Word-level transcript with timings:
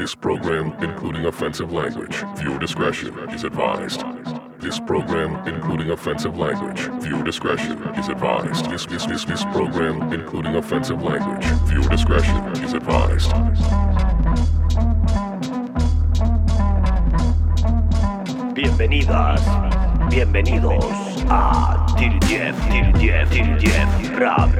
This 0.00 0.14
program, 0.14 0.72
including 0.82 1.26
offensive 1.26 1.72
language, 1.72 2.24
viewer 2.36 2.58
discretion 2.58 3.18
is 3.34 3.44
advised. 3.44 4.02
This 4.58 4.80
program, 4.80 5.46
including 5.46 5.90
offensive 5.90 6.38
language, 6.38 6.80
viewer 7.02 7.22
discretion 7.22 7.76
is 7.98 8.08
advised. 8.08 8.64
This, 8.70 8.86
this, 8.86 9.04
this, 9.04 9.26
this 9.26 9.44
program, 9.52 10.10
including 10.10 10.56
offensive 10.56 11.02
language, 11.02 11.44
viewer 11.68 11.86
discretion 11.90 12.34
is 12.64 12.72
advised. 12.72 13.30
Bienvenidas, 18.54 19.42
bienvenidos 20.08 21.26
a 21.28 21.76
Till 21.98 22.18
Jeff, 22.20 22.56
Till 22.70 22.90
Jeff, 22.94 23.30
Till 23.30 23.58
Jeff 23.58 24.18
Rap, 24.18 24.50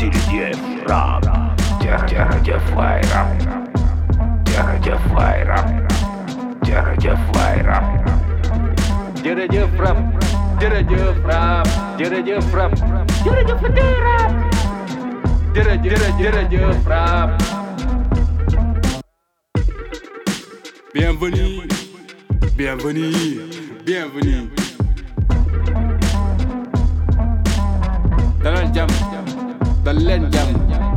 Till. 0.00 1.41
Jeff, 1.82 2.06
Jeff, 2.06 2.42
Jeff 2.42 2.62
Fly 2.70 3.00
Rap. 3.10 3.28
Jeff, 4.46 4.84
Jeff 4.84 5.02
Fly 5.10 5.42
Rap. 5.42 5.66
Jeff, 6.64 6.98
Jeff 6.98 7.18
Fly 7.32 7.62
Rap. 7.66 8.02
Jere 9.22 9.46
je 9.50 9.66
frap, 9.76 9.96
jere 10.60 10.80
je 10.90 11.14
frap, 11.22 11.68
jere 11.98 12.22
je 12.26 12.40
frap, 12.50 12.72
jere 13.24 13.42
je 13.46 13.56
frap, 13.60 14.32
jere 15.54 15.78
jere 15.84 16.08
jere 16.18 16.46
je 16.50 16.72
frap. 16.84 17.30
Bienvenue, 20.92 21.68
bienvenue, 22.56 23.46
bienvenue. 23.84 24.50
Dalal 28.42 28.66
jam, 28.74 28.88
dalen 29.84 30.30
jam. 30.32 30.91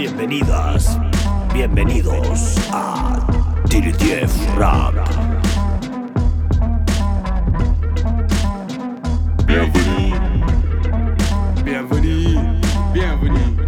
Bienvenidas, 0.00 0.98
bienvenidos 1.52 2.56
a 2.72 3.20
Jeff 3.68 4.32
Rap. 4.56 4.94
Bienvenue. 12.94 13.60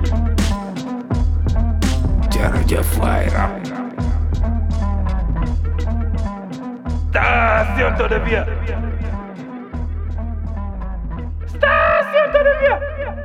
Jeff, 2.30 2.66
Jeff 2.66 2.86
Fly 2.94 3.28
Rap. 3.28 3.52
Station 7.10 7.94
todavía. 7.98 8.46
Station 11.44 12.32
todavía. 12.32 13.21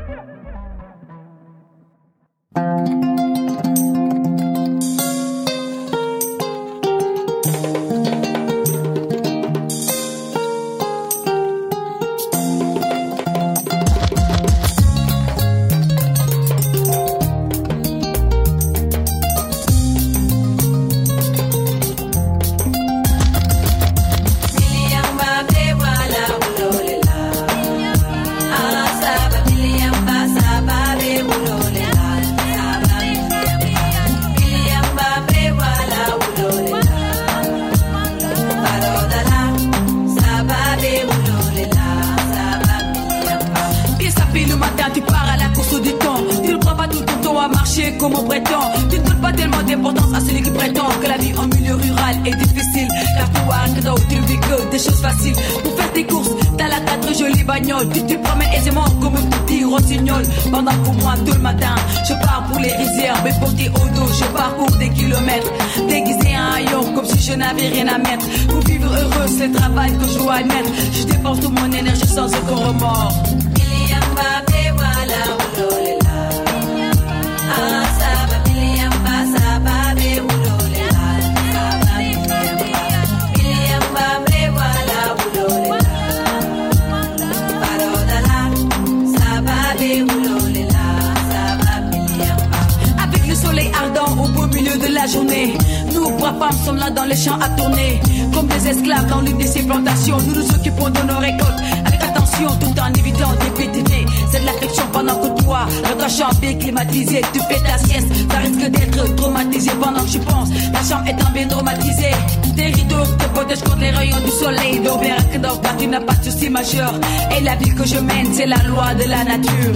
Protègent 113.47 113.63
contre 113.63 113.81
les 113.81 113.91
rayons 113.91 114.19
du 114.19 114.31
soleil. 114.31 114.80
Dans 114.81 115.58
car 115.58 115.77
tu 115.77 115.87
n'as 115.87 116.02
pas 116.02 116.13
de 116.13 116.30
souci 116.30 116.49
majeur. 116.49 116.93
Et 117.37 117.41
la 117.41 117.55
vie 117.55 117.73
que 117.73 117.85
je 117.85 117.99
mène, 117.99 118.33
c'est 118.33 118.45
la 118.45 118.58
loi 118.63 118.93
de 118.93 119.09
la 119.09 119.23
nature. 119.23 119.73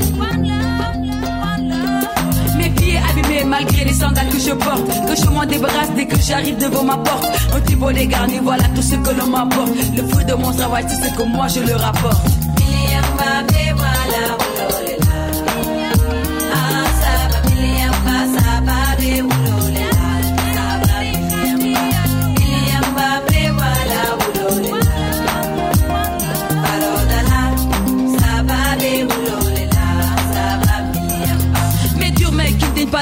Mes 2.57 2.69
pieds 2.69 2.97
abîmés 2.97 3.43
malgré 3.45 3.85
les 3.85 3.93
sandales 3.93 4.27
que 4.27 4.39
je 4.39 4.51
porte 4.51 4.87
Que 5.07 5.15
je 5.15 5.27
m'en 5.29 5.45
débarrasse 5.45 5.89
dès 5.95 6.05
que 6.05 6.19
j'arrive 6.19 6.57
devant 6.57 6.83
ma 6.83 6.97
porte 6.97 7.25
Un 7.55 7.59
petit 7.59 7.75
bonnet 7.75 8.05
garni, 8.05 8.39
voilà 8.43 8.65
tout 8.75 8.83
ce 8.83 8.95
que 8.95 9.19
l'on 9.19 9.27
m'apporte 9.27 9.71
Le 9.97 10.03
fruit 10.07 10.25
de 10.25 10.33
mon 10.33 10.51
travail, 10.51 10.85
c'est 10.88 11.09
ce 11.09 11.15
que 11.15 11.23
moi 11.23 11.47
je 11.47 11.61
le 11.61 11.75
rapporte 11.75 12.27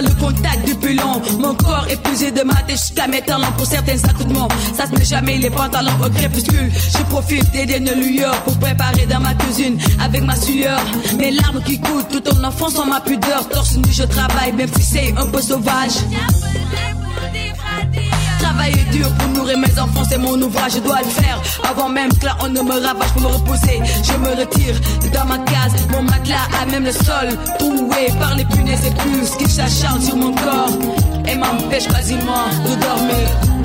le 0.01 0.09
contact 0.19 0.67
depuis 0.67 0.95
long. 0.95 1.21
Mon 1.39 1.53
corps 1.55 1.85
épuisé 1.89 2.31
de 2.31 2.43
ma 2.43 2.55
tête 2.55 2.77
jusqu'à 2.77 3.07
mes 3.07 3.21
pour 3.57 3.65
certains 3.65 3.97
accoutrements. 4.09 4.47
Ça 4.75 4.85
se 4.87 4.91
met 4.91 5.05
jamais 5.05 5.37
les 5.37 5.49
pantalons 5.49 5.91
au 6.05 6.09
crépuscule. 6.09 6.71
Je 6.97 7.03
profite 7.03 7.51
des 7.51 7.65
dernières 7.65 7.95
lueurs 7.95 8.41
pour 8.43 8.57
préparer 8.57 9.05
dans 9.05 9.19
ma 9.19 9.33
cuisine 9.35 9.77
Avec 10.03 10.23
ma 10.23 10.35
sueur, 10.35 10.79
mes 11.17 11.31
larmes 11.31 11.61
qui 11.63 11.79
coulent 11.79 12.07
tout 12.11 12.23
en 12.29 12.43
enfance 12.43 12.77
en 12.79 12.85
ma 12.85 13.01
pudeur. 13.01 13.47
Torse 13.49 13.77
nu 13.77 13.91
je 13.91 14.03
travaille 14.03 14.53
même 14.53 14.69
si 14.75 14.83
c'est 14.83 15.13
un 15.17 15.25
peu 15.27 15.41
sauvage 15.41 15.97
Travailler 18.39 18.83
dur 18.91 19.09
pour 19.15 19.29
nourrir 19.29 19.57
mes 19.57 19.79
enfants, 19.79 20.03
c'est 20.09 20.17
mon 20.17 20.41
ouvrage, 20.41 20.73
je 20.75 20.79
dois 20.79 20.99
le 20.99 21.09
faire. 21.09 21.41
Avant 21.69 21.89
même 21.89 22.11
que 22.13 22.25
là 22.25 22.37
on 22.41 22.49
ne 22.49 22.61
me 22.61 22.85
ravage 22.85 23.11
pour 23.13 23.21
me 23.21 23.27
reposer, 23.27 23.81
je 24.03 24.13
me 24.17 24.29
retire 24.29 24.75
dans 25.13 25.25
ma 25.25 25.37
case, 25.39 25.73
mon 25.91 26.03
matelas 26.03 26.47
à 26.61 26.65
même 26.65 26.85
le 26.85 26.91
sol, 26.91 27.29
troué 27.57 28.07
par 28.19 28.35
les 28.35 28.45
punaises 28.45 28.85
et 28.85 28.91
plus 28.91 29.29
qui 29.37 29.49
s'acharnent 29.49 30.01
sur 30.01 30.15
mon 30.15 30.33
corps 30.33 30.69
et 31.27 31.35
m'empêchent 31.35 31.87
quasiment 31.87 32.47
de 32.65 32.81
dormir. 32.81 33.58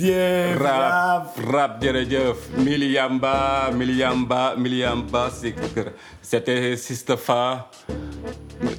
Didi 0.00 0.12
Dief. 0.12 0.56
rap 0.62 1.36
rap 1.52 1.72
jërëjëf 1.82 2.36
Miliamba 2.64 3.70
Miliamba 3.76 4.54
Miliamba 4.56 5.28
c'est 5.30 5.52
que- 5.52 5.92
c'était 6.22 6.76
Sistefa 6.76 7.68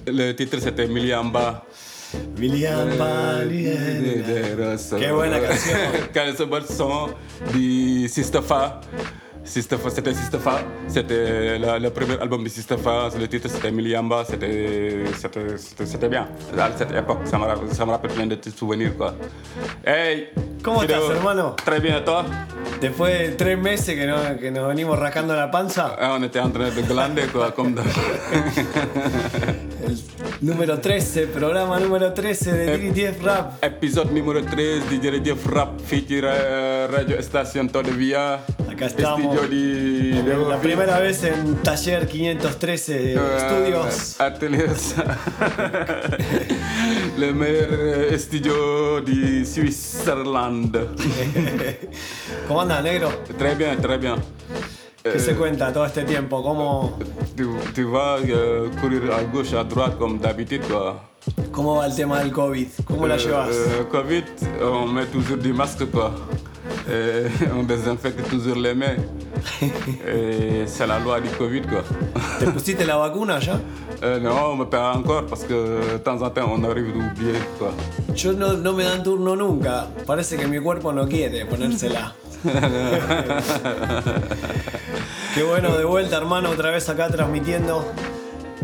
le 0.07 0.31
titre 0.33 0.57
c'était 0.59 0.87
Miliamba 0.87 1.63
William 2.37 2.89
Balien. 2.97 4.03
Qué 4.99 5.11
buena 5.13 5.39
canción. 5.39 5.77
Quel 6.13 6.35
c'est 6.35 6.45
bon 6.45 6.61
son 6.67 7.07
de 7.53 8.07
Sistefa 8.07 8.09
Sistefa, 8.09 8.81
c'était 9.51 10.13
Sistefa, 10.13 10.61
c'était 10.87 11.57
le, 11.59 11.89
premier 11.89 12.17
album 12.21 12.43
de 12.43 12.49
Sistefa, 12.49 13.09
le 13.19 13.27
titre 13.27 13.49
c'était 13.49 13.71
Miliamba, 13.71 14.23
c'était 14.25 15.03
bien. 16.09 16.27
À 16.57 16.69
cette 16.77 16.91
époque, 16.91 17.19
ça 17.25 17.37
me, 17.37 17.45
rappelle- 17.45 17.73
ça 17.73 17.85
me 17.85 17.91
rappelle 17.91 18.11
plein 18.11 18.27
de 18.27 18.35
petits 18.35 18.51
souvenirs 18.57 18.95
quoi. 18.97 19.13
Hey, 19.85 20.29
¿Cómo 20.63 20.83
estás, 20.83 21.01
hermano? 21.09 21.55
Très 21.65 21.79
bien, 21.81 22.01
toi 22.03 22.23
Después 22.79 23.29
de 23.31 23.35
tres 23.35 23.57
meses 23.57 23.85
que, 23.95 24.05
no- 24.07 24.37
que 24.39 24.49
nos 24.51 24.67
venimos 24.67 24.97
rascando 24.97 25.35
la 25.35 25.49
panza, 25.51 25.95
Ah, 25.99 26.15
On 26.17 26.23
était 26.23 26.39
en 26.39 26.49
train 26.49 26.69
de 26.69 26.81
glander 26.81 27.27
quoi, 27.31 27.51
comme 27.51 27.73
de... 27.75 27.81
número 30.41 30.77
13, 30.79 31.27
programa 31.33 31.79
número 31.79 32.11
13 32.13 32.45
de 32.45 32.77
Didi 32.77 32.91
Dief 32.91 33.23
Rap. 33.23 33.63
Épisode 33.63 34.11
numéro 34.13 34.39
13 34.41 34.87
di 34.89 34.99
Jërëjëf 34.99 35.45
Rap 35.53 35.79
fii 35.85 36.05
ci 36.07 36.19
ra- 36.19 36.87
radio 36.89 37.21
station 37.21 37.67
Todo 37.69 37.91
Via. 37.91 38.39
Acá 38.81 38.87
estamos. 38.87 39.37
La 40.49 40.59
primera 40.59 40.99
vez 40.99 41.23
en 41.23 41.55
Taller 41.61 42.07
513 42.07 43.15
Euh, 43.15 43.39
Studios. 43.39 44.15
Ateliers. 44.19 44.95
Le 47.17 47.31
meilleur 47.31 48.17
studio 48.19 48.99
di 49.01 49.45
Switzerland. 49.45 50.75
¿Cómo 52.47 52.61
andas, 52.61 52.83
negro? 52.83 53.09
Très 53.37 53.53
bien, 53.55 53.79
très 53.79 53.99
bien. 53.99 54.15
¿Qué 55.03 55.19
se 55.19 55.35
cuenta 55.35 55.71
todo 55.71 55.85
este 55.85 56.03
tiempo? 56.03 56.41
¿Cómo, 56.41 56.97
vas 57.85 58.21
gauche, 59.31 59.55
à 59.55 59.63
droite 59.63 59.95
comme 59.99 60.17
d'habitude. 60.19 60.63
¿Cómo 61.51 61.75
va 61.77 61.85
el 61.85 61.95
tema 61.95 62.17
del 62.19 62.31
COVID? 62.31 62.67
¿Cómo 62.85 63.05
la 63.07 63.13
Euh, 63.15 63.19
llevas? 63.19 63.49
euh, 63.51 63.83
Covid, 63.91 64.23
on 64.63 64.87
met 64.91 65.05
toujours 65.11 65.37
du 65.37 65.53
masque 65.53 65.85
quoi. 65.91 66.11
Et 66.89 67.27
on 67.57 67.63
désinfecte 67.63 68.27
toujours 68.29 68.55
les 68.55 68.73
mains. 68.73 68.95
Et 70.07 70.65
c'est 70.65 70.87
la 70.87 70.99
loi 70.99 71.19
du 71.19 71.29
Covid 71.29 71.61
quoi. 71.61 71.83
¿Te 72.39 72.45
pusiste 72.45 72.85
la 72.85 72.97
vacuna 72.97 73.39
ya? 73.39 73.59
Euh, 74.03 74.19
non, 74.19 74.31
on 74.53 74.55
me 74.55 74.65
perd 74.65 74.97
encore 74.97 75.25
parce 75.27 75.43
que 75.43 75.53
de 75.93 75.97
temps 75.97 76.21
en 76.21 76.29
temps 76.29 76.51
on 76.51 76.63
arrive 76.63 76.91
d'oublier 76.93 77.39
quoi. 77.59 77.71
Yo 78.15 78.33
no, 78.33 78.53
no 78.53 78.73
me 78.73 78.83
dan 78.83 79.03
turno 79.03 79.35
nunca. 79.35 79.87
Parece 80.05 80.37
que 80.37 80.47
mi 80.47 80.59
cuerpo 80.59 80.91
no 80.91 81.07
quiere 81.07 81.45
ponérsela. 81.45 82.13
Qué 85.35 85.43
bueno, 85.43 85.77
de 85.77 85.85
vuelta, 85.85 86.17
hermano, 86.17 86.49
otra 86.49 86.71
vez 86.71 86.89
acá 86.89 87.07
transmitiendo 87.09 87.85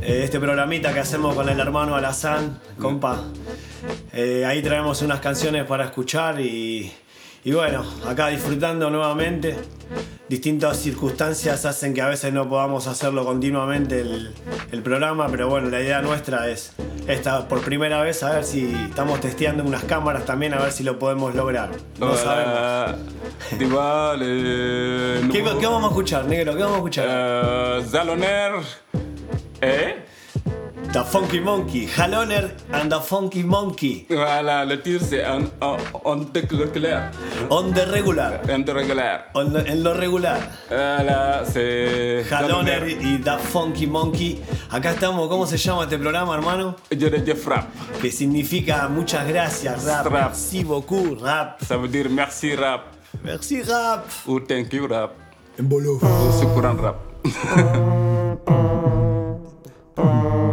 eh, 0.02 0.24
este 0.24 0.40
programita 0.40 0.92
que 0.94 1.00
hacemos 1.00 1.36
con 1.36 1.48
el 1.48 1.60
hermano 1.60 1.96
Alazán, 1.96 2.60
compa. 2.80 3.24
Eh, 4.14 4.46
ahí 4.46 4.64
traemos 4.64 5.02
unas 5.04 5.19
canciones 5.19 5.66
para 5.66 5.86
escuchar 5.86 6.42
y, 6.42 6.92
y 7.44 7.51
bueno, 7.51 7.84
acá 8.07 8.28
disfrutando 8.28 8.89
nuevamente. 8.89 9.56
Distintas 10.30 10.78
circunstancias 10.78 11.66
hacen 11.66 11.94
que 11.94 12.01
a 12.01 12.07
veces 12.07 12.34
no 12.34 12.50
podamos 12.50 12.88
hacerlo 12.88 13.24
continuamente 13.24 14.01
el, 14.01 14.34
el 14.74 14.84
programa, 14.84 15.28
pero 15.30 15.48
bueno, 15.48 15.69
la 15.69 15.81
idea 15.81 16.01
nuestra 16.01 16.50
es 16.50 16.74
esta 17.07 17.48
por 17.48 17.62
primera 17.62 18.01
vez 18.01 18.22
a 18.24 18.31
ver 18.31 18.44
si 18.44 18.66
estamos 18.89 19.22
testeando 19.22 19.63
unas 19.63 19.86
cámaras 19.86 20.25
también 20.25 20.54
a 20.54 20.60
ver 20.60 20.74
si 20.74 20.84
lo 20.84 21.00
podemos 21.00 21.34
lograr. 21.34 21.69
No 22.00 22.16
sabemos. 22.16 23.00
Vois, 23.69 24.19
le. 24.19 25.30
¿Qué, 25.31 25.42
vamos 25.42 25.86
a 25.86 25.88
escuchar, 25.88 26.25
negro? 26.25 26.56
¿Qué 26.56 26.63
vamos 26.63 26.75
a 26.75 26.78
escuchar? 26.80 27.06
Euh, 27.07 27.83
Zaloner 27.83 28.54
et. 29.62 30.06
The 30.94 31.04
Funky 31.04 31.39
Monkey, 31.42 31.86
Haloner 31.98 32.50
and 32.72 32.89
the 32.89 33.00
Funky 33.01 33.44
Monkey, 33.44 34.06
Voilà, 34.10 34.63
le 34.66 34.81
titre 34.81 35.04
c'est 35.07 35.24
en, 35.25 35.42
en, 35.62 35.78
en 36.06 36.24
clair, 36.74 37.12
on 37.50 37.72
the 37.74 37.86
regular, 37.92 38.39
en 38.50 38.63
régulier. 38.74 39.18
on 39.36 39.50
the- 39.51 39.69
en 39.69 39.84
lo 39.84 39.94
regular. 39.94 40.38
Voilà, 40.69 41.44
c'est. 41.45 42.24
Haloner 42.31 42.88
y 43.01 43.18
The 43.19 43.38
Funky 43.38 43.86
Monkey. 43.88 44.42
Acá 44.72 44.92
estamos, 44.92 45.28
¿cómo 45.28 45.45
se 45.45 45.57
llama 45.57 45.84
este 45.84 45.98
programa, 46.00 46.36
hermano? 46.36 46.75
Je 46.90 47.10
le 47.10 47.36
frappe. 47.36 47.68
Que 48.01 48.10
significa 48.12 48.88
muchas 48.88 49.28
gracias, 49.28 49.83
rap. 49.86 50.06
Rap. 50.07 50.13
Merci 50.30 50.63
beaucoup, 50.63 51.16
rap. 51.22 51.60
Ça 51.68 51.75
veut 51.78 51.90
dire 51.90 52.07
merci 52.10 52.56
rap 52.56 52.86
Merci, 53.24 53.62
rap. 53.62 54.06
ou 54.25 54.40
thank 54.40 54.72
you 54.74 54.88
rap 54.88 55.12
En 55.60 55.63
bolo. 55.63 56.00
ou 56.01 56.31
secourant 56.40 56.78
rap. 56.81 56.95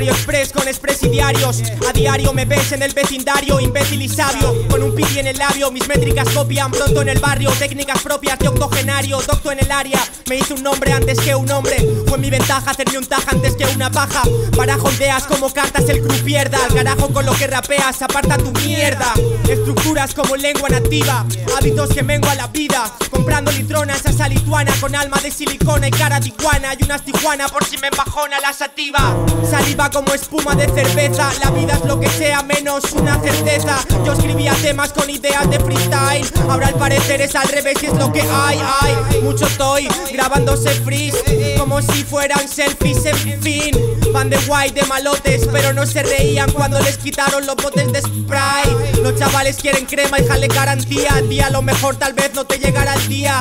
Diario 0.00 0.16
Express 0.16 0.52
con 0.52 0.66
expresidiarios 0.66 1.62
A 1.86 1.92
diario 1.92 2.32
me 2.32 2.46
ves 2.46 2.72
en 2.72 2.82
el 2.82 2.94
vecindario 2.94 3.60
Imbécil 3.60 4.00
y 4.00 4.08
sabio. 4.08 4.66
Con 4.70 4.82
un 4.82 4.94
piti 4.94 5.18
en 5.18 5.26
el 5.26 5.36
labio 5.36 5.70
Mis 5.70 5.86
métricas 5.88 6.26
copian 6.30 6.70
pronto 6.70 7.02
en 7.02 7.10
el 7.10 7.18
barrio. 7.18 7.50
Técnicas 7.50 8.00
propias 8.00 8.38
de 8.38 8.48
octogenario 8.48 9.18
Docto 9.20 9.52
en 9.52 9.58
el 9.58 9.70
área. 9.70 10.00
Me 10.26 10.36
hice 10.36 10.54
un 10.54 10.62
nombre 10.62 10.92
antes 10.92 11.20
que 11.20 11.34
un 11.34 11.50
hombre. 11.50 11.76
Fue 12.06 12.16
mi 12.16 12.30
ventaja 12.30 12.70
hacerme 12.70 12.96
un 12.96 13.04
taja 13.04 13.30
antes 13.30 13.54
que 13.56 13.66
una 13.66 13.90
paja. 13.90 14.22
Barajo 14.56 14.90
ideas 14.90 15.24
como 15.24 15.52
cartas 15.52 15.86
el 15.90 16.00
crew 16.00 16.24
pierda. 16.24 16.64
Al 16.64 16.72
carajo 16.72 17.12
con 17.12 17.26
lo 17.26 17.34
que 17.34 17.46
rapeas 17.46 18.00
Aparta 18.00 18.38
tu 18.38 18.52
mierda. 18.52 19.12
Estructuras 19.50 20.14
como 20.14 20.34
lengua 20.34 20.70
nativa. 20.70 21.26
Hábitos 21.58 21.90
que 21.90 22.02
menguan 22.02 22.38
la 22.38 22.46
vida. 22.46 22.90
Comprando 23.10 23.52
litronas 23.52 24.06
a 24.06 24.10
esa 24.10 24.28
lituana 24.28 24.72
Con 24.80 24.94
alma 24.94 25.18
de 25.18 25.30
silicona 25.30 25.88
y 25.88 25.90
cara 25.90 26.20
de 26.20 26.28
iguana 26.28 26.74
Y 26.78 26.84
unas 26.84 27.04
tijuana 27.04 27.48
por 27.48 27.64
si 27.64 27.76
me 27.76 27.88
embajona 27.88 28.40
la 28.40 28.54
sativa. 28.54 29.14
Saliva 29.48 29.89
como 29.90 30.14
espuma 30.14 30.54
de 30.54 30.66
cerveza. 30.68 31.30
La 31.42 31.50
vida 31.50 31.74
es 31.74 31.84
lo 31.84 31.98
que 31.98 32.08
sea 32.08 32.42
menos 32.42 32.92
una 32.92 33.20
certeza. 33.20 33.78
Yo 34.04 34.12
escribía 34.12 34.54
temas 34.62 34.92
con 34.92 35.08
ideas 35.10 35.48
de 35.50 35.58
freestyle. 35.60 36.26
Ahora 36.48 36.68
al 36.68 36.74
parecer 36.74 37.20
es 37.20 37.34
al 37.34 37.48
revés 37.48 37.82
y 37.82 37.86
es 37.86 37.94
lo 37.94 38.12
que 38.12 38.22
hay, 38.22 38.60
hay. 38.80 39.20
Mucho 39.22 39.46
estoy 39.46 39.88
grabándose 40.12 40.70
freeze 40.70 41.56
Como 41.58 41.82
si 41.82 42.04
fueran 42.04 42.48
selfies 42.48 43.04
en 43.04 43.42
fin. 43.42 43.76
Van 44.12 44.28
de 44.28 44.38
guay 44.38 44.70
de 44.70 44.82
malotes 44.84 45.46
Pero 45.52 45.72
no 45.72 45.86
se 45.86 46.02
reían 46.02 46.50
cuando 46.52 46.80
les 46.80 46.98
quitaron 46.98 47.46
los 47.46 47.56
botes 47.56 47.92
de 47.92 48.00
spray. 48.00 49.00
Los 49.02 49.18
chavales 49.18 49.56
quieren 49.56 49.86
crema 49.86 50.18
y 50.18 50.26
jale 50.26 50.48
garantía. 50.48 51.20
Día 51.28 51.50
lo 51.50 51.62
mejor 51.62 51.96
tal 51.96 52.12
vez 52.14 52.32
no 52.34 52.44
te 52.44 52.58
llegará 52.58 52.94
el 52.94 53.08
día 53.08 53.40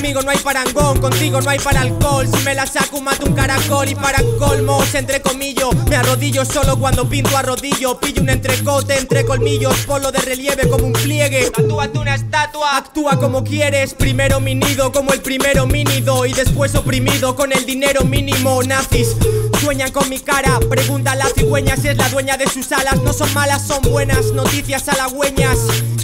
Conmigo 0.00 0.22
no 0.22 0.30
hay 0.30 0.38
parangón, 0.38 0.98
contigo 0.98 1.42
no 1.42 1.50
hay 1.50 1.58
para 1.58 1.82
alcohol 1.82 2.26
Si 2.26 2.42
me 2.42 2.54
la 2.54 2.66
saco 2.66 3.02
mato 3.02 3.26
un 3.26 3.34
caracol 3.34 3.86
y 3.86 3.94
para 3.94 4.22
colmos 4.38 4.94
entre 4.94 5.20
comillos 5.20 5.74
Me 5.90 5.96
arrodillo 5.96 6.46
solo 6.46 6.78
cuando 6.78 7.06
pinto 7.06 7.36
a 7.36 7.42
rodillo 7.42 8.00
Pillo 8.00 8.22
un 8.22 8.30
entrecote 8.30 8.96
entre 8.96 9.26
colmillos 9.26 9.76
Polo 9.86 10.10
de 10.10 10.20
relieve 10.20 10.70
como 10.70 10.86
un 10.86 10.94
pliegue. 10.94 11.50
Tatúate 11.50 11.98
una 11.98 12.14
estatua. 12.14 12.78
Actúa 12.78 13.20
como 13.20 13.44
quieres 13.44 13.92
Primero 13.92 14.40
mi 14.40 14.54
nido 14.54 14.90
como 14.90 15.12
el 15.12 15.20
primero 15.20 15.66
mínido 15.66 16.24
Y 16.24 16.32
después 16.32 16.74
oprimido 16.76 17.36
con 17.36 17.52
el 17.52 17.66
dinero 17.66 18.02
mínimo. 18.02 18.62
Nazis 18.62 19.14
Sueñan 19.60 19.92
con 19.92 20.08
mi 20.08 20.18
cara, 20.18 20.58
pregunta 20.70 21.12
a 21.12 21.16
la 21.16 21.26
cigüeña 21.26 21.76
si 21.76 21.88
es 21.88 21.96
la 21.98 22.08
dueña 22.08 22.38
de 22.38 22.46
sus 22.46 22.72
alas. 22.72 23.02
No 23.02 23.12
son 23.12 23.32
malas, 23.34 23.66
son 23.66 23.82
buenas 23.82 24.32
noticias 24.32 24.88
halagüeñas. 24.88 25.58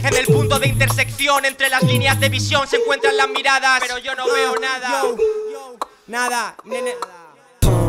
En 0.06 0.14
el 0.14 0.26
punto 0.26 0.60
de 0.60 0.68
intersección 0.68 1.44
entre 1.46 1.68
las 1.68 1.82
líneas 1.82 2.20
de 2.20 2.28
visión 2.28 2.68
se 2.68 2.76
encuentran 2.76 3.16
las 3.16 3.28
miradas. 3.28 3.80
Pero 3.80 3.98
yo 3.98 4.14
no 4.14 4.26
veo 4.26 4.54
nada. 4.60 5.02
Nada, 6.06 6.54
nene. 6.64 6.94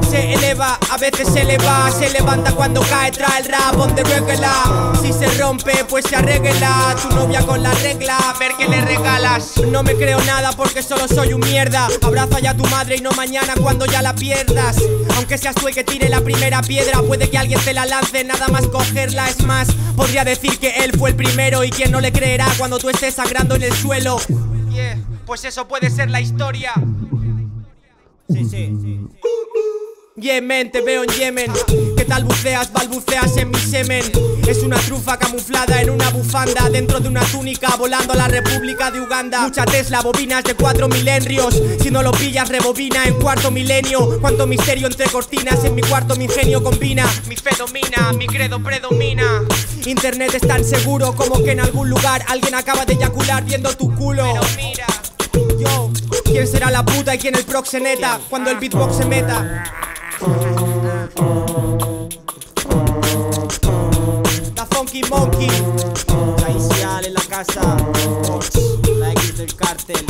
Se 0.09 0.33
eleva, 0.33 0.79
a 0.89 0.97
veces 0.97 1.27
se 1.27 1.41
eleva, 1.41 1.91
se 1.91 2.09
levanta 2.09 2.51
cuando 2.53 2.81
cae, 2.81 3.11
trae 3.11 3.41
el 3.41 3.45
rap 3.45 3.77
on 3.77 3.93
the 3.93 4.03
regular. 4.03 4.95
Si 5.01 5.11
se 5.11 5.27
rompe, 5.37 5.83
pues 5.85 6.05
se 6.05 6.15
arregla. 6.15 6.95
Tu 7.01 7.15
novia 7.15 7.45
con 7.45 7.61
la 7.61 7.71
regla, 7.73 8.17
a 8.17 8.37
ver 8.39 8.51
qué 8.57 8.67
le 8.67 8.81
regalas. 8.81 9.57
No 9.67 9.83
me 9.83 9.95
creo 9.95 10.19
nada 10.23 10.51
porque 10.53 10.81
solo 10.81 11.07
soy 11.07 11.33
un 11.33 11.41
mierda. 11.41 11.87
Abraza 12.01 12.39
ya 12.39 12.51
a 12.51 12.57
tu 12.57 12.65
madre 12.67 12.95
y 12.95 13.01
no 13.01 13.11
mañana 13.11 13.53
cuando 13.61 13.85
ya 13.85 14.01
la 14.01 14.15
pierdas. 14.15 14.77
Aunque 15.17 15.37
seas 15.37 15.55
tú 15.55 15.67
el 15.67 15.75
que 15.75 15.83
tire 15.83 16.09
la 16.09 16.21
primera 16.21 16.61
piedra, 16.61 17.01
puede 17.01 17.29
que 17.29 17.37
alguien 17.37 17.59
te 17.61 17.73
la 17.73 17.85
lance, 17.85 18.23
nada 18.23 18.47
más 18.47 18.67
cogerla. 18.67 19.29
Es 19.29 19.43
más, 19.43 19.67
podría 19.95 20.23
decir 20.23 20.57
que 20.59 20.69
él 20.83 20.91
fue 20.97 21.09
el 21.09 21.15
primero 21.15 21.63
y 21.63 21.69
quien 21.69 21.91
no 21.91 22.01
le 22.01 22.11
creerá 22.11 22.47
cuando 22.57 22.77
tú 22.77 22.89
estés 22.89 23.15
sangrando 23.15 23.55
en 23.55 23.63
el 23.63 23.73
suelo. 23.73 24.17
Pues 25.25 25.43
eso 25.43 25.67
puede 25.67 25.89
ser 25.89 26.09
la 26.09 26.21
historia. 26.21 26.71
Yemen, 30.19 30.71
te 30.71 30.81
veo 30.81 31.03
en 31.03 31.09
Yemen. 31.09 31.51
¿Qué 31.95 32.03
tal 32.03 32.23
buceas? 32.23 32.73
Balbuceas 32.73 33.37
en 33.37 33.51
mi 33.51 33.59
semen. 33.59 34.03
Es 34.47 34.63
una 34.63 34.77
trufa 34.77 35.17
camuflada 35.17 35.81
en 35.81 35.91
una 35.91 36.09
bufanda. 36.09 36.69
Dentro 36.69 36.99
de 36.99 37.07
una 37.07 37.21
túnica, 37.21 37.75
volando 37.77 38.13
a 38.13 38.15
la 38.15 38.27
República 38.27 38.91
de 38.91 38.99
Uganda. 38.99 39.41
Mucha 39.41 39.63
Tesla, 39.65 40.01
bobinas 40.01 40.43
de 40.43 40.55
cuatro 40.55 40.87
milenios. 40.89 41.61
Si 41.81 41.91
no 41.91 42.01
lo 42.01 42.11
pillas, 42.11 42.49
rebobina 42.49 43.05
en 43.05 43.13
cuarto 43.19 43.51
milenio. 43.51 44.19
Cuánto 44.19 44.47
misterio 44.47 44.87
entre 44.87 45.05
cortinas. 45.05 45.63
En 45.63 45.75
mi 45.75 45.81
cuarto 45.81 46.15
mi 46.15 46.25
ingenio 46.25 46.63
combina. 46.63 47.05
Mi 47.29 47.35
fe 47.37 47.51
domina, 47.57 48.11
mi 48.13 48.27
credo 48.27 48.61
predomina. 48.61 49.43
Internet 49.85 50.33
es 50.33 50.41
tan 50.41 50.65
seguro 50.65 51.15
como 51.15 51.43
que 51.43 51.51
en 51.51 51.59
algún 51.59 51.89
lugar 51.89 52.25
alguien 52.27 52.55
acaba 52.55 52.85
de 52.85 52.93
eyacular 52.93 53.45
viendo 53.45 53.69
tu 53.77 53.93
culo. 53.95 54.25
Mira. 54.57 54.96
¿Quién 56.27 56.47
será 56.47 56.69
la 56.69 56.83
puta 56.83 57.15
y 57.15 57.17
quién 57.17 57.35
el 57.35 57.45
proxeneta 57.45 58.19
cuando 58.29 58.49
el 58.49 58.57
beatbox 58.57 58.97
se 58.97 59.05
meta? 59.05 59.63
La 64.55 64.65
Funky 64.65 65.01
Monkey, 65.09 65.49
la 66.41 66.49
inicial 66.49 67.05
en 67.05 67.13
la 67.13 67.21
casa, 67.21 67.77
la 68.99 69.11
X 69.11 69.37
del 69.37 69.55
cártel. 69.55 70.05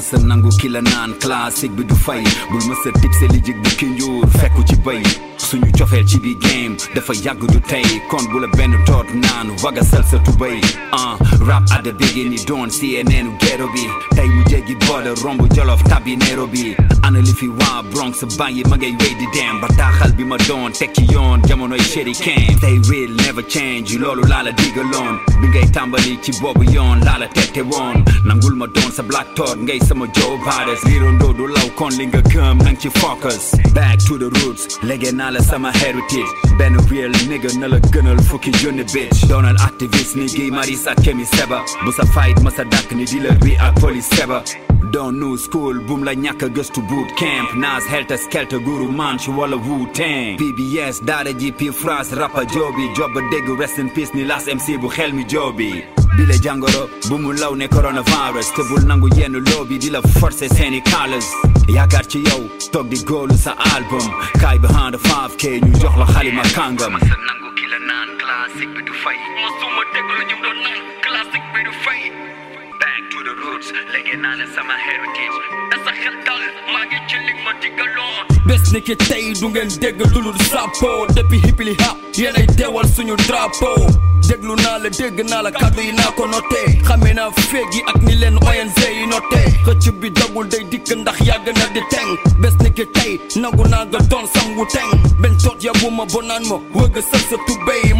Sa 0.00 0.16
nangu 0.18 0.50
ki 0.60 0.68
la 0.68 0.80
naan 0.82 1.12
classique 1.22 1.72
bi 1.76 1.84
du 1.84 1.94
fay 1.94 2.22
bul 2.50 2.62
ma 2.68 2.74
sa 2.82 2.90
tipse 3.00 3.26
li 3.32 3.40
jig 3.46 3.58
bu 3.62 3.70
ki 3.78 3.86
njuur 3.94 4.26
fekku 4.38 4.62
ci 4.68 4.76
bay 4.84 5.02
suñu 5.46 5.70
cofeel 5.78 6.04
ci 6.06 6.18
bi 6.18 6.34
game 6.36 6.76
dafa 6.94 7.12
yàgg 7.14 7.38
du 7.52 7.60
tey 7.60 7.84
kon 8.10 8.24
bu 8.32 8.38
la 8.40 8.48
benn 8.56 8.74
toot 8.84 9.06
naan 9.14 9.48
waga 9.62 9.82
sal 9.84 10.02
sa 10.04 10.18
tubay 10.18 10.58
uh, 10.92 11.14
rap 11.46 11.62
at 11.70 11.84
the 11.84 11.92
beginning 11.92 12.42
doon 12.46 12.68
CNN 12.68 13.30
ghetto 13.38 13.68
bi. 13.74 13.86
Tey 14.16 14.26
mu 14.28 14.42
jéggi 14.50 14.74
border 14.86 15.14
romb 15.22 15.40
jolof 15.54 15.82
tabi 15.84 16.16
Nairobi. 16.16 16.74
Ana 17.02 17.20
li 17.20 17.32
fi 17.32 17.46
waa 17.48 17.82
Bronx 17.92 18.24
bàyyi 18.38 18.64
ma 18.68 18.76
ngay 18.76 18.94
wéy 18.98 19.14
di 19.20 19.26
dem. 19.34 19.60
Bataaxal 19.60 20.12
bi 20.16 20.24
ma 20.24 20.36
doon 20.48 20.72
teg 20.72 20.90
ci 20.94 21.04
yoon 21.12 21.40
jamonoy 21.46 21.78
chéri 21.78 22.12
ken 22.14 22.58
tey 22.60 22.78
will 22.90 23.14
never 23.22 23.42
change 23.46 23.96
loolu 23.98 24.26
laa 24.26 24.42
la 24.42 24.50
digaloon. 24.52 25.14
Bi 25.40 25.46
ngay 25.48 25.70
tàmbali 25.72 26.18
ci 26.22 26.32
boobu 26.40 26.64
yoon 26.74 27.04
laa 27.04 27.18
la 27.18 27.28
tette 27.28 27.62
woon. 27.62 28.02
Nangul 28.24 28.54
ma 28.56 28.66
doon 28.66 28.90
sa 28.90 29.02
black 29.02 29.28
thought 29.36 29.58
ngay 29.58 29.78
sama 29.86 30.06
Joe 30.12 30.38
Biden 30.42 30.76
riirandoo 30.84 31.32
du 31.36 31.46
law 31.46 31.68
kon 31.76 31.90
li 31.98 32.06
nga 32.06 32.20
gëm 32.32 32.58
nang 32.64 32.76
ci 32.78 32.88
focus. 32.90 33.54
Back 33.74 33.98
to 34.06 34.18
the 34.18 34.28
roots 34.40 34.78
léegi 34.82 35.12
naa 35.14 35.30
I'm 35.38 35.64
a 35.64 35.72
heritage. 35.72 36.56
been 36.58 36.74
a 36.74 36.82
real 36.90 37.10
nigga, 37.28 37.54
nulle 37.58 37.80
gunnel, 37.90 38.18
fucking 38.22 38.54
junne 38.54 38.84
bitch. 38.84 39.28
Down 39.28 39.44
een 39.44 39.58
activist, 39.58 40.14
nigga, 40.14 40.50
Marisa, 40.50 40.66
die 40.66 40.76
zat 40.76 41.00
kemi 41.00 41.24
sebba. 41.24 41.62
Moest 41.84 42.00
fight, 42.08 42.42
maar 42.42 42.52
ze 42.52 42.68
dakken, 42.68 42.96
die 42.96 43.06
dealer, 43.06 43.36
wie 43.38 43.58
police 43.80 44.14
sebba. 44.14 44.42
Doon 44.92 45.18
new 45.18 45.36
school 45.36 45.74
bum 45.86 46.04
la 46.04 46.14
ñàkk 46.14 46.42
a 46.44 46.48
gëstu 46.48 46.80
boot 46.88 47.08
camp. 47.18 47.54
Naas 47.56 47.84
helter 47.86 48.16
skelter 48.18 48.58
guru 48.60 48.88
manch 48.88 49.28
wala 49.28 49.56
Wu 49.56 49.86
Tang 49.92 50.36
PBS 50.38 51.02
daara 51.04 51.32
ji 51.32 51.52
pi 51.52 51.70
France 51.72 52.12
rappa 52.14 52.44
joobi 52.44 52.86
job 52.96 53.12
ba 53.14 53.20
dégg 53.30 53.48
rest 53.58 53.78
in 53.78 53.90
peace 53.90 54.12
ni 54.14 54.24
las 54.24 54.46
MC 54.46 54.78
bu 54.80 54.88
xel 54.88 55.12
mi 55.12 55.24
joobi 55.24 55.82
bile 56.16 56.36
jàngoro 56.44 56.88
bu 57.08 57.18
mu 57.18 57.32
law 57.32 57.54
ne 57.54 57.66
coronavirus. 57.68 58.52
Te 58.54 58.62
bul 58.68 58.84
nangu 58.86 59.08
yenn 59.16 59.36
loobi 59.50 59.78
di 59.78 59.90
la 59.90 60.00
forcer 60.20 60.48
seeni 60.48 60.80
colors 60.82 61.28
yaakaar 61.68 62.06
ci 62.06 62.18
yow 62.28 62.42
toog 62.72 62.88
di 62.88 62.98
góolu 63.04 63.34
sa 63.36 63.52
album. 63.74 64.06
Kaay 64.40 64.58
behind 64.60 64.94
the 64.94 64.98
5k 65.08 65.60
ñu 65.60 65.72
jox 65.80 65.96
la 65.98 66.06
xalima 66.06 66.42
kàngam 66.54 66.98
sa 67.00 67.16
bi 67.16 67.36
roots 73.56 73.72
léegi 73.92 74.16
naa 74.22 74.34
la 74.36 74.46
sama 74.54 74.74
heritage. 74.86 75.38
Da 75.70 75.76
sa 75.84 75.92
xel 76.00 76.16
dal 76.26 76.42
maa 76.72 76.84
ngi 76.88 76.98
ci 77.08 77.16
li 77.26 77.32
ma 77.44 77.52
digaloon 77.62 78.26
bés 78.48 78.64
ni 78.72 78.80
ki 78.86 78.96
tey 78.96 79.32
du 79.40 79.48
ngeen 79.48 79.68
dégg 79.82 80.00
lu 80.00 80.20
dul 80.24 80.38
sapo 80.50 81.06
depuis 81.16 81.40
la 85.42 85.50
ak 90.30 90.48
day 90.50 90.64
dikk 90.70 90.88
ndax 90.96 91.18
yàgg 91.28 91.46
na 91.58 91.66
di 91.74 91.80
teng. 91.90 92.10
Bés 92.40 92.54
ni 92.62 92.70
ki 92.72 92.84
tey 92.94 93.20
nangu 93.40 93.64
benn 95.20 95.36
toot 95.38 95.62
yabu 95.64 95.90
ma 95.90 96.04
bo 96.12 96.20
naan 96.22 96.42
ma 96.48 96.56
wëgg 96.74 96.96
sa 97.00 97.18
sa 97.28 97.36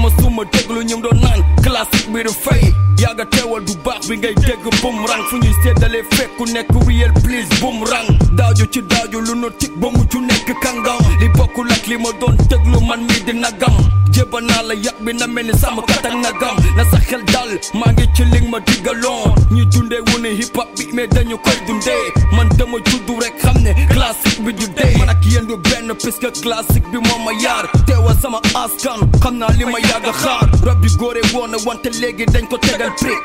ma 0.03 0.09
suma 0.21 0.43
déglu 0.53 0.83
ñu 0.85 1.01
doon 1.03 1.21
naan 1.21 1.41
classique 1.63 2.11
bi 2.13 2.23
du 2.23 2.31
fay 2.45 2.73
yàgga 2.99 3.25
teewal 3.27 3.65
du 3.65 3.73
bum 4.83 5.07
ñuy 5.47 5.55
séddale 5.63 6.03
fekku 6.11 6.45
nekk 6.47 6.69
real 6.87 7.13
please 7.23 7.49
bum 7.61 7.85
rang 7.85 8.09
daaju 8.37 8.67
ci 8.73 8.81
daaju 8.83 9.21
lu 9.21 9.35
no 9.35 9.49
tik 9.51 9.71
ba 9.81 9.89
mujj 9.91 10.15
nekk 10.21 10.49
kàngam 10.63 10.99
li 11.21 11.29
bokkul 11.37 11.71
ak 11.71 11.87
li 11.87 11.97
ma 11.99 12.11
doon 12.21 12.37
déglu 12.51 12.81
man 12.87 13.01
mii 13.07 13.23
di 13.27 13.33
nagam. 13.33 13.75
Jéba 14.13 14.41
naa 14.41 14.63
la 14.63 14.75
yàq 14.75 14.97
bi 15.05 15.13
na 15.13 15.27
mel 15.27 15.47
ni 15.47 15.53
sàmm 15.59 15.81
nagam. 16.23 16.57
Na 16.77 16.85
sa 16.91 16.99
xel 17.09 17.23
dal 17.33 17.51
maa 17.75 17.93
ngi 17.93 18.07
ci 18.17 18.25
li 18.25 18.41
ma 18.49 18.59
digaloon. 18.61 19.35
Ñi 19.53 19.65
dundee 19.73 20.01
wu 20.07 20.17
hip 20.25 20.57
hop 20.57 20.69
bi 20.77 20.85
mais 20.93 21.07
dañu 21.09 21.37
koy 21.39 21.57
dundee. 21.67 22.13
Man 22.37 22.49
dama 22.59 22.79
juddu 22.87 23.21
rek 23.21 23.35
xam 23.43 23.56
ne 24.39 24.45
classique 24.45 24.45
bi 24.45 24.53
du 24.53 24.67
dee 24.75 24.99
man 24.99 25.09
ak 25.09 25.25
yéen 25.25 25.47
du 25.47 25.57
benn 25.57 25.93
puisque 25.95 26.31
classique 26.43 26.89
bi 26.91 26.99
moo 26.99 27.19
ma 27.25 27.33
yaar 27.41 27.67
teewa 27.87 28.15
sama 28.21 28.41
askan 28.55 29.01
xam 29.23 29.39
li 29.59 29.65
ma 29.65 29.79
yàgg 29.81 30.13
xaar 30.23 30.49
rab 30.67 30.81
bi 30.81 30.89
góore 30.99 31.21
woon 31.33 31.51
na 31.51 31.59
wante 31.67 31.89
léegi 32.01 32.27
dañ 32.27 32.47
ko 32.49 32.59
tegal 32.59 32.93
prix 33.01 33.19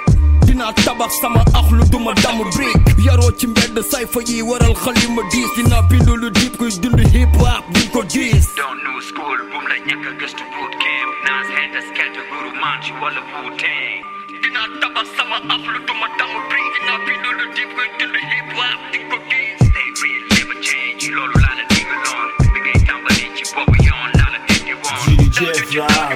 dinaa 0.46 0.74
tabax 0.86 1.12
sama 1.22 1.42
axlu 1.54 1.84
duma 1.92 2.14
damu 2.24 2.44
brick 2.56 2.76
yaroo 3.06 3.32
ci 3.38 3.48
mbedd 3.48 3.80
sayfa 3.92 4.20
yi 4.28 4.42
waral 4.42 4.74
xalima 4.76 5.22
diis. 5.32 5.50
Dinaa 5.56 5.82
bindu 5.90 6.16
lu 6.16 6.30
diib 6.30 6.56
kuy 6.58 6.72
dund 6.82 7.00
hip 7.14 7.36
hop 7.40 7.64
di 7.74 7.88
ko 7.94 8.02
doon 8.04 8.78
new 8.84 9.02
school 9.02 9.38
bum 9.52 9.64
la 9.68 9.78
ñàkk 9.88 10.08
a 10.08 10.12
gëstu 10.20 10.44
boot 10.54 10.74
camp. 10.84 11.12
Naas 11.26 11.48
helter 11.56 11.84
skelter 11.90 12.24
guru 12.32 12.52
manch 12.62 12.88
wala 13.02 13.22
Wu 13.32 13.50
Tang 13.62 14.02
dinaa 14.44 14.68
tabax 14.82 15.08
sama 15.18 15.38
axlu 15.56 15.80
duma 15.88 16.08
damu 16.20 16.40
brick 16.50 16.68
dinaa 16.76 17.00
bindu 17.06 17.30
lu 17.40 17.46
diib 17.56 17.70
kuy 17.76 17.88
dund 18.00 18.16
hip 18.32 18.48
hop 18.58 18.80
di 18.92 19.00
ko 19.10 19.18
gis. 19.30 19.58
Stay 19.72 19.90
real 20.04 20.31
never 20.54 20.62
change. 20.62 21.10
Loolu 21.12 21.34
laa 21.42 21.56
la 21.58 21.64
digaloon 21.70 22.30
bi 22.54 22.60
ngay 22.60 22.78
tàmbali 22.88 23.26
ci 23.36 23.44
boobu 23.54 23.76
yoon 23.88 24.12
laa 24.20 24.30
la 24.34 24.40
tette 24.48 24.74
woon 24.82 24.98
DJ 25.18 25.38
Rap. 25.78 26.12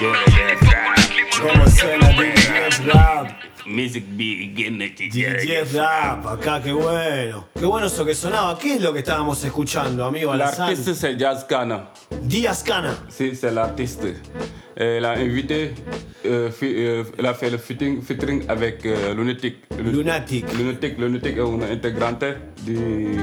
jërëjëf 0.00 0.60
¿Cómo 1.40 1.64
suena 1.76 2.08
DJ 2.12 2.16
Rap? 2.18 2.39
Music 3.70 4.04
bi 4.16 4.52
génn 4.56 4.82
ci 4.96 5.08
DJ 5.08 5.62
Rap, 5.76 6.26
acá, 6.26 6.60
qué 6.60 6.72
bueno. 6.72 7.46
Qué 7.54 7.64
bueno 7.66 7.86
eso 7.86 8.04
que 8.04 8.14
sonaba. 8.14 8.58
¿Qué 8.58 8.74
es 8.74 8.80
lo 8.82 8.92
que 8.92 8.98
estábamos 8.98 9.42
escuchando, 9.44 10.04
amigo 10.04 10.32
Alazán? 10.32 10.68
L'artiste 10.70 10.94
c'est 10.94 11.16
Jazz 11.16 11.44
Kana. 11.48 11.90
Díaz 12.22 12.62
Cana. 12.64 12.94
Si, 13.08 13.34
c'est 13.36 13.52
l'artiste. 13.52 14.04
Et 14.76 14.96
Elle 14.96 15.04
a 15.04 15.10
invité, 15.12 15.74
euh, 16.24 16.50
fi- 16.50 16.72
euh, 16.74 17.04
elle 17.18 17.26
a 17.26 17.34
fait 17.34 17.50
le 17.50 17.58
fitting, 17.58 18.00
featuring 18.02 18.44
avec 18.48 18.86
euh, 18.86 19.14
Lunatic. 19.14 19.56
Lunatic. 19.78 20.44
Lunatic, 20.56 20.98
Lunatic 20.98 21.36
è 21.36 21.42
un 21.42 21.60
integrante 21.62 22.52
di 22.62 22.74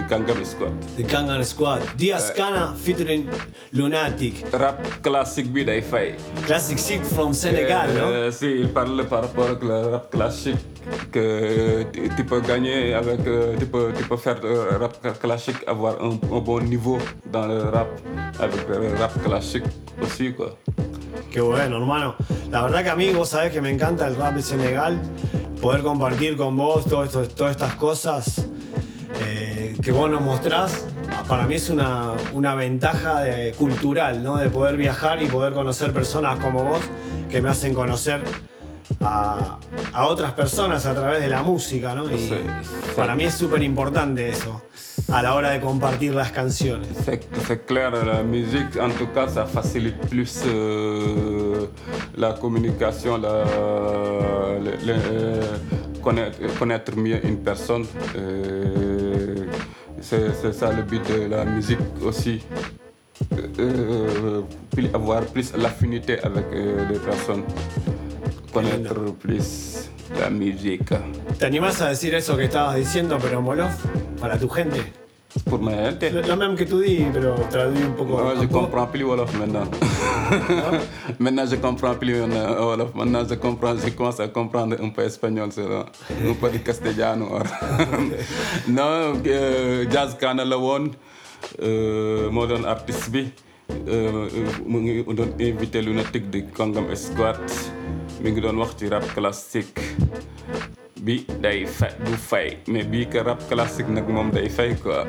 Gangnam 0.08 0.44
Squad. 0.44 0.72
de 0.96 1.04
Kangan 1.04 1.44
Squad. 1.44 1.82
Díaz 1.96 2.32
Cana 2.34 2.74
featuring 2.75 3.27
Lunatic. 3.72 4.44
Rap 4.51 5.00
classique 5.01 5.50
bi 5.50 5.63
day 5.63 5.82
fay. 5.82 6.16
Classic 6.46 6.77
Sick 6.77 7.04
from 7.04 7.32
Senegal, 7.34 7.92
¿no? 7.94 8.08
Euh, 8.08 8.32
si, 8.32 8.46
il 8.46 8.70
parle 8.70 9.06
par 9.08 9.22
rapport 9.22 9.50
au 9.62 9.92
rap 9.92 10.10
classique 10.12 10.37
que 11.12 11.86
tu 12.15 12.24
peux 12.25 12.41
gagner 12.41 12.94
avec, 12.94 13.20
tu 13.60 13.65
peux, 13.65 13.91
tu 13.98 14.03
peux 14.03 14.17
faire 14.17 14.39
euh, 14.44 14.77
rap 14.79 15.20
classique, 15.20 15.58
avoir 15.67 15.96
un, 16.01 16.12
un 16.36 16.39
bon 16.39 16.62
niveau 16.62 16.98
dans 17.32 17.48
le 17.48 17.60
rap, 17.63 17.88
avec 18.39 18.67
le 18.70 18.96
rap 19.00 19.13
classique 19.24 19.63
aussi 20.01 20.34
quoi. 20.34 20.58
Qué 21.32 21.41
bueno, 21.41 21.77
hermano. 21.77 22.15
La 22.51 22.62
verdad 22.63 22.84
que 22.84 22.89
a 22.89 22.96
mí, 22.96 23.10
vos 23.12 23.29
sabés 23.29 23.51
que 23.51 23.62
me 23.62 23.70
encanta 23.70 24.08
el 24.08 24.15
rap 24.15 24.36
de 24.36 24.41
Senegal. 24.41 25.00
Poder 25.62 25.82
compartir 25.82 26.38
con 26.38 26.56
vos 26.56 26.86
todo 26.86 27.03
esto- 27.03 27.27
todas 27.27 27.51
estas 27.51 27.74
cosas 27.75 28.46
eh, 29.25 29.75
que 29.82 29.91
vos 29.91 30.10
nos 30.10 30.22
mostrás. 30.22 30.86
Para 31.27 31.46
mí 31.48 31.56
es 31.56 31.70
una, 31.70 32.12
una 32.34 32.53
ventaja 32.56 33.22
de- 33.22 33.51
cultural, 33.53 34.24
¿no? 34.24 34.38
De 34.38 34.50
poder 34.50 34.77
viajar 34.77 35.22
y 35.22 35.25
poder 35.25 35.53
conocer 35.53 35.91
personas 35.94 36.39
como 36.39 36.63
vos 36.63 36.79
que 37.29 37.41
me 37.41 37.50
hacen 37.50 37.74
conocer 37.74 38.22
a, 39.01 39.58
a 39.94 40.06
otras 40.08 40.34
personas 40.34 40.86
a 40.86 40.94
través 40.94 41.22
de 41.22 41.27
la 41.27 41.44
música, 41.44 41.94
¿no? 41.96 42.06
Y 42.10 42.32
para 42.96 43.15
mí 43.15 43.25
es 43.25 43.34
súper 43.34 43.62
importante 43.63 44.29
eso. 44.29 44.62
a 45.10 45.22
la 45.22 45.36
hora 45.36 45.51
de 45.51 45.62
compartir 45.62 46.13
las 46.13 46.32
canciones. 46.32 46.89
C'est 47.06 47.65
clair, 47.65 47.91
la 48.06 48.24
musique, 48.24 48.75
en 48.77 48.89
tout 48.91 49.08
cas, 49.13 49.27
ça 49.29 49.46
facilite 49.46 49.96
plus 50.10 50.41
euh, 50.46 51.67
la 52.17 52.34
communication, 52.34 53.17
la, 53.17 53.44
le- 54.60 54.77
le- 54.86 55.01
euh, 55.12 55.41
connaître, 56.03 56.38
connaître 56.60 56.98
mieux 56.98 57.20
une 57.25 57.38
personne. 57.38 57.86
Euh, 58.17 59.46
c'est 60.01 60.53
ça 60.53 60.72
le 60.74 60.82
but 60.84 61.01
de 61.08 61.27
la 61.29 61.46
musique 61.46 61.79
aussi. 62.03 62.41
Euh, 63.60 64.41
avoir 64.94 65.22
plus 65.25 65.53
l'affinité 65.56 66.20
avec 66.22 66.46
euh, 66.53 66.86
les 66.89 67.00
personnes, 67.00 67.44
connaître 68.57 69.13
plus 69.21 69.89
la 70.19 70.29
musique. 70.29 70.93
¿Te 71.37 71.45
animás 71.45 71.81
a 71.81 71.89
decir 71.89 72.15
eso 72.15 72.35
que 72.35 72.45
estabas 72.45 72.75
diciendo, 72.75 73.17
pero 73.21 73.39
Wolof? 73.41 73.73
Para 74.19 74.37
tu 74.39 74.49
gente. 74.49 74.81
Pour 75.47 75.61
ma 75.61 75.71
gente. 75.71 76.09
Lo, 76.09 76.21
lo 76.21 76.35
même 76.35 76.55
que 76.55 76.65
tú 76.65 76.79
dis, 76.79 77.05
pero 77.13 77.35
traduit 77.51 77.83
un 77.85 77.93
poco. 77.93 78.33
Je 78.33 78.47
poco. 78.47 78.61
comprends 78.61 78.87
plus 78.87 79.03
Wolof 79.03 79.31
maintenant. 79.37 79.69
maintenant, 81.19 81.45
je 81.45 81.57
comprends 81.57 81.93
plus 81.95 82.19
Wolof. 82.21 82.95
Maintenant, 82.95 83.23
je 83.29 83.35
comprends, 83.35 83.75
je 83.77 83.89
commence 83.91 84.19
à 84.19 84.27
comprendre 84.27 84.75
un 84.81 84.89
peu 84.89 85.03
espagnol, 85.03 85.49
un 85.59 86.33
peu 86.33 86.49
de 86.49 86.57
castellano. 86.57 87.39
euh, 88.69 89.85
Jazz 89.91 90.15
Kana 90.19 90.43
la 90.45 90.57
woon 90.57 90.91
euh, 91.61 92.29
moo 92.31 92.47
doon 92.47 92.65
artiste 92.65 93.09
bi 93.11 93.27
Eh, 93.69 93.75
eh, 93.88 94.27
eh, 94.38 94.59
mu 94.65 94.79
ngi 94.79 95.03
doon 95.03 95.31
invité 95.39 95.81
lunatique 95.81 96.29
de 96.29 96.39
Kongam 96.55 96.88
Squad 96.95 97.39
mi 98.21 98.31
ngi 98.31 98.41
doon 98.41 98.57
wax 98.57 98.75
ci 98.79 98.88
rap 98.89 99.03
classique 99.13 99.79
bi 101.01 101.25
day 101.41 101.65
fay 101.65 101.91
du 102.05 102.15
fay 102.17 102.57
mais 102.67 102.83
bii 102.83 103.07
que 103.12 103.19
rap 103.19 103.39
classique 103.50 103.89
nag 103.89 104.07
moom 104.09 104.31
day 104.31 104.50
fay 104.50 104.75
quoi 104.75 105.05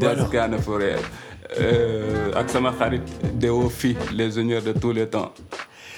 Jazz 0.00 0.28
Kana 0.30 0.58
for 0.58 0.78
real 0.78 1.02
Euh, 1.58 2.30
ak 2.38 2.46
sama 2.46 2.70
xarit 2.78 3.02
Deo 3.34 3.66
Fi 3.68 3.96
les 4.14 4.38
honneurs 4.38 4.62
de 4.62 4.70
tous 4.72 4.92
les 4.92 5.08
temps. 5.10 5.32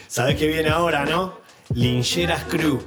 ¿Sabés 0.08 0.34
qué 0.34 0.48
viene 0.48 0.68
ahora, 0.68 1.04
no? 1.04 1.41
Lincheras 1.74 2.44
Crew. 2.48 2.78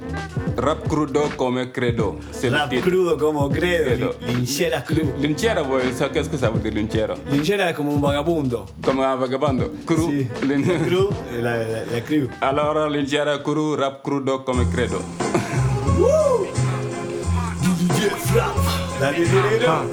Rap 0.56 0.86
crudo 0.88 1.28
come 1.36 1.70
credo 1.70 2.18
c'est 2.30 2.48
le 2.50 2.56
Rap 2.58 2.70
titre. 2.70 2.88
crudo 2.90 3.18
como 3.18 3.48
credo. 3.50 3.84
Credo. 3.84 4.14
Li- 4.26 4.34
Lincheras 4.34 4.84
Crew. 4.84 5.12
Linchera, 5.20 5.62
boy, 5.62 5.92
ça, 5.94 6.08
qu'est-ce 6.08 6.30
que 6.30 6.38
ça 6.38 6.50
veut 6.50 6.60
dire 6.60 6.72
linchera 6.72 7.14
Linchera 7.30 7.70
es 7.70 7.76
como 7.76 7.92
un 7.92 8.00
vagabundo. 8.00 8.64
Comme 8.82 9.00
un 9.02 9.16
vagabond. 9.18 9.60
Cru. 9.84 10.10
lin- 10.46 10.64
Crew, 10.86 11.10
la, 11.42 11.56
la, 11.58 11.84
la 11.92 12.00
crew. 12.04 12.28
Alors, 12.40 12.88
linchera, 12.90 13.42
cru, 13.42 13.76
rap 13.76 14.02
crudo 14.02 14.44
come 14.44 14.66
credo. 14.70 15.00
La 19.00 19.10
Linchera. 19.10 19.84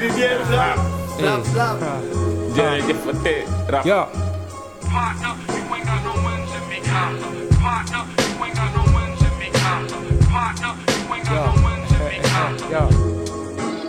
Linchera. 0.00 0.74
Rap, 1.18 1.44
rap. 1.56 2.02
Jërëjëfate 2.54 3.44
rap. 3.68 3.84
Yo. 3.86 4.06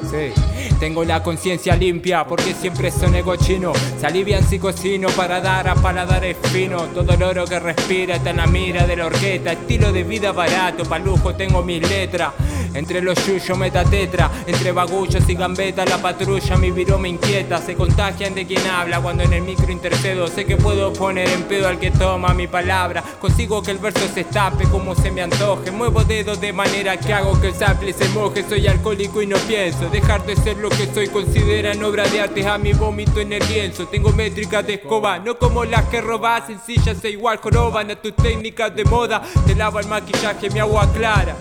Sí. 0.10 0.34
Tengo 0.80 1.04
la 1.04 1.24
conciencia 1.24 1.76
limpia 1.76 2.26
porque 2.26 2.54
siempre 2.54 2.92
son 2.92 3.16
ego 3.16 3.36
chino. 3.36 3.74
Se 4.00 4.42
si 4.44 4.60
cocino 4.60 5.10
para 5.10 5.42
dar 5.42 5.68
a 5.68 5.76
paladares 5.76 6.38
fino. 6.54 6.84
Todo 6.94 7.14
el 7.14 7.24
oro 7.24 7.46
que 7.46 7.60
respira 7.60 8.18
está 8.18 8.30
en 8.30 8.38
la 8.38 8.48
mira 8.48 8.86
de 8.86 8.96
la 8.96 9.08
orquesta. 9.08 9.54
Estilo 9.54 9.92
de 9.92 10.04
vida 10.04 10.32
barato, 10.32 10.84
pa' 10.84 11.00
lujo 11.00 11.34
tengo 11.36 11.64
mis 11.64 11.88
letras. 11.90 12.34
Entre 12.78 13.02
los 13.02 13.26
yuyos 13.26 13.58
metatetra, 13.58 14.30
entre 14.46 14.72
bagullos 14.72 15.28
y 15.28 15.34
gambetas 15.34 15.90
la 15.90 15.98
patrulla 15.98 16.58
mi 16.58 16.70
viró 16.70 17.00
me 17.00 17.10
inquieta. 17.10 17.60
Se 17.60 17.74
contagian 17.74 18.36
de 18.36 18.46
quien 18.46 18.66
habla 18.68 19.02
cuando 19.02 19.24
en 19.24 19.34
el 19.34 19.42
micro 19.42 19.72
intercedo. 19.72 20.28
Sé 20.28 20.46
que 20.46 20.58
puedo 20.58 20.94
poner 20.94 21.28
en 21.30 21.44
pedo 21.44 21.68
al 21.68 21.80
que 21.80 21.90
toma 21.90 22.36
mi 22.36 22.48
palabra. 22.48 23.04
Consigo 23.20 23.64
que 23.64 23.72
el 23.72 23.80
verso 23.80 24.08
se 24.14 24.22
estape 24.22 24.66
como 24.66 24.94
se 24.94 25.10
me 25.10 25.24
antoje. 25.24 25.72
Muevo 25.72 26.04
dedos 26.04 26.40
de 26.40 26.54
manera 26.54 26.98
que 26.98 27.14
hago 27.14 27.42
que 27.42 27.48
el 27.48 27.56
sample 27.56 27.94
se 27.94 28.08
moje. 28.10 28.46
Soy 28.48 28.68
alcohólico 28.68 29.24
y 29.24 29.28
no 29.28 29.38
pienso 29.38 29.90
dejar 29.90 30.24
de 30.26 30.36
ser 30.36 30.58
lo 30.58 30.70
que 30.70 30.86
soy. 30.94 31.08
Consideran 31.08 31.84
obra 31.84 32.08
de 32.08 32.22
arte 32.22 32.48
a 32.48 32.60
mi 32.60 32.74
vómito 32.74 33.20
en 33.20 33.34
el 33.34 33.48
lienzo. 33.48 33.88
Tengo 33.88 34.12
métricas 34.12 34.68
de 34.68 34.76
escoba, 34.76 35.18
no 35.18 35.40
como 35.40 35.66
las 35.66 35.86
que 35.86 36.00
robas. 36.00 36.46
Sencillas 36.46 37.04
e 37.04 37.10
igual 37.10 37.38
joroban 37.38 37.90
a 37.90 37.96
tus 37.96 38.16
técnicas 38.16 38.76
de 38.76 38.86
moda. 38.86 39.24
Te 39.48 39.56
lavo 39.56 39.80
el 39.80 39.88
maquillaje, 39.88 40.52
mi 40.52 40.60
agua 40.60 40.88
clara. 40.94 41.36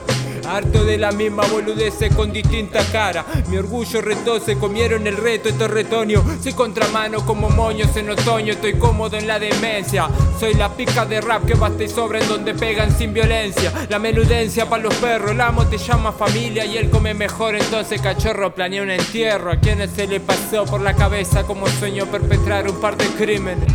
Harto 0.49 0.85
de 0.85 0.99
la 0.99 1.13
misma 1.13 1.45
boludez 1.47 1.95
con 2.15 2.33
distinta 2.33 2.85
cara. 2.93 3.25
Mi 3.49 3.57
orgullo 3.57 4.01
retó, 4.01 4.39
se 4.39 4.57
comieron 4.57 5.07
el 5.07 5.17
reto, 5.17 5.49
esto 5.49 5.65
es 5.65 5.71
retoño. 5.71 6.25
Soy 6.43 6.53
contramano 6.53 7.25
como 7.25 7.49
moños 7.51 7.97
en 7.97 8.11
otoño, 8.11 8.53
estoy 8.53 8.75
cómodo 8.75 9.17
en 9.17 9.27
la 9.27 9.39
demencia. 9.39 10.09
Soy 10.39 10.55
la 10.55 10.69
pica 10.69 11.05
de 11.05 11.21
rap 11.21 11.45
que 11.47 11.55
basta 11.55 11.85
y 11.85 11.89
sobra 11.89 12.21
en 12.21 12.29
donde 12.29 12.55
pegan 12.55 12.97
sin 12.97 13.13
violencia. 13.13 13.73
La 13.89 13.99
menudencia 13.99 14.69
para 14.69 14.85
los 14.85 14.95
perros, 14.95 15.33
el 15.33 15.41
amo 15.41 15.67
te 15.67 15.79
llama 15.79 16.13
familia 16.13 16.65
y 16.65 16.77
él 16.77 16.91
come 16.91 17.15
mejor. 17.15 17.57
Entonces, 17.57 18.01
cachorro, 18.01 18.55
planea 18.55 18.83
un 18.83 18.91
entierro. 18.91 19.53
A 19.53 19.61
quienes 19.61 19.91
se 19.91 20.07
le 20.07 20.21
pasó 20.21 20.65
por 20.65 20.81
la 20.81 20.95
cabeza 20.95 21.45
como 21.45 21.67
sueño 21.67 22.07
perpetrar 22.07 22.69
un 22.69 22.81
par 22.81 22.97
de 22.97 23.07
crímenes. 23.07 23.73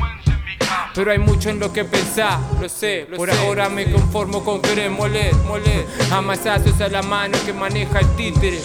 Pero 0.93 1.12
hay 1.12 1.19
mucho 1.19 1.49
en 1.49 1.60
lo 1.60 1.71
que 1.71 1.86
pensar, 1.86 2.39
lo 2.60 2.67
sé. 2.67 3.08
Por 3.15 3.32
ahora 3.32 3.69
me 3.69 3.89
conformo 3.89 4.43
con 4.43 4.62
querer 4.62 4.89
moler, 4.89 5.34
moler. 5.47 5.86
Amasazos 6.12 6.82
a 6.82 6.89
la 6.89 7.01
mano 7.01 7.38
que 7.45 7.54
maneja 7.54 7.99
el 7.99 8.15
títere. 8.15 8.60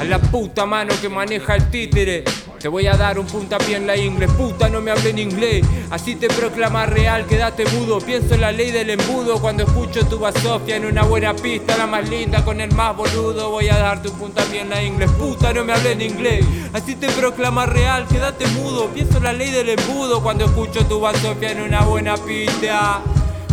A 0.00 0.04
la 0.04 0.18
puta 0.18 0.66
mano 0.66 0.92
que 1.00 1.08
maneja 1.08 1.54
el 1.54 1.70
títere. 1.70 2.24
Te 2.60 2.66
voy 2.66 2.88
a 2.88 2.96
dar 2.96 3.20
un 3.20 3.26
puntapié 3.26 3.76
en 3.76 3.86
la 3.86 3.96
inglés, 3.96 4.28
puta 4.32 4.68
no 4.68 4.80
me 4.80 4.90
hable 4.90 5.10
en 5.10 5.18
inglés. 5.18 5.64
Así 5.90 6.16
te 6.16 6.26
proclama 6.28 6.86
real, 6.86 7.24
quédate 7.26 7.64
mudo. 7.66 8.00
Pienso 8.00 8.34
en 8.34 8.40
la 8.40 8.50
ley 8.50 8.72
del 8.72 8.90
embudo 8.90 9.40
cuando 9.40 9.62
escucho 9.62 10.04
tu 10.06 10.18
basofia 10.18 10.74
en 10.74 10.84
una 10.84 11.04
buena 11.04 11.34
pista, 11.34 11.76
la 11.76 11.86
más 11.86 12.08
linda 12.08 12.44
con 12.44 12.60
el 12.60 12.72
más 12.72 12.96
boludo. 12.96 13.50
Voy 13.50 13.68
a 13.68 13.78
darte 13.78 14.08
un 14.08 14.18
puntapié 14.18 14.62
en 14.62 14.70
la 14.70 14.82
inglés, 14.82 15.08
puta 15.12 15.52
no 15.52 15.64
me 15.64 15.72
hable 15.72 15.92
en 15.92 16.02
inglés. 16.02 16.44
Así 16.72 16.96
te 16.96 17.08
proclama 17.10 17.64
real, 17.66 18.08
quédate 18.08 18.46
mudo. 18.48 18.88
Pienso 18.88 19.18
en 19.18 19.24
la 19.24 19.32
ley 19.32 19.52
del 19.52 19.68
embudo 19.68 20.20
cuando 20.20 20.46
escucho 20.46 20.84
tu 20.86 20.98
basofia 20.98 21.52
en 21.52 21.62
una 21.62 21.82
buena 21.82 22.16
pista. 22.16 23.02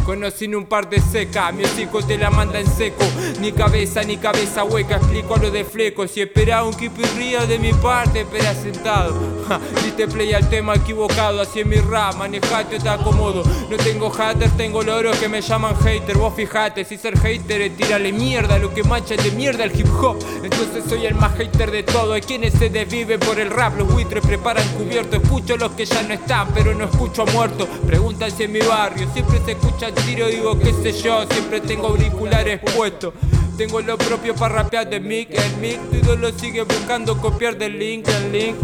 Conocí 0.05 0.45
un 0.53 0.65
par 0.65 0.87
de 0.87 1.01
seca, 1.01 1.51
mi 1.51 1.63
hocico 1.63 2.03
te 2.03 2.15
la 2.15 2.29
manda 2.29 2.59
en 2.59 2.67
seco. 2.67 3.03
Ni 3.41 3.51
cabeza 3.51 4.03
ni 4.03 4.17
cabeza 4.17 4.63
hueca, 4.63 4.97
explico 4.97 5.35
lo 5.37 5.49
de 5.49 5.65
flecos. 5.65 6.11
Si 6.11 6.21
esperaba 6.21 6.63
un 6.63 6.75
río 7.17 7.47
de 7.47 7.57
mi 7.57 7.73
parte, 7.73 8.21
espera 8.21 8.53
sentado. 8.53 9.15
Ja, 9.47 9.59
diste 9.83 10.07
play 10.07 10.33
al 10.33 10.47
tema 10.47 10.75
equivocado, 10.75 11.41
así 11.41 11.61
es 11.61 11.65
mi 11.65 11.77
rap, 11.77 12.15
manejate 12.17 12.77
o 12.77 12.79
te 12.79 12.87
acomodo. 12.87 13.43
No 13.69 13.77
tengo 13.77 14.11
haters, 14.11 14.55
tengo 14.55 14.83
loros 14.83 15.17
que 15.17 15.27
me 15.27 15.41
llaman 15.41 15.75
hater. 15.77 16.17
Vos 16.17 16.35
fijate, 16.35 16.85
si 16.85 16.97
ser 16.97 17.17
hater 17.17 17.61
es 17.61 17.75
tirarle 17.75 18.11
mierda, 18.11 18.59
lo 18.59 18.71
que 18.73 18.83
mancha 18.83 19.15
es 19.15 19.23
de 19.23 19.31
mierda 19.31 19.63
el 19.63 19.79
hip 19.79 19.87
hop. 19.99 20.23
Entonces 20.43 20.83
soy 20.87 21.07
el 21.07 21.15
más 21.15 21.35
hater 21.35 21.71
de 21.71 21.81
todo. 21.81 22.13
Hay 22.13 22.21
quienes 22.21 22.53
se 22.53 22.69
desviven 22.69 23.19
por 23.19 23.39
el 23.39 23.49
rap, 23.49 23.75
los 23.77 23.91
buitres 23.91 24.23
preparan 24.23 24.67
cubierto. 24.73 25.17
Escucho 25.17 25.57
los 25.57 25.71
que 25.71 25.85
ya 25.85 26.03
no 26.03 26.13
están, 26.13 26.49
pero 26.53 26.75
no 26.75 26.85
escucho 26.85 27.23
a 27.23 27.25
muertos. 27.25 27.67
Preguntan 27.87 28.29
si 28.29 28.43
en 28.43 28.51
mi 28.51 28.59
barrio 28.59 29.07
siempre 29.11 29.41
se 29.43 29.53
escucha 29.53 29.94
tiro, 29.95 30.27
digo 30.27 30.59
qué 30.59 30.73
sé 30.73 30.91
yo, 30.93 31.25
siempre 31.29 31.61
tengo 31.61 31.87
auriculares 31.87 32.59
puestos. 32.75 33.13
Tengo 33.57 33.79
lo 33.79 33.97
propio 33.97 34.35
para 34.35 34.55
rapear 34.55 34.89
de 34.89 34.99
mic, 34.99 35.29
el 35.31 35.57
mic, 35.57 35.79
todo 36.03 36.17
lo 36.17 36.37
sigue 36.37 36.63
buscando 36.63 37.17
copiar 37.17 37.57
del 37.57 37.79
link, 37.79 38.05
el 38.09 38.31
link. 38.31 38.55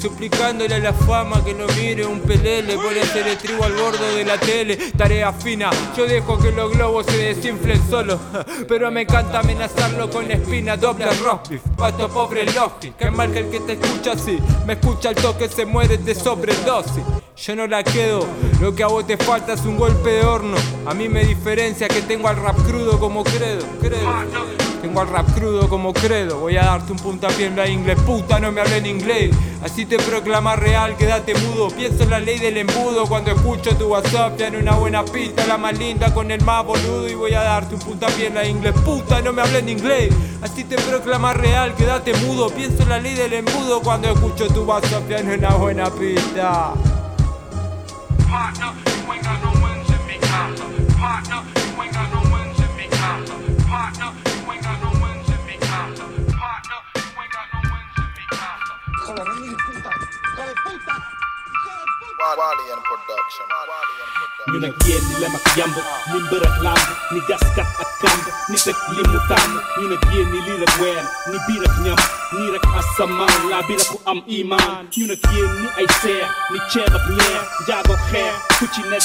Suplicándole 0.00 0.76
a 0.76 0.78
la 0.78 0.92
fama 0.92 1.44
que 1.44 1.52
no 1.52 1.66
mire 1.76 2.06
un 2.06 2.20
pelele. 2.20 2.78
Hacer 3.02 3.28
el 3.28 3.36
trigo 3.36 3.64
al 3.64 3.72
bordo 3.72 4.04
de 4.16 4.24
la 4.24 4.38
tele. 4.38 4.76
Tarea 4.96 5.32
fina, 5.32 5.70
yo 5.96 6.06
dejo 6.06 6.38
que 6.38 6.50
los 6.52 6.72
globos 6.72 7.04
se 7.06 7.16
desinflen 7.16 7.80
solo. 7.90 8.18
Pero 8.68 8.90
me 8.90 9.02
encanta 9.02 9.40
amenazarlo 9.40 10.08
con 10.08 10.30
espina 10.30 10.76
Doble 10.76 11.06
roast 11.22 11.52
pato 11.76 12.08
pobre 12.08 12.44
logi 12.46 12.92
Qué 12.98 13.10
mal 13.10 13.32
que 13.32 13.40
el 13.40 13.50
que 13.50 13.60
te 13.60 13.72
escucha 13.74 14.12
así. 14.12 14.38
Me 14.66 14.74
escucha 14.74 15.10
al 15.10 15.14
toque, 15.16 15.48
se 15.48 15.66
muere 15.66 15.98
de 15.98 16.14
sobredosis. 16.14 17.04
Yo 17.36 17.54
no 17.54 17.66
la 17.66 17.84
quedo, 17.84 18.26
lo 18.60 18.74
que 18.74 18.82
a 18.82 18.88
vos 18.88 19.06
te 19.06 19.16
falta 19.16 19.52
es 19.52 19.60
un 19.64 19.76
golpe 19.76 20.10
de 20.10 20.24
horno. 20.24 20.56
A 20.86 20.94
mí 20.94 21.08
me 21.08 21.24
diferencia 21.24 21.88
que 21.88 22.02
tengo 22.02 22.28
al 22.28 22.36
rap 22.36 22.56
crudo 22.66 22.98
como 22.98 23.24
credo, 23.24 23.64
credo. 23.80 24.08
Tengo 24.80 25.00
al 25.00 25.08
rap 25.08 25.28
crudo 25.34 25.68
como 25.68 25.92
credo. 25.92 26.38
Voy 26.38 26.56
a 26.56 26.64
darte 26.64 26.92
un 26.92 26.98
puntapié 26.98 27.46
en 27.46 27.56
la 27.56 27.68
inglés, 27.68 27.98
puta, 28.06 28.38
no 28.38 28.52
me 28.52 28.60
hablé 28.60 28.78
en 28.78 28.86
inglés. 28.86 29.36
Así 29.62 29.84
te 29.86 29.98
proclama 29.98 30.56
real, 30.56 30.96
quédate 30.96 31.34
mudo. 31.34 31.68
Pienso 31.68 32.04
en 32.04 32.10
la 32.10 32.20
ley 32.20 32.38
del 32.38 32.56
embudo 32.58 33.06
cuando 33.06 33.32
escucho 33.32 33.76
tu 33.76 33.88
WhatsApp. 33.88 34.40
En 34.40 34.56
una 34.56 34.76
buena 34.76 35.04
pista, 35.04 35.46
la 35.46 35.58
más 35.58 35.76
linda 35.76 36.14
con 36.14 36.30
el 36.30 36.42
más 36.42 36.64
boludo. 36.64 37.08
Y 37.08 37.14
voy 37.14 37.34
a 37.34 37.42
darte 37.42 37.74
un 37.74 37.80
puntapié 37.80 38.28
en 38.28 38.34
la 38.34 38.46
inglés, 38.46 38.74
puta, 38.84 39.20
no 39.20 39.32
me 39.32 39.42
hablé 39.42 39.58
en 39.58 39.68
inglés. 39.68 40.14
Así 40.40 40.64
te 40.64 40.76
proclama 40.76 41.34
real, 41.34 41.74
quédate 41.74 42.14
mudo. 42.14 42.48
Pienso 42.50 42.84
en 42.84 42.88
la 42.88 42.98
ley 42.98 43.14
del 43.14 43.32
embudo 43.32 43.80
cuando 43.80 44.08
escucho 44.08 44.46
tu 44.48 44.62
WhatsApp. 44.62 45.10
En 45.10 45.28
una 45.30 45.50
buena 45.56 45.90
pista. 45.90 46.72
Ñu 64.50 64.58
nag 64.60 64.74
yéen 64.86 65.04
ni 65.08 65.14
lem 65.20 65.34
ak 65.38 65.46
yamb 65.58 65.76
ni 66.12 66.18
mbër 66.26 66.42
ak 66.48 66.56
lamb 66.64 66.84
ni 67.12 67.20
gaskat 67.28 67.68
ak 67.82 67.90
kamb 68.02 68.24
ni 68.50 68.56
teg 68.64 68.76
li 68.96 69.02
mu 69.10 69.18
tàmm 69.28 69.52
ñu 69.78 69.86
nag 69.92 70.02
yéen 70.12 70.28
ni 70.32 70.38
ni 70.46 70.56
am 74.10 74.20
imaan 74.38 74.86
ñu 74.96 75.04
nag 75.06 75.22
yéen 75.32 75.50
ni 75.60 75.66
ay 75.80 75.86
seex 76.00 76.26
ni 76.52 76.58
ceeb 76.72 76.92
ak 76.98 77.04
ñeex 77.16 77.44
njaago 77.62 77.94
xeex 78.10 78.34
ku 78.58 78.64
ci 78.74 78.80
ne 78.90 78.98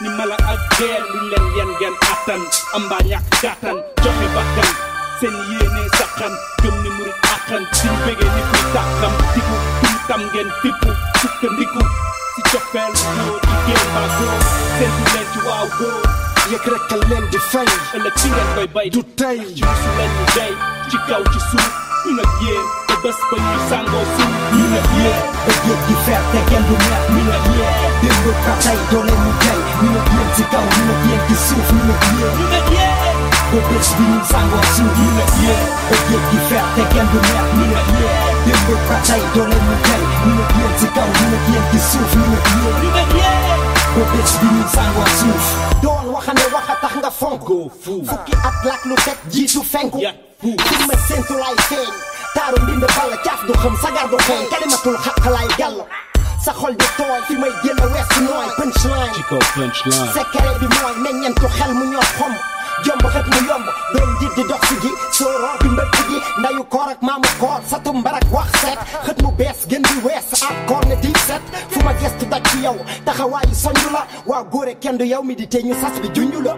ni 0.00 0.08
mala 0.16 0.36
ak 0.52 0.60
geer 0.78 1.02
luñ 1.30 1.44
yen 1.56 1.68
ngeen 1.78 1.94
attan 2.12 2.42
am 2.74 2.82
mbaa 2.86 3.02
ñàkk 3.10 4.87
seen 5.20 5.34
yéene 5.50 5.82
saxan 5.98 6.32
gëm 6.62 6.74
ni 6.82 6.90
murit 6.96 7.14
suñ 7.78 7.94
bégee 8.06 8.30
ni 8.36 8.42
kuy 8.50 8.62
tàkkam 8.74 9.12
diku 9.34 9.56
tum 9.80 9.94
tam 10.08 10.20
ngeen 10.32 10.48
fippu 10.62 10.90
sukkandiku. 11.20 11.80
Si 12.34 12.42
cofeel 12.52 12.92
góor 13.16 13.40
jigéen 13.48 13.86
mbaa 13.92 14.08
góor 14.18 14.40
seentu 14.78 15.04
leen 15.14 15.26
ci 15.32 15.38
waaw 15.46 15.66
góor. 15.78 16.02
Yëg 16.52 16.64
rek 16.72 16.92
a 16.94 16.96
leen 17.10 17.24
di 17.32 17.38
fay. 17.50 17.68
Ëllëg 17.96 18.14
ci 18.20 18.28
ngeen 18.30 18.48
koy 18.54 18.68
bay. 18.74 18.88
Du 18.94 19.02
tey. 19.20 19.38
Ci 19.56 19.62
musu 19.66 19.90
leen 19.98 20.10
ñu 20.18 20.24
day 20.36 20.52
ci 20.90 20.96
kaw 21.08 21.22
ci 21.32 21.40
suuf 21.50 21.68
ñu 22.06 22.12
nag 22.18 22.30
yéen. 22.44 22.66
Te 22.88 22.94
bés 23.02 23.18
ba 23.30 23.36
ñuy 23.44 23.58
sàngoo 23.70 24.04
suuf 24.14 24.32
ñu 24.56 24.64
nag 24.74 24.86
yéen. 24.98 25.20
Ba 25.46 25.52
géej 25.64 25.80
gi 25.88 25.94
fer 26.06 26.22
te 26.32 26.38
kenn 26.50 26.64
du 26.68 26.74
mer 26.84 27.00
ñu 27.14 27.20
nag 27.30 27.44
yéen. 27.58 27.90
Démb 28.02 28.26
ba 28.46 28.52
tey 28.64 28.78
doo 28.90 29.02
leen 29.08 29.20
ñu 29.24 29.32
tey 29.44 29.58
ñu 29.82 29.88
nag 29.96 30.06
yéen 30.14 30.28
ci 30.36 30.42
kaw 30.52 30.64
ñu 30.74 30.82
nag 30.90 31.00
yéen 31.08 31.20
ci 31.28 31.34
suuf 31.46 31.68
ñu 31.76 31.82
nag 31.90 32.02
yéen. 32.18 32.32
Ñu 32.38 32.46
nag 32.54 32.68
yéen 32.76 33.07
Vos 33.48 33.64
bitches 33.64 33.96
bingung 33.96 34.24
sanggol 34.28 34.60
you. 34.76 35.56
Objek 35.88 36.24
efek 36.36 36.64
tekan 36.76 37.06
dunia 37.08 37.42
Minat 37.56 37.86
ye 37.96 38.12
Yang 38.44 38.60
berpercaya 38.68 39.24
doleh 39.32 39.60
mukai 39.64 40.02
Minat 40.28 40.50
ye 40.52 40.66
Jikau 40.76 41.08
minat 41.16 41.44
ye 41.48 41.60
Kisuf 41.72 42.10
minat 42.12 42.44
ye 42.44 42.70
Minat 42.84 43.10
ye 43.16 43.32
Vos 43.96 44.04
bitches 44.12 44.34
bingung 44.44 44.68
sanggol 44.68 45.08
suf 45.16 45.44
Don 45.80 46.04
wakane 46.12 46.44
wakatah 46.52 46.94
nga 47.00 47.08
fonko 47.08 47.72
Fuki 47.80 48.36
atlak 48.36 48.84
nuket 48.84 49.16
jisu 49.32 49.64
fengku 49.64 49.96
Kume 50.44 50.96
sentu 51.08 51.40
lai 51.40 51.56
feng 51.72 51.92
Tarun 52.36 52.62
din 52.68 52.84
de 52.84 52.88
bala 52.92 53.16
Jaf 53.24 53.40
du 53.48 53.56
kham 53.56 53.72
sagar 53.80 54.12
do 54.12 54.20
feng 54.28 54.44
Kalimatul 54.52 54.96
haq 55.00 55.24
lai 55.24 55.48
gallo 55.56 55.88
sa 56.38 56.54
xol 56.54 56.70
di 56.70 56.86
tooy 56.94 57.20
fi 57.26 57.34
may 57.34 57.50
génn 57.66 57.80
wees 57.92 58.08
nooy 58.22 58.48
punchline 58.56 59.10
Chico 59.10 59.36
punchline 59.58 60.10
secret 60.14 60.56
bi 60.62 60.66
mooy 60.70 61.34
to 61.34 61.48
xel 61.50 61.72
mu 61.74 61.84
ñoo 61.90 62.57
jomb 62.84 63.04
xët 63.14 63.26
mu 63.32 63.40
yomb 63.48 63.66
doom 63.94 64.10
ji 64.20 64.26
di 64.36 64.42
dox 64.48 64.60
si 64.68 64.74
ji 64.82 64.90
sooroo 65.18 65.56
bi 65.62 65.68
mbëtt 65.68 65.96
ji 66.08 66.18
ndayu 66.38 66.64
koor 66.64 66.88
ak 66.90 67.02
maamu 67.02 67.28
koor 67.40 67.60
satu 67.70 67.92
mbarak 67.92 68.24
wax 68.32 68.48
seet 68.60 68.78
xët 69.06 69.22
mu 69.22 69.30
bees 69.38 69.58
gën 69.70 69.82
di 69.82 69.96
wees 70.04 70.28
ak 70.48 70.56
koor 70.68 70.84
ne 70.88 70.96
di 71.02 71.12
set. 71.26 71.42
Fu 71.70 71.80
ma 71.84 71.92
gestu 72.00 72.24
daj 72.26 72.42
ci 72.50 72.58
yow 72.64 72.76
taxawaayu 73.04 73.54
soñju 73.54 73.88
la 73.92 74.02
waa 74.26 74.42
góore 74.44 74.74
kenn 74.80 74.96
du 74.98 75.04
yow 75.04 75.22
mi 75.22 75.34
di 75.34 75.46
te 75.48 75.58
ñu 75.62 75.74
sas 75.80 76.00
bi 76.02 76.08
junju 76.14 76.40
la 76.42 76.54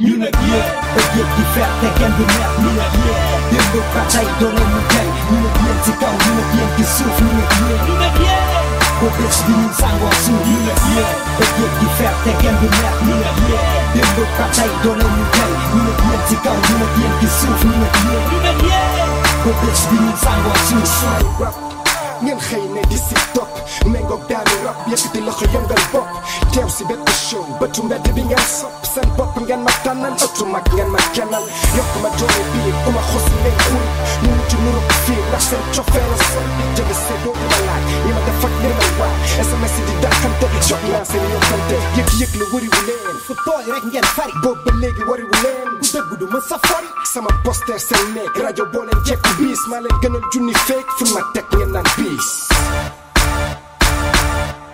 ñu 0.00 0.16
nag 0.22 0.34
yéen 0.48 0.72
ba 0.94 1.02
géej 1.14 1.30
gi 1.36 1.44
fer 1.54 1.70
te 1.80 1.88
kenn 1.98 2.12
du 2.18 2.24
mer 2.34 2.50
ñu 2.62 2.70
nag 2.78 2.92
yéen 3.04 3.35
Yon 3.52 3.66
do 3.72 3.80
patay 3.94 4.26
donan 4.40 4.68
mou 4.72 4.84
kay 4.90 5.06
Yon 5.06 5.42
nou 5.42 5.50
kwen 5.58 5.76
ti 5.84 5.92
kaw, 6.00 6.14
yon 6.24 6.38
nou 6.38 6.46
kwen 6.52 6.72
ki 6.78 6.86
souf 6.94 7.20
Yon 7.22 7.34
nou 7.34 7.50
kwen, 7.52 7.76
yon 7.90 8.00
nou 8.00 8.10
kwen 8.16 8.64
Ou 8.96 9.10
bech 9.18 9.38
di 9.46 9.54
nou 9.54 9.74
san 9.80 9.94
wansou 10.02 10.40
Yon 10.50 10.64
nou 10.66 10.78
kwen 10.82 11.12
Ou 11.36 11.50
kwen 11.58 11.76
ki 11.80 11.92
fer 12.00 12.16
te 12.24 12.34
gen 12.42 12.58
di 12.62 12.72
net 12.78 13.04
Yon 13.10 13.20
nou 13.20 13.36
kwen 13.42 14.00
Yon 14.00 14.16
do 14.16 14.26
patay 14.40 14.72
donan 14.86 15.14
mou 15.18 15.28
kay 15.36 15.54
Yon 15.60 15.84
nou 15.84 16.00
kwen 16.02 16.26
ti 16.30 16.40
kaw, 16.46 16.58
yon 16.70 16.82
nou 16.82 16.90
kwen 16.96 17.14
ki 17.22 17.30
souf 17.38 17.68
Yon 17.68 17.78
nou 17.84 18.58
kwen 18.64 19.14
Ou 19.46 19.54
bech 19.62 19.86
di 19.92 20.02
nou 20.02 20.18
san 20.24 20.44
wansou 20.48 20.82
Yon 20.82 21.22
nou 21.22 21.38
kwen 21.38 21.65
ngeen 22.22 22.38
xëy 22.40 22.64
ne 22.74 22.82
di 22.90 22.96
si 22.96 23.14
topp 23.34 23.52
méngoog 23.92 24.22
daanu 24.28 24.56
rab 24.64 24.76
yëkkati 24.90 25.20
loxo 25.26 25.44
yëngal 25.54 25.82
bopp 25.92 26.08
teew 26.52 26.68
si 26.76 26.84
bépp 26.88 27.08
show 27.28 27.44
bëtu 27.60 27.82
mbedd 27.84 28.06
bi 28.14 28.22
ngeen 28.22 28.46
sopp 28.58 28.74
seen 28.92 29.08
bopp 29.16 29.36
ngeen 29.40 29.60
ma 29.66 29.72
tànnal 29.84 30.14
ëttu 30.26 30.44
mag 30.52 30.64
ngeen 30.74 30.88
ma 30.94 30.98
kennal 31.14 31.44
yokk 31.76 31.92
ma 32.02 32.08
doole 32.18 32.42
bii 32.52 32.72
uma 32.88 33.02
xos 33.10 33.26
ngeen 33.40 33.56
xuri 33.64 33.88
ñu 34.22 34.30
mu 34.36 34.42
ci 34.48 34.56
nuru 34.64 34.80
fii 35.04 35.20
ndax 35.28 35.42
seen 35.50 35.62
cofee 35.74 36.06
la 36.10 36.16
sol 36.30 36.46
jënd 36.76 36.92
see 37.04 37.18
doo 37.24 37.34
ma 37.50 37.58
laaj 37.66 37.84
ñi 38.04 38.12
ma 38.16 38.20
def 38.26 38.44
ak 38.48 38.54
li 38.62 38.70
may 38.78 38.92
waa 39.00 39.14
sms 39.48 39.74
di 39.86 39.94
dàkkante 40.02 40.46
jot 40.68 40.82
naa 40.92 41.04
seen 41.10 41.24
yokkante 41.34 41.76
yëg 41.98 42.08
yëg 42.20 42.32
la 42.40 42.44
wari 42.52 42.68
wu 42.74 42.80
leen 42.88 43.16
fu 43.26 43.32
tooy 43.44 43.64
rek 43.74 43.84
ngeen 43.90 44.08
fari 44.16 44.32
boobu 44.42 44.60
ba 44.64 44.72
léegi 44.80 45.02
wari 45.10 45.24
wu 45.30 45.36
leen 45.44 45.68
bu 45.78 45.84
dëgg 45.92 46.10
du 46.20 46.26
ma 46.32 46.40
sa 46.48 46.56
fari 46.68 46.88
sama 47.12 47.30
poster 47.44 47.78
seen 47.88 48.06
néeg 48.14 48.36
rajo 48.44 48.64
boo 48.72 48.84
leen 48.88 49.00
jekku 49.06 49.30
biis 49.38 49.62
maa 49.70 49.80
leen 49.84 49.96
gënal 50.02 50.24
junni 50.32 50.54
fu 50.98 51.04
ma 51.14 51.20
teg 51.34 51.44
ngeen 51.52 51.70
naan 51.74 51.86
biis 51.96 52.05
Peace. 52.06 52.46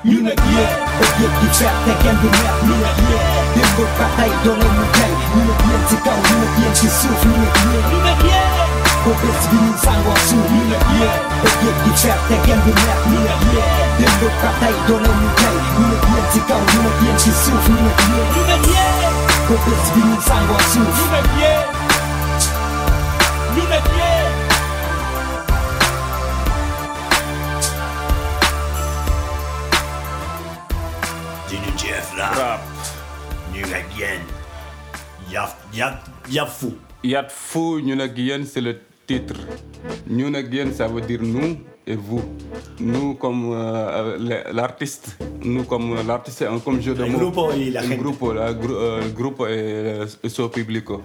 Yürüye, 0.05 0.65
öpüp 1.03 1.33
yükselteken 1.43 2.17
dünya 2.23 2.53
Yürüye, 2.67 3.21
yıldır 3.57 3.91
katay 3.99 4.31
dönemi 4.45 4.87
gel 4.97 5.15
Yürüye, 5.35 5.79
tıkav 5.89 6.21
yürüye, 6.31 6.75
çizsuf 6.75 7.25
yürüye 7.25 7.81
Yürüye, 7.93 8.43
kobes 9.05 9.43
günün 9.51 9.77
sangosu 9.85 10.37
Yürüye, 10.55 11.11
öpüp 11.47 11.87
yükselteken 11.87 12.61
dünya 12.67 12.95
Yürüye, 13.11 13.65
yıldır 14.01 14.35
katay 14.43 14.75
dönemi 14.89 15.29
gel 15.41 15.59
Yürüye, 15.79 16.23
tıkav 16.33 16.63
yürüye, 16.75 17.19
çizsuf 17.19 17.69
yürüye 17.69 18.25
Yürüye, 18.37 18.87
kobes 19.49 19.85
günün 19.95 20.21
sangosu 20.21 20.79
Yürüye, 20.79 21.55
yürüye 23.57 24.02
nag 33.71 33.87
yéen. 33.99 34.21
yaf 35.31 35.57
yaf 35.73 35.95
yafu. 36.31 36.73
Yat 37.05 37.31
Fou, 37.31 37.81
ñu 37.81 37.97
nag 37.97 38.17
yéen, 38.17 38.45
c'est 38.47 38.61
le 38.61 38.79
titre. 39.07 39.35
Ñu 40.09 40.31
nag 40.31 40.53
yéen, 40.55 40.73
ça 40.73 40.87
veut 40.87 41.01
dire 41.01 41.21
nous 41.23 41.59
et 41.87 41.97
vous. 41.97 42.23
Nous 42.81 43.15
comme 43.15 43.53
euh, 43.53 44.17
le- 44.19 44.53
l'artiste, 44.55 45.17
nous 45.43 45.65
comme 45.65 45.93
euh, 45.99 46.03
l'artiste, 46.07 46.45
comme 46.65 46.81
jeu 46.81 46.95
de 46.95 47.05
mots. 47.05 47.19
grupo 47.19 47.53
y 47.53 47.71
la 47.71 47.81
el 47.83 47.89
gente. 47.89 48.01
grupo, 48.01 48.33
la 48.33 48.49
euh, 48.51 49.03
el 49.03 49.13
grupo 49.15 49.47
et, 49.47 50.01
et 50.23 50.29
son 50.29 50.49
publico. 50.49 51.03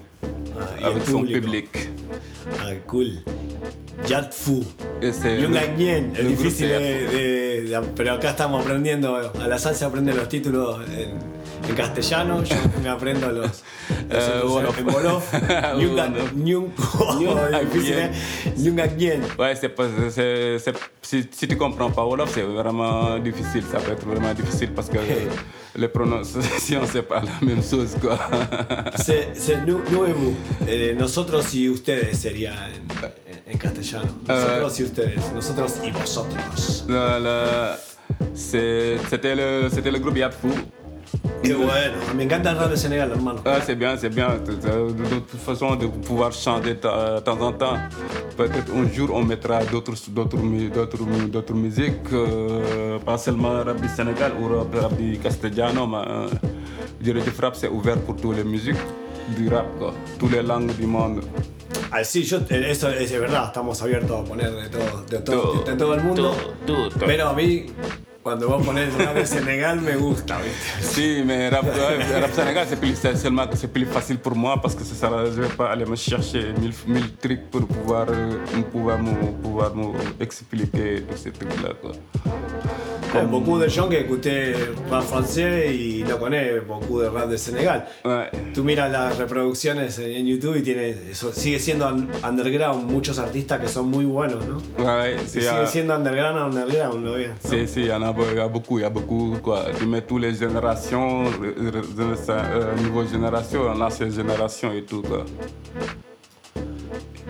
y 0.79 0.83
avec 0.83 1.03
son 1.05 1.19
público. 1.19 1.39
public. 1.41 1.89
Ah, 2.59 2.71
cool. 2.87 3.11
Yatfu. 4.07 4.63
Agñen, 5.01 6.13
es 6.15 6.27
difícil 6.27 6.69
Yat 6.69 6.79
de, 6.79 7.07
de- 7.07 7.61
de- 7.63 7.81
Pero 7.95 8.13
acá 8.13 8.29
estamos 8.29 8.61
aprendiendo. 8.61 9.15
A 9.15 9.47
la 9.47 9.57
salsa 9.57 9.87
aprende 9.87 10.13
los 10.13 10.29
títulos 10.29 10.79
en, 10.89 11.17
en 11.69 11.75
castellano. 11.75 12.43
Yo 12.43 12.55
me 12.83 12.89
aprendo 12.89 13.29
los. 13.31 13.47
los 14.09 14.23
Eh, 14.23 14.41
otros 14.43 14.93
Wolof. 14.93 15.33
en. 15.33 15.39
¿eh? 17.99 18.81
Agñen. 18.81 19.21
Ouais, 19.37 19.55
c'est 19.55 19.69
pas, 19.69 19.85
c'est, 20.09 20.59
c'est- 20.59 20.73
si, 21.01 21.27
si 21.31 21.47
tu 21.47 21.55
comprends 21.57 21.89
pas 21.91 22.03
Wolof, 22.05 22.31
c'est 22.33 22.41
vraiment 22.43 23.17
difficile. 23.19 23.63
Ça 23.71 23.79
peut 23.79 23.91
être 23.93 24.05
vraiment 24.05 24.33
difficile 24.33 24.71
parce 24.73 24.89
que 24.89 24.97
les 25.75 25.87
prononciations, 25.89 26.81
c'est 26.91 27.03
pas 27.03 27.21
la 27.21 27.45
même 27.47 27.61
chose, 27.63 27.95
quoi. 28.01 28.17
Eh, 30.67 30.95
nosotros 30.97 31.53
y 31.53 31.69
ustedes 31.69 32.17
sería 32.19 32.53
en, 32.53 33.53
en 33.53 33.57
castellano. 33.57 34.07
Nosotros 34.27 34.79
y 34.79 34.83
ustedes. 34.83 35.31
Nosotros 35.33 35.73
y 35.85 35.91
vosotros. 35.91 36.85
C'est- 38.33 38.97
c'était, 39.09 39.35
le, 39.35 39.69
c'était 39.69 39.91
le 39.91 39.99
groupe. 39.99 40.17
Qué 41.43 41.53
bueno. 41.53 41.95
Me 42.15 42.23
encanta 42.25 42.51
el 42.51 42.57
rap 42.57 42.69
de 42.71 42.77
Senegal, 42.77 43.11
hermano. 43.11 43.39
Ah, 43.45 43.59
c'est 43.65 43.75
bien, 43.75 43.95
c'est 43.97 44.09
bien. 44.13 44.29
De, 44.45 44.53
de- 44.55 44.93
de 44.93 45.19
toute 45.19 45.39
façon, 45.39 45.75
de 45.75 45.87
pouvoir 45.87 46.31
chanter 46.31 46.73
de 46.75 47.15
de 47.15 47.19
temps 47.21 47.39
en 47.41 47.53
temps. 47.53 47.77
Peut-être 48.35 48.71
un 48.75 48.87
jour, 48.93 49.09
on 49.13 49.23
mettra 49.23 49.63
d'autres, 49.65 49.93
d'autres, 50.09 50.37
d'autres, 50.73 50.97
d'autres 51.29 51.53
musiques, 51.53 52.11
euh, 52.13 52.99
pas 52.99 53.17
seulement 53.17 53.63
rap 53.63 53.79
du 53.81 53.87
Sénégal 53.89 54.31
ou 54.39 54.47
rap, 54.47 54.95
du 54.97 55.17
castellano, 55.17 55.87
mais 55.87 55.97
euh, 56.07 56.27
Jërëjëf 57.03 57.39
Rap, 57.39 57.55
c'est 57.55 57.69
ouvert 57.69 57.97
pour 58.05 58.15
toutes 58.15 58.35
les 58.37 58.43
musiques 58.43 58.75
du 59.37 59.49
rap, 59.49 59.65
quoi. 59.79 59.93
toutes 60.19 60.31
les 60.31 60.41
langues 60.43 60.75
du 60.75 60.85
monde. 60.87 61.21
Ah, 61.91 62.03
sí, 62.03 62.23
yo, 62.23 62.37
eso 62.49 62.89
es 62.89 63.11
verdad, 63.11 63.45
estamos 63.47 63.81
abiertos 63.81 64.19
a 64.19 64.23
poner 64.23 64.51
de 64.51 64.69
todo, 64.69 65.03
de 65.09 65.17
todo, 65.19 65.41
Todo, 65.41 65.63
de 65.63 65.75
todo 65.75 65.93
el 65.95 66.03
mundo. 66.03 66.33
todo, 66.65 66.89
todo. 66.89 67.05
Pero 67.05 67.29
a 67.29 67.33
mí, 67.33 67.67
cuando 68.27 68.49
vos 68.49 68.61
pones 68.61 68.93
rap 68.97 69.15
de 69.15 69.25
Senegal, 69.25 69.79
me 69.79 69.95
gusta, 69.95 70.37
¿viste? 70.39 70.83
Si, 70.83 71.23
mais 71.25 71.49
rap, 71.49 71.63
rap 71.63 72.33
Sénégal, 72.33 72.67
c'est 72.67 73.71
plus, 73.71 73.85
facile 73.85 74.19
pour 74.19 74.35
moi 74.35 74.61
parce 74.61 74.75
que 74.75 74.83
c'est 74.83 74.95
ça, 74.95 75.09
je 75.33 75.43
vais 75.43 75.55
pas 75.55 75.71
aller 75.71 75.85
me 75.85 75.95
chercher 75.95 76.51
mille, 76.59 76.73
mille 76.87 77.15
trucs 77.15 77.49
pour 77.49 77.65
pouvoir, 77.65 78.07
expliquer 80.19 81.05
tous 81.09 81.17
ces 81.17 81.31
trucs-là. 81.31 81.69
Quoi. 83.11 83.21
Eh, 83.21 83.25
beaucoup 83.25 83.57
de 83.59 83.67
gens 83.69 83.87
que 83.89 83.95
écouté 83.95 84.53
rap 84.89 85.03
francés 85.03 85.71
y 85.73 86.03
no 86.03 86.17
connaissent 86.17 86.63
beaucoup 86.67 86.99
de 87.01 87.07
rap 87.09 87.29
de 87.29 87.37
Senegal. 87.37 87.85
Tú 88.53 88.63
miras 88.63 88.91
las 88.91 89.17
reproducciones 89.17 89.99
en 89.99 90.25
YouTube 90.25 90.57
y 90.57 90.61
tiene, 90.61 90.89
eso, 91.11 91.31
sigue 91.33 91.59
siendo 91.59 91.87
un- 91.87 92.09
underground, 92.23 92.89
muchos 92.91 93.17
artistas 93.19 93.59
que 93.59 93.67
son 93.67 93.89
muy 93.89 94.05
buenos, 94.05 94.43
¿no? 94.45 94.57
Ouais, 94.83 95.15
c'est. 95.25 95.41
sigue 95.41 95.47
euh, 95.49 95.67
siendo 95.67 95.95
underground, 95.95 96.53
underground, 96.53 97.03
¿no? 97.03 97.13
Bien. 97.15 97.33
Si, 97.39 97.67
si, 97.67 97.81
il 97.81 97.87
y 97.87 97.91
en 97.91 98.03
a, 98.03 98.13
y 98.35 98.39
a 98.39 98.47
beaucoup, 98.47 98.79
il 98.79 98.81
y 98.83 98.85
a 98.85 98.89
beaucoup, 98.89 99.37
quoi. 99.41 99.65
Tu 99.77 99.85
mets 99.85 100.01
toutes 100.01 100.21
les 100.21 100.33
générations, 100.35 101.25
euh, 101.41 102.75
niveau 102.83 103.05
génération, 103.05 103.73
l'ancienne 103.73 104.11
génération 104.11 104.71
et 104.73 104.83
tout, 104.83 105.01
quoi. 105.01 105.23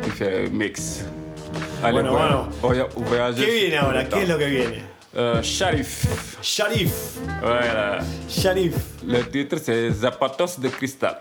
Tu 0.04 0.10
fais 0.12 0.50
mix. 0.50 1.04
Allez, 1.84 1.94
Bueno, 2.02 2.12
voilà. 2.12 2.36
bueno. 2.36 2.50
Voy 2.62 2.80
a- 2.80 2.88
voyager 3.10 3.46
¿Qué 3.46 3.52
viene 3.54 3.78
ahora? 3.78 4.08
¿Qué 4.08 4.24
es 4.24 4.30
lo 4.30 4.38
que 4.38 4.46
viene? 4.48 4.97
Euh, 5.17 5.41
Sharif. 5.41 6.06
Sharif. 6.41 6.91
Voilà. 7.41 7.99
Sharif. 8.30 8.73
Le 9.06 9.23
titre, 9.30 9.58
c'est 9.63 9.91
Zapatos 9.91 10.60
de 10.60 10.69
cristal. 10.69 11.17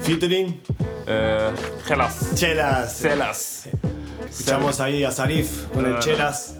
Featuring? 0.00 0.54
Euh, 1.08 1.50
Chelas. 1.86 2.34
Chelas. 2.36 2.98
Chelas. 3.02 3.68
Escuchamos 4.30 4.80
ahí 4.80 5.04
a 5.04 5.10
Sarif 5.10 5.66
con 5.72 5.84
el. 5.86 5.98
Chelas, 6.00 6.56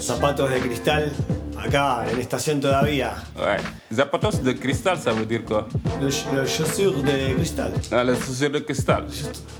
zapatos 0.00 0.50
de 0.50 0.58
cristal, 0.60 1.12
acá 1.58 2.04
en 2.10 2.18
estación 2.20 2.60
todavía. 2.60 3.14
Ouais. 3.36 3.58
Zapatos 3.94 4.42
de 4.42 4.54
cristal, 4.58 4.98
ça 4.98 5.12
veut 5.12 5.26
dire 5.26 5.44
quoi? 5.44 5.68
Los 6.00 6.24
chaussures 6.46 7.02
de 7.02 7.34
cristal. 7.36 7.72
Ah, 7.92 8.02
les 8.04 8.16
chaussures 8.16 8.50
de 8.50 8.58
cristal. 8.64 9.06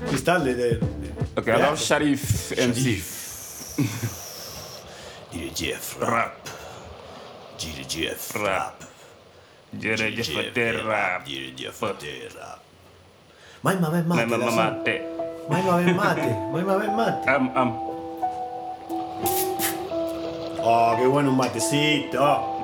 Cristal 0.09 0.43
de. 0.43 0.53
de- 0.53 0.79
Ok, 1.37 1.47
alors 1.49 1.75
Sharif 1.77 2.51
MC. 2.57 3.01
Jeff 5.53 5.99
Rap. 5.99 6.47
Dire 7.59 7.83
Jeff 7.87 8.35
Rap. 8.35 8.79
Dire 9.71 10.11
Jeff 10.15 10.55
Rap. 10.85 11.25
Dire 11.25 11.51
Jeff 11.55 11.81
Rap. 11.81 12.59
Maima, 13.63 13.89
ven 13.89 14.07
mate. 14.07 14.25
Maima, 14.25 14.37
la 14.37 14.45
maima, 14.45 14.51
zona. 14.51 14.71
mate. 14.71 14.95
Maima, 15.49 15.77
ven 15.77 15.95
mate. 15.95 16.29
Maima, 16.53 16.77
ven 16.77 16.95
mate. 16.95 17.27
Am, 17.27 17.51
am. 17.55 17.69
Oh, 20.67 20.95
qué 20.97 21.05
bueno 21.07 21.29
un 21.31 21.37
matecito. 21.37 22.54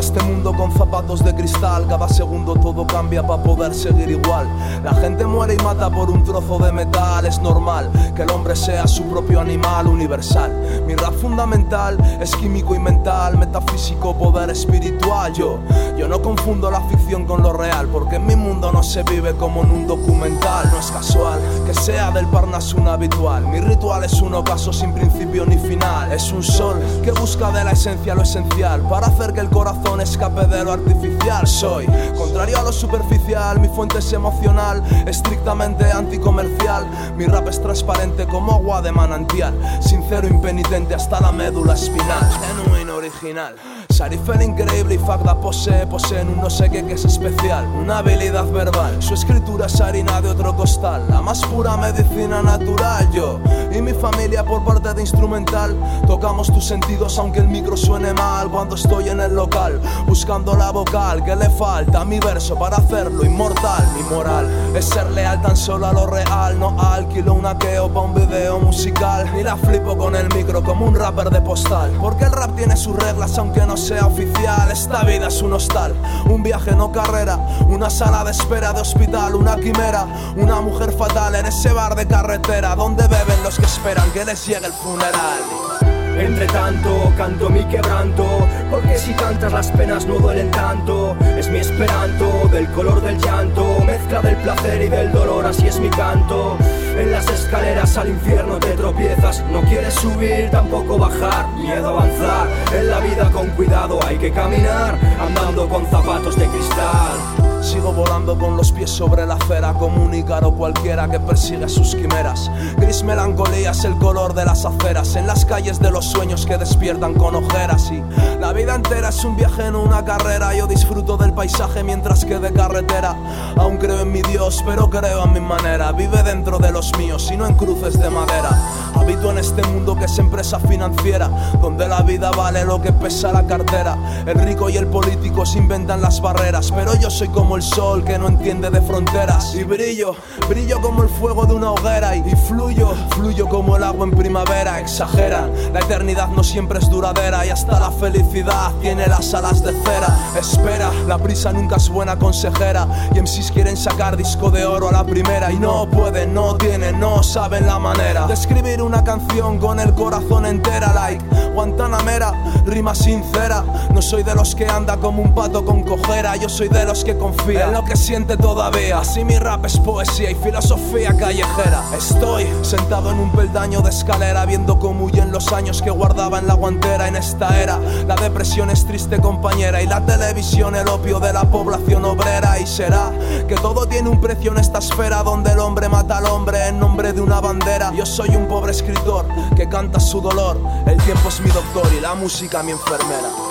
Este 0.00 0.20
mundo 0.22 0.54
con 0.54 0.72
zapatos 0.72 1.22
de 1.22 1.34
cristal. 1.34 1.86
Cada 1.86 2.08
segundo 2.08 2.54
todo 2.54 2.86
cambia 2.86 3.22
para 3.22 3.42
poder 3.42 3.74
seguir 3.74 4.10
igual. 4.10 4.48
La 4.82 4.94
gente 4.94 5.26
muere 5.26 5.54
y 5.54 5.62
mata 5.62 5.90
por 5.90 6.10
un 6.10 6.24
trozo 6.24 6.58
de 6.58 6.72
metal. 6.72 7.26
Es 7.26 7.38
normal 7.40 7.90
que 8.16 8.22
el 8.22 8.30
hombre 8.30 8.56
sea 8.56 8.86
su 8.86 9.04
propio 9.04 9.40
animal 9.40 9.86
universal. 9.86 10.84
Mi 10.86 10.94
rap 10.94 11.12
fundamental 11.14 11.98
es 12.20 12.34
químico 12.34 12.74
y 12.74 12.78
mental, 12.78 13.36
metafísico, 13.36 14.16
poder 14.16 14.48
espiritual. 14.50 15.34
Yo, 15.34 15.58
yo 16.00 16.08
no 16.08 16.22
confundo 16.22 16.70
la 16.70 16.80
ficción 16.88 17.26
con 17.26 17.42
lo 17.42 17.52
real, 17.52 17.86
porque 17.88 18.16
en 18.16 18.24
mi 18.24 18.34
mundo 18.34 18.72
no 18.72 18.82
se 18.82 19.02
vive 19.02 19.34
como 19.34 19.64
en 19.64 19.70
un 19.70 19.86
documental. 19.86 20.70
No 20.72 20.78
es 20.78 20.90
casual 20.90 21.38
que 21.66 21.74
sea 21.74 22.10
del 22.10 22.26
Parnas 22.28 22.72
un 22.72 22.88
habitual. 22.88 23.46
Mi 23.46 23.60
ritual 23.60 24.04
es 24.04 24.14
un 24.22 24.32
ocaso 24.32 24.72
sin 24.72 24.94
principio 24.94 25.44
ni 25.44 25.58
final. 25.58 26.10
Es 26.10 26.32
un 26.32 26.42
sol 26.42 26.80
que 27.04 27.12
busca 27.12 27.50
de 27.50 27.64
la 27.64 27.72
esencia 27.72 28.14
lo 28.14 28.22
esencial 28.22 28.80
para 28.88 29.08
hacer 29.08 29.34
que 29.34 29.40
el 29.40 29.50
corazón 29.50 30.00
escape 30.00 30.46
de 30.46 30.64
lo 30.64 30.72
artificial. 30.72 31.46
Soy 31.46 31.84
contrario 32.16 32.58
a 32.58 32.62
lo 32.62 32.72
superficial, 32.72 33.60
mi 33.60 33.68
fuente 33.68 33.98
es 33.98 34.10
emocional, 34.14 34.82
estrictamente 35.06 35.84
anticomercial. 35.84 36.86
Mi 37.18 37.26
rap 37.26 37.46
es 37.48 37.60
transparente 37.60 38.26
como 38.26 38.54
agua 38.54 38.80
de 38.80 38.90
manantial, 38.90 39.52
sincero, 39.82 40.26
impenitente 40.26 40.94
hasta 40.94 41.20
la 41.20 41.30
médula 41.30 41.74
espinal. 41.74 42.26
Genuino, 42.56 42.96
original. 42.96 43.54
Sarif 43.90 44.28
el 44.28 44.42
increíble 44.42 44.94
y 44.94 44.98
Fagda 44.98 45.34
posee, 45.34 45.86
poseen 45.86 46.28
un 46.28 46.40
no 46.40 46.48
sé 46.48 46.70
qué 46.70 46.84
que 46.86 46.94
es 46.94 47.04
especial, 47.04 47.66
una 47.66 47.98
habilidad 47.98 48.46
verbal. 48.50 49.02
Su 49.02 49.14
escritura 49.14 49.66
es 49.66 49.80
harina 49.80 50.20
de 50.20 50.30
otro 50.30 50.56
costal, 50.56 51.04
la 51.10 51.20
más 51.20 51.44
pura 51.46 51.76
medicina 51.76 52.40
natural. 52.40 53.10
Yo 53.12 53.40
y 53.72 53.82
mi 53.82 53.92
familia 53.92 54.44
por 54.44 54.64
parte 54.64 54.94
de 54.94 55.00
instrumental 55.02 55.76
tocamos 56.06 56.52
tus 56.52 56.64
sentidos 56.64 57.18
aunque 57.18 57.40
el 57.40 57.48
micro 57.48 57.76
suene 57.76 58.12
mal 58.14 58.50
cuando 58.50 58.74
estoy 58.74 59.08
en 59.08 59.20
el 59.20 59.34
local 59.34 59.80
buscando 60.06 60.56
la 60.56 60.70
vocal 60.70 61.22
que 61.24 61.36
le 61.36 61.48
falta 61.50 62.04
mi 62.04 62.18
verso 62.18 62.56
para 62.56 62.78
hacerlo 62.78 63.24
inmortal. 63.24 63.86
Mi 63.96 64.02
moral 64.14 64.48
es 64.74 64.84
ser 64.84 65.10
leal 65.10 65.42
tan 65.42 65.56
solo 65.56 65.86
a 65.86 65.92
lo 65.92 66.06
real, 66.06 66.58
no 66.58 66.80
alquilo 66.80 67.34
un 67.34 67.46
aqueo 67.46 67.92
pa' 67.92 68.00
un 68.00 68.14
video 68.14 68.60
musical 68.60 69.30
ni 69.34 69.42
la 69.42 69.56
flipo 69.56 69.96
con 69.96 70.14
el 70.14 70.32
micro 70.34 70.62
como 70.62 70.86
un 70.86 70.94
rapper 70.94 71.30
de 71.30 71.40
postal. 71.40 71.90
Porque 72.00 72.24
el 72.24 72.32
rap 72.32 72.54
tiene 72.56 72.76
sus 72.76 72.96
reglas 72.96 73.36
aunque 73.36 73.66
no 73.66 73.76
sea 73.76 73.89
oficial. 73.98 74.70
Esta 74.70 75.02
vida 75.02 75.28
es 75.28 75.42
un 75.42 75.52
hostal, 75.52 75.94
un 76.26 76.42
viaje 76.42 76.72
no 76.72 76.92
carrera, 76.92 77.36
una 77.68 77.90
sala 77.90 78.22
de 78.24 78.30
espera 78.30 78.72
de 78.72 78.80
hospital, 78.80 79.34
una 79.34 79.56
quimera, 79.56 80.06
una 80.36 80.60
mujer 80.60 80.92
fatal 80.92 81.34
en 81.34 81.46
ese 81.46 81.72
bar 81.72 81.94
de 81.96 82.06
carretera 82.06 82.76
donde 82.76 83.06
beben 83.08 83.42
los 83.42 83.58
que 83.58 83.66
esperan 83.66 84.10
que 84.12 84.24
les 84.24 84.46
llegue 84.46 84.66
el 84.66 84.72
funeral. 84.72 85.89
Entre 86.20 86.46
tanto, 86.48 87.10
canto 87.16 87.48
mi 87.48 87.64
quebranto, 87.64 88.46
porque 88.70 88.98
si 88.98 89.14
cantas 89.14 89.50
las 89.52 89.70
penas 89.70 90.04
no 90.04 90.18
duelen 90.18 90.50
tanto. 90.50 91.16
Es 91.38 91.48
mi 91.48 91.58
esperanto, 91.58 92.46
del 92.52 92.70
color 92.72 93.00
del 93.00 93.16
llanto, 93.18 93.82
mezcla 93.86 94.20
del 94.20 94.36
placer 94.36 94.82
y 94.82 94.88
del 94.88 95.10
dolor, 95.12 95.46
así 95.46 95.66
es 95.66 95.80
mi 95.80 95.88
canto. 95.88 96.58
En 96.94 97.10
las 97.10 97.26
escaleras 97.26 97.96
al 97.96 98.10
infierno 98.10 98.58
te 98.58 98.72
tropiezas, 98.72 99.42
no 99.50 99.62
quieres 99.62 99.94
subir, 99.94 100.50
tampoco 100.50 100.98
bajar, 100.98 101.48
miedo 101.56 101.88
a 101.88 102.02
avanzar. 102.02 102.48
En 102.74 102.90
la 102.90 103.00
vida 103.00 103.30
con 103.30 103.46
cuidado 103.52 103.98
hay 104.06 104.18
que 104.18 104.30
caminar, 104.30 104.98
andando 105.18 105.70
con 105.70 105.86
zapatos 105.86 106.36
de 106.36 106.46
cristal. 106.48 107.49
Sigo 107.62 107.92
volando 107.92 108.38
con 108.38 108.56
los 108.56 108.72
pies 108.72 108.90
sobre 108.90 109.26
la 109.26 109.34
acera 109.34 109.74
como 109.74 110.02
un 110.02 110.14
ícaro 110.14 110.52
cualquiera 110.52 111.08
que 111.08 111.20
persigue 111.20 111.68
sus 111.68 111.94
quimeras. 111.94 112.50
Gris 112.78 113.04
melancolía 113.04 113.72
es 113.72 113.84
el 113.84 113.96
color 113.98 114.34
de 114.34 114.44
las 114.46 114.64
aceras 114.64 115.14
en 115.16 115.26
las 115.26 115.44
calles 115.44 115.78
de 115.78 115.90
los 115.90 116.06
sueños 116.06 116.46
que 116.46 116.56
despiertan 116.56 117.14
con 117.14 117.36
ojeras. 117.36 117.90
Y 117.90 118.02
la 118.40 118.52
vida 118.52 118.74
entera 118.74 119.10
es 119.10 119.24
un 119.24 119.36
viaje 119.36 119.66
en 119.66 119.76
una 119.76 120.04
carrera. 120.04 120.54
Yo 120.54 120.66
disfruto 120.66 121.16
del 121.16 121.34
paisaje 121.34 121.82
mientras 121.84 122.24
que 122.24 122.38
de 122.38 122.52
carretera. 122.52 123.14
Aún 123.56 123.76
creo 123.76 124.00
en 124.00 124.12
mi 124.12 124.22
Dios, 124.22 124.62
pero 124.66 124.88
creo 124.88 125.22
a 125.22 125.26
mi 125.26 125.40
manera. 125.40 125.92
Vive 125.92 126.22
dentro 126.22 126.58
de 126.58 126.72
los 126.72 126.96
míos 126.96 127.30
y 127.30 127.36
no 127.36 127.46
en 127.46 127.54
cruces 127.54 127.98
de 128.00 128.08
madera. 128.08 128.50
Habito 128.94 129.30
en 129.30 129.38
este 129.38 129.62
mundo 129.62 129.96
que 129.96 130.06
es 130.06 130.18
empresa 130.18 130.58
financiera, 130.58 131.28
donde 131.60 131.86
la 131.86 132.02
vida 132.02 132.30
vale 132.30 132.64
lo 132.64 132.80
que 132.80 132.92
pesa 132.92 133.32
la 133.32 133.46
cartera. 133.46 133.96
El 134.26 134.38
rico 134.40 134.68
y 134.68 134.76
el 134.76 134.86
político 134.86 135.46
se 135.46 135.58
inventan 135.58 136.00
las 136.00 136.20
barreras, 136.20 136.72
pero 136.72 136.94
yo 136.96 137.10
soy 137.10 137.28
como 137.28 137.49
el 137.56 137.62
sol 137.62 138.04
que 138.04 138.18
no 138.18 138.28
entiende 138.28 138.70
de 138.70 138.80
fronteras. 138.80 139.54
Y 139.54 139.64
brillo, 139.64 140.14
brillo 140.48 140.80
como 140.80 141.02
el 141.02 141.08
fuego 141.08 141.46
de 141.46 141.54
una 141.54 141.72
hoguera 141.72 142.16
y 142.16 142.22
fluyo, 142.48 142.94
fluyo 143.10 143.48
como 143.48 143.76
el 143.76 143.84
agua 143.84 144.06
en 144.06 144.12
primavera. 144.12 144.80
Exageran, 144.80 145.52
la 145.72 145.80
eternidad 145.80 146.28
no 146.28 146.44
siempre 146.44 146.78
es 146.78 146.88
duradera 146.88 147.44
y 147.46 147.50
hasta 147.50 147.78
la 147.80 147.90
felicidad 147.90 148.72
tiene 148.80 149.06
las 149.06 149.34
alas 149.34 149.62
de 149.62 149.72
cera. 149.72 150.16
Espera, 150.38 150.90
la 151.06 151.18
prisa 151.18 151.52
nunca 151.52 151.76
es 151.76 151.88
buena 151.88 152.18
consejera 152.18 152.86
y 153.14 153.20
MCs 153.20 153.50
quieren 153.52 153.76
sacar 153.76 154.16
disco 154.16 154.50
de 154.50 154.64
oro 154.64 154.88
a 154.88 154.92
la 154.92 155.04
primera 155.04 155.52
y 155.52 155.58
no 155.58 155.88
pueden, 155.88 156.34
no 156.34 156.56
tienen, 156.56 157.00
no 157.00 157.22
saben 157.22 157.66
la 157.66 157.78
manera 157.78 158.26
de 158.26 158.34
escribir 158.34 158.82
una 158.82 159.02
canción 159.02 159.58
con 159.58 159.80
el 159.80 159.94
corazón 159.94 160.46
entera 160.46 160.92
like 160.94 161.24
Guantanamera, 161.54 162.32
rima 162.64 162.94
sincera. 162.94 163.64
No 163.92 164.00
soy 164.00 164.22
de 164.22 164.34
los 164.34 164.54
que 164.54 164.66
anda 164.66 164.96
como 164.96 165.22
un 165.22 165.34
pato 165.34 165.64
con 165.64 165.82
cojera, 165.82 166.36
yo 166.36 166.48
soy 166.48 166.68
de 166.68 166.84
los 166.84 167.04
que 167.04 167.16
confía 167.18 167.39
en 167.48 167.72
lo 167.72 167.84
que 167.84 167.96
siente 167.96 168.36
todavía. 168.36 168.98
Así 168.98 169.24
mi 169.24 169.38
rap 169.38 169.64
es 169.64 169.78
poesía 169.78 170.30
y 170.30 170.34
filosofía 170.34 171.16
callejera. 171.16 171.82
Estoy 171.96 172.46
sentado 172.62 173.10
en 173.10 173.18
un 173.18 173.32
peldaño 173.32 173.80
de 173.80 173.90
escalera 173.90 174.44
viendo 174.44 174.78
cómo 174.78 175.06
huyen 175.06 175.32
los 175.32 175.52
años 175.52 175.80
que 175.82 175.90
guardaba 175.90 176.38
en 176.38 176.46
la 176.46 176.54
guantera 176.54 177.08
en 177.08 177.16
esta 177.16 177.60
era. 177.60 177.78
La 178.06 178.14
depresión 178.16 178.70
es 178.70 178.86
triste 178.86 179.20
compañera 179.20 179.82
y 179.82 179.86
la 179.86 180.04
televisión 180.04 180.76
el 180.76 180.88
opio 180.88 181.18
de 181.18 181.32
la 181.32 181.44
población 181.44 182.04
obrera 182.04 182.58
y 182.58 182.66
será 182.66 183.10
que 183.48 183.54
todo 183.56 183.86
tiene 183.86 184.08
un 184.08 184.20
precio 184.20 184.52
en 184.52 184.58
esta 184.58 184.78
esfera 184.78 185.22
donde 185.22 185.52
el 185.52 185.58
hombre 185.60 185.88
mata 185.88 186.18
al 186.18 186.26
hombre 186.26 186.68
en 186.68 186.78
nombre 186.78 187.12
de 187.12 187.20
una 187.20 187.40
bandera. 187.40 187.92
Yo 187.94 188.04
soy 188.04 188.36
un 188.36 188.46
pobre 188.48 188.72
escritor 188.72 189.26
que 189.56 189.68
canta 189.68 189.98
su 189.98 190.20
dolor. 190.20 190.60
El 190.86 190.98
tiempo 190.98 191.28
es 191.28 191.40
mi 191.40 191.50
doctor 191.50 191.88
y 191.96 192.00
la 192.00 192.14
música 192.14 192.62
mi 192.62 192.72
enfermera. 192.72 193.49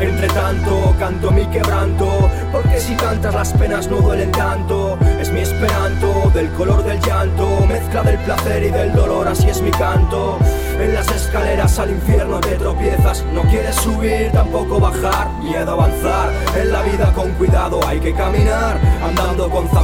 Entre 0.00 0.28
tanto, 0.28 0.94
canto 0.98 1.30
mi 1.30 1.46
quebranto, 1.46 2.30
porque 2.52 2.80
si 2.80 2.94
cantas 2.94 3.34
las 3.34 3.52
penas 3.52 3.88
no 3.88 3.98
duelen 3.98 4.30
tanto. 4.32 4.98
Es 5.20 5.30
mi 5.30 5.40
esperanto, 5.40 6.30
del 6.34 6.50
color 6.52 6.84
del 6.84 7.00
llanto, 7.00 7.64
mezcla 7.66 8.02
del 8.02 8.18
placer 8.18 8.64
y 8.64 8.70
del 8.70 8.92
dolor, 8.92 9.28
así 9.28 9.48
es 9.48 9.62
mi 9.62 9.70
canto. 9.70 10.38
En 10.80 10.92
las 10.92 11.08
escaleras 11.08 11.78
al 11.78 11.90
infierno 11.90 12.40
te 12.40 12.56
tropiezas. 12.56 13.24
No 13.32 13.42
quieres 13.42 13.76
subir, 13.76 14.32
tampoco 14.32 14.80
bajar. 14.80 15.30
Miedo 15.42 15.70
a 15.70 15.74
avanzar. 15.74 16.32
En 16.60 16.72
la 16.72 16.82
vida 16.82 17.12
con 17.14 17.30
cuidado 17.32 17.80
hay 17.86 18.00
que 18.00 18.12
caminar. 18.12 18.78
Andando 19.02 19.48
con 19.48 19.68
zapatos 19.68 19.83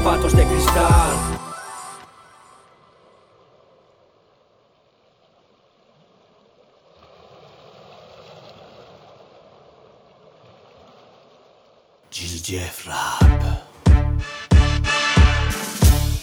Gil 12.21 12.39
Jeff 12.43 12.87
Rap. 12.87 13.65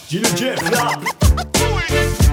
Gil 0.07 0.21
Jeff 0.35 0.61
Rap. 0.69 2.26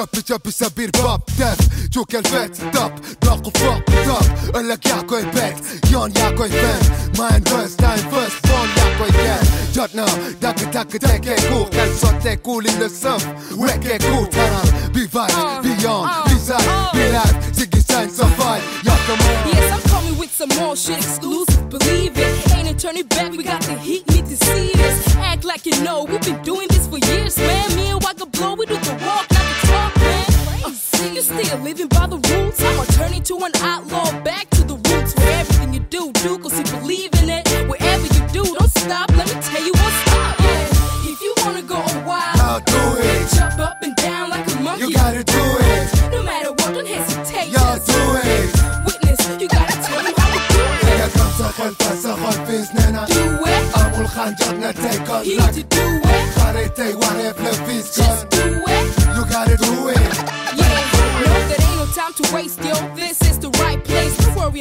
Čapi, 0.00 0.22
čapi 0.22 0.52
sa 0.52 0.68
bir 0.76 0.90
pop 0.96 1.30
Dev, 1.36 1.60
čukel 1.92 2.22
vet, 2.32 2.56
tap 2.72 2.92
Draku 3.20 3.50
flop, 3.58 3.84
top. 3.84 4.24
Öllek 4.56 4.86
jako 4.88 5.16
je 5.16 5.24
bet, 5.24 5.56
jon 5.90 6.12
jako 6.16 6.44
je 6.44 6.50
ven 6.50 6.82
Majen 7.18 7.42
vs, 7.44 7.76
dajem 7.76 8.06
vs, 8.08 8.32
bon 8.48 8.68
jako 8.76 9.04
je 9.04 9.24
jen 9.24 9.44
Jotna, 9.74 10.06
dake, 10.40 10.64
dake, 10.72 10.98
teke 10.98 11.36
kur 11.48 11.68
Kad 11.70 11.88
sot 12.00 12.22
te 12.22 12.36
kuli 12.36 12.72
në 12.80 12.88
sëf 12.88 13.26
Weke 13.60 13.98
kur, 13.98 14.24
taram, 14.32 14.68
bi 14.94 15.04
vaj, 15.12 15.36
bi 15.62 15.76
jon 15.82 16.08
Bi 16.28 16.36
zaj, 16.46 16.64
bi 16.96 17.04
laj, 17.12 17.32
zigi 17.52 17.82
sajn, 17.82 18.08
so 18.16 18.24
vaj 18.38 18.60
Jako 18.84 19.16
mor 19.20 19.36
Yes, 19.52 19.72
I'm 19.72 19.82
coming 19.90 20.16
with 20.18 20.32
some 20.32 20.52
more 20.56 20.76
shit 20.76 20.96
exclusive, 20.98 21.68
believe 21.68 22.16
it. 22.16 22.54
Ain't 22.56 22.70
it, 22.70 22.78
turn 22.78 22.96
it 22.96 23.08
back, 23.08 23.32
we 23.32 23.42
got 23.44 23.60
the 23.62 23.74
heat, 23.74 24.08
need 24.10 24.24
to 24.24 24.36
see 24.44 24.72
this. 24.72 25.16
Act 25.16 25.44
like 25.44 25.66
you 25.66 25.76
know, 25.84 26.04
we've 26.04 26.22
been 26.22 26.42
doing 26.42 26.59
you 31.49 31.49
still 31.49 31.59
living 31.59 31.87
by 31.87 32.07
the 32.07 32.17
rules? 32.17 32.61
I'ma 32.61 32.83
turn 32.97 33.13
into 33.13 33.35
an 33.37 33.51
outlaw. 33.61 34.11
Back 34.23 34.49
to 34.51 34.63
the 34.63 34.75
roots. 34.75 35.15
Where 35.15 35.39
everything 35.39 35.73
you 35.73 35.79
do, 35.89 36.11
do, 36.23 36.37
cause 36.39 36.57
you 36.57 36.65
believe 36.79 37.09
in 37.21 37.29
it. 37.29 37.47
Wherever 37.69 38.05
you 38.15 38.21
do, 38.37 38.43
don't 38.43 38.69
stop. 38.77 39.09
Let 39.17 39.27
me 39.33 39.37
tell 39.41 39.63
you 39.63 39.73
what's 39.73 40.01
up. 40.13 40.39
Yeah. 40.39 41.11
If 41.11 41.21
you 41.21 41.33
wanna 41.41 41.61
go 41.63 41.79
wild, 42.05 42.37
Now 42.37 42.59
do 42.59 42.81
it. 42.99 43.29
Jump 43.35 43.59
up 43.59 43.77
and 43.81 43.95
down 43.95 44.29
like 44.29 44.45
a 44.51 44.55
monkey. 44.61 44.83
You 44.85 44.93
gotta 44.93 45.23
do 45.23 45.43
it. 45.73 46.11
No 46.11 46.23
matter 46.23 46.51
what, 46.51 46.69
don't 46.75 46.87
hesitate. 46.87 47.49
Yo, 47.55 47.63
do 47.89 48.01
it. 48.33 48.49
Witness, 48.85 49.21
you 49.41 49.47
gotta 49.47 49.75
tell 49.87 50.01
them 50.05 50.13
how 50.17 50.29
to 50.35 50.41
do 50.53 50.63
it. 50.87 50.99
يا 50.99 51.07
كم 51.07 51.29
خلفة 51.57 51.95
سخن 52.03 52.45
في 52.45 52.65
سننا 52.65 53.05
Do 53.05 53.45
it. 53.45 53.79
أبو 53.79 54.01
الخنجر 54.01 54.53
نتيك 54.57 55.07
He 55.23 55.37
need 55.37 55.53
to 55.53 55.63
do 55.75 55.85
it. 56.15 56.39
خريتي 56.39 56.93
وعرف 56.93 57.41
لفيس 57.41 57.99
كن 58.01 58.28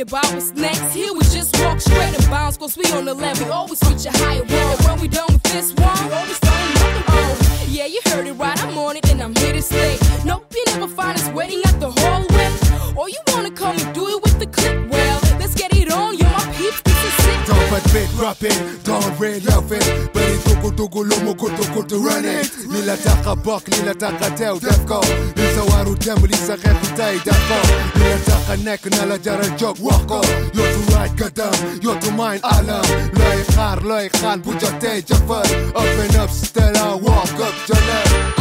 about 0.01 0.25
what's 0.33 0.53
next. 0.53 0.93
Here 0.93 1.13
we 1.13 1.21
just 1.21 1.57
walk 1.62 1.81
straight 1.81 2.13
and 2.17 2.29
bounce, 2.29 2.57
cause 2.57 2.77
we 2.77 2.85
on 2.91 3.05
the 3.05 3.13
level. 3.13 3.45
We 3.45 3.51
Always 3.51 3.81
reach 3.89 4.05
a 4.05 4.12
higher 4.17 4.43
one. 4.43 4.51
And 4.51 4.79
when 4.85 4.99
we 5.01 5.07
done 5.07 5.27
with 5.31 5.43
this 5.43 5.73
one, 5.73 5.97
we 6.07 6.13
always 6.13 6.38
find 6.39 6.77
another 6.77 7.03
one. 7.12 7.69
Yeah, 7.69 7.85
you 7.85 8.01
heard 8.05 8.27
it 8.27 8.33
right, 8.33 8.62
I'm 8.63 8.77
on 8.77 8.97
it 8.97 9.09
and 9.12 9.21
I'm 9.21 9.35
here 9.35 9.53
to 9.53 9.62
stay. 9.62 9.97
Nope, 10.25 10.45
you 10.53 10.63
never 10.67 10.88
find 10.88 11.17
us 11.17 11.27
waiting 11.29 11.62
at 11.65 11.79
the 11.79 11.91
hallway. 11.91 12.49
Or 12.95 13.09
you 13.09 13.19
wanna 13.27 13.51
come 13.51 13.77
and 13.77 13.93
do 13.93 14.07
it 14.07 14.21
with 14.23 14.39
the 14.39 14.47
click? 14.47 14.89
Well, 14.91 15.19
let's 15.39 15.55
get 15.55 15.75
it 15.75 15.91
on, 15.91 16.17
you're 16.17 16.29
my 16.29 16.45
peeps, 16.57 16.81
this 16.81 17.03
is 17.03 17.13
sick. 17.23 17.39
Don't 17.47 17.85
admit, 17.85 18.09
drop 18.12 18.41
it, 18.41 18.83
don't 18.83 19.19
red 19.19 19.45
love. 19.45 19.69
But 19.69 19.83
it's 19.83 20.43
Dugu 20.79 20.91
go 20.91 21.03
Lumu 21.03 21.38
go. 21.38 21.68
it 22.88 22.88
ليلة 22.88 22.94
تاقا 22.94 23.34
بوك 23.34 23.62
ليلة 23.68 23.92
تاقا 23.92 24.28
تاو 24.28 24.58
دفكو 24.58 25.00
ليسا 25.37 25.62
وارو 25.62 25.94
دم 25.94 26.26
ليسا 26.26 26.54
غير 26.54 26.76
تاي 26.96 27.18
دفكو 27.18 27.60
ليلة 27.96 28.18
تاقا 28.26 28.56
نيك 28.56 28.87
نالا 28.87 29.16
جارة 29.16 29.46
الجوك 29.46 29.80
وقو 29.80 30.22
يو 30.54 30.64
تو 30.64 30.96
رايت 30.96 31.22
قدام 31.22 31.52
يو 31.82 31.94
تو 31.94 32.10
ماين 32.10 32.40
ألم 32.44 33.10
لا 33.18 33.34
يخار 33.34 33.82
لا 33.82 34.00
يخان 34.00 34.40
بوجاتي 34.40 35.00
جفر 35.00 35.44
Open 35.74 36.14
up 36.16 36.30
ستيلا 36.30 37.00
walk 37.04 37.40
up 37.40 37.54
جلال 37.68 38.34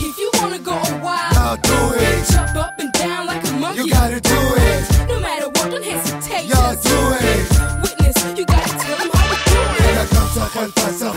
If 0.00 0.18
you 0.22 0.30
wanna 0.40 0.58
go 0.58 0.76
wild, 1.04 1.34
Now 1.34 1.56
do 1.68 1.78
it. 2.06 2.32
Jump 2.32 2.56
up 2.64 2.74
and 2.82 2.92
down 2.92 3.26
like 3.26 3.44
a 3.48 3.52
monkey. 3.62 3.78
You 3.78 3.84
gotta 3.90 4.20
do 4.20 4.40
it 4.68 4.82
No 5.10 5.16
matter 5.20 5.48
what, 5.54 5.66
don't 5.70 5.84
hesitate. 5.84 6.46
Yo, 6.52 6.62
do 6.88 6.98
it. 7.30 7.55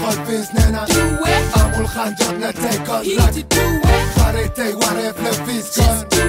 Daħol 0.01 0.21
fi 0.27 0.37
snena 0.49 0.85
Do 0.89 1.03
it 1.29 1.57
Għamul 1.59 1.89
ħanġabna 1.93 2.53
tejkon 2.57 3.05
He 3.05 3.17
to 3.21 3.43
do 3.53 3.67
it. 3.77 4.17
Ħarri 4.17 4.47
tej 4.57 4.73
waref 4.81 5.21
le 5.27 5.33
fiskon 5.45 6.20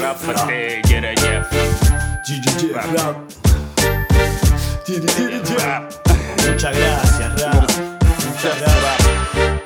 Rap. 0.00 0.16
Gil 0.84 1.02
Jeff. 1.16 1.50
Gil 2.26 2.40
Jeff 2.42 2.94
Rap. 2.94 3.16
Gil 4.86 5.06
Gil 5.06 5.42
Jeff. 5.44 6.00
Muchas 6.46 6.76
gracias, 6.76 7.40
Rap. 7.40 7.70
Muchas 8.26 8.60
gracias. 8.60 9.62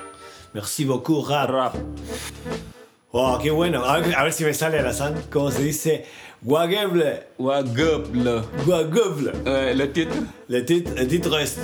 Merci 0.53 0.85
beaucoup, 0.85 1.24
Rap. 1.28 1.74
Wow, 3.15 3.39
qué 3.41 3.53
bueno. 3.53 3.85
A 3.85 4.01
ver, 4.01 4.12
a 4.17 4.25
ver 4.25 4.33
si 4.33 4.43
me 4.45 4.53
sale 4.53 4.81
a 4.81 4.83
la 4.83 4.93
san. 4.93 5.15
¿Cómo 5.31 5.49
se 5.53 5.62
dice? 5.62 6.05
Wageble. 6.43 7.29
Wageble. 7.39 8.43
Wageble. 8.67 9.31
Euh, 9.47 9.73
le 9.73 9.87
titre? 9.87 10.17
Le 10.49 10.62
titre, 10.62 11.01
el 11.01 11.07
título 11.07 11.39
es 11.39 11.57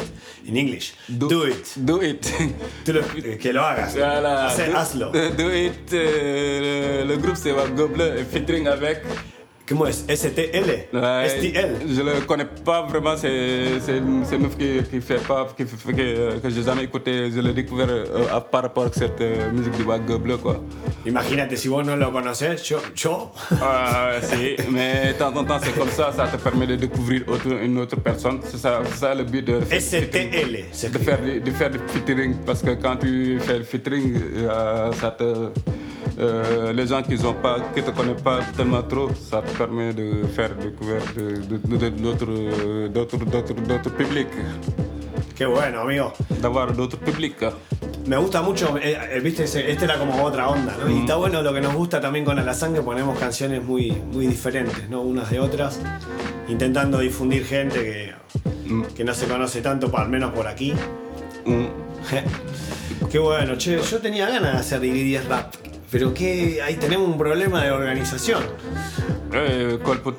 en 0.47 0.57
English. 0.57 0.95
Do, 1.09 1.49
it. 1.49 1.67
Do 1.75 2.01
it. 2.05 2.25
Lo- 2.87 3.01
eh, 3.17 3.37
que 3.37 3.53
lo 3.53 3.65
hagas. 3.65 3.97
Voilà. 3.97 4.55
Do- 4.57 4.77
hazlo. 4.79 5.11
Do 5.11 5.51
it. 5.53 5.93
euh, 5.93 7.05
le 7.05 7.17
groupe 7.17 7.35
c'est 7.37 7.51
Wageble 7.51 8.25
featuring 8.31 8.69
avec. 8.69 9.03
¿Cómo 9.71 9.87
es? 9.87 10.05
STL. 10.09 10.89
Ouais, 10.93 11.29
STL. 11.29 11.77
Je 11.89 12.03
le 12.03 12.21
connais 12.27 12.45
pas 12.65 12.83
vraiment, 12.83 13.17
c'est 13.17 13.97
une 13.97 14.25
meuf 14.43 14.57
qui, 14.59 14.83
qui 14.91 15.01
fait 15.01 15.25
pas, 15.27 15.47
qui 15.57 15.65
fait, 15.65 15.93
que, 15.93 16.39
que 16.41 16.51
j'ai 16.51 16.63
jamais 16.65 16.83
écouté, 16.85 17.31
je 17.31 17.41
l'ai 17.41 17.53
découvert 17.53 17.87
euh, 17.89 18.27
à- 18.35 18.41
par 18.41 18.63
rapport 18.63 18.87
à 18.87 18.93
cette 18.93 19.21
euh, 19.21 19.49
musique 19.53 19.77
du 19.77 19.85
Wageble 19.85 20.39
quoi. 20.39 20.61
Imagínate, 21.07 21.57
si 21.57 21.69
vos 21.69 21.83
no 21.85 21.95
lo 21.97 22.11
conocés, 22.11 22.57
yo, 22.69 22.79
yo. 22.97 23.31
Ah, 23.63 24.15
si, 24.21 24.57
mais 24.71 25.13
de 25.13 25.19
temps 25.19 25.33
en 25.37 25.45
temps 25.45 25.61
c'est 25.63 25.79
comme 25.79 25.89
ça, 25.91 26.13
ça 26.17 26.27
te 26.27 26.37
permet 26.37 26.67
de 26.67 26.75
découvrir 26.75 27.23
autre- 27.29 27.63
une 27.63 27.79
autre 27.79 27.97
personne. 28.01 28.41
C'est 28.43 28.59
ça, 28.59 28.81
ça 28.97 29.15
le 29.15 29.23
but 29.23 29.45
de 29.45 29.61
STL. 29.71 30.65
de 30.93 30.99
faire, 30.99 31.19
de 31.45 31.51
faire 31.53 31.71
du 31.71 31.79
featuring 31.87 32.35
parce 32.45 32.61
que 32.63 32.71
quand 32.75 32.97
tu 32.97 33.39
fais 33.41 33.59
le 33.59 33.65
featuring, 33.65 34.19
euh, 34.37 34.91
ça 35.01 35.13
te, 35.13 35.25
euh, 36.21 36.73
les 36.73 36.87
gens 36.87 37.03
qui 37.03 37.15
ne 37.15 37.33
pas, 37.33 37.57
qui 37.75 37.83
te 37.83 37.91
connaissent 37.91 38.23
pas 38.23 38.41
tellement 38.57 38.83
trop, 38.83 39.09
ça 39.31 39.41
te 39.43 39.57
permet 39.57 39.93
de 39.95 40.25
faire 40.37 40.55
découvrir 40.55 41.01
de, 41.17 41.37
de, 41.51 41.57
de- 41.57 41.89
de- 41.89 42.89
d'autres, 42.89 43.17
d'autres 43.67 43.91
publics, 43.97 44.29
Qué 45.37 45.47
bueno, 45.47 45.81
amigo. 45.81 46.13
d'avoir 46.43 46.73
d'autres 46.73 46.99
publics. 46.99 47.45
Me 48.07 48.17
gusta 48.19 48.43
mucho, 48.43 48.77
eh, 48.79 48.99
eh, 49.13 49.21
viste, 49.21 49.45
esta 49.45 49.85
era 49.85 49.97
como 49.99 50.23
otra 50.25 50.49
onda, 50.49 50.77
¿no? 50.83 50.91
Y 50.91 51.01
está 51.01 51.17
bueno 51.17 51.43
lo 51.43 51.53
que 51.55 51.61
nos 51.63 51.75
gusta 51.75 52.01
también 52.01 52.25
con 52.25 52.39
Alazán, 52.39 52.75
que 52.75 52.83
ponemos 52.83 53.19
canciones 53.19 53.63
muy, 53.65 53.91
muy 54.13 54.27
diferentes, 54.27 54.89
¿no? 54.91 55.01
Unas 55.03 55.31
de 55.31 55.39
otras, 55.41 55.81
intentando 56.49 56.99
difundir 56.99 57.45
gente 57.47 57.79
que, 57.83 58.85
que 58.95 59.05
no 59.05 59.15
se 59.15 59.27
conoce 59.27 59.61
tanto, 59.63 59.91
al 59.97 60.09
menos 60.11 60.33
por 60.33 60.47
aquí. 60.47 60.75
Qué 63.11 63.19
bueno, 63.19 63.57
che, 63.57 63.81
yo 63.83 63.99
tenía 63.99 64.29
ganas 64.29 64.53
de 64.55 64.59
hacer 64.59 64.81
DVD 64.81 65.21
rap, 65.29 65.55
pero 65.91 66.15
que 66.15 66.61
ahí 66.63 66.77
tenemos 66.77 67.09
un 67.09 67.19
problema 67.19 67.63
de 67.65 67.71
organización. 67.71 68.43
Eh, 69.33 69.79
colpo 69.85 70.13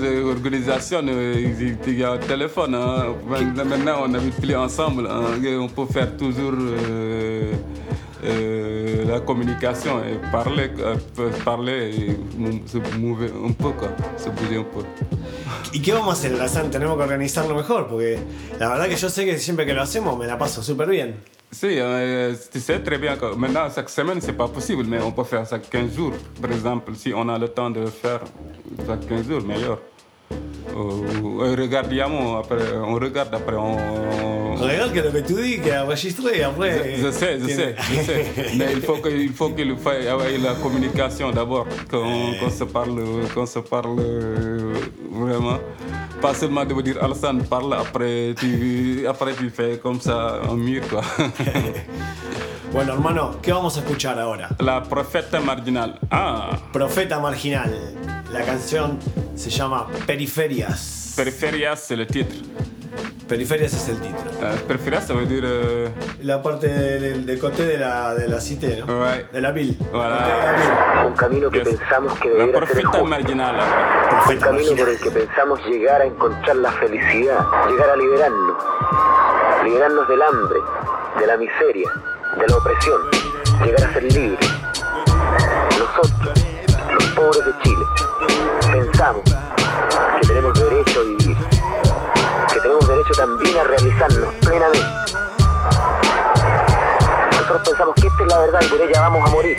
c'est 0.00 0.22
organisation, 0.22 1.08
euh, 1.08 1.78
il 1.86 1.98
y 1.98 2.02
a 2.04 2.12
un 2.12 2.18
téléphone. 2.20 2.74
hein. 2.76 3.16
Maintenant, 3.26 4.04
on 4.04 4.14
habite 4.14 4.40
plus 4.40 4.54
ensemble. 4.54 5.08
hein, 5.08 5.40
on 5.58 5.68
peut 5.68 5.86
faire 5.92 6.16
toujours 6.16 6.54
euh, 6.54 7.52
la 9.04 9.18
communication 9.20 9.98
et 10.04 10.16
parler, 10.30 10.70
parler 11.44 11.90
et 11.90 12.16
se 12.66 12.78
mouver 12.98 13.32
un 13.44 13.52
peu, 13.52 13.70
quoi, 13.70 13.88
se 14.16 14.28
bouger 14.30 14.58
un 14.58 14.64
peu. 14.64 14.84
¿Y 15.72 15.80
qué 15.80 15.92
vamos 15.92 16.10
a 16.10 16.12
hacer, 16.12 16.32
Lazán? 16.32 16.70
Tenemos 16.70 16.96
que 16.96 17.02
organizarlo 17.02 17.56
mejor, 17.56 17.88
porque 17.88 18.18
la 18.60 18.68
verdad 18.68 18.88
que 18.88 18.96
yo 18.96 19.08
sé 19.08 19.24
que 19.24 19.38
siempre 19.38 19.66
que 19.66 19.74
lo 19.74 19.82
hacemos 19.82 20.16
me 20.16 20.26
la 20.26 20.38
paso 20.38 20.62
súper 20.62 20.88
bien. 20.88 21.16
Si, 21.54 21.66
euh, 21.78 22.34
tu 22.50 22.60
sais 22.60 22.80
très 22.80 22.96
bien 22.96 23.14
que 23.16 23.34
maintenant, 23.34 23.68
chaque 23.68 23.90
semaine, 23.90 24.20
c'est 24.22 24.32
pas 24.32 24.48
possible, 24.48 24.84
mais 24.84 25.00
on 25.02 25.12
peut 25.12 25.22
faire 25.24 25.46
ça 25.46 25.58
15 25.58 25.94
jours. 25.94 26.14
Par 26.40 26.50
exemple, 26.50 26.94
si 26.94 27.12
on 27.14 27.28
a 27.28 27.38
le 27.38 27.48
temps 27.48 27.68
de 27.68 27.84
faire 27.86 28.20
chaque 28.86 29.06
15 29.06 29.28
jours, 29.28 29.42
meilleur. 29.42 29.78
Euh, 30.74 31.54
regardiamo, 31.58 32.36
après, 32.38 32.56
on 32.82 32.94
regarde, 32.94 33.34
après 33.34 33.56
on... 33.56 33.76
Regarde 34.56 34.92
que 34.92 35.00
lo 35.00 35.10
que 35.10 35.18
tú 35.22 35.34
dis, 35.42 35.58
que 35.60 35.70
enregistré, 35.84 36.42
après. 36.44 36.96
Je, 36.96 37.06
je 37.06 37.10
sais, 37.10 37.38
je 37.40 37.46
sais, 37.48 37.74
je 37.90 38.02
sais. 38.02 38.26
Mais 38.56 38.72
il 38.72 38.80
faut 38.80 38.96
que- 38.96 39.08
il 39.10 39.32
faut 39.32 39.50
qu'il 39.50 39.76
faille 39.76 40.06
avec 40.08 40.40
la 40.42 40.54
communication 40.54 41.30
d'abord, 41.30 41.66
qu'on 41.90 42.32
qu'on 42.40 42.50
se 42.50 42.64
parle, 42.64 43.02
qu'on 43.34 43.44
se 43.46 43.58
parle 43.58 43.98
euh, 43.98 44.72
vraiment. 45.10 45.58
Pas 46.22 46.32
seulement 46.34 46.64
de 46.64 46.72
vous 46.74 46.82
dire 46.82 46.96
Alassane 47.02 47.42
parle, 47.44 47.74
après 47.74 48.34
tu, 48.38 49.04
après 49.08 49.34
tu 49.34 49.50
fais 49.50 49.78
comme 49.82 50.00
ça 50.00 50.40
un 50.48 50.54
mur 50.54 50.82
quoi. 50.88 51.02
Bueno, 52.72 52.94
hermano, 52.94 53.32
¿qué 53.42 53.52
vamos 53.52 53.76
a 53.76 53.80
escuchar 53.80 54.18
ahora? 54.18 54.48
La 54.58 54.82
profeta 54.82 55.40
marginal. 55.40 55.98
Ah. 56.10 56.56
Profeta 56.72 57.18
Marginal. 57.20 57.70
La 58.32 58.42
canción 58.44 58.98
se 59.34 59.50
llama 59.50 59.86
Periferias. 60.06 61.12
Periferias, 61.16 61.80
c'est 61.80 61.96
le 61.96 62.06
titre. 62.06 62.36
Periferias 63.28 63.72
es 63.72 63.88
el 63.88 63.96
título. 64.00 64.30
Euh, 64.42 64.56
Periferias, 64.66 65.06
ça 65.06 65.14
veut 65.14 65.26
dire. 65.26 65.90
La 66.22 66.42
parte 66.42 66.66
del, 66.68 67.24
del 67.24 67.38
coté 67.38 67.64
de 67.64 67.78
la, 67.78 68.14
de 68.14 68.28
la 68.28 68.40
cité, 68.40 68.82
¿no? 68.86 69.04
De 69.32 69.40
la 69.40 69.52
vil. 69.52 69.76
Voilà. 69.92 71.04
Un 71.06 71.14
camino 71.14 71.50
que 71.50 71.60
pensamos 71.60 72.12
que 72.18 72.28
La 72.28 72.46
debería 72.46 72.66
ser 72.68 72.84
justo. 72.84 73.04
marginal. 73.06 73.56
Un 74.28 74.36
camino 74.38 74.72
por 74.76 74.88
el 74.88 74.98
que 74.98 75.10
pensamos 75.10 75.60
llegar 75.66 76.02
a 76.02 76.04
encontrar 76.06 76.56
la 76.56 76.72
felicidad, 76.72 77.38
llegar 77.68 77.90
a 77.90 77.96
liberarnos, 77.96 78.56
liberarnos 79.64 80.08
del 80.08 80.22
hambre, 80.22 80.58
de 81.20 81.26
la 81.26 81.36
miseria, 81.36 81.90
de 82.38 82.46
la 82.48 82.56
opresión, 82.56 83.00
llegar 83.64 83.84
a 83.88 83.92
ser 83.94 84.02
libres. 84.12 84.50
Pobres 87.22 87.44
de 87.44 87.62
Chile, 87.62 87.86
pensamos 88.72 89.22
que 89.22 90.26
tenemos 90.26 90.58
derecho 90.58 91.00
a 91.00 91.02
vivir, 91.04 91.36
que 92.52 92.60
tenemos 92.60 92.88
derecho 92.88 93.12
también 93.16 93.58
a 93.58 93.62
realizarnos 93.62 94.34
plenamente. 94.40 95.14
Nosotros 97.30 97.62
pensamos 97.64 97.94
que 97.94 98.06
esta 98.08 98.22
es 98.24 98.28
la 98.28 98.38
verdad 98.40 98.60
y 98.62 98.66
por 98.66 98.80
ella 98.80 99.00
vamos 99.02 99.28
a 99.28 99.32
morir. 99.32 99.56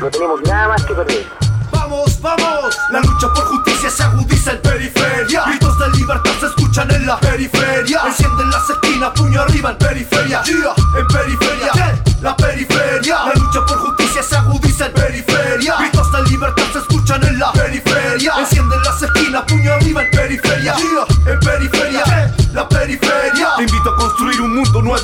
No 0.00 0.08
tenemos 0.08 0.40
nada 0.42 0.68
más 0.68 0.84
que 0.86 0.94
perder. 0.94 1.26
Vamos, 1.70 2.18
vamos, 2.22 2.78
la 2.90 3.00
lucha 3.00 3.28
por 3.34 3.44
justicia 3.44 3.90
se 3.90 4.02
agudiza 4.04 4.52
en 4.52 4.62
periferia. 4.62 5.44
Gritos 5.48 5.78
de 5.78 5.88
libertad 5.90 6.32
se 6.40 6.46
escuchan 6.46 6.90
en 6.92 7.06
la 7.06 7.20
periferia. 7.20 8.00
Encienden 8.06 8.50
las 8.50 8.70
esquinas, 8.70 9.10
puño 9.10 9.42
arriba 9.42 9.70
en 9.72 9.76
periferia. 9.76 10.42
Yeah, 10.44 10.74
en 10.98 11.06
periferia, 11.08 11.72
yeah, 11.74 12.11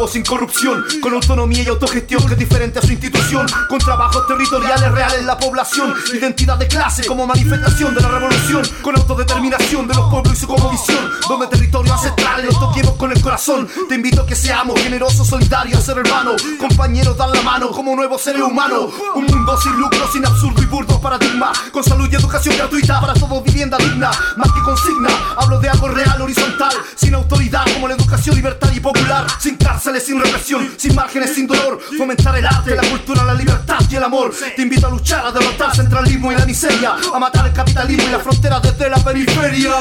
sin 0.07 0.25
corrupción, 0.25 0.85
con 1.01 1.13
autonomía 1.15 1.63
y 1.63 1.67
autogestión 1.67 2.25
que 2.27 2.35
es 2.35 2.39
diferente 2.39 2.79
a 2.79 2.83
su 2.83 2.93
institución, 2.93 3.47
con 3.69 3.79
trabajos 3.79 4.27
territoriales 4.27 4.93
reales 4.93 5.21
en 5.21 5.27
la 5.27 5.39
población, 5.39 5.95
identidad 6.13 6.57
de 6.57 6.69
clase 6.69 7.05
como 7.07 7.27
manifestación 7.27 7.95
de 7.95 8.01
la 8.03 8.09
revolución, 8.09 8.63
con 8.83 8.97
autodeterminación 8.97 9.89
de 9.89 9.95
los 9.95 10.11
pueblos 10.11 10.35
y 10.35 10.37
su 10.37 10.47
cosmovisión, 10.47 11.11
donde 11.29 11.47
territorios 11.49 11.97
ancestrales 11.97 12.18
los 12.45 12.59
toquemos 12.59 12.95
con 12.95 13.13
el 13.13 13.21
corazón. 13.21 13.69
Te 13.89 13.95
invito 13.95 14.23
a 14.23 14.27
que 14.27 14.35
seamos 14.35 14.81
generosos, 14.81 15.27
solidarios, 15.27 15.83
ser 15.85 15.99
hermanos, 15.99 16.43
compañeros, 16.59 17.17
dar 17.17 17.29
la 17.31 17.43
mano 17.43 17.71
como 17.71 17.95
nuevos 17.95 18.23
seres 18.23 18.43
humanos. 18.43 18.93
Un 19.15 19.27
mundo 19.27 19.59
sin 19.61 19.73
lucro, 19.73 20.11
sin 20.13 20.25
absurdo 20.25 20.63
y 20.63 20.67
burdo 20.67 21.01
paradigma, 21.01 21.53
con 21.73 21.83
salud 21.83 22.09
y 22.11 22.15
educación 22.17 22.57
gratuita 22.57 23.01
para 23.01 23.15
todos, 23.15 23.43
vivienda 23.43 23.79
digna, 23.79 24.11
más 24.37 24.53
que 24.53 24.61
consigna. 24.63 25.09
Hablo 25.37 25.59
de 25.61 25.69
algo 25.69 25.89
real, 25.89 26.21
horizontal, 26.21 26.73
sin 26.95 27.15
autoridad 27.15 27.65
como 27.75 27.89
la 27.89 27.95
educación 27.95 28.37
libertaria 28.37 28.77
y 28.77 28.81
popular, 28.81 29.27
sin 29.39 29.57
cárceles, 29.57 30.05
sin 30.05 30.21
represión, 30.21 30.69
sin 30.77 30.95
márgenes, 30.95 31.35
sin 31.35 31.47
dolor. 31.47 31.81
Fomentar 31.97 32.37
el 32.37 32.47
arte, 32.47 32.75
la 32.75 32.89
cultura, 32.89 33.25
la 33.25 33.35
libertad 33.35 33.79
y 33.91 33.97
el 33.97 34.05
amor. 34.05 34.33
Te 34.57 34.63
invito 34.63 34.87
a 34.87 34.91
luchar, 34.91 35.27
a 35.27 35.33
derrotar 35.33 35.71
el 35.71 35.77
centralismo 35.77 36.33
y 36.33 36.37
la 36.37 36.47
miseria, 36.47 36.97
a 37.13 37.19
matar 37.19 37.47
el 37.47 37.53
capitalismo 37.53 38.05
y 38.09 38.13
la 38.13 38.21
frontera 38.21 38.61
desde 38.61 38.89
la 38.89 38.99
periferia. 39.03 39.75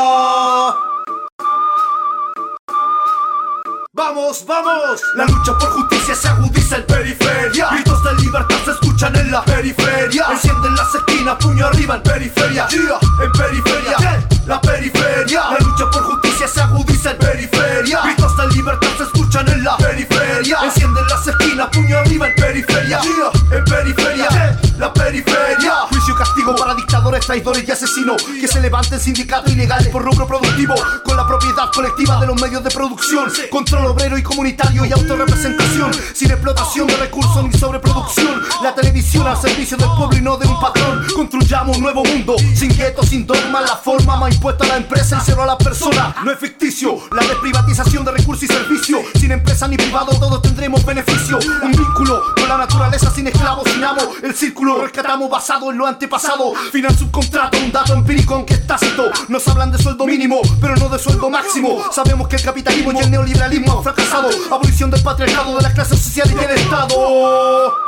Vamos, 3.97 4.45
vamos, 4.45 5.01
la 5.15 5.25
lucha 5.25 5.57
por 5.57 5.71
justicia 5.71 6.13
se 6.13 6.27
agudiza 6.27 6.75
en 6.75 6.85
periferia. 6.85 7.69
Gritos 7.71 8.03
de 8.03 8.13
libertad 8.21 8.55
se 8.63 8.69
escuchan 8.69 9.15
en 9.15 9.31
la 9.31 9.43
periferia. 9.43 10.27
Encienden 10.33 10.75
las 10.75 10.93
esquinas, 10.93 11.35
puño 11.39 11.65
arriba 11.65 11.95
en 11.95 12.03
periferia. 12.03 12.67
Yeah, 12.67 12.99
en 13.23 13.31
periferia, 13.31 14.27
la 14.45 14.61
periferia. 14.61 15.49
La 15.49 15.57
lucha 15.57 15.89
por 15.89 16.03
justicia 16.03 16.47
se 16.47 16.61
agudiza 16.61 17.09
en 17.09 17.17
periferia. 17.17 18.01
Gritos 18.03 18.37
de 18.37 18.47
libertad 18.49 18.87
se 18.97 19.03
escuchan 19.03 19.49
en 19.49 19.63
la 19.63 19.75
periferia. 19.77 20.16
Encienden 20.39 21.03
las 21.07 21.27
esquinas, 21.27 21.67
puño 21.71 21.97
arriba 21.97 22.27
en 22.27 22.35
periferia. 22.35 23.01
Yeah, 23.01 23.57
en 23.57 23.65
periferia, 23.65 24.59
la 24.77 24.93
periferia. 24.93 25.71
Juicio 25.89 26.13
y 26.13 26.17
castigo 26.17 26.55
para 26.55 26.75
dictadores, 26.75 27.25
traidores 27.25 27.67
y 27.67 27.71
asesinos. 27.71 28.23
Que 28.23 28.47
se 28.47 28.61
levanten 28.61 28.99
sindicatos 28.99 29.51
ilegales 29.51 29.87
por 29.87 30.03
rubro 30.03 30.27
productivo. 30.27 30.75
Con 31.03 31.17
la 31.17 31.25
propiedad 31.25 31.71
colectiva 31.73 32.19
de 32.21 32.27
los 32.27 32.39
medios 32.39 32.63
de 32.63 32.69
producción, 32.69 33.31
control 33.49 33.87
obrero 33.87 34.15
y 34.17 34.21
comunitario 34.21 34.85
y 34.85 34.91
autorrepresentación, 34.91 35.91
sin 36.13 36.29
explotación 36.29 36.85
de 36.85 36.97
recursos 36.97 37.43
ni 37.43 37.57
sobreproducción. 37.57 38.43
La 38.61 38.75
televisión 38.75 39.25
al 39.25 39.37
servicio 39.37 39.75
del 39.75 39.89
pueblo 39.97 40.17
y 40.17 40.21
no 40.21 40.37
de 40.37 40.47
un 40.47 40.59
patrón. 40.59 41.03
Construyamos 41.15 41.77
un 41.77 41.83
nuevo 41.83 42.03
mundo, 42.05 42.35
sin 42.55 42.75
guetos, 42.77 43.09
sin 43.09 43.25
dogmas, 43.25 43.63
la 43.67 43.75
forma 43.75 44.17
más 44.17 44.35
impuesta 44.35 44.65
a 44.65 44.67
la 44.67 44.77
empresa 44.77 45.17
y 45.19 45.25
cero 45.25 45.41
a 45.41 45.47
la 45.47 45.57
persona. 45.57 46.15
No 46.23 46.31
es 46.31 46.37
ficticio, 46.37 46.99
la 47.11 47.25
desprivatización 47.25 48.05
de 48.05 48.11
recursos 48.11 48.43
y 48.43 48.47
servicios, 48.47 49.01
sin 49.19 49.31
empresa 49.31 49.67
ni 49.67 49.77
privado 49.77 50.11
todos 50.27 50.41
tendremos 50.41 50.85
beneficio. 50.85 51.39
Un 51.63 51.71
vínculo 51.71 52.21
con 52.35 52.49
la 52.49 52.57
naturaleza 52.57 53.09
sin 53.09 53.27
esclavos, 53.27 53.69
sin 53.71 53.83
amo, 53.83 54.01
el 54.21 54.35
círculo 54.35 54.81
rescatamos 54.81 55.29
basado 55.29 55.71
en 55.71 55.77
lo 55.77 55.87
antepasado. 55.87 56.53
Final 56.71 56.97
subcontrato, 56.97 57.57
un 57.57 57.71
dato 57.71 57.93
empírico 57.93 58.35
aunque 58.35 58.55
es 58.55 58.67
tácito. 58.67 59.09
Nos 59.29 59.47
hablan 59.47 59.71
de 59.71 59.77
sueldo 59.77 60.05
mínimo, 60.05 60.41
pero 60.59 60.75
no 60.75 60.89
de 60.89 60.99
sueldo 60.99 61.29
máximo. 61.29 61.81
Sabemos 61.93 62.27
que 62.27 62.35
el 62.35 62.41
capitalismo 62.41 62.91
y 62.91 62.97
el 62.97 63.11
neoliberalismo 63.11 63.77
han 63.77 63.83
fracasado. 63.83 64.29
Abolición 64.51 64.91
del 64.91 65.01
patriarcado, 65.01 65.55
de 65.55 65.61
las 65.61 65.73
clases 65.73 65.99
sociales 65.99 66.33
y 66.33 66.45
del 66.45 66.57
Estado. 66.57 67.86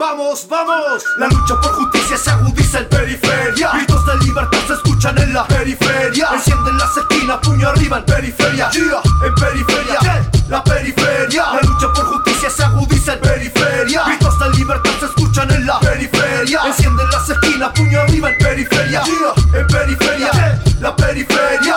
Vamos, 0.00 0.46
vamos, 0.48 1.04
la 1.18 1.26
lucha 1.26 1.60
por 1.60 1.74
justicia 1.74 2.16
se 2.16 2.30
agudiza 2.30 2.78
en 2.78 2.88
periferia. 2.88 3.70
Gritos 3.74 4.06
de 4.06 4.16
libertad 4.24 4.58
se 4.66 4.72
escuchan 4.72 5.18
en 5.18 5.34
la 5.34 5.46
periferia. 5.46 6.30
Encienden 6.32 6.78
las 6.78 6.96
esquinas, 6.96 7.38
puño 7.42 7.68
arriba 7.68 7.98
en 7.98 8.04
periferia. 8.06 8.70
Yeah, 8.70 9.02
en 9.26 9.34
periferia, 9.34 9.98
yeah, 10.00 10.30
la 10.48 10.64
periferia. 10.64 11.52
La 11.52 11.60
lucha 11.60 11.92
por 11.92 12.06
justicia 12.06 12.48
se 12.48 12.64
agudiza 12.64 13.12
en 13.12 13.20
periferia. 13.20 14.04
Gritos 14.06 14.38
de 14.38 14.50
libertad 14.56 14.90
se 15.00 15.04
escuchan 15.04 15.50
en 15.50 15.66
la 15.66 15.78
periferia. 15.80 16.60
Encienden 16.64 17.10
las 17.10 17.28
esquinas, 17.28 17.70
puño 17.74 18.00
arriba 18.00 18.30
en 18.30 18.38
periferia. 18.38 19.02
Yeah, 19.04 19.60
en 19.60 19.66
periferia, 19.66 20.62
la 20.80 20.96
periferia. 20.96 21.76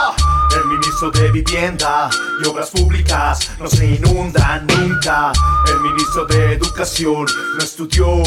El 0.55 0.65
ministro 0.67 1.09
de 1.11 1.31
Vivienda 1.31 2.09
y 2.41 2.47
Obras 2.47 2.69
Públicas 2.69 3.51
no 3.59 3.67
se 3.67 3.85
inundan 3.85 4.67
nunca. 4.67 5.31
El 5.67 5.79
ministro 5.81 6.25
de 6.25 6.53
Educación 6.53 7.25
no 7.57 7.63
estudió 7.63 8.21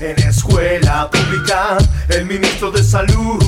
en 0.00 0.18
escuela 0.20 1.10
pública. 1.10 1.78
El 2.08 2.26
ministro 2.26 2.70
de 2.70 2.84
Salud 2.84 3.42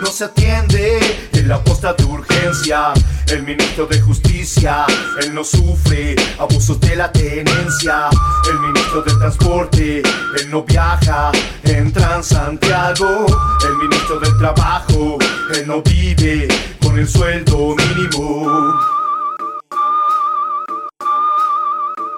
no 0.00 0.06
se 0.06 0.24
atiende 0.24 1.28
en 1.32 1.48
la 1.48 1.62
posta 1.62 1.92
de 1.94 2.04
urgencia. 2.04 2.92
El 3.26 3.42
ministro 3.42 3.86
de 3.86 4.00
Justicia, 4.00 4.84
él 5.20 5.34
no 5.34 5.42
sufre 5.42 6.14
abusos 6.38 6.78
de 6.80 6.96
la 6.96 7.10
tenencia. 7.10 8.08
El 8.50 8.60
ministro 8.60 9.02
de 9.02 9.12
Transporte, 9.14 10.02
él 10.38 10.50
no 10.50 10.62
viaja 10.62 11.32
en 11.64 11.92
Transantiago. 11.92 13.26
El 13.66 13.76
ministro 13.76 14.20
del 14.20 14.36
Trabajo, 14.38 15.18
él 15.54 15.66
no 15.66 15.82
vive 15.82 16.48
con 16.92 16.98
el 16.98 17.08
sueldo 17.08 17.74
mínimo. 17.74 18.74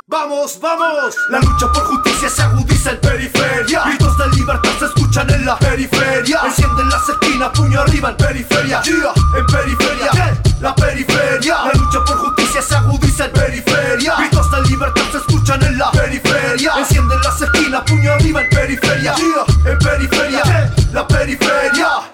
Vamos, 0.06 0.58
vamos, 0.60 1.14
la 1.30 1.38
lucha 1.38 1.72
por 1.72 1.84
justicia 1.84 2.28
se 2.28 2.42
agudiza 2.42 2.90
en 2.90 3.00
periferia. 3.00 3.82
Gritos 3.84 4.18
de 4.18 4.28
libertad 4.36 4.70
se 4.78 4.84
escuchan 4.86 5.30
en 5.30 5.46
la 5.46 5.56
periferia. 5.58 6.40
Encienden 6.44 6.88
las 6.88 7.08
esquinas, 7.08 7.50
puño 7.50 7.80
arriba 7.80 8.10
en 8.10 8.16
periferia. 8.16 8.82
Yeah, 8.82 9.12
en 9.38 9.46
periferia. 9.46 10.40
La 10.60 10.74
periferia. 10.74 11.56
La 11.64 11.72
lucha 11.72 12.04
por 12.04 12.18
justicia 12.18 12.62
se 12.62 12.74
agudiza 12.74 13.24
en 13.26 13.32
periferia. 13.32 14.14
Gritos 14.18 14.50
de 14.50 14.62
libertad 14.70 15.02
se 15.12 15.18
escuchan 15.18 15.62
en 15.62 15.78
la 15.78 15.90
periferia. 15.92 16.72
Encienden 16.78 17.20
las 17.22 17.40
esquinas, 17.40 17.82
puño 17.82 18.12
arriba 18.12 18.42
en 18.42 18.50
periferia. 18.50 19.14
Yeah, 19.14 19.72
en 19.72 19.78
periferia. 19.78 20.72
La 20.92 21.06
periferia. 21.06 22.13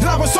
Now 0.00 0.22
it's 0.22 0.36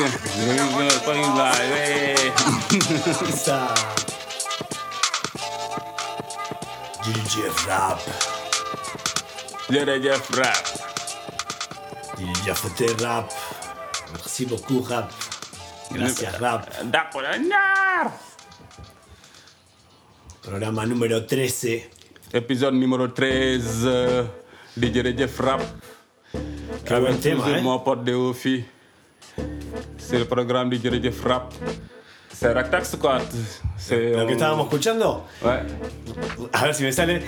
ñett 0.00 1.04
koy 1.04 1.20
waaye 1.36 2.14
jërëjëf 7.04 7.58
rap 7.68 8.00
jërëjëf 9.70 10.30
rap 10.38 10.64
jërëjëf 12.20 12.62
rap 13.04 13.28
merci 14.14 14.46
beaucoup 14.46 14.88
rap 14.88 15.12
gracias 15.92 16.38
rap 16.40 16.64
dàq 16.92 17.12
ñaar 17.48 18.10
programa 20.42 20.86
número 20.86 21.20
13 21.26 22.32
épisode 22.32 22.74
numéro 22.74 23.08
13 23.08 23.84
euh, 23.84 24.24
di 24.76 24.88
jërëjëf 24.94 25.40
rap 25.40 25.62
Qué 26.84 26.94
buen 26.98 27.06
avec 27.10 27.20
tema, 27.20 27.42
toujours 27.42 27.56
eh. 27.56 27.62
mon 27.62 27.78
pote 27.80 28.04
de 28.04 28.14
Ofi 28.14 28.64
c'est 29.98 30.18
le 30.18 30.24
programme 30.24 30.70
di 30.70 30.78
jërëjëf 30.82 31.24
rap 31.24 31.52
c'est 32.32 32.52
Ractac 32.52 32.84
Squad 32.86 33.22
c'est 33.76 34.12
Lo 34.16 34.26
que 34.26 34.32
estábamos 34.32 34.64
escuchando, 34.64 35.24
ouais 35.42 35.60
a 36.52 36.64
ver 36.64 36.74
si 36.74 36.82
me 36.84 36.90
sale 36.92 37.20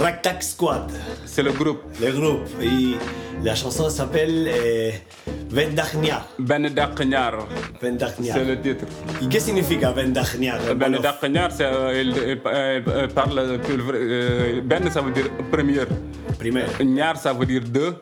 Ractac 0.00 0.42
Squad. 0.42 0.90
C'est 1.26 1.42
le 1.42 1.52
groupe. 1.52 1.82
Le 2.00 2.10
groupe. 2.12 2.46
Y 2.60 2.96
la 3.42 3.54
chanson 3.54 3.90
s'appelle 3.90 4.48
euh, 4.48 4.90
Vendagniar. 5.50 6.26
Ben 6.38 6.66
Daknyar. 6.72 7.46
Vendagniar. 7.80 8.36
C'est 8.38 8.44
le 8.44 8.60
titre. 8.60 8.86
¿Y 9.20 9.28
qué 9.28 9.38
significa 9.40 9.90
Vendagniar? 9.90 10.58
Ben 10.76 10.92
Daknyar, 11.00 11.50
c'est 11.52 11.64
euh, 11.66 12.00
il, 12.00 12.08
il- 12.08 12.40
il- 12.44 13.02
il 13.02 13.08
parle 13.08 13.38
euh, 13.38 14.60
Ben 14.64 14.90
ça 14.90 15.02
veut 15.02 15.12
dire 15.12 15.28
première. 15.50 15.86
Première. 16.42 16.68
Nyar 16.84 17.16
ça 17.16 17.32
veut 17.32 17.46
dire 17.46 17.62
deux. 17.66 17.94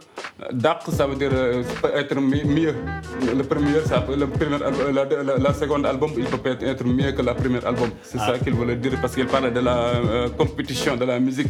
Dak 0.52 0.80
ça 0.90 1.06
veut 1.06 1.16
dire 1.16 1.30
euh, 1.32 1.62
être 1.94 2.16
mi- 2.20 2.44
mieux. 2.44 2.74
Le 3.36 3.42
premier, 3.42 3.80
ça 3.84 4.00
peut- 4.00 4.16
le 4.16 4.26
premier 4.26 4.56
la, 4.58 5.04
la, 5.28 5.36
la 5.38 5.52
seconde 5.54 5.84
album, 5.86 6.10
il 6.16 6.24
peut 6.24 6.50
être- 6.50 6.84
mieux 6.84 7.12
que 7.12 7.22
la 7.22 7.34
première 7.34 7.66
album. 7.66 7.90
C'est 8.02 8.18
Ah. 8.20 8.26
ça 8.32 8.38
qu'il 8.38 8.54
voulait 8.54 8.76
dire 8.76 8.94
parce 9.00 9.14
qu'il 9.14 9.26
parle 9.26 9.52
de 9.52 9.60
la 9.60 9.76
euh, 9.76 10.28
compétition 10.40 10.96
de 10.96 11.04
la 11.04 11.18
musique. 11.20 11.48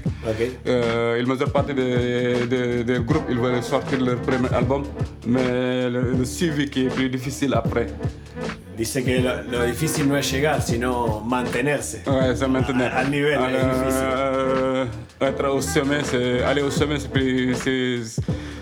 Euh, 0.66 1.18
il 1.20 1.26
mesure 1.26 1.50
partie 1.52 1.74
des, 1.74 2.46
des, 2.52 2.84
des 2.84 2.98
groupes, 3.08 3.28
ils 3.30 3.38
veulent 3.38 3.62
sortir 3.62 4.00
leur 4.00 4.18
premier 4.20 4.48
album, 4.60 4.82
mais 5.26 5.88
le, 5.88 6.00
le 6.18 6.24
suivi 6.24 6.68
qui 6.68 6.86
est 6.86 6.88
plus 6.98 7.08
difficile 7.08 7.52
après. 7.54 7.86
Dice 8.80 9.04
que 9.04 9.18
lo, 9.20 9.42
lo 9.42 9.62
difícil 9.66 10.08
no 10.08 10.16
es 10.16 10.32
llegar, 10.32 10.62
sino 10.62 11.20
mantenerse. 11.20 12.02
Maintenant. 12.48 12.90
Al 12.94 13.10
nivel, 13.10 13.38
es 13.54 13.64
difícil. 13.66 14.02
Euh, 14.06 14.86
être 15.20 15.44
au 15.50 15.60
sommet, 15.60 16.02
c'est 16.02 16.42
aller 16.44 16.62
au 16.62 16.70
sommet, 16.70 16.98
c'est 16.98 17.12
plus, 17.12 17.54
c'est, 17.56 18.00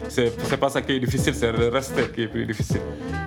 c'est, 0.09 0.33
c'est 0.43 0.57
pas 0.57 0.71
ça 0.71 0.83
qui 0.83 0.95
est 0.97 0.99
difficile, 0.99 1.37
c'est 1.37 1.53
le 1.53 1.69
rester 1.69 2.11
qui 2.13 2.23
est 2.25 2.27
plus 2.27 2.45
difficile. 2.47 2.81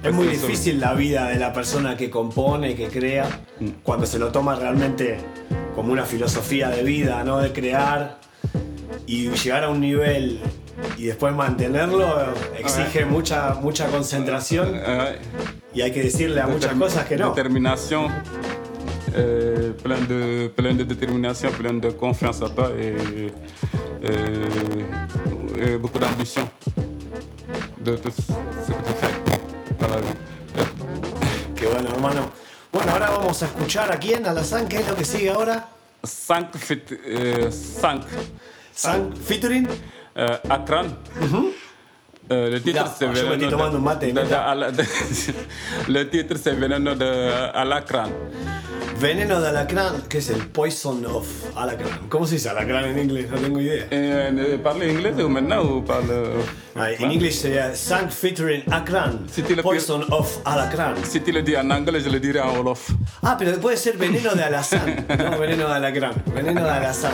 Es 0.04 0.12
muy 0.12 0.26
que 0.28 0.32
difícil 0.34 0.82
la 0.82 0.94
vida 0.94 1.30
de 1.30 1.40
la 1.40 1.54
persona 1.54 1.96
que 1.96 2.10
compone, 2.10 2.76
que 2.76 2.88
crea, 2.90 3.26
Mm. 3.62 3.70
cuando 3.84 4.06
se 4.06 4.20
lo 4.20 4.28
toma 4.34 4.56
realmente 4.56 5.18
como 5.76 5.94
una 5.94 6.04
filosofía 6.04 6.70
de 6.72 6.84
vida, 6.84 7.24
¿no? 7.24 7.38
De 7.40 7.54
crear 7.54 8.20
y 9.08 9.30
llegar 9.30 9.64
a 9.64 9.70
un 9.70 9.80
nivel 9.80 10.42
y 10.98 11.06
después 11.06 11.34
mantenerlo 11.34 12.06
exige 12.60 13.06
mucha, 13.06 13.54
mucha 13.62 13.88
concentración 13.88 14.74
y 15.74 15.82
hay 15.82 15.92
que 15.92 16.04
decirle 16.04 16.42
a 16.42 16.48
muchas 16.48 16.74
cosas 16.74 17.06
que 17.06 17.18
no. 17.18 17.30
Détermination, 17.30 18.08
euh, 19.16 19.74
plein, 19.84 20.02
de, 20.08 20.50
plein 20.56 20.74
de 20.78 20.84
détermination, 20.84 21.52
plein 21.52 21.74
de 21.80 21.90
confiance 21.92 22.42
à 22.42 22.50
toi 22.50 22.72
et, 22.78 23.32
et- 24.04 24.86
et 25.64 25.78
beaucoup 25.78 26.00
d'ambition 26.00 26.50
de 27.84 27.96
tout 27.98 28.12
ce 28.12 28.22
que 28.72 28.82
tu 28.88 28.94
fais 29.00 29.14
dans 29.80 29.88
la 29.88 30.02
vie. 30.02 30.16
Qué 31.56 31.68
bueno, 31.68 31.90
hermano. 31.90 32.32
Bueno, 32.72 32.92
ahora 32.94 33.10
vamos 33.12 33.42
a 33.44 33.46
escuchar 33.46 33.92
a 33.92 33.98
quién, 33.98 34.26
a 34.26 34.34
la 34.34 34.44
San, 34.44 34.68
¿qué 34.68 34.78
es 34.78 34.88
lo 34.88 34.96
que 34.96 35.04
sigue 35.06 35.30
ahora? 35.30 35.68
5 36.04 36.58
fit, 36.58 36.92
euh, 37.06 37.52
5. 37.52 38.06
5 38.74 39.14
featuring 39.28 39.68
euh, 40.16 40.38
Akran. 40.50 40.88
Euh, 41.22 41.52
le 42.36 42.60
à 44.36 44.56
la- 44.56 44.72
de- 44.72 44.84
Le 45.90 46.10
titre 46.10 46.36
c'est 46.42 46.54
Veneno 46.54 46.96
de 46.96 47.30
Alacran. 47.54 48.10
Veneno 49.00 49.42
de 49.42 49.48
alacrán, 49.48 50.04
que 50.08 50.20
es 50.20 50.30
el 50.30 50.46
Poison 50.50 51.04
of 51.08 51.26
Alacrán. 51.58 52.08
¿Cómo 52.08 52.28
se 52.28 52.36
dice 52.36 52.50
alacrán 52.50 52.86
en 52.86 53.00
inglés? 53.00 53.32
No 53.32 53.38
tengo 53.40 53.60
idea. 53.60 53.88
Euh, 53.92 54.60
parle 54.62 54.92
anglais 54.92 55.14
ou 55.24 55.28
maintenant. 55.28 55.84
Ah, 56.76 56.92
en 56.92 57.12
inglés 57.12 57.40
sería 57.40 57.74
Sang 57.76 58.10
featuring 58.12 58.62
Akran. 58.72 59.26
Poison 59.64 60.04
of 60.12 60.38
Alacrán. 60.46 60.94
Si 61.04 61.20
tu 61.20 61.32
le 61.32 61.42
dis 61.42 61.56
en 61.56 61.68
je 62.00 62.10
le 62.10 62.20
dirai 62.20 62.42
en 62.48 62.56
Wolof. 62.58 62.92
Ah, 63.24 63.36
pero 63.40 63.58
puede 63.60 63.76
ser 63.78 63.98
veneno 63.98 64.36
de 64.36 64.44
alazán. 64.44 65.06
No, 65.18 65.40
veneno 65.40 65.68
de 65.68 65.74
alacrán. 65.74 66.14
Veneno 66.36 66.64
de 66.64 66.70
alazán. 66.70 67.14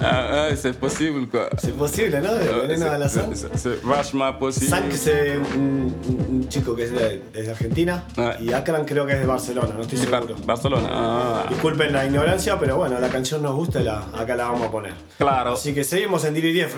Ah, 0.00 0.46
ouais, 0.50 0.56
c'est 0.56 0.78
possible 0.78 1.26
quoi. 1.28 1.48
C'est 1.58 1.76
possible, 1.76 2.20
¿no? 2.22 2.30
Veneno 2.68 2.84
de 2.84 2.90
alazán. 2.94 3.34
C'est 3.34 3.82
vachement 3.82 4.32
possible. 4.38 4.53
Sang 4.54 4.88
que 4.88 4.94
es 4.94 5.06
eh, 5.06 5.38
un, 5.38 5.94
un- 6.08 6.26
un 6.30 6.48
chico 6.48 6.74
que 6.76 6.84
es 6.84 6.92
de, 6.92 7.50
Argentina. 7.50 8.04
Y 8.40 8.52
Akran 8.52 8.84
creo 8.84 9.06
que 9.06 9.14
es 9.14 9.20
de 9.20 9.26
Barcelona, 9.26 9.74
no 9.74 9.82
estoy 9.82 9.98
seguro. 9.98 10.34
Barcelona. 10.44 10.88
Ah. 10.90 11.46
Disculpen 11.48 11.92
la 11.92 12.04
ignorancia, 12.06 12.58
pero 12.58 12.76
bueno, 12.76 12.98
la 13.00 13.08
canción 13.08 13.42
nos 13.42 13.54
gusta 13.54 13.80
y 13.80 13.84
la, 13.84 14.00
acá 14.14 14.36
la 14.36 14.44
vamos 14.48 14.68
a 14.68 14.70
poner. 14.70 14.92
Claro. 15.18 15.52
Así 15.54 15.74
que 15.74 15.84
seguimos 15.84 16.24
en 16.24 16.34
Diri 16.34 16.52
10. 16.52 16.74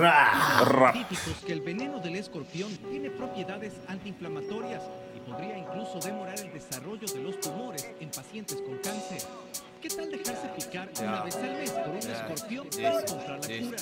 científicos 0.93 1.43
que 1.47 1.53
el 1.53 1.61
veneno 1.61 1.99
del 2.01 2.17
escorpión 2.17 2.71
tiene 2.91 3.11
propiedades 3.11 3.73
antiinflamatorias 3.89 4.83
y 5.17 5.31
podría 5.31 5.59
incluso 5.59 5.99
demorar 6.05 6.39
el 6.39 6.53
desarrollo 6.53 7.07
de 7.07 7.21
los 7.23 7.41
tumores 7.41 7.89
en 8.01 8.09
pacientes 8.11 8.57
con 8.63 8.77
cáncer. 8.79 9.19
¿Qué 9.83 9.89
tal 9.89 10.11
dejarse 10.11 10.49
picar 10.57 10.89
una 11.01 11.23
vez 11.23 11.37
al 11.37 11.53
mes 11.53 11.71
por 11.71 11.89
un 11.91 11.97
escorpión 11.99 12.67
para 12.71 13.01
encontrar 13.01 13.41
la 13.41 13.47
cura? 13.69 13.77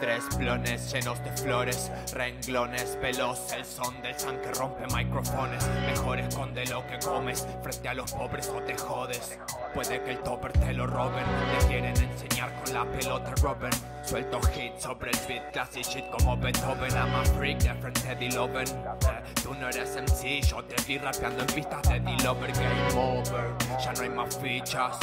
Tres 0.00 0.24
plones 0.36 0.92
llenos 0.92 1.24
de 1.24 1.30
flores, 1.32 1.90
renglones, 2.12 2.98
veloz, 3.00 3.52
el 3.54 3.64
son 3.64 4.02
del 4.02 4.14
san 4.18 4.38
que 4.42 4.50
rompe 4.52 4.86
microfones. 4.94 5.66
Mejor 5.86 6.18
esconde 6.18 6.66
lo 6.66 6.86
que 6.86 6.98
comes 6.98 7.46
frente 7.62 7.88
a 7.88 7.94
los 7.94 8.12
pobres 8.12 8.48
o 8.48 8.60
te 8.60 8.76
jodes. 8.76 9.38
Puede 9.72 10.02
que 10.02 10.10
el 10.10 10.18
topper 10.18 10.52
te 10.52 10.74
lo 10.74 10.86
roben, 10.86 11.24
te 11.58 11.66
quieren 11.66 11.96
enseñar 11.96 12.52
con 12.62 12.74
la 12.74 12.84
pelota 12.84 13.32
Robin. 13.42 13.70
Suelto 14.04 14.38
hits 14.54 14.82
sobre 14.82 15.10
el 15.10 15.18
beat, 15.26 15.52
classy 15.52 15.82
shit 15.82 16.04
como 16.10 16.36
Beethoven. 16.36 16.92
I'm 16.92 17.14
a 17.14 17.24
freak 17.24 17.58
de 17.60 17.74
frente 17.74 18.14
de 18.14 18.30
Loven. 18.32 18.68
Eh, 18.68 19.22
tú 19.42 19.54
no 19.54 19.68
eres 19.68 19.96
MC, 19.96 20.42
yo 20.42 20.62
te 20.62 20.76
vi 20.86 20.98
rapeando 20.98 21.40
en 21.40 21.46
pistas 21.46 21.82
de 21.88 22.00
D-Lover. 22.00 22.52
Game 22.52 22.94
over, 22.94 23.50
ya 23.82 23.92
no 23.94 24.02
hay 24.02 24.10
más 24.10 24.38
fichas. 24.38 24.98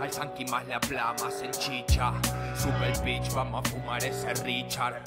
Al 0.00 0.12
Sanky 0.12 0.44
más 0.46 0.66
la 0.66 0.78
plama 0.80 1.30
se 1.30 1.46
enchicha. 1.46 2.12
Sube 2.54 2.92
el 2.92 3.00
pitch, 3.00 3.32
vamos 3.34 3.64
a 3.64 3.70
fumar 3.70 4.04
ese 4.04 4.32
Richard. 4.44 5.02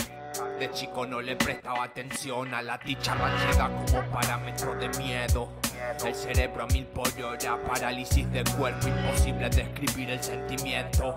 De 0.58 0.70
chico 0.72 1.06
no 1.06 1.22
le 1.22 1.36
prestaba 1.36 1.84
atención 1.84 2.54
a 2.54 2.62
la 2.62 2.78
dicha 2.78 3.14
ansiedad 3.14 3.70
como 3.86 4.10
parámetro 4.12 4.76
de 4.76 4.90
miedo. 4.98 5.50
El 6.06 6.16
cerebro 6.16 6.68
mil 6.68 6.86
por 6.86 7.08
hora, 7.22 7.58
parálisis 7.68 8.32
de 8.32 8.44
cuerpo, 8.58 8.88
imposible 8.88 9.50
describir 9.50 10.12
el 10.12 10.24
sentimiento. 10.24 11.16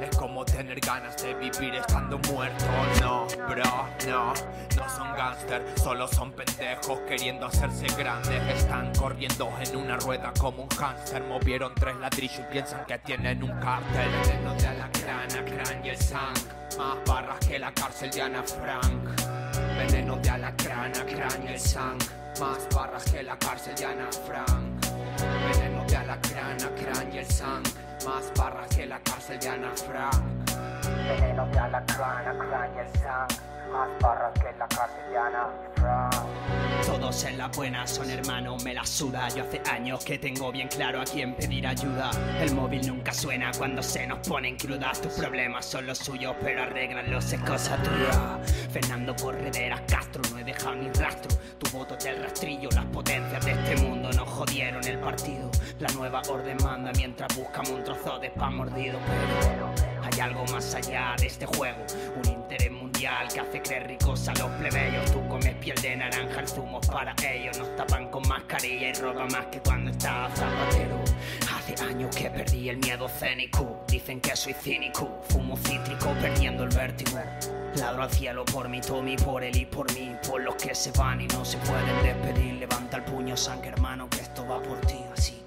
Es 0.00 0.16
como 0.16 0.44
tener 0.44 0.78
ganas 0.80 1.22
de 1.22 1.34
vivir 1.34 1.74
estando 1.74 2.18
muerto. 2.30 2.64
No, 3.00 3.26
bro, 3.48 3.88
no, 4.06 4.34
no 4.76 4.88
son 4.88 5.12
gángster, 5.16 5.64
solo 5.76 6.06
son 6.08 6.32
pendejos 6.32 7.00
queriendo 7.08 7.46
hacerse 7.46 7.86
grandes. 7.96 8.42
Están 8.54 8.94
corriendo 8.94 9.50
en 9.60 9.76
una 9.76 9.96
rueda 9.96 10.32
como 10.38 10.64
un 10.64 10.68
hámster. 10.68 11.22
Movieron 11.22 11.74
tres 11.74 11.96
ladrillos 11.96 12.40
y 12.40 12.52
piensan 12.52 12.84
que 12.86 12.98
tienen 12.98 13.42
un 13.42 13.58
cartel. 13.60 14.10
Veneno 14.26 14.54
de 14.54 14.66
alacrán, 14.66 15.30
acrán 15.32 15.84
y 15.84 15.88
el 15.88 15.96
sang. 15.96 16.34
Más 16.78 16.96
barras 17.06 17.38
que 17.46 17.58
la 17.58 17.72
cárcel 17.72 18.10
de 18.10 18.22
Ana 18.22 18.42
Frank. 18.42 19.20
Veneno 19.78 20.16
de 20.16 20.30
alacrán, 20.30 20.92
acrán 20.96 21.46
y 21.46 21.52
el 21.52 21.60
sang. 21.60 21.98
Más 22.40 22.68
barras 22.74 23.04
que 23.04 23.22
la 23.22 23.38
cárcel 23.38 23.74
de 23.74 23.84
Ana 23.84 24.08
Frank. 24.26 24.86
Veneno 25.52 25.84
de 25.84 25.96
alacrán, 25.96 26.56
acrán 26.62 27.12
y 27.12 27.18
el 27.18 27.26
sang. 27.26 27.62
Más 28.06 28.32
barras 28.36 28.68
que 28.74 28.86
la 28.86 28.98
cárcel 29.00 29.38
de 29.38 29.48
Ana 29.48 29.72
Frank. 29.76 30.41
Veneno 31.08 31.46
de 31.46 31.58
alacrán, 31.58 32.26
acrán 32.28 32.70
y 32.74 32.78
el 32.78 33.00
sang. 33.00 33.28
Más 33.72 33.88
barras 34.00 34.32
que 34.34 34.52
la 34.58 34.68
cárcel 34.68 35.00
de 35.10 35.16
Ana 35.18 35.48
Frank. 35.76 36.14
Todos 36.84 37.24
en 37.24 37.38
la 37.38 37.48
buena 37.48 37.86
son 37.86 38.10
hermanos, 38.10 38.62
me 38.64 38.74
la 38.74 38.84
suda. 38.84 39.28
Yo 39.30 39.44
hace 39.44 39.62
años 39.70 40.04
que 40.04 40.18
tengo 40.18 40.52
bien 40.52 40.68
claro 40.68 41.00
a 41.00 41.04
quién 41.04 41.34
pedir 41.34 41.66
ayuda. 41.66 42.10
El 42.40 42.54
móvil 42.54 42.86
nunca 42.86 43.14
suena 43.14 43.50
cuando 43.56 43.82
se 43.82 44.06
nos 44.06 44.18
ponen 44.28 44.56
crudas. 44.56 45.00
Tus 45.00 45.12
problemas 45.12 45.64
son 45.64 45.86
los 45.86 45.98
suyos, 45.98 46.34
pero 46.42 46.64
arréglanlos 46.64 47.32
es 47.32 47.40
cosa 47.40 47.76
tuya. 47.78 48.38
Fernando 48.70 49.14
Correderas 49.16 49.80
Castro, 49.88 50.22
no 50.32 50.38
he 50.38 50.44
dejado 50.44 50.74
ni 50.74 50.90
rastro. 50.90 51.30
Tu 51.58 51.70
voto 51.70 51.96
del 51.96 52.22
rastrillo, 52.22 52.68
las 52.74 52.84
potencias 52.86 53.44
de 53.44 53.52
este 53.52 53.76
mundo 53.76 54.10
nos 54.12 54.28
jodieron 54.28 54.84
el 54.84 54.98
partido. 54.98 55.50
La 55.82 55.88
nueva 55.94 56.22
orden 56.28 56.56
manda 56.62 56.92
mientras 56.92 57.36
buscamos 57.36 57.70
un 57.70 57.82
trozo 57.82 58.16
de 58.20 58.30
pan 58.30 58.54
mordido. 58.54 59.00
Pero 59.40 59.68
hay 60.00 60.20
algo 60.20 60.44
más 60.52 60.76
allá 60.76 61.16
de 61.18 61.26
este 61.26 61.44
juego, 61.44 61.84
un 62.22 62.30
interés 62.30 62.70
mundial 62.70 63.26
que 63.26 63.40
hace 63.40 63.60
creer 63.60 63.88
ricos 63.88 64.28
a 64.28 64.34
los 64.34 64.48
plebeyos. 64.52 65.10
Tú 65.10 65.26
comes 65.26 65.52
piel 65.56 65.74
de 65.82 65.96
naranja, 65.96 66.38
el 66.38 66.46
zumo 66.46 66.80
para 66.82 67.16
ellos. 67.28 67.58
Nos 67.58 67.74
tapan 67.74 68.08
con 68.12 68.22
mascarilla 68.28 68.90
y 68.90 68.92
roba 68.92 69.26
más 69.26 69.46
que 69.46 69.58
cuando 69.58 69.90
estaba 69.90 70.30
zapatero. 70.36 71.00
Hace 71.52 71.74
años 71.82 72.14
que 72.14 72.30
perdí 72.30 72.68
el 72.68 72.76
miedo 72.76 73.08
cénico. 73.08 73.84
Dicen 73.88 74.20
que 74.20 74.36
soy 74.36 74.52
cínico, 74.52 75.20
fumo 75.30 75.56
cítrico 75.56 76.14
perdiendo 76.22 76.62
el 76.62 76.68
vértigo. 76.68 77.18
Ladro 77.74 78.04
al 78.04 78.10
cielo 78.12 78.44
por 78.44 78.68
mi 78.68 78.80
Tommy, 78.80 79.16
por 79.16 79.42
él 79.42 79.56
y 79.56 79.66
por 79.66 79.92
mí, 79.94 80.14
por 80.28 80.42
los 80.42 80.54
que 80.54 80.76
se 80.76 80.92
van 80.92 81.22
y 81.22 81.26
no 81.26 81.44
se 81.44 81.58
pueden 81.58 82.02
despedir. 82.04 82.54
Levanta 82.54 82.98
el 82.98 83.02
puño, 83.02 83.36
sangre 83.36 83.70
hermano, 83.70 84.08
que 84.08 84.20
esto 84.20 84.46
va 84.46 84.62
por 84.62 84.80
ti, 84.82 85.00
así 85.12 85.41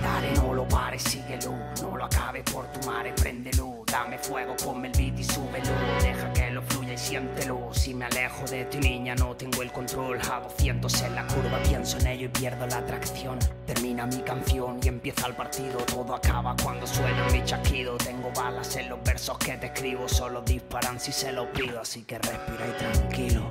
no 0.00 0.54
lo 0.54 0.66
pares, 0.68 1.02
síguelo, 1.02 1.54
no 1.82 1.96
lo 1.96 2.04
acabes 2.04 2.42
por 2.50 2.66
tu 2.72 2.86
madre, 2.88 3.12
préndelo, 3.12 3.84
dame 3.86 4.18
fuego, 4.18 4.54
ponme 4.56 4.88
el 4.88 4.94
beat 4.96 5.18
y 5.18 5.24
súbelo, 5.24 5.70
deja 6.00 6.32
que 6.32 6.50
lo 6.50 6.62
fluya 6.62 6.94
y 6.94 6.98
siéntelo. 6.98 7.70
Si 7.72 7.94
me 7.94 8.06
alejo 8.06 8.44
de 8.46 8.64
ti, 8.66 8.78
niña, 8.78 9.14
no 9.14 9.36
tengo 9.36 9.62
el 9.62 9.72
control, 9.72 10.18
a 10.30 10.40
200 10.40 11.02
en 11.02 11.14
la 11.14 11.26
curva, 11.26 11.58
pienso 11.68 11.98
en 11.98 12.06
ello 12.06 12.26
y 12.26 12.28
pierdo 12.28 12.66
la 12.66 12.78
atracción. 12.78 13.38
Termina 13.66 14.06
mi 14.06 14.22
canción 14.22 14.80
y 14.82 14.88
empieza 14.88 15.26
el 15.26 15.34
partido, 15.34 15.78
todo 15.80 16.14
acaba 16.14 16.54
cuando 16.62 16.86
suena 16.86 17.26
mi 17.30 17.44
chasquido. 17.44 17.96
Tengo 17.96 18.30
balas 18.34 18.76
en 18.76 18.88
los 18.88 19.02
versos 19.02 19.38
que 19.38 19.56
te 19.56 19.66
escribo, 19.66 20.08
solo 20.08 20.42
disparan 20.42 20.98
si 20.98 21.12
se 21.12 21.32
lo 21.32 21.50
pido, 21.52 21.80
así 21.80 22.02
que 22.02 22.18
respira 22.18 22.66
y 22.68 22.72
tranquilo. 22.78 23.50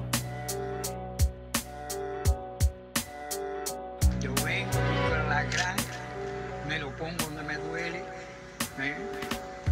Yo 4.19 4.33
vengo 4.45 4.71
por 4.71 5.17
la 5.29 5.43
gran, 5.43 5.75
pongo 7.01 7.23
donde 7.25 7.43
me 7.43 7.55
duele, 7.57 8.03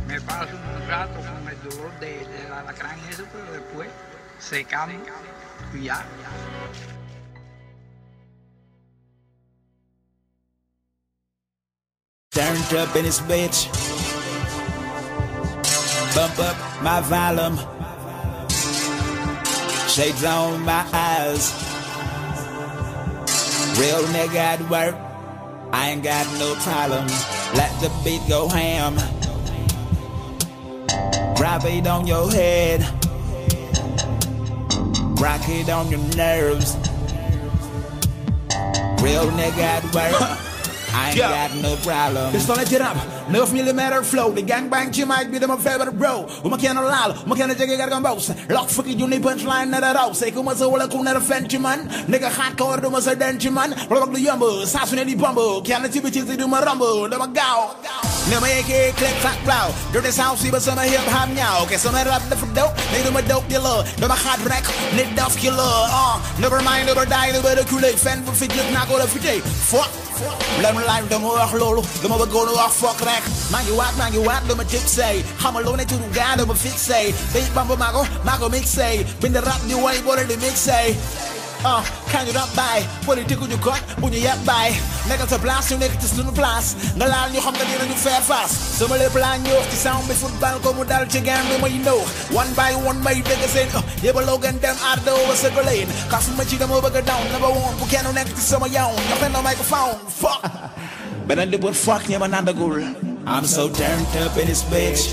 me, 0.08 0.20
paso 0.22 0.50
un 0.56 0.88
rato 0.88 1.14
con 1.14 1.48
el 1.48 1.70
dolor 1.70 1.92
de, 2.00 2.26
alacrán 2.52 2.98
y 3.06 3.14
eso, 3.14 3.24
pero 3.32 3.52
después 3.52 3.90
y 5.76 5.84
ya. 5.84 6.06
Turned 12.32 12.74
up 12.74 12.96
in 12.96 13.06
his 13.06 13.20
bitch. 13.22 13.68
Bump 16.16 16.40
up 16.40 16.56
my 16.82 17.02
volume. 17.02 17.58
Shades 19.88 20.24
on 20.24 20.62
my 20.64 20.86
eyes. 20.94 21.54
Real 23.78 24.04
nigga 24.14 24.36
at 24.36 24.70
work. 24.70 25.09
I 25.72 25.90
ain't 25.92 26.04
got 26.04 26.26
no 26.40 26.56
problem. 26.56 27.06
Let 27.56 27.72
the 27.82 27.90
beat 28.04 28.22
go 28.28 28.48
ham. 28.50 28.96
Drop 31.36 31.64
it 31.66 31.88
on 31.88 32.06
your 32.08 32.30
head. 32.32 32.82
Rock 35.20 35.42
it 35.48 35.70
on 35.70 35.90
your 35.90 36.00
nerves. 36.16 36.76
Real 39.02 39.30
nigga 39.32 39.60
at 39.60 39.84
work. 39.94 40.16
I 40.94 41.10
ain't 41.10 41.18
Yeah. 41.18 41.48
got 41.48 41.56
no 41.62 41.76
problem. 41.78 42.32
Dan 42.34 42.42
let 42.48 42.68
je 42.70 42.78
rap, 42.78 42.98
Enough 43.30 43.54
millimeter 43.54 44.02
flow. 44.02 44.32
The 44.32 44.42
gang 44.42 44.70
bang, 44.70 44.92
you 44.92 45.06
might 45.06 45.32
be 45.32 45.38
the 45.38 45.48
my 45.48 45.56
favorite 45.58 45.96
bro. 46.00 46.26
Uma 46.44 46.58
kena 46.58 46.82
lalo, 46.82 47.14
uma 47.28 47.36
kena 47.36 47.56
jiggy 47.56 47.78
gargan 47.78 48.02
boss. 48.02 48.34
Lock 48.50 48.70
fuck 48.70 48.88
you 48.88 49.08
need 49.08 49.22
punchline 49.22 49.70
na 49.70 49.78
raw. 49.92 50.12
Say 50.14 50.32
kuma 50.32 50.56
sa 50.56 50.68
wala 50.68 50.88
kuna 50.88 51.14
na 51.14 51.20
fenty 51.20 51.62
man. 51.62 51.88
Nigga 52.10 52.28
hot 52.28 52.58
hardcore 52.58 52.82
do 52.82 52.90
masa 52.90 53.14
denty 53.14 53.54
man. 53.54 53.70
Rock 53.88 54.12
the 54.12 54.18
yumbo, 54.18 54.66
sasune 54.66 55.06
di 55.06 55.14
bumbo. 55.14 55.62
Kena 55.62 55.94
tibi 55.94 56.10
tibi 56.10 56.38
do 56.38 56.48
my 56.48 56.60
rumble. 56.64 57.08
Do 57.08 57.20
my 57.20 57.28
gow. 57.28 57.78
Now 58.32 58.40
my 58.40 58.50
AK 58.50 58.96
click 58.98 59.14
clack 59.22 59.38
blow. 59.46 59.94
Girl 59.94 60.02
this 60.02 60.18
house 60.18 60.42
see 60.42 60.50
but 60.50 60.64
some 60.64 60.80
hip 60.80 61.00
hop 61.14 61.30
now. 61.30 61.62
Okay, 61.66 61.78
some 61.78 61.94
rap 61.94 62.24
the 62.30 62.36
dope. 62.56 62.76
They 62.90 63.04
do 63.04 63.12
my 63.12 63.22
dope 63.22 63.48
dealer. 63.48 63.84
Do 63.98 64.08
my 64.08 64.16
hot 64.18 64.44
wreck. 64.44 64.66
Need 64.98 65.16
dof 65.16 65.38
killer. 65.38 65.54
Uh, 65.62 66.18
never 66.40 66.64
mind, 66.64 66.88
never 66.88 67.06
die, 67.06 67.30
never 67.30 67.54
the 67.54 67.64
cool. 67.70 67.80
Fan 67.80 68.24
for 68.24 68.34
fit, 68.34 68.56
not 68.74 68.90
of 68.90 69.14
to 69.14 69.20
day. 69.20 69.38
Fuck. 69.40 70.09
Let 70.62 70.76
me 70.76 70.84
live 70.84 71.08
dama 71.10 71.28
wax 71.40 71.54
loolu 71.54 71.82
dama 72.04 72.16
bëggoon 72.22 72.50
wax 72.60 72.74
foog 72.82 73.00
rek 73.08 73.24
maa 73.52 73.62
ngi 73.64 73.72
waat 73.80 73.96
maa 73.98 74.10
ngi 74.12 74.20
waat 74.28 74.44
dama 74.48 74.64
jëp 74.72 74.86
say. 74.88 75.24
Xamal 75.42 75.64
loo 75.64 75.76
ne 75.76 75.86
tudu 75.86 76.04
gaa 76.14 76.36
dama 76.36 76.54
fixé 76.56 77.14
day 77.34 77.46
bamba 77.56 77.76
maa 77.80 77.92
ko 77.96 78.04
mix 78.26 78.38
ko 78.40 78.50
mixé 78.50 79.06
the 79.34 79.42
rap 79.42 79.62
di 79.68 79.76
way 79.76 79.98
the 80.28 80.36
mix 80.38 80.68
mixé 80.68 80.96
어 81.64 81.84
강렬한 82.08 82.48
바이 82.56 82.84
you 83.06 83.28
got? 83.28 83.52
유건 83.52 83.74
문이 83.98 84.24
얕바이 84.24 84.74
내가 85.10 85.26
더 85.28 85.38
blast 85.38 85.76
내가 85.76 85.94
더 86.00 86.08
쓰는 86.08 86.34
blast 86.34 86.78
널 86.96 87.12
알려 87.12 87.42
험가리는 87.42 87.82
you 87.82 87.98
fair 88.00 88.24
fast 88.24 88.80
the 88.88 89.10
blind 89.12 89.50
you 89.50 89.62
그 89.70 89.76
싸움이 89.76 90.08
futbal 90.14 90.62
como 90.64 90.86
dal 90.88 91.06
chegando 91.10 91.58
my 91.60 91.70
know. 91.84 92.00
One 92.32 92.54
by 92.56 92.74
one 92.76 93.00
my 93.04 93.16
niggas 93.20 93.60
in 93.60 93.68
uh, 93.76 93.84
예벌 94.04 94.26
로건 94.26 94.62
them 94.62 94.78
out 94.80 95.04
the 95.04 95.12
over 95.12 95.36
circle 95.36 95.66
lane. 95.66 95.92
가슴을 96.08 96.48
치다 96.48 96.66
먹어가 96.66 97.04
down 97.04 97.28
number 97.28 97.52
one 97.52 97.76
부캐노 97.78 98.14
내가 98.14 98.30
더 98.30 98.40
써마 98.40 98.68
yawn 98.72 98.96
옆에 99.12 99.28
너 99.28 99.40
microphone. 99.40 100.00
Fuck. 100.08 100.48
맨날 101.28 101.50
내버 101.50 101.70
fuck 101.70 102.08
냐만 102.08 102.34
안다굴 102.34 102.96
I'm 103.26 103.44
so 103.44 103.68
turned 103.68 104.08
up 104.24 104.40
in 104.40 104.48
this 104.48 104.64
bitch. 104.72 105.12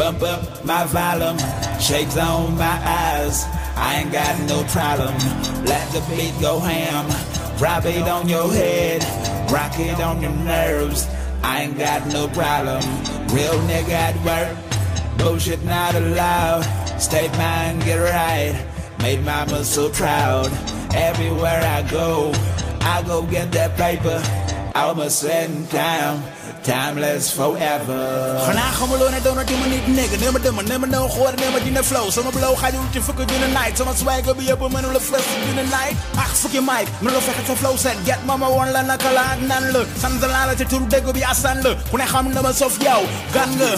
Bump 0.00 0.22
up 0.22 0.64
my 0.64 0.86
volume, 0.86 1.36
shades 1.78 2.16
on 2.16 2.56
my 2.56 2.64
eyes. 2.64 3.44
I 3.76 4.00
ain't 4.00 4.10
got 4.10 4.40
no 4.48 4.64
problem. 4.72 5.12
Let 5.66 5.92
the 5.92 6.00
beat 6.08 6.32
go 6.40 6.58
ham. 6.58 7.04
Drop 7.58 7.84
it 7.84 8.08
on 8.08 8.26
your 8.26 8.50
head, 8.50 9.04
rock 9.52 9.78
it 9.78 10.00
on 10.00 10.22
your 10.22 10.32
nerves. 10.32 11.06
I 11.42 11.64
ain't 11.64 11.76
got 11.76 12.06
no 12.14 12.28
problem. 12.28 12.80
Real 13.28 13.60
nigga 13.68 13.90
at 13.90 14.16
work, 14.24 14.56
bullshit 15.18 15.62
not 15.64 15.94
allowed. 15.94 16.62
State 16.98 17.32
mind, 17.32 17.84
get 17.84 17.96
right. 17.96 18.56
Made 19.00 19.22
mama 19.22 19.62
so 19.64 19.90
proud. 19.90 20.46
Everywhere 20.94 21.60
I 21.60 21.86
go, 21.90 22.32
I 22.80 23.02
go 23.06 23.20
get 23.26 23.52
that 23.52 23.76
paper. 23.76 24.22
Almost 24.74 25.20
setting 25.20 25.66
time, 25.66 26.22
timeless 26.62 27.30
forever. 27.38 28.04
xanaa 28.46 28.70
xamuloo 28.78 29.10
ne 29.14 29.20
doon 29.24 29.36
na 29.36 29.44
dima 29.50 29.66
nit 29.72 29.86
nekk 29.96 30.12
nee 30.20 30.30
ma 30.34 30.38
dema 30.44 30.62
nee 30.68 30.78
ma 30.82 30.86
new 30.86 31.06
xoor 31.14 31.32
nee 31.40 31.50
ma 31.54 31.58
dina 31.64 31.82
flow. 31.90 32.06
Sama 32.10 32.30
blow 32.36 32.54
xajul 32.62 32.84
ci 32.92 33.00
fukki 33.06 33.24
junni 33.30 33.48
night. 33.58 33.74
Sama 33.78 33.92
swag 34.00 34.26
bi 34.38 34.44
yëpp 34.50 34.62
mënu 34.74 34.88
la 34.96 35.00
fës 35.08 35.26
junni 35.46 35.64
night. 35.74 35.96
Ak 36.24 36.32
fukki 36.40 36.60
mic 36.70 36.86
mënu 37.02 37.14
la 37.16 37.20
fexe 37.26 37.42
sa 37.48 37.54
flow 37.60 37.74
set. 37.84 37.96
Get 38.06 38.20
ma 38.28 38.36
ma 38.36 38.48
woon 38.54 38.70
la 38.74 38.82
naka 38.82 39.10
la 39.16 39.24
ak 39.34 39.40
nan 39.50 39.64
la. 39.74 39.82
Sant 40.02 40.20
laa 40.34 40.44
la 40.48 40.54
ci 40.58 40.64
tur 40.72 40.82
dégg 40.92 41.06
bi 41.16 41.22
asan 41.32 41.58
la. 41.64 41.72
Ku 41.90 41.96
ne 41.96 42.06
xam 42.12 42.26
na 42.34 42.40
ma 42.42 42.52
sof 42.52 42.76
yow 42.86 43.02
gan 43.34 43.50
nga 43.58 43.70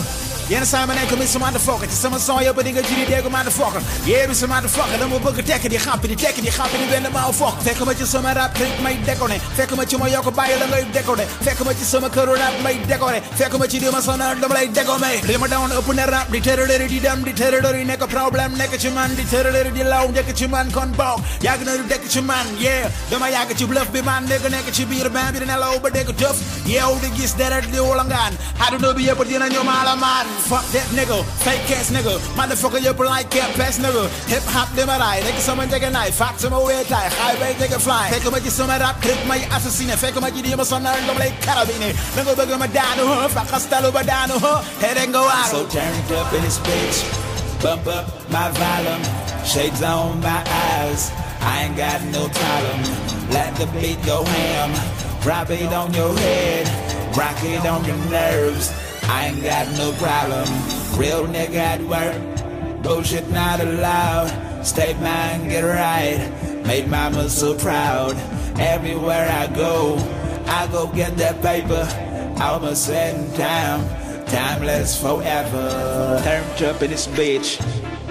Jena 0.49 0.65
samen 0.65 0.97
en 0.97 1.07
kom 1.09 1.21
in 1.21 1.29
some 1.29 1.45
motherfucker. 1.45 1.83
Het 1.83 1.93
is 1.93 2.01
zomaar 2.01 2.21
zo, 2.21 2.41
je 2.41 2.53
bedingt 2.55 2.89
jullie 2.89 3.07
dego 3.07 3.31
motherfucker. 3.31 3.81
Je 4.05 4.27
is 4.31 4.41
een 4.41 4.49
motherfucker, 4.49 4.99
dan 4.99 5.09
moet 5.09 5.39
ik 5.39 5.45
tekken 5.45 5.71
die 5.71 5.79
gappen, 5.79 6.09
die 6.09 6.17
tekken 6.17 6.43
die 6.43 6.51
gappen, 6.51 6.79
die 6.79 6.89
ben 6.89 7.03
de 7.03 7.11
motherfucker. 7.11 7.63
Tekken 7.63 7.87
met 7.87 7.99
je 7.99 8.07
zomaar 8.07 8.37
rap, 8.37 8.53
klik 8.53 8.81
mij 8.83 9.01
dekone. 9.05 9.37
Tekken 9.57 9.77
met 9.77 9.91
je 9.91 9.99
maar 9.99 10.11
joko 10.11 10.31
bij 10.31 10.51
je, 10.51 10.59
dan 10.59 10.69
ga 10.69 10.77
je 10.77 10.91
dekone. 10.91 11.25
Tekken 11.45 11.67
met 11.67 11.79
je 11.79 11.85
zomaar 11.85 12.11
kuro 12.11 12.35
rap, 12.35 12.63
mij 12.63 12.81
dekone. 12.87 13.21
Tekken 13.37 13.59
met 13.59 13.73
je 13.73 13.79
die 13.79 13.91
maar 13.91 14.03
zo'n 14.03 14.19
dan 14.19 14.49
blijf 14.49 14.71
dekone. 14.71 15.07
Limmer 15.23 15.49
down, 15.49 15.73
open 15.73 15.97
the 15.97 16.05
rap, 16.05 16.27
die 16.31 16.41
terror, 16.41 16.89
die 16.89 17.01
dam, 17.01 17.23
die 17.23 17.33
terror, 17.33 17.73
die 17.73 17.85
nek 17.85 18.07
problem, 18.07 18.57
nek 18.57 18.81
je 18.81 18.91
man, 18.91 19.15
die 19.15 19.29
terror, 19.29 19.73
die 19.73 19.85
lauw, 19.85 20.11
nek 20.11 20.37
je 20.39 20.49
man, 20.49 20.71
kon 20.71 20.93
bouw. 20.97 21.19
Ja, 21.41 21.53
ik 21.55 21.65
nou 21.65 21.79
dek 21.87 22.01
je 22.09 22.23
man, 22.23 22.47
yeah. 22.57 22.85
Dan 23.09 23.19
maar 23.21 23.31
ja, 23.31 23.45
je 23.57 23.67
bluff, 23.67 23.91
bij 23.91 24.03
man, 24.03 24.25
nek 24.25 24.49
nek 24.49 24.75
je 24.75 24.87
bier, 24.87 25.11
bam, 25.11 25.31
bier 25.33 25.43
en 25.43 25.49
hello, 25.49 25.81
but 25.81 25.93
nek 25.93 26.07
tough. 26.17 26.39
Yeah, 26.65 26.85
hoe 26.85 27.01
dik 27.01 27.17
is 27.17 27.35
dat, 27.35 27.63
die 27.71 27.81
holangaan. 27.81 28.33
How 28.59 28.79
do 28.79 28.87
you 28.87 28.95
be 28.95 29.11
up 29.11 29.19
with 29.19 29.31
you 29.31 29.43
and 29.43 29.53
your 29.53 29.65
man? 29.65 30.32
Fuck 30.49 30.65
that 30.73 30.89
nigga, 30.93 31.25
fake 31.45 31.71
ass 31.77 31.91
nigga. 31.91 32.19
Motherfucker, 32.37 32.81
you 32.83 32.93
like 32.93 33.31
cat 33.31 33.55
pass 33.55 33.79
nigga. 33.79 34.09
Hip 34.29 34.43
hop, 34.45 34.69
dem 34.75 34.89
rij, 34.89 35.23
nek 35.23 35.41
someone 35.41 35.69
take 35.69 35.85
a 35.85 35.91
knife, 35.91 36.15
fuck 36.15 36.39
some 36.39 36.53
away 36.53 36.85
tie, 36.85 37.09
highway 37.09 37.55
take 37.59 37.75
a 37.75 37.79
fly. 37.79 38.09
Fake 38.11 38.31
met 38.31 38.45
je 38.45 38.51
zomaar 38.51 38.79
rap, 38.79 39.01
klik 39.01 39.25
mij 39.27 39.47
assassine. 39.51 39.97
Fake 39.97 40.21
met 40.21 40.37
je 40.37 40.43
die 40.43 40.57
maar 40.57 40.65
zo'n 40.65 40.83
dan 40.83 41.15
blijf 41.15 41.33
carabine. 41.39 41.93
Dan 42.15 42.25
go 42.25 42.35
bugger 42.35 42.59
me 42.59 42.69
down, 42.71 42.99
huh? 42.99 43.29
Fuck, 43.29 43.51
I 43.55 43.59
style 43.59 43.87
over 43.87 44.05
down, 44.05 44.29
huh? 44.31 44.61
Head 44.79 44.97
and 44.97 45.13
go 45.15 45.23
out. 45.23 45.47
So 45.47 45.67
turned 45.67 46.11
up 46.13 46.33
in 46.33 46.43
this 46.43 46.59
bitch. 46.59 46.99
Bump 47.63 47.87
up 47.87 48.07
my 48.29 48.51
volume, 48.51 49.05
shades 49.45 49.83
on 49.83 50.21
my 50.21 50.43
eyes. 50.47 51.11
I 51.41 51.65
ain't 51.65 51.77
got 51.77 52.01
no 52.11 52.29
problem. 52.29 52.81
Let 53.31 53.55
the 53.57 53.67
beat 53.67 54.05
go 54.05 54.25
ham. 54.25 54.71
Drop 55.23 55.51
it 55.51 55.73
on 55.73 55.95
your 55.95 56.19
head, 56.19 56.67
rock 57.17 57.43
it 57.45 57.65
on 57.67 57.85
your 57.85 57.99
nerves. 58.11 58.71
I 59.05 59.27
ain't 59.27 59.43
got 59.43 59.67
no 59.77 59.93
problem. 59.93 60.47
Real 60.99 61.27
nigga 61.27 61.57
at 61.57 61.81
work, 61.83 62.83
bullshit 62.83 63.29
not 63.31 63.61
allowed. 63.61 64.65
State 64.65 64.99
mind, 65.01 65.51
get 65.51 65.63
right. 65.63 66.19
Made 66.67 66.89
mama 66.89 67.29
so 67.29 67.55
proud. 67.55 68.17
Everywhere 68.59 69.29
I 69.29 69.47
go, 69.55 69.97
I 70.47 70.69
go 70.69 70.87
get 70.87 71.17
that 71.17 71.43
paper. 71.43 71.87
Almost 72.41 72.89
in 72.91 73.33
time, 73.35 73.83
timeless 74.27 75.01
forever. 75.01 76.21
Turned 76.25 76.63
up 76.63 76.83
in 76.83 76.91
this 76.91 77.07
bitch, 77.09 77.59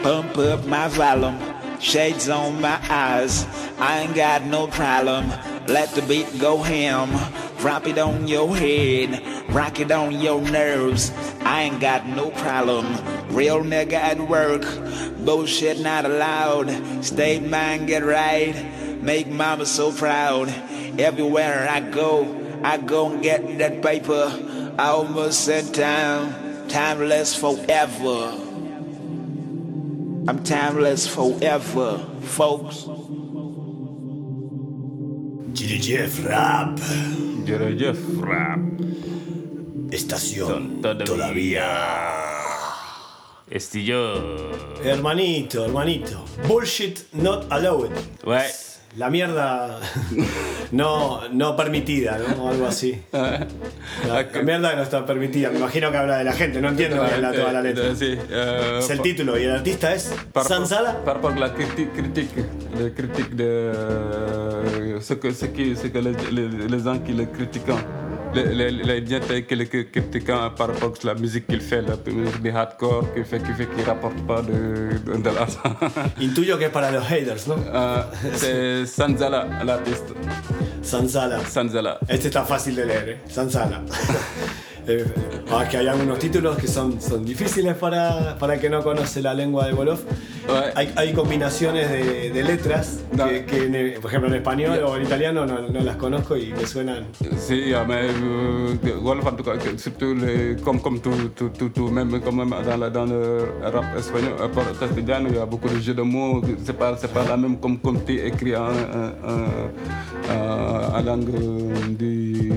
pump 0.04 0.38
up 0.38 0.66
my 0.66 0.88
volume, 0.90 1.38
shades 1.82 2.30
on 2.30 2.62
my 2.62 2.80
eyes. 2.90 3.46
I 3.80 4.02
ain't 4.02 4.16
got 4.16 4.46
no 4.46 4.68
problem. 4.68 5.30
Let 5.68 5.90
the 5.90 6.02
beat 6.04 6.40
go 6.40 6.58
ham, 6.62 7.10
drop 7.60 7.88
it 7.88 7.98
on 7.98 8.28
your 8.28 8.56
head, 8.56 9.22
rock 9.50 9.80
it 9.80 9.92
on 9.92 10.20
your 10.20 10.42
nerves. 10.42 11.12
I 11.42 11.64
ain't 11.64 11.82
got 11.82 12.08
no 12.08 12.30
problem. 12.32 12.86
Real 13.30 13.64
nigga 13.64 13.94
at 13.94 14.20
work, 14.20 14.64
bullshit 15.26 15.80
not 15.80 16.06
allowed. 16.06 17.04
State 17.04 17.44
mine, 17.44 17.88
get 17.88 18.04
right. 18.04 18.56
Make 19.02 19.28
mama 19.28 19.66
so 19.66 19.92
proud. 19.92 20.50
Everywhere 21.00 21.68
I 21.70 21.80
go, 21.80 22.60
I 22.64 22.78
go 22.78 23.12
and 23.12 23.24
get 23.24 23.58
that 23.58 23.82
paper. 23.82 24.32
I 24.78 24.90
almost 24.90 25.46
said 25.46 25.74
time, 25.74 26.68
timeless 26.68 27.36
forever. 27.36 28.51
I'm 30.28 30.44
timeless 30.44 31.08
forever, 31.08 31.98
folks. 32.22 32.86
Jeff 35.54 36.24
Rap. 36.26 36.78
Jeff 37.46 37.98
Rap. 38.18 38.60
Estación 39.92 40.82
todavía. 40.82 41.66
Estillo. 43.50 44.52
Hermanito, 44.84 45.66
hermanito. 45.66 46.24
Bullshit 46.48 47.06
not 47.14 47.46
allowed. 47.52 47.92
Ouais. 48.24 48.50
La 48.98 49.10
mierda 49.10 49.80
no, 50.72 51.30
no 51.30 51.56
permitida, 51.56 52.18
¿no? 52.20 52.44
O 52.44 52.50
algo 52.50 52.68
así. 52.68 53.02
La, 53.12 53.48
la 54.08 54.42
mierda 54.44 54.76
no 54.76 54.84
está 54.84 55.06
permitida. 55.06 55.50
Me 55.50 55.60
imagino 55.60 55.92
que 55.92 55.98
habla 55.98 56.18
de 56.18 56.24
la 56.26 56.34
gente, 56.34 56.60
no 56.62 56.70
entiendo 56.70 56.98
la, 56.98 57.32
toda 57.32 57.54
la 57.54 57.62
letra. 57.62 57.96
Sí, 57.96 58.18
euh, 58.30 58.80
Es 58.80 58.90
el 58.90 59.02
título 59.02 59.38
y 59.40 59.44
el 59.44 59.52
artista 59.52 59.94
es 59.94 60.14
Sansala. 60.46 61.04
par 61.06 61.22
la 61.40 61.54
critique, 61.54 61.92
critique, 61.94 63.30
de 63.36 64.98
ce 65.00 65.14
que, 65.16 65.34
ce 65.34 65.46
qui, 65.52 65.76
ce 65.76 65.88
que 65.88 66.00
les, 66.02 66.32
les, 66.32 66.50
les 66.70 66.84
gens 66.84 67.00
qui 67.00 67.14
le 67.14 67.26
critiquent, 67.26 67.72
les, 68.34 68.72
le 68.72 69.84
critiquent 69.84 70.26
par 70.26 70.68
rapport 70.68 70.94
à 71.04 71.08
la 71.08 71.14
musique 71.16 71.48
qu'il 71.48 71.62
fait, 71.62 71.82
la 71.82 71.96
musique 72.12 72.42
de 72.42 72.50
hardcore, 72.52 73.14
qui 73.14 73.24
fait, 73.24 73.40
qui 73.40 73.54
fait, 73.54 73.68
qui 73.68 73.84
rapporte 73.84 74.20
pas 74.28 74.42
de, 74.42 74.98
de, 75.06 75.18
de 75.18 75.30
l'argent. 75.30 75.76
Intuyo 76.22 76.58
que 76.58 76.70
para 76.70 76.92
los 76.92 77.04
haters, 77.04 77.48
¿no? 77.48 77.56
Euh, 77.74 78.04
c'est 78.34 78.86
Sanzala, 78.86 79.48
l'artiste. 79.64 80.14
Sansala. 80.82 81.40
Sanzala. 81.46 82.00
Este 82.08 82.28
está 82.28 82.44
fácil 82.44 82.76
de 82.76 82.86
leer, 82.86 83.10
¿eh? 83.10 83.18
Sansala. 83.30 83.82
Eh, 84.88 85.06
ah, 85.52 85.66
que 85.70 85.78
hay 85.78 85.88
algunos 85.88 86.18
títulos 86.20 86.58
que 86.58 86.68
son, 86.68 87.00
son 87.00 87.24
difíciles 87.24 87.76
para, 87.76 88.36
para 88.40 88.56
el 88.56 88.60
que 88.60 88.70
no 88.70 88.82
conoce 88.84 89.22
la 89.22 89.34
lengua 89.34 89.68
de 89.68 89.74
Wolof. 89.74 90.02
Hay, 90.76 90.92
hay 90.96 91.14
combinaciones 91.14 91.90
de, 91.90 92.32
de 92.32 92.44
letras 92.44 93.00
que, 93.30 93.46
que 93.46 93.66
en 93.66 93.76
el- 93.76 93.94
por 94.02 94.10
ejemplo, 94.10 94.28
en 94.30 94.36
español 94.36 94.80
o 94.84 94.98
en 94.98 95.04
italiano 95.04 95.46
no, 95.46 95.62
no 95.70 95.80
las 95.82 95.96
conozco 95.98 96.36
y 96.36 96.52
me 96.54 96.66
suenan. 96.66 97.06
Mais 97.88 98.12
euh, 98.24 99.00
Wolof, 99.02 99.26
en 99.28 99.36
tout 99.36 99.44
cas, 99.44 99.58
que- 99.58 99.78
surtout 99.78 100.16
les, 100.16 100.56
comme, 100.64 100.82
comme 100.82 101.00
tout, 101.00 101.30
tout, 101.36 101.50
tout, 101.50 101.70
tout, 101.70 101.90
même, 101.90 102.20
comme 102.22 102.38
même 102.38 102.54
dans, 102.66 102.78
la- 102.78 102.90
dans 102.90 103.06
le 103.06 103.46
rap 103.62 103.86
espagnol, 103.98 104.34
par- 104.54 104.78
castellano, 104.80 105.30
il 105.30 105.36
y 105.36 105.40
a 105.40 105.46
beaucoup 105.46 105.70
de 105.70 105.80
jeux 105.80 105.94
de 105.94 106.02
mots. 106.02 106.42
C'est 106.66 106.74
pas, 106.78 106.98
c'est 106.98 107.14
pas 107.14 107.24
la 107.24 107.38
même 107.38 107.58
comme, 107.60 107.78
comme 107.80 108.04
tu 108.04 108.20
écris 108.20 108.56
en, 108.56 108.66
en, 108.66 109.32
en- 110.32 110.98
en 110.98 111.02
langue 111.04 111.30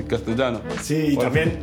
castellano. 0.09 0.61
Sí, 0.83 1.09
y 1.13 1.17
también 1.17 1.61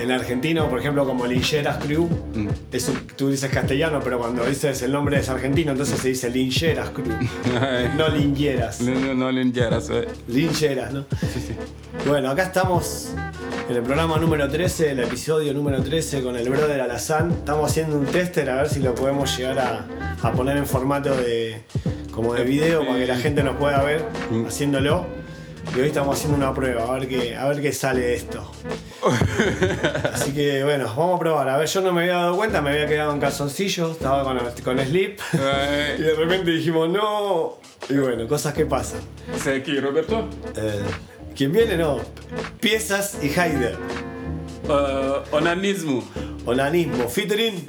en 0.00 0.10
argentino, 0.10 0.68
por 0.68 0.78
ejemplo, 0.80 1.04
como 1.04 1.26
Lincheras 1.26 1.82
Crew, 1.84 2.08
Mm. 2.34 2.48
es 2.72 2.88
un- 2.88 3.06
tú 3.16 3.28
dices 3.30 3.50
castellano, 3.50 4.00
pero 4.02 4.18
cuando 4.18 4.44
dices 4.44 4.82
el 4.82 4.92
nombre 4.92 5.18
es 5.18 5.28
argentino, 5.28 5.72
entonces 5.72 5.98
se 5.98 6.08
dice 6.08 6.30
Lincheras 6.30 6.90
Crew. 6.90 7.06
no 7.96 8.08
Lingeras. 8.08 8.80
No, 8.80 9.14
no, 9.14 9.30
lingeras, 9.32 9.90
eh. 9.90 10.06
Lincheras, 10.28 10.92
¿no? 10.92 11.04
Sí, 11.20 11.40
sí. 11.48 11.54
Bueno, 12.08 12.30
acá 12.30 12.44
estamos 12.44 13.12
en 13.68 13.76
el 13.76 13.82
programa 13.82 14.16
número 14.18 14.48
13, 14.48 14.90
el 14.92 15.00
episodio 15.00 15.52
número 15.54 15.82
13 15.82 16.22
con 16.22 16.36
el 16.36 16.48
brother 16.48 16.80
Alazán. 16.80 17.30
Estamos 17.32 17.70
haciendo 17.70 17.98
un 17.98 18.06
tester 18.06 18.48
a 18.50 18.56
ver 18.56 18.68
si 18.68 18.80
lo 18.80 18.94
podemos 18.94 19.36
llegar 19.36 19.58
a, 19.58 19.86
a 20.22 20.32
poner 20.32 20.56
en 20.56 20.66
formato 20.66 21.16
de 21.16 21.62
como 22.12 22.32
de 22.34 22.44
video 22.44 22.86
para 22.86 22.98
que 22.98 23.06
la 23.06 23.16
gente 23.16 23.42
nos 23.42 23.56
pueda 23.56 23.82
ver 23.82 24.04
haciéndolo. 24.46 25.06
Y 25.74 25.80
hoy 25.80 25.88
estamos 25.88 26.16
haciendo 26.16 26.36
una 26.36 26.54
prueba, 26.54 26.84
a 26.84 26.98
ver 26.98 27.08
qué, 27.08 27.36
a 27.36 27.46
ver 27.48 27.60
qué 27.60 27.72
sale 27.72 28.00
de 28.00 28.14
esto. 28.14 28.50
Así 30.12 30.32
que 30.32 30.64
bueno, 30.64 30.84
vamos 30.96 31.16
a 31.16 31.18
probar. 31.18 31.48
A 31.48 31.58
ver, 31.58 31.68
yo 31.68 31.80
no 31.82 31.92
me 31.92 32.02
había 32.02 32.14
dado 32.14 32.36
cuenta, 32.36 32.62
me 32.62 32.70
había 32.70 32.86
quedado 32.86 33.12
en 33.12 33.20
calzoncillo, 33.20 33.92
estaba 33.92 34.24
con, 34.24 34.38
con 34.64 34.78
slip. 34.86 35.18
y 35.98 36.02
de 36.02 36.14
repente 36.14 36.50
dijimos, 36.52 36.88
no. 36.88 37.58
Y 37.88 37.94
bueno, 37.98 38.26
cosas 38.26 38.54
que 38.54 38.64
pasan. 38.64 39.00
¿Sé 39.42 39.56
aquí, 39.56 39.78
Roberto? 39.78 40.28
Eh, 40.56 40.80
¿Quién 41.36 41.52
viene? 41.52 41.76
No. 41.76 42.00
Piezas 42.60 43.18
y 43.22 43.38
Haider. 43.38 43.76
onanismo. 45.30 46.02
Onanismo. 46.46 47.08
Featuring. 47.08 47.64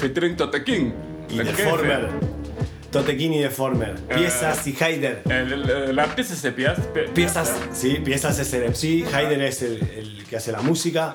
Featuring 0.00 0.36
Totequín. 0.36 0.94
Y 1.28 1.38
Deformer. 1.38 2.02
jefe. 2.02 2.45
Totequín 2.90 3.32
y 3.34 3.38
Deformer. 3.40 3.94
Piezas 4.06 4.66
y 4.66 4.76
Haider. 4.82 5.22
Artista 5.98 6.34
es 6.34 6.42
de 6.42 6.52
piezas. 6.52 6.86
Piezas, 7.14 7.52
sí, 7.72 7.98
Piezas 8.04 8.38
es 8.38 8.52
el 8.54 8.64
MC, 8.70 9.04
Haider 9.14 9.42
es 9.42 9.62
el, 9.62 9.76
el 9.96 10.24
que 10.28 10.36
hace 10.36 10.52
la 10.52 10.60
música. 10.62 11.14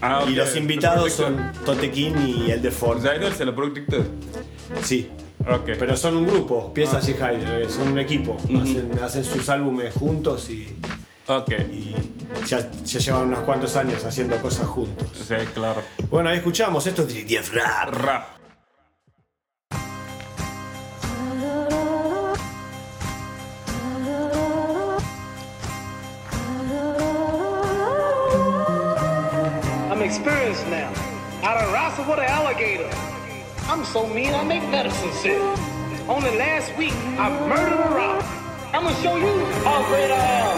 Ah, 0.00 0.24
Y 0.28 0.32
los 0.34 0.56
invitados 0.56 1.12
son 1.12 1.52
Totequín 1.64 2.14
y 2.26 2.50
el 2.50 2.62
Deformer. 2.62 3.12
Haider 3.12 3.32
es 3.32 3.40
el 3.40 3.54
productor. 3.54 4.04
Sí. 4.82 5.10
Ok. 5.48 5.70
Pero 5.78 5.96
son 5.96 6.16
un 6.16 6.26
grupo, 6.26 6.72
Piezas 6.74 7.06
Ah. 7.06 7.10
y 7.10 7.22
Haider, 7.22 7.62
eh, 7.62 7.68
son 7.68 7.88
un 7.88 7.98
equipo. 7.98 8.36
hacen, 8.60 8.90
hacen 9.02 9.24
sus 9.24 9.48
álbumes 9.48 9.94
juntos 9.94 10.48
y. 10.50 10.76
Ok. 11.28 11.50
Y 11.72 11.94
ya, 12.46 12.68
ya 12.84 12.98
llevan 13.00 13.22
unos 13.28 13.40
cuantos 13.40 13.76
años 13.76 14.04
haciendo 14.04 14.36
cosas 14.38 14.66
juntos. 14.66 15.08
Sí, 15.26 15.34
claro. 15.54 15.82
Bueno, 16.10 16.30
ahí 16.30 16.38
escuchamos, 16.38 16.86
esto 16.86 17.06
es 17.06 17.52
Rap. 17.52 17.90
Rap. 17.94 18.35
I'm 30.16 30.62
now. 30.70 30.92
Out 31.42 31.62
of 31.62 31.72
with 32.08 32.18
an 32.18 32.24
alligator. 32.24 32.90
I'm 33.68 33.84
so 33.84 34.06
mean 34.06 34.34
I 34.34 34.42
make 34.44 34.62
medicine 34.70 35.12
sick. 35.12 35.38
Only 36.08 36.36
last 36.38 36.76
week 36.78 36.94
I 37.18 37.28
murdered 37.48 37.80
a 37.80 37.94
rock. 37.94 38.45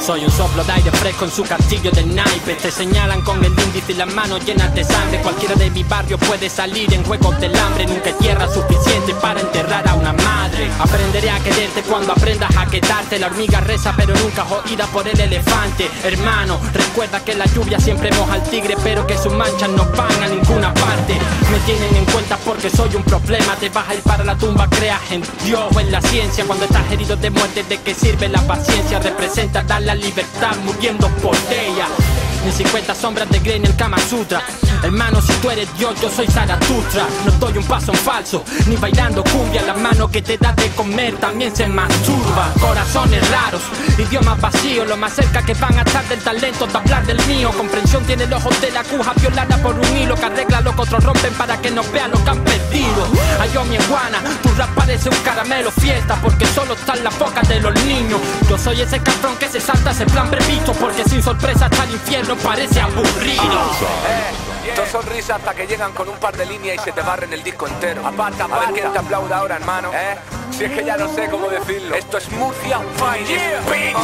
Soy 0.00 0.24
un 0.24 0.30
soplo 0.30 0.64
de 0.64 0.72
aire 0.72 0.90
fresco 0.90 1.24
en 1.24 1.30
su 1.30 1.44
castillo 1.44 1.90
del 1.92 2.14
naipe. 2.14 2.54
Te 2.54 2.70
señalan 2.70 3.22
con 3.22 3.44
el 3.44 3.52
índice 3.52 3.92
y 3.92 3.94
las 3.94 4.12
manos 4.12 4.44
llenas 4.44 4.74
de 4.74 4.82
sangre. 4.82 5.20
Cualquiera 5.20 5.54
de 5.54 5.70
mi 5.70 5.84
barrio 5.84 6.18
puede 6.18 6.48
salir 6.48 6.92
en 6.94 7.04
juegos 7.04 7.38
del 7.40 7.54
hambre. 7.56 7.86
Nunca 7.86 8.08
hay 8.10 8.14
tierra 8.14 8.48
suficiente 8.52 9.14
para 9.14 9.40
enterrar 9.40 9.86
a 9.86 9.94
una 9.94 10.12
madre. 10.12 10.68
Aprenderé 10.80 11.30
a 11.30 11.38
quererte 11.40 11.82
cuando 11.82 12.12
aprendas 12.12 12.56
a 12.56 12.66
quedarte. 12.66 13.18
La 13.20 13.28
hormiga 13.28 13.60
reza, 13.60 13.94
pero 13.96 14.14
nunca 14.14 14.44
es 14.44 14.70
oída 14.70 14.86
por 14.86 15.06
el 15.06 15.20
elefante. 15.20 15.88
Hermano, 16.02 16.58
recuerda 16.72 17.22
que 17.24 17.34
la 17.34 17.46
lluvia 17.46 17.78
siempre 17.78 18.10
moja 18.12 18.34
al 18.34 18.42
tigre, 18.44 18.76
pero 18.82 19.06
que 19.06 19.16
sus 19.16 19.32
manchas 19.32 19.68
no 19.70 19.84
van 19.96 20.22
a 20.22 20.28
ninguna 20.28 20.74
parte. 20.74 21.18
Me 21.52 21.58
tienen 21.66 21.94
en 21.94 22.04
cuenta 22.06 22.36
porque 22.38 22.68
soy 22.70 22.94
un 22.96 23.02
problema. 23.04 23.54
Te 23.56 23.68
vas 23.68 23.88
a 23.88 23.94
ir 23.94 24.00
para 24.00 24.24
la 24.24 24.36
tumba, 24.36 24.68
creas 24.68 25.00
en 25.10 25.22
Dios 25.44 25.64
o 25.72 25.80
en 25.80 25.92
la 25.92 26.00
ciencia. 26.00 26.44
Cuando 26.44 26.64
estás 26.64 26.90
herido 26.90 27.14
de 27.16 27.30
muerte, 27.30 27.62
¿de 27.62 27.78
qué 27.78 27.94
sirve 28.08 28.28
la 28.28 28.40
paciencia? 28.46 28.98
Representa 29.00 29.62
dar 29.62 29.82
la 29.82 29.94
libertad 29.94 30.56
muriendo 30.64 31.08
por 31.22 31.36
ella. 31.50 32.17
Ni 32.48 32.54
50 32.54 32.94
sombras 32.94 33.28
de 33.28 33.40
Grey 33.40 33.56
en 33.56 33.66
el 33.66 33.76
Kama 33.76 33.98
Sutra. 33.98 34.42
Hermano, 34.82 35.20
si 35.20 35.34
tú 35.34 35.50
eres 35.50 35.68
Dios, 35.76 36.00
yo 36.00 36.08
soy 36.08 36.26
Zaratustra. 36.28 37.06
No 37.26 37.32
doy 37.32 37.58
un 37.58 37.64
paso 37.64 37.92
en 37.92 37.98
falso, 37.98 38.42
ni 38.66 38.76
bailando 38.76 39.22
cumbia. 39.22 39.60
La 39.66 39.74
mano 39.74 40.10
que 40.10 40.22
te 40.22 40.38
da 40.38 40.54
de 40.54 40.70
comer 40.70 41.14
también 41.16 41.54
se 41.54 41.66
masturba. 41.66 42.50
Corazones 42.58 43.28
raros, 43.30 43.60
idiomas 43.98 44.40
vacíos. 44.40 44.88
Lo 44.88 44.96
más 44.96 45.12
cerca 45.12 45.42
que 45.42 45.52
van 45.52 45.78
a 45.78 45.82
estar 45.82 46.08
del 46.08 46.20
talento 46.20 46.66
de 46.66 46.78
hablar 46.78 47.04
del 47.04 47.20
mío. 47.26 47.50
Comprensión 47.54 48.02
tiene 48.04 48.24
el 48.24 48.32
ojo 48.32 48.48
de 48.62 48.70
la 48.70 48.82
cuja 48.82 49.12
violada 49.20 49.58
por 49.58 49.78
un 49.78 49.96
hilo 49.98 50.14
que 50.14 50.24
arregla 50.24 50.62
lo 50.62 50.74
que 50.74 50.80
otros 50.80 51.04
rompen 51.04 51.34
para 51.34 51.60
que 51.60 51.70
nos 51.70 51.92
vean 51.92 52.10
lo 52.12 52.24
que 52.24 52.30
han 52.30 52.42
perdido. 52.44 53.08
Ay, 53.40 53.50
mi 53.68 53.74
iguana, 53.74 54.22
tu 54.42 54.48
rap 54.56 54.70
parece 54.74 55.10
un 55.10 55.16
caramelo 55.16 55.70
fiesta 55.70 56.18
porque 56.22 56.46
solo 56.46 56.72
está 56.72 56.94
en 56.94 57.04
la 57.04 57.10
boca 57.10 57.42
de 57.42 57.60
los 57.60 57.74
niños. 57.84 58.20
Yo 58.48 58.56
soy 58.56 58.80
ese 58.80 59.00
cabrón 59.00 59.36
que 59.36 59.50
se 59.50 59.60
salta 59.60 59.90
ese 59.90 60.06
plan 60.06 60.30
previsto 60.30 60.72
porque 60.72 61.04
sin 61.04 61.22
sorpresa 61.22 61.66
hasta 61.66 61.84
el 61.84 61.90
infierno 61.90 62.37
parece 62.42 62.80
aburrido. 62.80 63.42
Eh, 63.42 64.74
dos 64.76 64.88
sonrisas 64.88 65.38
hasta 65.38 65.54
que 65.54 65.66
llegan 65.66 65.92
con 65.92 66.08
un 66.08 66.16
par 66.16 66.36
de 66.36 66.46
líneas 66.46 66.76
y 66.80 66.84
se 66.84 66.92
te 66.92 67.00
barren 67.00 67.32
el 67.32 67.42
disco 67.42 67.66
entero. 67.66 68.06
Aparta, 68.06 68.44
a 68.44 68.58
ver 68.60 68.72
quién 68.72 68.92
te 68.92 68.98
aplauda 68.98 69.38
ahora, 69.38 69.56
hermano. 69.56 69.90
¿Eh? 69.94 70.16
Si 70.50 70.64
es 70.64 70.72
que 70.72 70.84
ya 70.84 70.96
no 70.96 71.12
sé 71.14 71.28
cómo 71.30 71.48
decirlo. 71.48 71.94
Esto 71.94 72.18
es 72.18 72.30
Murcia 72.32 72.80
Finest 72.96 73.70
Beat. 73.70 73.96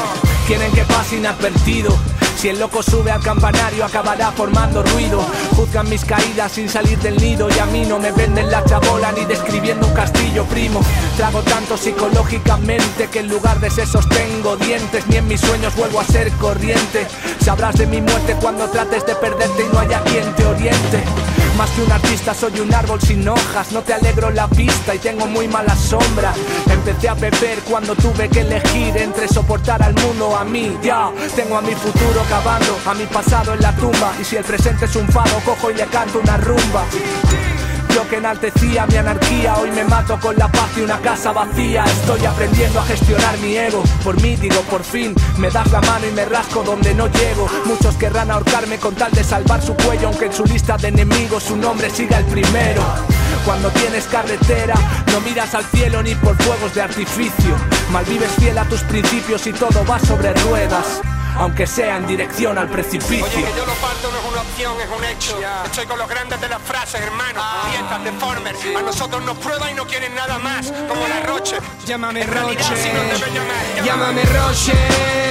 Quieren 0.46 0.72
que 0.72 0.82
pase 0.82 1.16
inadvertido. 1.16 1.96
Si 2.44 2.50
el 2.50 2.58
loco 2.58 2.82
sube 2.82 3.10
al 3.10 3.22
campanario 3.22 3.86
acabará 3.86 4.30
formando 4.30 4.82
ruido. 4.82 5.24
Juzgan 5.56 5.88
mis 5.88 6.04
caídas 6.04 6.52
sin 6.52 6.68
salir 6.68 6.98
del 6.98 7.16
nido 7.16 7.48
Y 7.48 7.58
a 7.58 7.64
mí 7.64 7.86
no 7.86 7.98
me 7.98 8.12
venden 8.12 8.50
la 8.50 8.62
chabola 8.62 9.12
ni 9.12 9.24
describiendo 9.24 9.86
un 9.86 9.94
castillo 9.94 10.44
primo. 10.44 10.82
Trago 11.16 11.40
tanto 11.40 11.78
psicológicamente 11.78 13.08
que 13.08 13.20
en 13.20 13.28
lugar 13.28 13.60
de 13.60 13.70
sesos 13.70 14.06
tengo 14.10 14.58
dientes 14.58 15.06
Ni 15.06 15.16
en 15.16 15.26
mis 15.26 15.40
sueños 15.40 15.74
vuelvo 15.74 16.00
a 16.00 16.04
ser 16.04 16.30
corriente. 16.32 17.06
Sabrás 17.40 17.78
de 17.78 17.86
mi 17.86 18.02
muerte 18.02 18.36
cuando 18.38 18.68
trates 18.68 19.06
de 19.06 19.14
perderte 19.14 19.64
y 19.64 19.72
no 19.72 19.78
haya 19.78 20.02
quien 20.02 20.30
te 20.34 20.44
oriente 20.44 21.02
más 21.56 21.70
que 21.70 21.82
un 21.82 21.92
artista 21.92 22.34
soy 22.34 22.60
un 22.60 22.72
árbol 22.74 23.00
sin 23.00 23.26
hojas. 23.28 23.72
No 23.72 23.82
te 23.82 23.94
alegro 23.94 24.30
la 24.30 24.46
vista 24.46 24.94
y 24.94 24.98
tengo 24.98 25.26
muy 25.26 25.48
mala 25.48 25.74
sombra. 25.76 26.32
Empecé 26.70 27.08
a 27.08 27.14
beber 27.14 27.58
cuando 27.68 27.94
tuve 27.94 28.28
que 28.28 28.40
elegir 28.40 28.96
Entre 28.96 29.28
soportar 29.28 29.82
al 29.82 29.94
mundo 29.94 30.36
a 30.36 30.44
mí. 30.44 30.76
Ya, 30.82 31.10
tengo 31.34 31.56
a 31.56 31.62
mi 31.62 31.74
futuro 31.74 32.22
cavando 32.28 32.78
A 32.86 32.94
mi 32.94 33.04
pasado 33.06 33.54
en 33.54 33.60
la 33.60 33.74
tumba. 33.76 34.12
Y 34.20 34.24
si 34.24 34.36
el 34.36 34.44
presente 34.44 34.86
es 34.86 34.96
un 34.96 35.08
fado 35.08 35.38
cojo 35.44 35.70
y 35.70 35.74
le 35.74 35.86
canto 35.86 36.20
una 36.20 36.36
rumba 36.36 36.84
yo 37.94 38.08
que 38.08 38.16
enaltecía 38.16 38.86
mi 38.86 38.96
anarquía, 38.96 39.54
hoy 39.56 39.70
me 39.70 39.84
mato 39.84 40.18
con 40.20 40.36
la 40.36 40.48
paz 40.50 40.68
y 40.76 40.80
una 40.80 40.98
casa 40.98 41.32
vacía. 41.32 41.84
Estoy 41.84 42.26
aprendiendo 42.26 42.80
a 42.80 42.84
gestionar 42.84 43.38
mi 43.38 43.56
ego. 43.56 43.84
Por 44.02 44.20
mí 44.20 44.34
digo, 44.36 44.60
por 44.62 44.82
fin, 44.82 45.14
me 45.38 45.48
das 45.50 45.70
la 45.70 45.80
mano 45.80 46.06
y 46.06 46.12
me 46.12 46.24
rasco 46.24 46.64
donde 46.64 46.92
no 46.94 47.06
llego. 47.06 47.48
Muchos 47.66 47.94
querrán 47.96 48.30
ahorcarme 48.30 48.78
con 48.78 48.94
tal 48.94 49.12
de 49.12 49.22
salvar 49.22 49.62
su 49.62 49.74
cuello, 49.74 50.08
aunque 50.08 50.26
en 50.26 50.32
su 50.32 50.44
lista 50.44 50.76
de 50.76 50.88
enemigos 50.88 51.44
su 51.44 51.56
nombre 51.56 51.88
siga 51.88 52.18
el 52.18 52.24
primero. 52.24 52.82
Cuando 53.44 53.70
tienes 53.70 54.04
carretera, 54.06 54.74
no 55.12 55.20
miras 55.20 55.54
al 55.54 55.64
cielo 55.64 56.02
ni 56.02 56.14
por 56.16 56.36
fuegos 56.42 56.74
de 56.74 56.82
artificio. 56.82 57.54
Malvives 57.92 58.32
fiel 58.40 58.58
a 58.58 58.64
tus 58.64 58.80
principios 58.82 59.46
y 59.46 59.52
todo 59.52 59.84
va 59.86 60.00
sobre 60.00 60.32
ruedas. 60.34 61.00
Aunque 61.36 61.66
sea 61.66 61.96
en 61.96 62.06
dirección 62.06 62.56
al 62.58 62.68
precipicio. 62.68 63.24
Oye, 63.24 63.44
que 63.44 63.56
yo 63.56 63.66
lo 63.66 63.74
parto 63.74 64.10
no 64.10 64.18
es 64.18 64.24
una 64.32 64.40
opción, 64.42 64.76
es 64.80 64.98
un 64.98 65.04
hecho. 65.04 65.38
Estoy 65.64 65.86
con 65.86 65.98
los 65.98 66.08
grandes 66.08 66.40
de 66.40 66.48
las 66.48 66.62
frases, 66.62 67.00
hermano. 67.00 67.40
Piezas 67.70 68.04
de 68.04 68.12
Former. 68.12 68.54
A 68.78 68.82
nosotros 68.82 69.24
nos 69.24 69.36
prueban 69.38 69.70
y 69.70 69.74
no 69.74 69.86
quieren 69.86 70.14
nada 70.14 70.38
más. 70.38 70.72
Como 70.88 71.06
la 71.08 71.20
Roche. 71.26 71.56
Llámame 71.86 72.22
En 72.22 72.30
realidad, 72.30 72.62
Roche. 72.68 72.82
sí 72.82 72.88
nos 72.94 73.20
debe 73.20 73.32
llamar. 73.32 73.84
Llámame 73.84 74.22
Roche, 74.24 74.72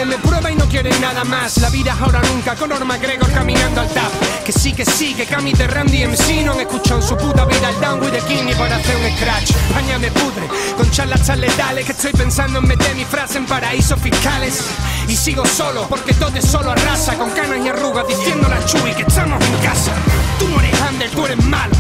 me 0.05 0.17
prueba 0.17 0.51
y 0.51 0.55
no 0.55 0.65
quieren 0.67 0.99
nada 1.01 1.23
más. 1.23 1.57
La 1.57 1.69
vida 1.69 1.93
es 1.93 2.01
ahora 2.01 2.21
nunca, 2.21 2.55
Conor 2.55 2.83
McGregor 2.85 3.31
caminando 3.31 3.81
al 3.81 3.89
tap. 3.89 4.11
Que 4.45 4.51
sí, 4.51 4.73
que 4.73 4.85
sí, 4.85 5.13
que 5.13 5.25
Cami 5.25 5.53
de 5.53 5.67
Randy 5.67 6.05
MC 6.05 6.43
no 6.43 6.51
han 6.51 6.59
escuchado 6.59 6.99
en 6.99 7.07
su 7.07 7.15
puta 7.17 7.45
vida 7.45 7.69
el 7.69 7.79
Down 7.79 8.01
with 8.01 8.11
the 8.11 8.19
King 8.27 8.43
ni 8.45 8.53
para 8.55 8.75
hacer 8.75 8.95
un 8.97 9.17
scratch. 9.17 9.51
España 9.51 9.97
me 9.99 10.11
pudre 10.11 10.47
con 10.75 10.91
charlas 10.91 11.25
tan 11.25 11.39
letales 11.39 11.85
que 11.85 11.93
estoy 11.93 12.11
pensando 12.11 12.59
en 12.59 12.67
meter 12.67 12.93
mi 12.95 13.05
frase 13.05 13.37
en 13.37 13.45
paraísos 13.45 13.99
fiscales. 14.01 14.65
Y 15.07 15.15
sigo 15.15 15.45
solo 15.45 15.85
porque 15.87 16.13
todo 16.13 16.33
solo 16.41 16.71
arrasa 16.71 17.15
con 17.15 17.29
canas 17.31 17.59
y 17.63 17.69
arrugas 17.69 18.07
diciendo 18.07 18.47
la 18.47 18.63
Chuy 18.65 18.93
que 18.93 19.03
estamos 19.03 19.43
en 19.45 19.57
casa. 19.57 19.91
Tú 20.39 20.47
no 20.49 20.59
eres 20.59 20.81
Ander, 20.81 21.09
tú 21.11 21.25
eres 21.25 21.43
malo. 21.45 21.73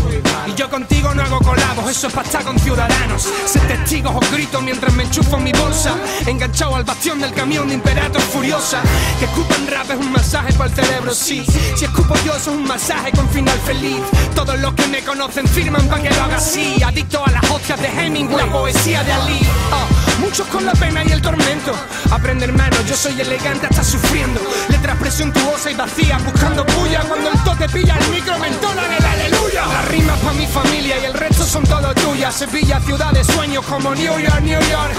Y 0.45 0.53
yo 0.55 0.69
contigo 0.69 1.13
no 1.13 1.23
hago 1.23 1.39
colabos, 1.39 1.89
eso 1.89 2.07
es 2.07 2.13
para 2.13 2.27
estar 2.27 2.43
con 2.43 2.59
ciudadanos. 2.59 3.29
Ser 3.45 3.67
testigos 3.67 4.13
os 4.15 4.31
grito 4.31 4.61
mientras 4.61 4.93
me 4.93 5.03
enchufo 5.03 5.37
en 5.37 5.43
mi 5.45 5.51
bolsa. 5.51 5.95
Enganchado 6.25 6.75
al 6.75 6.83
bastión 6.83 7.19
del 7.19 7.33
camión 7.33 7.67
de 7.67 7.75
Imperator 7.75 8.21
Furiosa. 8.21 8.81
Que 9.19 9.25
escupan 9.25 9.67
rap 9.67 9.89
es 9.91 9.97
un 9.97 10.11
masaje 10.11 10.53
para 10.53 10.69
el 10.69 10.75
cerebro, 10.75 11.13
sí. 11.13 11.45
Si 11.75 11.85
escupo 11.85 12.15
yo, 12.25 12.35
eso 12.35 12.51
es 12.51 12.57
un 12.57 12.65
masaje 12.65 13.11
con 13.11 13.27
final 13.29 13.57
feliz. 13.65 14.01
Todos 14.35 14.59
los 14.59 14.73
que 14.73 14.87
me 14.87 15.01
conocen 15.01 15.47
firman 15.47 15.87
para 15.87 16.03
que 16.03 16.09
lo 16.09 16.23
haga 16.23 16.37
así. 16.37 16.81
Adicto 16.83 17.25
a 17.25 17.31
las 17.31 17.49
hostias 17.49 17.79
de 17.81 17.87
Hemingway, 17.87 18.45
la 18.45 18.51
poesía 18.51 19.03
de 19.03 19.13
Ali. 19.13 19.39
Oh, 19.71 20.02
con 20.41 20.65
la 20.65 20.73
pena 20.73 21.03
y 21.03 21.11
el 21.11 21.21
tormento. 21.21 21.73
Aprende 22.09 22.45
hermano, 22.45 22.75
yo 22.87 22.95
soy 22.95 23.19
elegante 23.21 23.67
hasta 23.67 23.83
sufriendo. 23.83 24.41
Letras 24.67 24.97
presuntuosa 24.97 25.69
y 25.69 25.75
vacía, 25.75 26.17
buscando 26.17 26.65
puya. 26.65 27.01
Cuando 27.01 27.29
el 27.29 27.43
tote 27.43 27.69
pilla 27.69 27.95
el 27.99 28.09
micro, 28.09 28.39
me 28.39 28.47
entonan 28.47 28.91
el 28.91 29.05
aleluya. 29.05 29.65
Las 29.67 29.87
rimas 29.89 30.19
pa' 30.19 30.33
mi 30.33 30.47
familia 30.47 30.95
y 30.99 31.05
el 31.05 31.13
resto 31.13 31.45
son 31.45 31.63
todo 31.63 31.93
tuyas. 31.93 32.33
Sevilla, 32.33 32.79
ciudad 32.79 33.11
de 33.11 33.23
sueños 33.23 33.63
como 33.65 33.93
New 33.93 34.19
York, 34.19 34.41
New 34.41 34.59
York. 34.59 34.93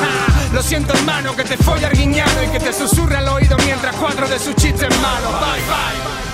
Lo 0.52 0.62
siento 0.62 0.94
hermano, 0.94 1.34
que 1.34 1.42
te 1.42 1.56
folla 1.56 1.88
arguiñado 1.88 2.44
y 2.44 2.48
que 2.48 2.60
te 2.60 2.72
susurre 2.72 3.16
al 3.16 3.28
oído 3.28 3.56
mientras 3.64 3.96
cuatro 3.96 4.28
de 4.28 4.38
sus 4.38 4.54
chistes 4.54 4.88
malos. 5.00 5.32
Bye, 5.40 5.62
bye. 5.66 6.33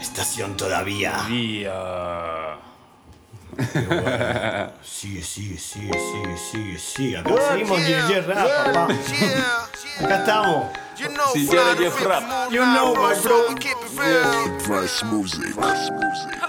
Estación 0.00 0.56
todavía. 0.56 1.12
Todavía. 1.12 2.58
Bueno. 3.52 3.52
Sigue, 4.82 5.22
sigue, 5.22 5.58
sigue, 5.58 5.92
sigue, 5.92 6.38
sigue, 6.38 6.78
sigue. 6.78 7.18
Acá 7.18 7.34
seguimos 7.50 7.78
Acá 10.00 10.16
estamos. 10.18 10.66
You 10.96 11.08
know, 11.08 11.32
si 11.32 11.46
Rap. 11.48 11.78
You 12.50 12.64
know, 12.64 12.94
my 12.94 13.14
bro. 13.20 13.54
Fresh 14.60 15.02
music. 15.04 15.54
Fresh 15.54 15.90
music. 15.90 16.40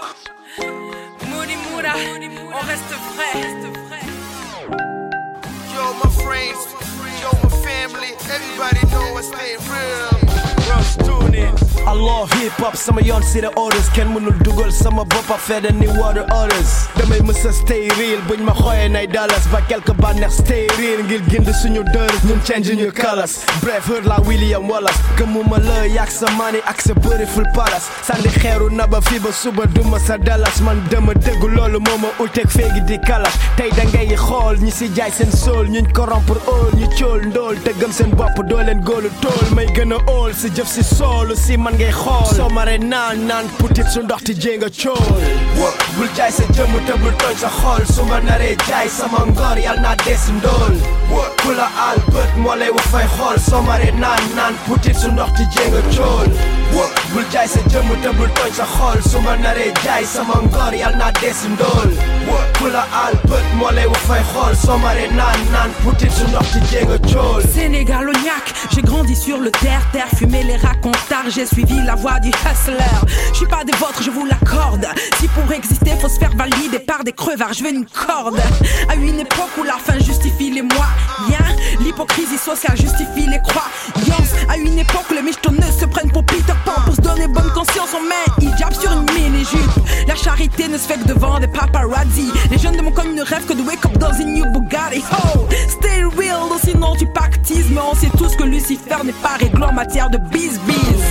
Reste. 2.66 2.94
Yo, 5.74 5.84
my 6.02 6.08
friends. 6.22 6.83
Yo, 7.24 7.30
my 7.42 7.48
family, 7.64 8.12
everybody 8.30 8.82
know 8.92 9.16
I 9.16 9.22
stay 9.22 9.56
real. 9.70 10.24
I 11.86 11.92
love 11.92 12.32
hip 12.32 12.52
hop 12.52 12.76
sama 12.76 13.02
yoon 13.02 13.22
si 13.22 13.40
the 13.44 13.50
orders 13.60 13.88
kenn 13.92 14.08
mënul 14.14 14.32
dugal 14.42 14.70
sama 14.72 15.04
bopp 15.04 15.28
affaire 15.30 15.70
ni 15.76 15.86
water 16.00 16.24
orders 16.32 16.88
damay 16.96 17.20
mësa 17.20 17.52
stay 17.52 17.88
real 17.98 18.22
buñ 18.28 18.40
ma 18.46 18.54
xooyee 18.56 18.88
nay 18.88 19.06
dallas 19.06 19.44
ba 19.52 19.60
quelque 19.68 19.92
bànneex 20.00 20.38
stay 20.40 20.66
real. 20.78 21.02
Ngir 21.04 21.20
gind 21.28 21.48
suñu 21.60 21.82
dër 21.92 22.10
ñun 22.24 22.40
change 22.48 22.72
ñu 22.74 22.88
colors. 22.92 23.34
Bref 23.60 23.86
heard 23.86 24.06
la 24.06 24.16
William 24.26 24.64
Wallace. 24.70 24.96
Gëmuma 25.18 25.58
la 25.60 25.86
yàgg 25.86 26.10
sa 26.10 26.30
money 26.38 26.62
ak 26.66 26.80
sa 26.80 26.94
bëri 26.94 27.26
ful 27.26 27.44
palace. 27.54 27.90
Sandi 28.02 28.28
xeeru 28.40 28.70
na 28.72 28.86
ba 28.86 29.00
ba 29.00 29.32
suba 29.32 29.66
duma 29.66 29.98
sa 29.98 30.16
dallas. 30.16 30.60
Man 30.64 30.80
dama 30.90 31.12
dëggu 31.14 31.48
loolu 31.52 31.80
moo 31.84 31.98
ma 31.98 32.08
uteeg 32.18 32.48
féegi 32.48 32.80
di 32.88 32.98
kalash. 32.98 33.36
Tey 33.56 33.70
da 33.76 33.84
ngay 33.84 34.16
xool 34.16 34.56
ñi 34.64 34.70
si 34.72 34.88
jaay 34.96 35.10
seen 35.12 35.30
soul 35.30 35.68
ñuñ 35.68 35.92
corrompre 35.92 36.40
all 36.48 36.72
ñu 36.80 36.88
cool 37.14 37.26
ndool 37.30 37.58
te 37.62 37.72
gëm 37.78 37.92
seen 37.94 38.10
bopp 38.18 38.38
doo 38.48 38.62
leen 38.66 38.80
góolu 38.86 39.10
tool 39.22 39.50
may 39.54 39.66
gën 39.76 39.92
a 39.94 39.98
óol 40.10 40.32
si 40.34 40.48
jëf 40.56 40.66
si 40.70 40.82
soolu 40.82 41.36
si 41.38 41.56
man 41.56 41.76
ngay 41.78 41.92
xool. 41.94 42.26
Soo 42.34 42.48
maree 42.50 42.78
naan 42.82 43.22
naan 43.28 43.46
putit 43.58 43.86
su 43.92 44.02
ndox 44.02 44.24
ti 44.26 44.34
jénga 44.34 44.68
cool. 44.80 45.22
Wok 45.60 45.84
bul 45.96 46.10
jaay 46.16 46.32
sa 46.34 46.44
jëmm 46.56 46.74
te 46.88 46.96
bul 47.02 47.14
tooñ 47.22 47.36
sa 47.42 47.50
xool. 47.60 47.86
Su 47.94 48.06
ma 48.10 48.18
naree 48.20 48.56
jaay 48.66 48.88
sama 48.90 49.22
ngor 49.30 49.58
yal 49.62 49.78
naa 49.84 49.94
des 50.04 50.24
ndool 50.38 50.74
wok 51.14 51.30
ku 51.42 51.52
la 51.58 51.68
al 51.88 51.98
bët 52.12 52.30
moo 52.42 52.54
lay 52.60 52.70
wax 52.76 52.86
fay 52.94 53.06
xool 53.16 53.38
soo 53.48 53.62
maree 53.68 53.92
naan 54.02 54.22
naan 54.36 54.54
putit 54.66 54.96
su 55.02 55.08
ndox 55.12 55.30
ti 55.36 55.44
jénga 55.54 55.80
cool 55.94 56.28
bul 57.12 57.26
jaay 57.32 57.48
sa 57.54 57.60
jëmm 57.70 57.90
te 58.02 58.10
bul 58.18 58.30
tooñ 58.38 58.52
sa 58.58 58.66
xool 58.74 58.98
su 59.10 59.20
ma 59.26 59.36
naree 59.44 59.72
jaay 59.84 60.04
sama 60.14 60.40
ngor 60.46 60.74
yal 60.82 60.96
naa 61.00 61.12
des 61.20 61.40
ndool 61.54 61.90
wok 62.28 62.46
ku 62.58 62.66
la 62.76 62.84
al 63.04 63.14
bët 63.28 63.46
moo 63.58 63.70
lay 63.76 63.86
wax 63.92 64.04
fay 64.10 64.22
xool 64.32 64.54
soo 64.64 64.78
maree 64.84 65.10
naan 65.18 65.70
putit 65.82 66.12
su 66.18 66.24
ndox 66.30 66.46
ti 66.52 66.60
jénga 66.70 66.98
cool 67.12 67.42
j'ai 68.74 68.82
grandi 68.82 69.14
sur 69.14 69.38
le 69.38 69.50
terre-terre, 69.50 70.08
fumé 70.16 70.42
les 70.42 70.56
racontars, 70.56 71.28
j'ai 71.28 71.46
suivi 71.46 71.80
la 71.82 71.94
voie 71.94 72.18
du 72.20 72.28
hustler. 72.28 72.76
Je 73.32 73.36
suis 73.36 73.46
pas 73.46 73.64
des 73.64 73.72
vôtres, 73.76 74.02
je 74.02 74.10
vous 74.10 74.24
l'accorde. 74.24 74.86
Si 75.20 75.28
pour 75.28 75.50
exister, 75.52 75.92
faut 76.00 76.08
se 76.08 76.18
faire 76.18 76.34
valider 76.36 76.78
par 76.78 77.04
des 77.04 77.12
crevards, 77.12 77.52
je 77.52 77.62
veux 77.64 77.70
une 77.72 77.86
corde. 77.86 78.38
À 78.88 78.94
une 78.94 79.20
époque 79.20 79.50
où 79.58 79.62
la 79.62 79.74
fin 79.74 79.98
justifie 79.98 80.50
les 80.50 80.62
moyens, 81.20 81.56
l'hypocrisie 81.80 82.38
sociale 82.38 82.76
justifie 82.76 83.26
les 83.26 83.40
croyances. 83.40 84.32
À 84.48 84.56
une 84.56 84.78
époque 84.78 85.06
les 85.14 85.22
michetonneux 85.22 85.72
se 85.78 85.86
prennent 85.86 86.10
pour 86.10 86.24
Peter 86.24 86.52
Pan 86.64 86.80
pour 86.84 86.94
se 86.94 87.00
donner 87.00 87.26
bonne 87.28 87.50
conscience, 87.52 87.90
on 87.96 88.02
met 88.02 88.46
hijab 88.50 88.72
sur 88.72 88.92
une 88.92 89.06
mini-jupe. 89.14 89.70
La 90.06 90.14
charité 90.14 90.68
ne 90.68 90.76
se 90.78 90.86
fait 90.86 90.98
que 90.98 91.08
devant 91.08 91.38
des 91.40 91.48
paparazzi. 91.48 92.30
Les 92.50 92.58
jeunes 92.58 92.76
de 92.76 92.82
mon 92.82 92.90
coin 92.90 93.04
ne 93.04 93.22
rêvent 93.22 93.46
que 93.46 93.54
de 93.54 93.62
wake 93.62 93.84
up 93.86 93.98
dans 93.98 94.12
une 94.12 94.34
new 94.34 94.44
Bugatti. 94.52 95.02
Oh, 95.12 95.46
stay 95.68 96.02
real, 96.16 96.48
sinon 96.62 96.94
tu 96.96 97.06
pactises. 97.06 97.70
Mais 97.70 97.80
on 97.80 97.94
sait 97.94 98.10
tous 98.18 98.36
que 98.36 98.44
Lucifer 98.44 99.02
n'est 99.04 99.12
pas 99.12 99.36
réglé 99.38 99.62
en 99.64 99.72
matière 99.72 100.10
de 100.10 100.18
biz-biz. 100.18 101.04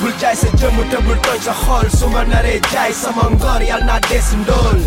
bul 0.00 0.12
jaay 0.20 0.36
sa 0.36 0.48
jëmm 0.60 0.78
te 0.90 0.98
bul 1.02 1.18
tooñ 1.26 1.40
sa 1.42 1.52
xool 1.62 1.88
su 1.90 2.06
ma 2.12 2.22
naree 2.24 2.60
jaay 2.72 2.92
sama 2.94 3.24
ngor 3.34 3.62
yal 3.66 3.82
naa 3.84 3.98
des 4.08 4.28
ndool 4.40 4.78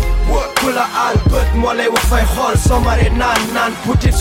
ku 0.58 0.72
la 0.76 0.86
al 1.06 1.16
bët 1.30 1.48
moo 1.60 1.74
lay 1.78 1.88
wax 1.92 2.06
fay 2.10 2.24
xool 2.32 2.56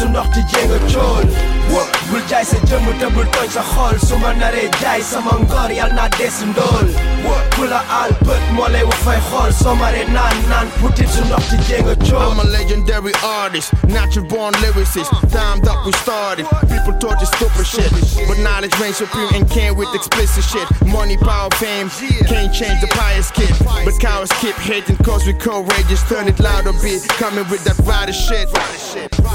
su 0.02 0.10
ndox 0.10 0.28
ti 0.34 0.41
jénga 0.52 0.80
cool 0.93 1.26
wok 1.70 1.89
bul 2.10 2.22
jaay 2.30 2.45
sa 2.45 2.58
jëmm 2.66 2.88
te 2.99 3.08
bul 3.14 3.28
tooñ 3.36 3.49
sa 3.54 3.62
xool 3.72 3.99
su 4.08 4.18
ma 4.18 4.34
naree 4.34 4.70
jaay 4.82 5.02
sama 5.04 5.38
ngor 5.43 5.72
yal 5.72 5.93
naa 5.93 6.10
des 6.18 6.41
ndool 6.49 6.88
wok 7.26 7.43
ku 7.56 7.68
la 7.70 7.82
al 8.02 8.12
bët 8.26 8.43
moo 8.58 8.68
lay 8.74 8.84
wax 8.84 9.04
fay 9.06 9.20
xool 9.30 9.54
soo 9.54 9.76
maree 9.76 10.06
naan 10.10 10.41
naan 10.49 10.72
putit 10.80 11.10
su 11.10 11.22
ndox 11.26 11.49
ti 11.52 11.58
jénga 11.70 11.95
cool 12.02 12.32
I'm 12.32 12.39
a 12.39 12.43
legendary 12.49 13.14
artist, 13.24 13.74
natural 13.88 14.26
born 14.26 14.54
lyricist. 14.64 15.12
Timed 15.32 15.68
up, 15.68 15.86
we 15.86 15.91
started. 15.91 16.45
People 16.72 16.93
taught 16.99 17.20
you 17.20 17.28
stupid 17.28 17.68
shit, 17.68 17.91
but 18.28 18.38
knowledge 18.39 18.74
reigns 18.80 18.97
supreme 18.97 19.30
and 19.34 19.49
came 19.49 19.76
with 19.76 19.93
explicit 19.93 20.43
shit. 20.43 20.68
Money, 20.86 21.18
power, 21.18 21.49
fame, 21.56 21.89
can't 22.28 22.54
change 22.54 22.80
the 22.80 22.88
pious 22.95 23.32
kid. 23.32 23.54
But 23.86 23.99
cowards 23.99 24.32
keep 24.39 24.56
hating 24.56 24.97
cause 24.97 25.26
we 25.26 25.34
courageous. 25.34 26.04
Turn 26.08 26.28
it 26.28 26.39
louder, 26.39 26.74
be 26.82 26.99
coming 27.20 27.47
with 27.49 27.64
that 27.66 27.78
rider 27.86 28.14
shit. 28.14 28.47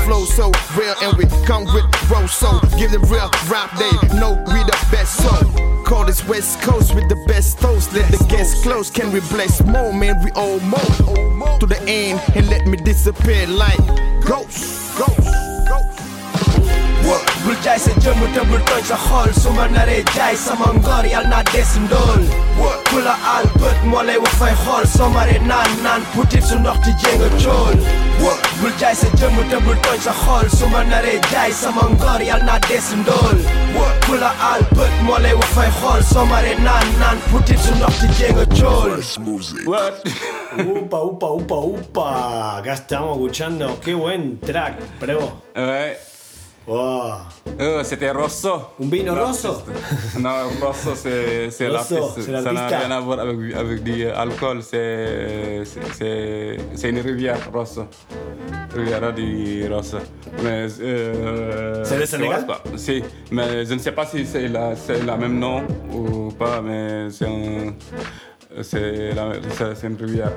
Flow 0.04 0.24
so 0.24 0.52
real 0.76 0.94
and 1.02 1.16
we 1.16 1.24
come 1.46 1.64
with 1.74 1.84
roll 2.10 2.28
so. 2.28 2.60
Give 2.78 2.90
them 2.90 3.02
real 3.02 3.30
rap, 3.48 3.76
they 3.78 3.90
know 4.18 4.34
we 4.48 4.60
the 4.64 4.78
best 4.90 5.16
so. 5.22 5.66
Call 5.84 6.04
this 6.04 6.26
West 6.26 6.60
Coast 6.62 6.94
with 6.94 7.08
the 7.08 7.16
best 7.28 7.60
toast. 7.60 7.92
Let 7.92 8.10
the 8.10 8.22
guests 8.28 8.62
close. 8.62 8.90
Can 8.90 9.12
we 9.12 9.20
bless 9.20 9.64
more, 9.64 9.92
man? 9.92 10.22
We 10.24 10.30
all 10.32 10.58
more 10.60 11.58
to 11.60 11.66
the 11.66 11.80
end 11.86 12.20
and 12.34 12.48
let 12.48 12.66
me 12.66 12.76
disappear 12.76 13.46
like 13.46 13.78
ghosts. 14.26 14.98
Ghosts. 14.98 15.45
Wok 17.46 17.54
bul 17.54 17.56
jaay 17.64 17.78
sa 17.78 17.92
jëmm 18.02 18.20
te 18.34 18.42
bul 18.50 18.62
tooñ 18.68 18.82
sa 18.88 18.96
xool 19.06 19.30
su 19.40 19.50
ma 19.56 19.66
naree 19.68 20.02
jaay 20.14 20.36
sama 20.36 20.66
ngor 20.78 21.06
yal 21.06 21.26
naa 21.30 21.42
des 21.52 21.70
ndool 21.84 22.22
wok 22.58 22.78
ku 22.90 22.98
la 23.06 23.14
al 23.34 23.46
bët 23.60 23.78
moo 23.90 24.02
lay 24.02 24.16
wax 24.18 24.34
fay 24.40 24.54
xool 24.64 24.86
soo 24.96 25.08
maree 25.14 25.38
naan 25.50 25.70
naan 25.84 26.02
putit 26.14 26.42
su 26.48 26.58
ndox 26.58 26.78
ti 26.84 26.92
jénga 27.02 27.28
cool 27.42 27.76
wok 28.24 28.40
bul 28.60 28.72
jaay 28.80 28.94
sa 28.94 29.08
jëmm 29.18 29.36
te 29.50 29.58
bul 29.64 29.78
tooñ 29.86 30.00
sa 30.06 30.12
xool 30.22 30.50
su 30.58 30.66
ma 30.72 30.82
naree 30.90 31.20
jaay 31.32 31.52
sama 31.52 31.84
ngor 31.94 32.20
yal 32.28 32.42
naa 32.48 32.58
des 32.68 32.88
ndool 33.00 33.38
wok 33.76 33.94
ku 34.06 34.14
la 34.22 34.30
al 34.52 34.62
bët 34.76 34.94
moo 35.06 35.18
lay 35.24 35.34
wax 35.38 35.50
fay 35.58 35.70
xool 35.80 36.02
soo 36.12 36.26
maree 36.32 36.56
naan 36.66 36.86
naan 37.00 37.18
putit 37.30 37.58
su 37.62 37.74
ndox 37.78 37.94
ti 38.00 38.08
jénga 38.18 38.44
cool 38.58 38.98
What? 39.66 40.02
Upa, 40.56 40.98
upa, 41.10 41.28
upa, 41.40 41.56
upa. 41.56 42.58
Acá 42.58 42.72
estamos 42.74 43.16
escuchando. 43.16 43.78
Qué 43.84 43.94
buen 43.94 44.38
track, 44.40 44.74
bro. 45.00 45.42
Wow. 46.66 47.12
Euh, 47.60 47.84
C'était 47.84 48.10
Rosso. 48.10 48.70
Un 48.82 48.88
vino 48.90 49.14
rosso? 49.14 49.62
Non, 50.18 50.30
Rosso, 50.60 50.94
c'est 50.96 51.68
l'artiste. 51.68 52.00
c'est 52.16 52.42
Ça 52.42 52.52
n'a 52.52 52.66
rien 52.66 52.90
à 52.90 53.00
voir 53.00 53.20
avec, 53.20 53.54
avec 53.54 53.82
du 53.84 54.04
alcool. 54.08 54.62
C'est 54.62 55.62
c'est- 55.64 56.56
c'est 56.74 56.90
une 56.90 56.98
rivière, 57.00 57.38
Rosso. 57.52 57.86
Riviera 58.74 59.12
di 59.12 59.66
Rosso. 59.68 59.98
Mais, 60.42 60.66
euh, 60.80 61.84
C'est 61.84 61.98
le 61.98 62.06
Sénégal? 62.06 62.44
Si, 62.76 63.02
mais 63.30 63.64
je 63.64 63.74
ne 63.74 63.78
sais 63.78 63.92
pas 63.92 64.04
si 64.04 64.26
c'est 64.26 64.48
la, 64.48 64.74
c'est 64.74 65.02
la 65.04 65.16
même 65.16 65.38
nom 65.38 65.62
ou 65.92 66.30
pas, 66.32 66.60
mais 66.60 67.08
c'est 67.10 67.26
un. 67.26 67.74
C'est 68.62 69.10
une 69.84 69.96
rivière. 70.00 70.32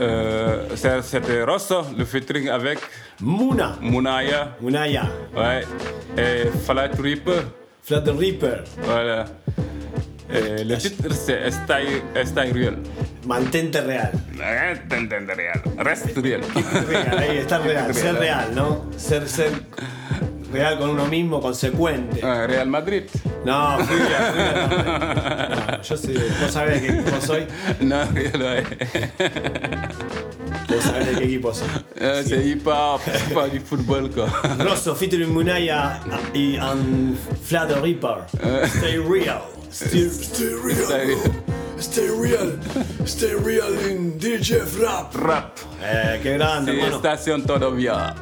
Euh, 0.00 0.68
C'était 1.02 1.42
Rosso, 1.42 1.82
le 1.96 2.04
featuring 2.04 2.48
avec 2.48 2.78
Mouna. 3.20 3.76
Mounaya. 3.80 4.56
Mounaya. 4.60 5.04
Ouais. 5.34 5.64
Et 6.16 6.48
Flat 6.64 6.90
Reaper. 6.98 7.42
Flat 7.82 8.04
Reaper. 8.06 8.64
Voilà. 8.82 9.24
Et 10.32 10.64
le 10.64 10.76
titre 10.76 11.12
c'est 11.12 11.50
Style 11.50 12.52
Real. 12.52 12.76
Mantente 13.26 13.76
real. 13.86 14.12
Mantente 14.36 15.32
real. 15.36 15.62
Reste 15.78 16.16
real. 16.18 16.40
Real, 16.88 17.18
ahí 17.18 17.38
está 17.38 17.58
real. 17.58 17.94
Ser 17.94 18.14
real, 18.18 18.54
¿no? 18.54 18.86
Ser, 18.96 19.26
ser 19.28 19.50
real 20.56 20.78
con 20.78 20.90
uno 20.90 21.04
mismo, 21.06 21.40
consecuente. 21.40 22.20
Ah, 22.24 22.46
Real 22.46 22.66
Madrid. 22.68 23.04
No, 23.44 23.78
fui 23.86 23.96
a- 24.12 24.32
fui 24.32 24.40
a- 24.42 25.48
no, 25.76 25.82
yo 25.82 25.96
soy, 25.96 26.14
vos 26.40 26.50
sabés 26.50 26.80
de 26.82 26.86
qué 26.88 26.98
equipo 27.00 27.20
soy. 27.20 27.46
No, 27.80 28.04
yo 28.14 28.38
no. 28.38 28.46
Vos 30.68 30.82
sabés 30.84 31.06
de 31.06 31.12
qué 31.18 31.24
equipo 31.24 31.52
soy. 31.54 31.68
Hip-hop, 32.52 33.00
c'est 33.04 33.34
pas 33.34 33.48
du 33.48 33.60
football 33.60 34.10
quoi. 34.10 34.26
Rosso 34.58 34.94
featuring 34.94 35.32
Munaya 35.32 36.00
y 36.34 36.56
and 36.56 37.16
Flat 37.44 37.70
Reaper. 37.82 38.24
Stay 38.78 38.98
real. 38.98 39.42
Stay, 39.70 40.08
Stay 40.08 40.54
real. 40.64 41.55
Stay 41.78 42.08
real. 42.08 42.58
Stay 43.04 43.34
real 43.34 43.72
in 43.88 44.18
DJ 44.18 44.60
Rap. 44.80 45.14
Rap. 45.14 45.56
Eh, 45.82 46.20
qué 46.22 46.32
grande, 46.34 46.72
Sí, 46.72 46.78
hermano. 46.78 46.96
estación 46.96 47.42
todavía. 47.44 48.14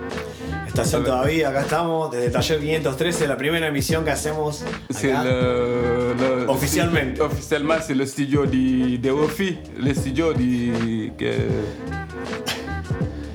Estación 0.66 1.04
todavía, 1.04 1.50
acá 1.50 1.60
estamos, 1.62 2.10
desde 2.10 2.30
Taller 2.30 2.58
513, 2.60 3.28
la 3.28 3.36
primera 3.36 3.68
emisión 3.68 4.04
que 4.04 4.10
hacemos 4.10 4.64
C'est 4.90 5.12
acá. 5.12 5.22
le, 5.24 6.14
le- 6.16 6.46
Officiellement. 6.48 7.14
c'est- 7.16 7.20
Officiellement, 7.22 7.74
c'est 7.80 7.94
le 7.94 8.06
studio 8.06 8.44
de, 8.44 8.98
de 8.98 9.10
Ofi. 9.12 9.56
Le 9.78 9.94
studio 9.94 10.32
de. 10.32 11.12
Que, 11.16 11.46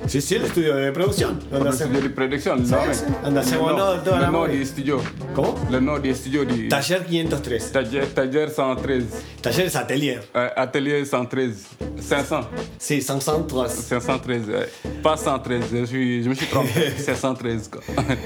Sí, 0.10 0.22
sí, 0.22 0.36
el 0.36 0.46
estudio 0.46 0.76
de 0.76 0.92
producción. 0.92 1.40
Donde 1.52 1.66
le 1.66 1.70
hacemos. 1.70 1.94
studio 1.94 2.02
de 2.02 2.10
producción. 2.16 2.66
Sí, 2.66 2.74
le 2.88 2.94
sí. 2.96 3.04
Donde 3.24 3.40
hacemos 3.42 3.72
no- 3.76 3.78
nom- 3.96 4.04
toda 4.04 4.16
le 4.18 4.22
la 4.26 4.32
nom 4.32 4.42
movie. 4.42 4.58
du 4.60 4.66
studio. 4.66 5.02
¿Cómo? 5.36 5.68
Le 5.70 5.80
nom 5.80 6.02
du 6.02 6.14
studio 6.16 6.46
de. 6.46 6.68
Taller 6.68 7.06
513. 7.06 7.72
Taller, 7.72 8.08
taller 8.14 8.50
113. 8.50 9.06
Taller 9.42 9.78
atelier. 9.78 10.20
Euh, 10.36 10.50
atelier 10.56 11.06
113. 11.06 11.68
500. 12.02 12.48
Sí, 12.80 13.02
513. 13.02 13.72
513. 13.88 14.50
ouais. 14.50 14.70
Pas 15.04 15.16
113. 15.18 15.66
Je, 15.72 15.86
suis, 15.86 16.24
je 16.24 16.30
me 16.30 16.34
suis 16.36 16.48
trompé. 16.48 16.92
C'est 16.98 17.16
113 17.16 17.70
quoi. 17.70 17.82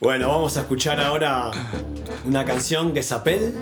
Bueno, 0.00 0.28
vamos 0.28 0.56
a 0.56 0.60
escuchar 0.62 0.98
ahora 0.98 1.50
una 2.24 2.42
canción 2.46 2.94
que 2.94 3.02
s'appelle. 3.02 3.52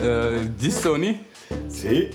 Euh, 0.00 0.44
dit 0.58 0.72
Sony. 0.72 1.14
Sí. 1.68 2.10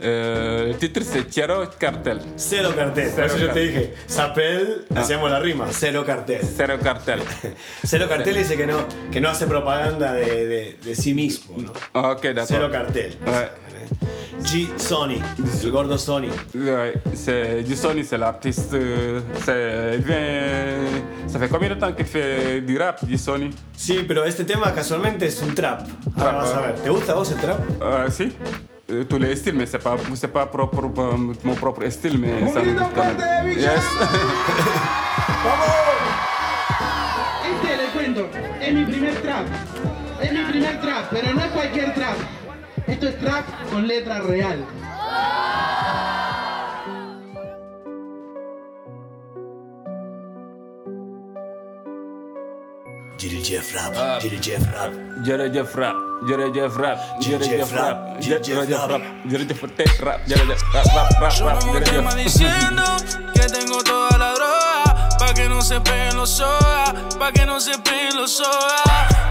Euh, 0.00 0.68
le 0.68 0.74
titre 0.76 1.02
c'est 1.04 1.24
Tiero 1.24 1.64
Cartel. 1.78 2.18
Cero 2.36 2.70
cartel. 2.76 3.10
Por 3.12 3.24
eso 3.24 3.38
yo 3.38 3.50
te 3.50 3.60
dije, 3.60 3.94
s'appelle, 4.06 4.84
hacíamos 4.94 5.30
la 5.30 5.38
rima, 5.38 5.66
cero 5.70 6.04
cartel. 6.04 6.40
Cero 6.56 6.78
Cartel. 6.82 7.20
Cero 7.84 8.06
cartel 8.08 8.34
dice 8.36 8.56
que 8.56 8.66
no, 8.66 8.78
que 9.12 9.20
no 9.20 9.28
hace 9.28 9.46
propaganda 9.46 10.12
de, 10.12 10.46
de, 10.46 10.78
de 10.84 10.94
sí 10.96 11.14
mismo, 11.14 11.56
¿no? 11.58 11.72
Ah, 11.94 12.10
ok, 12.10 12.22
d'accord. 12.26 12.46
Cero 12.48 12.70
cartel. 12.72 13.16
G 14.42 14.68
Sony, 14.76 15.22
el 15.62 15.70
gordo 15.70 15.96
Sony. 15.96 16.28
Ouais, 16.54 16.94
c'est 17.14 17.62
du 17.62 17.76
Sony, 17.76 18.04
c'est 18.04 18.18
l'artiste. 18.18 18.74
euh, 18.74 19.20
c'est- 19.44 19.94
il 19.96 20.04
vient. 20.04 21.28
Ça 21.28 21.38
fait 21.38 21.48
combien 21.48 21.70
de 21.70 21.76
temps 21.76 21.92
qu'il 21.92 22.04
fait 22.04 22.60
du 22.60 22.76
rap, 22.76 23.02
du 23.06 23.16
Sony 23.16 23.50
Sí, 23.76 24.04
pero 24.06 24.24
este 24.24 24.44
tema 24.44 24.72
casualmente 24.74 25.24
es 25.26 25.40
un 25.40 25.54
trap. 25.54 25.86
Ahora 26.16 26.30
Trap, 26.30 26.34
vas 26.42 26.52
a 26.52 26.60
¿eh? 26.60 26.66
ver. 26.66 26.74
¿Te 26.80 26.90
gusta 26.90 27.12
a 27.12 27.14
vos 27.14 27.30
el 27.30 27.38
trap? 27.38 27.58
Euh, 27.80 28.10
Si. 28.10 28.32
Tous 28.86 29.18
les 29.18 29.34
styles, 29.36 29.54
mais 29.54 29.66
c'est 29.66 29.78
pas, 29.78 29.96
c'est 30.14 30.28
pas 30.28 30.46
propre, 30.46 30.90
mon 31.42 31.54
propre 31.54 31.88
style, 31.88 32.18
mais 32.18 32.52
ça 32.52 32.60
me 32.62 32.72
gusta. 32.72 33.12
Yes. 33.56 33.82
Este 37.44 37.76
le 37.76 37.86
cuento, 37.92 38.28
es 38.60 38.72
mi 38.74 38.84
primer 38.84 39.14
trap. 39.22 39.46
Es 40.22 40.32
mi 40.32 40.44
primer 40.44 40.80
trap, 40.80 41.06
pero 41.10 41.32
no 41.32 41.40
es 41.40 41.50
cualquier 41.52 41.94
trap. 41.94 42.16
Esto 42.86 43.08
es 43.08 43.18
trap 43.20 43.44
con 43.70 43.86
letra 43.86 44.20
real. 44.20 44.64
Gilly 53.18 53.42
Jeff 53.42 53.74
Rap, 53.74 54.20
Gilly 54.20 54.38
Jeff 54.40 54.62
Rap. 54.74 54.92
Rap, 54.92 54.92
jërëjëf 55.24 55.74
rap, 55.74 55.96
jërëjëf 56.26 56.76
rap, 56.76 56.98
jërëjëf 57.22 57.72
rap, 57.72 59.04
jërëjëf 59.30 59.60
tech 59.76 60.00
rap, 60.02 60.20
jërëjëf 60.26 60.62
rap, 60.74 60.86
rap, 60.94 61.10
rap, 61.20 61.32
Yo 61.38 61.46
rap, 61.46 61.64
no 61.64 61.72
me 61.72 61.80
tema 61.80 62.10
jërëjëf. 62.10 62.24
diciendo 62.24 62.82
que 63.34 63.46
tengo 63.46 63.82
toda 63.82 64.18
la 64.18 64.32
droga 64.34 65.16
Pa' 65.18 65.32
que 65.32 65.48
no 65.48 65.62
se 65.62 65.80
peguen 65.80 66.16
los 66.16 66.30
soda 66.30 66.92
Pa' 67.18 67.30
que 67.32 67.46
no 67.46 67.60
se 67.60 67.78
peguen 67.78 68.16
los 68.16 68.32
soda 68.36 68.82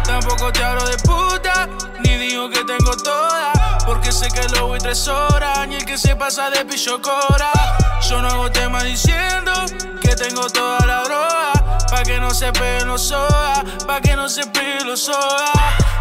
Tampoco 0.06 0.52
te 0.52 0.64
hablo 0.64 0.86
de 0.88 0.98
puta 1.00 1.68
Ni 2.04 2.16
digo 2.18 2.50
que 2.50 2.64
tengo 2.64 2.96
toda 2.96 3.52
Porque 3.86 4.12
sé 4.12 4.28
que 4.30 4.48
lo 4.56 4.68
voy 4.68 4.80
tres 4.80 5.08
horas 5.08 5.68
Ni 5.68 5.76
el 5.76 5.86
que 5.86 5.98
se 5.98 6.16
pasa 6.16 6.50
de 6.50 6.66
pillo 6.66 7.02
cora 7.02 7.52
Yo 8.10 8.22
no 8.22 8.28
hago 8.30 8.52
tema 8.52 8.84
diciendo 8.84 9.52
que 10.02 10.16
tengo 10.16 10.50
toda 10.50 10.86
la 10.86 11.04
droga 11.04 11.52
Pa' 11.90 12.04
que 12.04 12.20
no 12.20 12.32
se 12.32 12.52
peguen 12.52 12.88
los 12.88 13.08
soda 13.08 13.64
Pa' 13.86 14.02
que 14.02 14.16
no 14.16 14.30
se 14.30 14.46
peguen 14.48 14.88
los 14.88 15.02
soda 15.02 15.52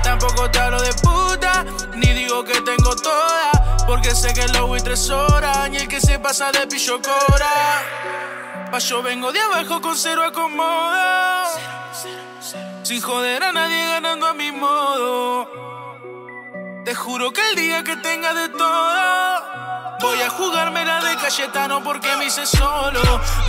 Tampoco 0.03 0.51
te 0.51 0.59
hablo 0.59 0.81
de 0.81 0.93
puta 0.95 1.65
Ni 1.95 2.13
digo 2.13 2.45
que 2.45 2.61
tengo 2.61 2.95
toda 2.97 3.63
porque 3.87 4.15
sé 4.15 4.33
que 4.33 4.47
lo 4.49 4.69
voy 4.69 4.81
tres 4.81 5.11
horas 5.11 5.69
y 5.73 5.77
el 5.77 5.89
que 5.89 6.01
se 6.01 6.19
pasa 6.19 6.53
de 6.53 6.67
pillo 6.67 7.01
cora. 7.03 8.71
Pa' 8.71 8.79
yo 8.79 9.03
vengo 9.03 9.33
de 9.33 9.41
abajo 9.41 9.81
con 9.81 9.97
cero 9.97 10.23
acomodo. 10.25 11.45
Sin 12.83 13.01
joder 13.01 13.43
a 13.43 13.53
nadie 13.53 13.87
ganando 13.87 14.27
a 14.27 14.35
mi 14.35 14.53
modo. 14.53 15.82
Te 16.85 16.97
juro 16.97 17.33
que 17.33 17.41
el 17.51 17.57
día 17.57 17.85
que 17.85 17.97
tenga 17.97 18.35
de 18.35 18.49
todo. 18.49 19.63
Voy 20.01 20.21
a 20.21 20.31
jugármela 20.31 21.01
de 21.01 21.17
Cayetano 21.17 21.81
porque 21.85 22.09
me 22.17 22.27
hice 22.27 22.45
solo. 22.45 23.01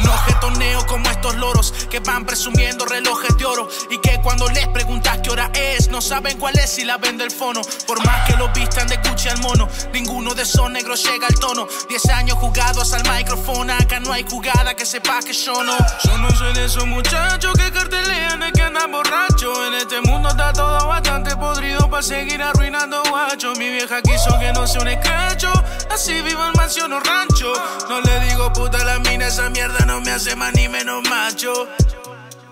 No 0.03 0.17
getoneo 0.27 0.85
como 0.85 1.09
estos 1.09 1.35
loros 1.37 1.73
que 1.89 1.99
van 1.99 2.25
presumiendo 2.27 2.85
relojes 2.85 3.35
de 3.35 3.45
oro. 3.45 3.67
Y 3.89 3.97
que 3.97 4.21
cuando 4.21 4.47
les 4.49 4.67
preguntas 4.67 5.17
qué 5.23 5.31
hora 5.31 5.49
es, 5.55 5.89
no 5.89 5.99
saben 5.99 6.37
cuál 6.37 6.59
es 6.59 6.69
si 6.69 6.85
la 6.85 6.97
vende 6.97 7.23
el 7.23 7.31
fono. 7.31 7.61
Por 7.87 8.05
más 8.05 8.29
que 8.29 8.37
lo 8.37 8.49
vistan 8.49 8.87
de 8.87 8.97
Gucci 8.97 9.29
al 9.29 9.39
mono, 9.39 9.67
ninguno 9.91 10.35
de 10.35 10.43
esos 10.43 10.69
negros 10.69 11.03
llega 11.03 11.25
al 11.25 11.39
tono. 11.39 11.67
Diez 11.89 12.05
años 12.09 12.37
jugados 12.37 12.93
al 12.93 13.01
micrófono, 13.17 13.73
acá 13.73 13.99
no 13.99 14.13
hay 14.13 14.23
jugada 14.29 14.75
que 14.75 14.85
sepa 14.85 15.21
que 15.25 15.33
yo 15.33 15.63
no. 15.63 15.75
Yo 16.03 16.17
no 16.19 16.29
soy 16.35 16.53
de 16.53 16.65
esos 16.65 16.85
muchachos 16.85 17.51
que 17.57 17.71
cartelean 17.71 18.41
de 18.41 18.51
que 18.51 18.61
andan 18.61 18.91
borrachos. 18.91 19.57
En 19.69 19.73
este 19.73 20.01
mundo 20.01 20.29
está 20.29 20.53
todo 20.53 20.87
bastante 20.87 21.35
podrido 21.35 21.82
para 21.93 22.01
seguir 22.01 22.41
arruinando 22.41 23.03
guacho. 23.07 23.53
Mi 23.53 23.69
vieja 23.69 24.01
quiso 24.01 24.39
que 24.39 24.51
no 24.51 24.65
sea 24.65 24.81
un 24.81 24.87
escracho, 24.87 25.53
así 25.91 26.21
vivo 26.23 26.43
en 26.43 26.53
mansión 26.57 26.91
o 26.91 26.99
rancho. 26.99 27.53
No 27.87 28.01
le 28.01 28.19
digo 28.21 28.51
puta 28.51 28.79
a 28.81 28.83
la 28.83 28.97
mina, 28.97 29.27
esa 29.27 29.47
mierda 29.51 29.85
no 29.85 30.01
me 30.01 30.09
hace 30.09 30.35
más 30.35 30.55
ni 30.55 30.67
menos 30.67 31.07
macho. 31.07 31.53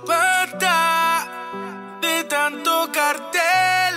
Basta 0.06 1.28
de 2.02 2.24
tanto 2.26 2.88
cartel. 2.94 3.96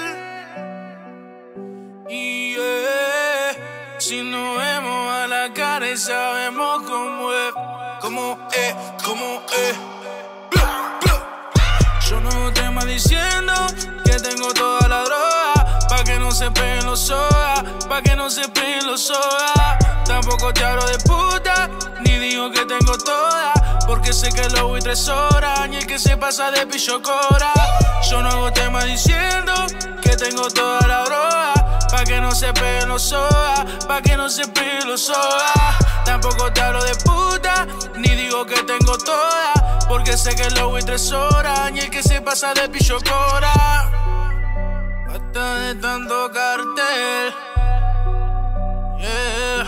Y 2.08 2.54
yeah, 2.54 3.98
si 3.98 4.22
nos 4.22 4.56
vemos 4.56 5.12
a 5.12 5.26
la 5.26 5.52
cara 5.52 5.90
y 5.90 5.98
sabemos 5.98 6.84
cómo 6.84 7.32
es, 7.34 7.52
cómo 8.00 8.48
es, 8.50 8.74
cómo 9.04 9.42
es. 9.68 9.76
Yo 12.08 12.20
no 12.20 12.52
tema 12.52 12.84
diciendo 12.84 13.52
que 14.04 14.12
tengo 14.20 14.52
toda 14.52 14.86
la 14.88 15.04
droga, 15.04 15.24
pa' 15.24 15.33
se 16.34 16.50
peguen 16.50 16.84
los 16.84 16.98
soda, 16.98 17.62
pa' 17.88 18.02
que 18.02 18.16
no 18.16 18.28
se 18.28 18.48
peguen 18.48 18.86
los 18.86 19.02
soda. 19.06 19.78
Tampoco 20.04 20.52
te 20.52 20.64
hablo 20.64 20.84
de 20.86 20.98
puta, 20.98 21.70
ni 22.00 22.18
digo 22.18 22.50
que 22.50 22.66
tengo 22.66 22.98
toda, 22.98 23.52
porque 23.86 24.12
sé 24.12 24.30
que 24.30 24.48
lo 24.50 24.66
voy 24.68 24.80
tres 24.80 25.08
horas, 25.08 25.68
ni 25.68 25.76
el 25.76 25.86
que 25.86 25.96
se 25.96 26.16
pasa 26.16 26.50
de 26.50 26.66
pillo 26.66 27.00
cora. 27.00 27.52
Yo 28.10 28.20
no 28.20 28.30
hago 28.30 28.52
tema 28.52 28.82
diciendo 28.82 29.52
que 30.02 30.16
tengo 30.16 30.50
toda 30.50 30.80
la 30.88 31.04
droga, 31.04 31.88
pa' 31.92 32.04
que 32.04 32.20
no 32.20 32.32
se 32.32 32.52
peguen 32.52 32.88
los 32.88 33.02
soda, 33.02 33.64
pa' 33.86 34.02
que 34.02 34.16
no 34.16 34.28
se 34.28 34.48
peguen 34.48 34.88
los 34.88 35.02
soda. 35.02 35.52
Tampoco 36.04 36.52
te 36.52 36.60
hablo 36.60 36.82
de 36.82 36.96
puta, 36.96 37.66
ni 37.94 38.08
digo 38.08 38.44
que 38.44 38.60
tengo 38.64 38.98
toda, 38.98 39.52
porque 39.88 40.16
sé 40.16 40.34
que 40.34 40.50
lo 40.50 40.70
voy 40.70 40.82
tres 40.82 41.12
horas, 41.12 41.70
ni 41.70 41.78
el 41.78 41.90
que 41.90 42.02
se 42.02 42.20
pasa 42.20 42.52
de 42.54 42.68
pillo 42.68 42.98
de 45.40 45.74
tanto 45.76 46.30
cartel. 46.30 47.34
Yeah. 48.98 49.64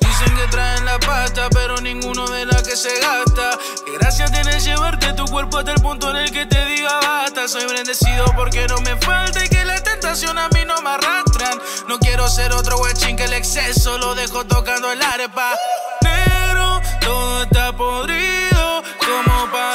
Dicen 0.00 0.36
que 0.36 0.46
traen 0.50 0.84
la 0.84 0.98
pasta, 0.98 1.48
pero 1.50 1.80
ninguno 1.80 2.26
de 2.28 2.44
la 2.44 2.62
que 2.62 2.76
se 2.76 2.90
gasta. 3.00 3.58
Que 3.86 3.92
gracia 3.98 4.26
tienes 4.26 4.64
llevarte 4.64 5.14
tu 5.14 5.24
cuerpo 5.24 5.58
hasta 5.58 5.72
el 5.72 5.80
punto 5.80 6.10
en 6.10 6.16
el 6.16 6.30
que 6.30 6.44
te 6.44 6.64
diga 6.66 7.00
basta. 7.00 7.48
Soy 7.48 7.64
bendecido 7.66 8.26
porque 8.36 8.66
no 8.68 8.78
me 8.82 8.96
falta 8.96 9.44
y 9.44 9.48
que 9.48 9.64
la 9.64 9.82
tentación 9.82 10.36
a 10.36 10.48
mí 10.50 10.64
no 10.66 10.80
me 10.82 10.90
arrastran. 10.90 11.58
No 11.88 11.98
quiero 11.98 12.28
ser 12.28 12.52
otro 12.52 12.76
guachín 12.76 13.16
que 13.16 13.24
el 13.24 13.32
exceso 13.32 13.96
lo 13.96 14.14
dejo 14.14 14.44
tocando 14.44 14.92
el 14.92 15.00
arepa. 15.02 15.54
Negro, 16.02 16.82
todo 17.00 17.42
está 17.44 17.72
podrido, 17.74 18.82
como 18.98 19.50
para 19.50 19.69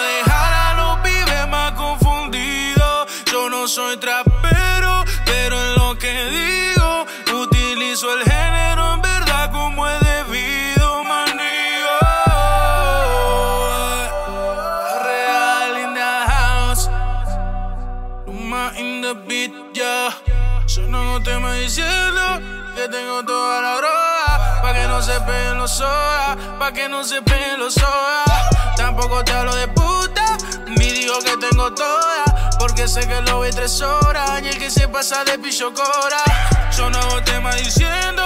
soy 3.76 3.98
trapero, 3.98 5.04
pero 5.26 5.62
en 5.62 5.76
lo 5.76 5.98
que 5.98 6.14
digo 6.30 7.06
utilizo 7.44 8.08
el 8.14 8.24
género 8.24 8.94
en 8.94 9.02
verdad 9.02 9.52
como 9.52 9.86
he 9.86 10.00
debido, 10.00 11.04
manillo. 11.04 11.98
Real 15.04 15.78
in 15.84 15.94
the 15.94 16.14
house, 16.32 16.90
Luma 18.26 18.72
in 18.78 19.02
the 19.02 19.14
beat, 19.28 19.52
ya. 19.74 20.10
Yeah. 20.26 20.64
Suena 20.68 21.02
un 21.02 21.22
tema 21.22 21.52
diciendo 21.56 22.22
que 22.78 22.88
tengo 22.88 23.26
toda 23.26 23.62
la 23.62 23.76
droga, 23.76 24.62
pa' 24.62 24.74
que 24.74 24.88
no 24.88 25.02
se 25.02 25.20
peguen 25.20 25.58
los 25.58 25.82
horas, 25.82 26.38
pa' 26.58 26.72
que 26.72 26.88
no 26.88 27.04
se 27.04 27.22
peguen 27.22 27.60
los 27.60 27.76
horas. 27.76 28.76
Tampoco 28.78 29.22
te 29.26 29.34
hablo 29.34 29.54
de 29.54 29.68
puta, 29.68 30.38
ni 30.66 30.92
digo 30.92 31.20
que 31.20 31.36
tengo 31.36 31.74
toda. 31.74 32.35
Porque 32.68 32.88
sé 32.88 33.08
que 33.08 33.22
lo 33.22 33.38
voy 33.38 33.52
tres 33.52 33.80
horas 33.80 34.42
y 34.42 34.48
el 34.48 34.58
que 34.58 34.72
se 34.72 34.88
pasa 34.88 35.24
de 35.24 35.38
pillo 35.38 35.72
cora. 35.72 36.24
Yo 36.76 36.90
no 36.90 36.98
hago 36.98 37.22
tema 37.22 37.54
diciendo 37.54 38.24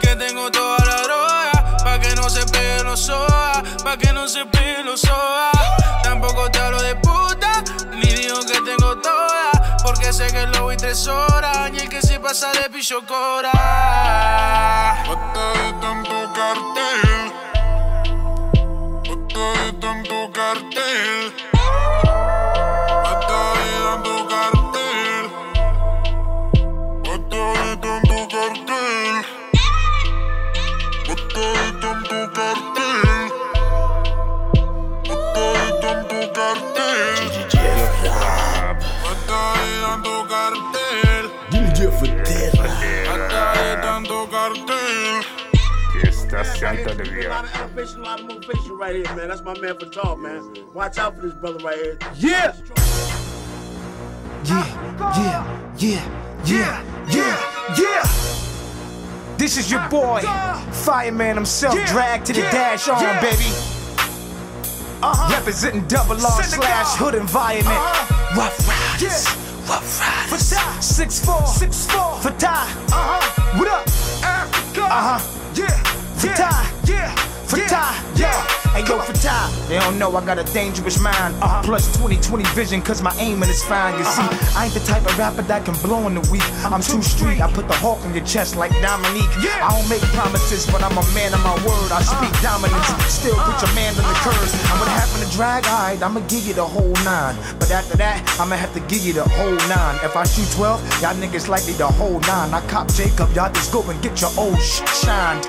que 0.00 0.16
tengo 0.16 0.50
toda 0.50 0.78
la 0.78 1.02
droga. 1.02 1.76
Pa' 1.84 1.98
que 1.98 2.16
no 2.16 2.30
se 2.30 2.42
peguen 2.46 2.86
los 2.86 3.00
sodas, 3.00 3.62
pa' 3.84 3.98
que 3.98 4.10
no 4.14 4.26
se 4.28 4.46
peguen 4.46 4.86
los 4.86 4.98
sodas. 4.98 5.52
Tampoco 6.02 6.50
te 6.50 6.58
hablo 6.58 6.80
de 6.80 6.94
puta, 6.96 7.62
ni 7.92 8.08
digo 8.14 8.40
que 8.46 8.58
tengo 8.62 8.96
toda. 8.96 9.50
Porque 9.84 10.10
sé 10.10 10.26
que 10.28 10.46
lo 10.46 10.62
voy 10.62 10.78
tres 10.78 11.06
horas 11.06 11.70
y 11.74 11.80
el 11.80 11.88
que 11.90 12.00
se 12.00 12.18
pasa 12.18 12.50
de 12.52 12.70
pillo 12.70 13.04
cora. 13.06 13.52
Basta 15.06 15.52
de 15.52 15.72
tanto 15.82 16.32
cartel. 16.32 17.32
Basta 19.04 19.64
de 19.64 19.72
tanto 19.74 20.32
cartel. 20.32 21.61
Esta 46.02 46.44
santa 46.44 46.94
de 46.94 47.04
vida. 47.04 47.28
a 47.30 47.98
lot 47.98 48.20
of 48.20 48.26
motivation 48.26 48.76
right 48.78 48.94
here, 48.94 49.16
man. 49.16 49.28
That's 49.28 49.42
my 49.42 49.58
man 49.58 49.78
for 49.78 49.86
talk, 49.86 50.18
man. 50.18 50.54
Watch 50.74 50.98
out 50.98 51.16
for 51.16 51.22
this 51.22 51.34
brother 51.34 51.58
right 51.64 51.78
here. 51.78 51.98
Yeah! 52.16 52.54
Yeah, 54.44 54.66
yeah, 54.98 55.68
yeah, 55.78 56.02
yeah, 56.44 56.82
yeah, 57.08 57.76
yeah. 57.78 58.41
This 59.42 59.56
is 59.56 59.72
your 59.72 59.82
boy, 59.88 60.20
fireman 60.70 61.34
himself, 61.34 61.74
dragged 61.88 62.26
to 62.26 62.32
the 62.32 62.42
dash 62.42 62.86
on, 62.88 63.02
baby. 63.20 63.50
Representing 65.34 65.84
double 65.88 66.14
R 66.14 66.42
slash 66.44 66.96
hood 66.96 67.16
environment. 67.16 67.76
Rough 68.36 68.56
Riders, 68.68 69.26
Rough 69.68 70.00
Riders. 70.00 70.86
Six 70.86 71.24
four, 71.26 71.44
six 71.44 71.90
four, 71.90 72.14
Fatah. 72.20 72.46
Uh 72.46 73.02
huh. 73.02 73.58
What 73.58 73.66
up, 73.66 73.88
Africa? 74.22 74.84
Uh 74.84 75.18
huh. 75.18 75.20
Yeah, 75.56 75.74
Fatah. 76.22 76.62
Yeah, 76.86 77.12
Fatah. 77.52 77.92
Yeah. 78.16 78.32
Hey 78.72 78.80
yo, 78.88 78.96
Fatah, 79.04 79.52
they 79.68 79.78
don't 79.78 79.98
know 79.98 80.08
I 80.16 80.24
got 80.24 80.38
a 80.38 80.44
dangerous 80.54 80.98
mind. 80.98 81.36
Uh-huh. 81.44 81.60
Plus 81.62 81.84
20/20 81.98 82.48
vision, 82.54 82.80
cause 82.80 83.02
my 83.02 83.12
aiming 83.18 83.50
is 83.50 83.62
fine. 83.62 83.98
You 83.98 84.04
see, 84.04 84.24
uh-huh. 84.24 84.58
I 84.58 84.64
ain't 84.64 84.74
the 84.74 84.80
type 84.80 85.04
of 85.04 85.12
rapper 85.18 85.42
that 85.42 85.66
can 85.66 85.76
blow 85.84 86.06
in 86.08 86.14
the 86.14 86.24
week. 86.32 86.46
I'm 86.64 86.80
too 86.80 87.02
street, 87.02 87.42
I 87.44 87.52
put 87.52 87.68
the 87.68 87.76
hawk 87.84 88.00
on 88.06 88.14
your 88.14 88.24
chest 88.24 88.56
like 88.56 88.72
Dominique. 88.80 89.28
I 89.60 89.68
don't 89.68 89.84
make 89.92 90.00
promises, 90.16 90.64
but 90.72 90.82
I'm 90.82 90.96
a 90.96 91.04
man 91.12 91.34
of 91.36 91.44
my 91.44 91.52
word. 91.68 91.92
I 91.92 92.00
uh-huh. 92.00 92.16
speak 92.16 92.32
dominance, 92.40 92.88
still 93.12 93.36
put 93.36 93.60
your 93.60 93.74
man 93.76 93.92
on 94.00 94.08
the. 94.08 94.16
And 94.32 94.80
what 94.80 94.88
happened 94.88 94.88
to 94.88 94.96
happen 94.96 95.20
to 95.20 95.28
drag, 95.36 95.66
alright, 95.66 96.00
I'ma 96.02 96.20
give 96.32 96.46
you 96.48 96.54
the 96.54 96.64
whole 96.64 96.96
nine. 97.04 97.36
But 97.60 97.70
after 97.70 97.96
that, 97.98 98.24
I'ma 98.40 98.56
have 98.56 98.72
to 98.72 98.80
give 98.88 99.04
you 99.04 99.12
the 99.12 99.28
whole 99.36 99.60
nine. 99.68 100.00
If 100.00 100.16
I 100.16 100.24
shoot 100.24 100.48
12, 100.56 100.80
y'all 101.02 101.12
niggas 101.20 101.48
likely 101.48 101.74
the 101.74 101.86
whole 101.86 102.20
nine. 102.20 102.54
I 102.54 102.64
cop 102.72 102.88
Jacob, 102.94 103.28
y'all 103.36 103.52
just 103.52 103.72
go 103.72 103.82
and 103.90 104.00
get 104.00 104.20
your 104.20 104.32
old 104.38 104.56
shit 104.56 104.88
shined. 104.88 105.44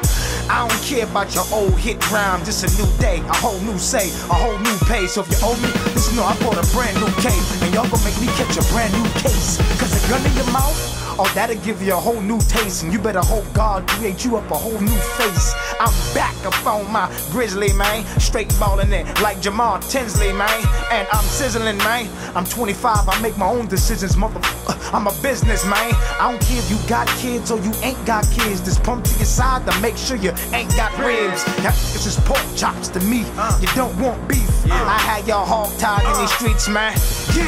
I 0.50 0.68
don't 0.68 0.84
care 0.84 1.06
about 1.06 1.34
your 1.34 1.46
old 1.52 1.78
hit 1.80 2.00
rhyme, 2.12 2.44
just 2.44 2.64
a 2.64 2.70
new 2.76 2.90
day, 3.00 3.20
a 3.20 3.36
whole 3.38 3.60
new 3.62 3.78
say, 3.78 4.10
a 4.30 4.36
whole 4.36 4.58
new 4.60 4.78
pay. 4.86 5.08
So 5.08 5.22
if 5.22 5.30
you 5.32 5.38
owe 5.42 5.56
me, 5.62 5.72
just 5.94 6.16
know 6.16 6.24
I 6.24 6.36
bought 6.44 6.60
a 6.60 6.66
brand 6.76 7.00
new 7.00 7.12
case. 7.22 7.62
And 7.62 7.74
y'all 7.74 7.88
gonna 7.90 8.04
make 8.04 8.20
me 8.20 8.28
catch 8.36 8.58
a 8.58 8.66
brand 8.74 8.92
new 8.94 9.08
case. 9.24 9.58
Cause 9.80 9.94
a 9.96 10.02
gun 10.10 10.24
in 10.26 10.34
your 10.36 10.50
mouth, 10.52 10.76
oh, 11.20 11.32
that'll 11.36 11.62
give 11.64 11.82
you 11.82 11.94
a 11.94 11.98
whole 11.98 12.22
new 12.22 12.40
taste. 12.40 12.84
And 12.84 12.92
you 12.92 13.00
better 13.00 13.22
hope 13.22 13.46
God 13.54 13.88
create 13.88 14.24
you 14.26 14.38
up 14.38 14.50
a 14.52 14.56
whole 14.56 14.80
new 14.80 15.00
face. 15.18 15.54
I'm 15.80 15.94
back 16.14 16.36
up 16.46 16.66
on 16.66 16.92
my 16.92 17.12
grizzly, 17.32 17.74
man. 17.74 18.06
Straight 18.20 18.50
ballin' 18.60 18.94
it 18.94 19.06
like 19.22 19.42
Jamal 19.42 19.80
Tinsley, 19.80 20.34
man. 20.34 20.64
And 20.92 21.08
I'm 21.12 21.24
sizzling, 21.26 21.78
man. 21.78 22.10
I'm 22.36 22.46
25, 22.46 23.10
I 23.10 23.22
make 23.22 23.38
my 23.38 23.48
own 23.48 23.68
decisions, 23.68 24.16
motherfucker. 24.16 24.70
Uh, 24.70 24.96
I'm 24.96 25.08
a 25.08 25.14
business, 25.22 25.66
man. 25.66 25.94
I 26.20 26.32
don't 26.32 26.42
care 26.42 26.60
if 26.60 26.70
you 26.70 26.78
got 26.88 27.08
kids 27.20 27.52
or 27.52 27.60
you 27.60 27.72
ain't 27.82 28.04
got 28.06 28.30
kids. 28.32 28.62
Just 28.62 28.84
pump 28.84 29.06
to 29.06 29.16
your 29.16 29.26
side 29.26 29.66
to 29.70 29.80
make 29.82 29.98
sure 29.98 30.18
you 30.18 30.32
ain't 30.54 30.76
got 30.76 30.98
ribs. 30.98 31.44
That 31.64 31.74
it's 31.74 32.04
just 32.04 32.20
pork 32.26 32.44
chops 32.56 32.88
to 32.90 33.00
me. 33.02 33.24
Uh. 33.38 33.58
You 33.62 33.68
don't 33.76 33.96
want 34.00 34.28
beef. 34.28 34.50
I 34.72 34.98
had 34.98 35.28
y'all 35.28 35.46
hog 35.46 35.78
tied 35.78 36.04
in 36.04 36.22
these 36.22 36.32
uh. 36.32 36.38
streets, 36.38 36.70
man. 36.70 36.94
Yeah, 37.36 37.44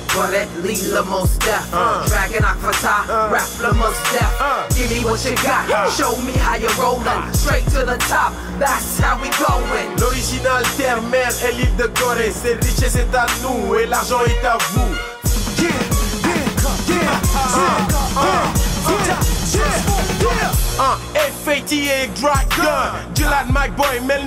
Lila, 0.63 1.03
Def 1.41 1.71
Dragon 2.09 2.43
Akfata, 2.43 3.31
rap 3.31 3.49
the 3.59 3.73
Mos 3.75 3.97
Def 4.13 4.77
Give 4.77 4.91
me 4.91 5.05
what 5.05 5.25
you 5.25 5.35
got, 5.43 5.91
show 5.93 6.17
me 6.23 6.33
how 6.33 6.57
you're 6.57 6.75
rolling 6.81 7.33
Straight 7.33 7.65
to 7.71 7.85
the 7.85 7.97
top, 8.09 8.33
that's 8.59 8.99
how 8.99 9.21
we 9.21 9.29
going 9.31 9.97
L'original 9.99 10.63
terre-mère 10.77 11.33
est 11.45 11.53
libre 11.53 11.77
de 11.77 11.87
Corée. 11.99 12.33
Ses 12.33 12.55
richesses 12.55 12.97
est 12.97 13.15
à 13.15 13.27
nous 13.43 13.75
et 13.77 13.87
l'argent 13.87 14.21
est 14.25 14.45
à 14.45 14.59
vous. 14.71 14.95
Yeah, 15.59 15.71
yeah, 16.25 16.35
yeah, 16.89 17.21
yeah, 17.39 17.73
yeah, 18.23 19.21
yeah. 20.21 20.32
Uh, 20.79 20.97
FATA 21.45 22.07
Dragon 22.17 22.93
Jëlaat 23.15 23.47
Mike 23.53 23.77
Boy 23.77 24.01
mel 24.07 24.25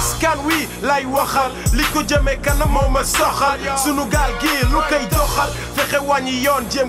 Scan 0.00 0.38
wi 0.46 0.66
lay 0.82 1.04
waxal 1.06 1.50
li 1.72 1.84
ko 1.92 2.02
jëme 2.02 2.36
kanam 2.42 2.70
moo 2.72 2.88
ma 2.90 3.02
soxal 3.04 3.58
sunu 3.82 4.04
gaal 4.12 4.32
gi 4.40 4.52
lu 4.70 4.80
koy 4.88 5.04
doxal 5.10 5.50
fexe 5.76 5.98
wàññi 6.08 6.44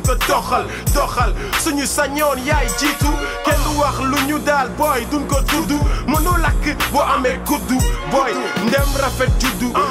ko 0.05 0.15
doxal 0.27 0.65
doxal 0.93 1.33
suñu 1.63 1.85
sañoon 1.85 2.39
yaay 2.45 2.67
jiitu 2.79 3.11
kenn 3.45 3.61
du 3.63 3.79
wax 3.79 3.99
lu 4.11 4.17
ñu 4.27 4.39
daal 4.45 4.69
duñ 5.11 5.25
ko 5.27 5.41
tudd 5.47 5.71
mënu 6.07 6.37
lakk 6.41 6.63
boo 6.91 7.01
amee 7.01 7.37
kuddu 7.47 7.77
boy. 8.11 8.33
Ndem 8.67 8.89
rafet 9.01 9.31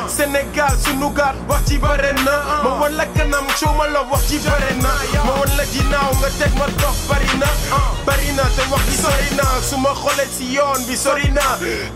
Sénégal 0.09 0.73
sunu 0.85 1.11
gaal 1.15 1.37
wax 1.49 1.61
ci 1.69 1.79
bare 1.79 2.13
na 2.25 2.37
ma 2.65 2.71
wan 2.81 2.93
la 2.97 3.07
kanam 3.17 3.45
show 3.59 3.73
ma 3.79 3.87
la 3.89 4.03
wax 4.11 4.29
ci 4.29 4.39
ma 5.25 5.33
wan 5.39 5.53
la 5.57 5.65
ginnaaw 5.73 6.11
nga 6.21 6.29
teg 6.39 6.53
ma 6.59 6.67
dox 6.81 6.97
bari 7.09 7.27
bari 8.05 8.33
na 8.37 8.45
te 8.57 8.63
wax 8.71 8.85
ji 8.91 8.97
sori 9.03 9.29
na. 9.37 9.47
Su 9.69 9.77
ma 9.79 9.93
xoolee 9.95 10.29
si 10.37 10.45
yoon 10.57 10.85
bi 10.87 10.97
sori 10.97 11.29
na. 11.33 11.47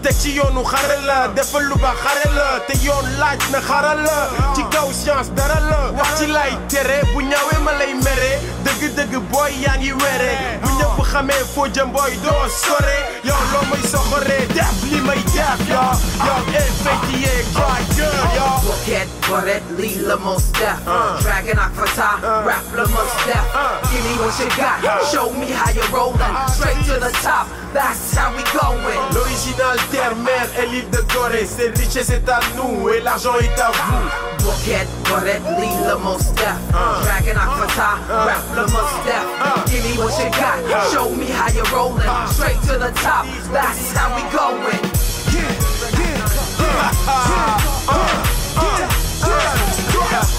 Teg 0.03 0.15
ci 0.21 0.33
yoonu 0.39 0.63
xare 0.65 0.99
la 1.07 1.29
defal 1.35 1.65
lu 1.69 1.77
ba 1.77 1.93
xare 2.03 2.31
la 2.35 2.61
te 2.67 2.75
yoon 2.85 3.07
laaj 3.19 3.41
na 3.53 3.61
xaral 3.61 4.03
la 4.03 4.19
ci 4.55 4.63
kaw 4.73 4.89
science 4.93 5.31
dara 5.35 5.59
la 5.71 5.81
wax 5.99 6.19
ci 6.19 6.27
lay 6.27 6.53
tere 6.69 7.01
bu 7.13 7.21
ñaawee 7.23 7.61
ma 7.65 7.73
lay 7.81 7.95
mere. 7.95 8.33
Dëgg-dëgg 8.65 9.15
booy 9.31 9.53
yaa 9.65 9.77
ngi 9.79 9.93
were. 9.93 10.33
Bu 10.63 10.69
ñëpp 10.79 10.99
xamee 11.13 11.45
foo 11.55 11.67
jëm 11.69 11.93
booy 11.93 12.17
doo 12.25 12.43
sore. 12.49 12.99
Yow 13.25 13.41
loo 13.53 13.65
may 13.71 13.83
soxoree 13.91 14.47
def 14.55 14.77
li 14.91 15.01
may 15.01 15.21
def 15.35 15.61
yow 15.69 15.93
yow 16.27 16.41
FATA 16.85 17.35
cry 17.55 17.81
girl 17.97 18.25
yow 18.37 18.57
Bucket, 18.65 19.09
Barret, 19.29 19.63
Lila, 19.77 20.17
Mos 20.17 20.51
Def. 20.53 20.79
Dragon 21.23 21.59
Akfata, 21.59 22.21
uh. 22.23 22.45
rap 22.47 22.65
the 22.73 22.85
Mos 22.89 23.13
Def. 23.27 23.45
Uh. 23.55 23.81
Give 23.91 24.05
me 24.05 24.13
what 24.21 24.37
you 24.41 24.49
got, 24.57 24.81
show 25.13 25.29
me 25.35 25.51
how 25.51 25.71
you're 25.81 25.97
rolling 25.97 26.21
Straight 26.49 26.77
to 26.87 27.01
the 27.01 27.11
top, 27.23 27.49
that's 27.73 28.15
how 28.15 28.31
we 28.37 28.43
going. 28.53 28.99
L'original 29.15 29.77
terre-mère 29.91 30.49
est 30.59 30.67
libre 30.67 30.91
de 30.91 31.03
Corée. 31.13 31.47
Ses 31.47 31.71
richesses 31.71 32.11
est 32.11 32.29
à 32.29 32.41
nous 32.57 32.89
et 32.91 33.01
l'argent 33.01 33.35
est 33.39 33.61
à 33.61 33.71
vous. 33.71 34.45
Bucket, 34.45 34.87
Barret, 35.09 35.41
Lila, 35.59 35.97
Mos 35.97 36.19
Def 36.35 36.57
uh. 36.71 37.03
Dragon 37.03 37.37
Akfata, 37.39 37.99
uh. 38.09 38.27
rap 38.27 38.43
the 38.55 38.63
uh. 38.63 38.73
Mos 38.73 38.93
Def 39.05 39.27
Give 39.71 39.85
me 39.85 39.93
what 39.99 40.13
you 40.19 40.31
got, 40.31 40.59
show 40.93 41.09
me 41.11 41.27
how 41.27 41.49
you're 41.53 41.65
rolling. 41.73 42.07
Straight 42.29 42.61
to 42.63 42.79
the 42.79 42.93
top, 43.01 43.27
that's 43.53 43.93
how 43.93 44.15
we 44.17 44.23
going. 44.37 44.81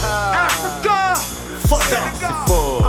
Africa! 0.03 1.15
Fo. 1.67 1.77
Dragon! 1.89 2.80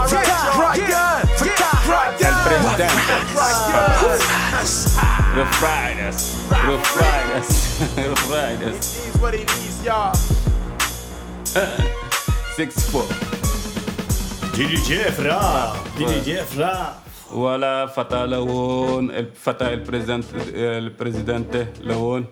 It'll 5.43 5.51
fried 8.15 8.63
us. 8.63 9.03
It 9.05 9.17
what 9.19 9.33
it 9.35 9.49
is, 9.59 9.83
y'all. 9.83 10.15
Six. 12.55 12.87
DJ 14.55 15.11
Fra? 15.11 15.75
DJ 15.97 16.39
Fra? 16.47 16.95
البريزيدنت 19.61 20.25
البريزيدنت 20.55 21.67
لهون 21.81 22.25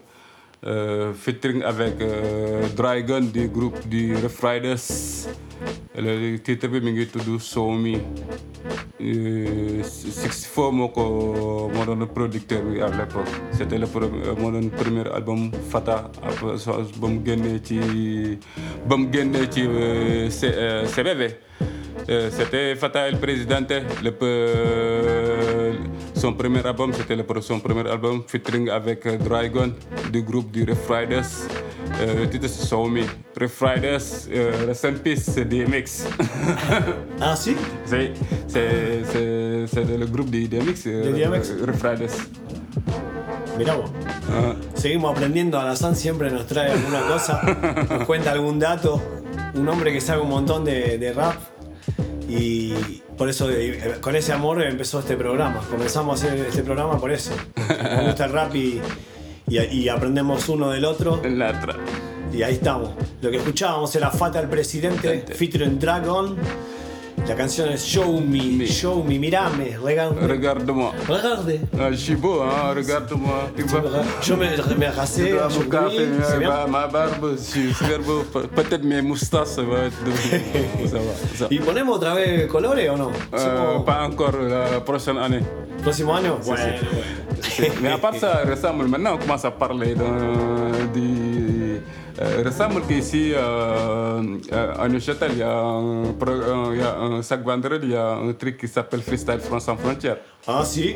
featuring 1.14 1.64
avec 1.64 2.00
euh, 2.02 2.68
Dragon 2.78 3.22
du 3.34 3.50
groupe 3.50 3.86
du 3.90 4.16
Refriders 4.16 5.28
titre 6.44 6.68
bi 6.70 6.80
mi 6.82 6.92
ngi 6.92 7.06
tudd 7.12 7.40
Show 7.40 7.72
Me. 7.72 8.02
64 9.02 10.72
moo 10.72 10.90
ko 10.94 11.04
moo 11.74 11.86
doon 11.86 12.06
producteur 12.14 12.62
bi 12.64 12.82
à 12.82 12.88
l'époque. 12.90 13.30
C'était 13.52 13.78
le 13.78 13.88
premier 13.88 15.10
album 15.14 15.52
Fata 15.70 16.12
après 16.22 16.58
Fata 22.76 23.08
El 23.08 23.18
son 26.16 26.34
premier 26.34 26.64
album 26.66 26.92
son 27.42 27.60
premier 27.60 27.88
album 27.90 28.24
featuring 28.28 28.70
avec 28.70 29.08
Dragon 29.24 29.74
du 30.12 30.22
groupe 30.24 30.52
du 30.52 30.64
Rough 30.64 30.90
Riders 30.90 31.48
euh, 32.00 32.22
le 32.22 32.30
titre 32.30 32.48
c'est 32.48 32.68
Show 32.68 32.88
Me 32.88 33.02
Rough 33.40 33.60
Riders 33.62 34.28
euh, 34.32 34.66
Rest 34.68 34.86
in 34.86 34.94
Peace 34.94 35.36
DMX 35.36 36.06
ah 37.22 37.36
c'est 37.36 37.56
c'est 37.86 38.14
c'est 39.68 39.98
le 39.98 40.06
groupe 40.06 40.30
de 40.30 40.46
DMX 40.48 40.86
De 40.86 41.12
DMX. 41.12 41.52
Rough 41.66 41.82
Riders 41.84 42.18
Mirá 43.58 43.76
vos. 43.76 43.92
Seguimos 44.76 45.12
aprendiendo, 45.12 45.60
Alazán 45.60 45.96
siempre 45.96 46.32
nos 46.32 46.48
trae 46.48 46.72
alguna 46.72 47.02
cosa, 47.02 47.42
nos 47.90 48.06
cuenta 48.06 48.32
algún 48.32 48.60
dato, 48.60 49.02
un 49.54 49.68
hombre 49.68 49.92
que 49.92 50.00
sabe 50.00 50.22
un 50.22 50.30
montón 50.30 50.64
de, 50.64 50.98
de 50.98 51.14
rap 51.14 51.36
y 52.30 53.02
por 53.18 53.30
eso 53.30 53.52
eh, 53.52 53.98
con 54.02 54.16
ese 54.16 54.34
amor 54.34 54.64
empezó 54.64 55.00
este 55.00 55.16
programa. 55.16 55.62
Comenzamos 55.70 56.24
a 56.24 56.28
hacer 56.28 56.40
este 56.40 56.64
programa 56.64 57.00
por 57.00 57.12
eso. 57.12 57.32
Nos 57.58 58.06
gusta 58.06 58.26
el 58.26 58.32
rap 58.32 58.56
y, 58.56 58.82
y- 59.60 59.84
y 59.84 59.90
aprendemos 59.90 60.48
uno 60.49 60.69
del 60.69 60.86
otro. 60.86 61.22
Y 62.34 62.44
ahí 62.44 62.53
estamos. 62.53 62.91
Lo 63.22 63.30
que 63.30 63.38
escuchábamos 63.38 63.94
era 63.95 64.10
Fata 64.10 64.40
el 64.40 64.48
Presidente, 64.48 65.26
featuring 65.36 65.78
Dragon. 65.80 66.36
La 67.27 67.35
canción 67.35 67.69
es 67.69 67.85
Show 67.85 68.19
Me, 68.19 68.65
Show 68.65 69.03
Me, 69.03 69.18
mirame, 69.18 69.77
regarde. 69.81 70.27
Regarde-moi. 70.27 70.91
Regarde. 71.07 71.60
Ah, 71.80 71.89
je 71.91 71.95
suis 71.98 72.15
beau, 72.15 72.41
hein, 72.41 72.73
regarde-moi. 72.76 73.49
Tu 73.56 73.64
vois? 73.64 73.81
Je 74.22 74.34
me, 74.34 74.45
me 74.77 74.91
vois, 74.91 75.48
je 75.49 75.60
mon 75.60 75.65
café, 75.69 75.98
euh, 75.99 76.39
ma, 76.48 76.68
ma 76.68 76.88
barbe, 76.88 77.38
je 77.38 77.41
suis 77.41 77.73
super 77.73 77.99
beau. 77.99 78.23
Pe- 78.34 78.48
Peut-être 78.53 78.84
mes 78.84 79.02
moustaches, 79.02 79.48
ça 79.48 79.61
va 79.61 79.85
être. 79.85 80.03
de- 80.03 80.88
ça 80.89 80.98
va. 80.98 81.14
ça. 81.38 81.48
¿Y 81.49 81.60
ponemos 81.60 81.95
otra 81.95 82.15
vez 82.15 82.48
colores 82.48 82.89
o 82.89 82.98
no? 82.98 83.11
Euh, 83.34 83.80
pas 83.85 84.03
encore 84.03 84.34
la 84.41 84.81
prochaine 84.81 85.18
année. 85.18 85.41
Si, 85.91 86.03
Bueno, 86.03 86.38
si. 86.43 87.64
Mais 87.81 87.91
à 87.91 87.98
part 87.98 88.15
ça, 88.15 88.41
récemment, 88.45 88.84
maintenant 88.88 89.15
on 89.15 89.18
commence 89.18 89.45
à 89.45 89.52
parler 89.52 89.95
d'un- 89.95 90.85
du. 90.93 91.51
Euh, 92.22 92.41
récemment 92.43 92.81
qu'ici, 92.88 93.34
euh, 93.34 94.22
euh, 94.53 94.73
à 94.80 94.88
Neuchâtel, 94.88 95.31
il 95.34 95.38
y, 95.39 95.43
a 95.43 95.57
un 95.60 96.03
pro- 96.19 96.30
un- 96.31 96.73
il 96.73 96.80
y 96.80 96.84
a 96.84 96.98
un 96.99 97.22
chaque 97.22 97.43
vendredi, 97.43 97.88
il 97.88 97.93
y 97.93 97.95
a 97.95 98.11
un 98.11 98.34
truc 98.34 98.57
qui 98.57 98.68
s'appelle 98.68 99.02
Freestyle 99.02 99.39
France 99.39 99.65
sans 99.65 99.77
frontières. 99.77 100.18
Ah, 100.48 100.64
sí. 100.66 100.96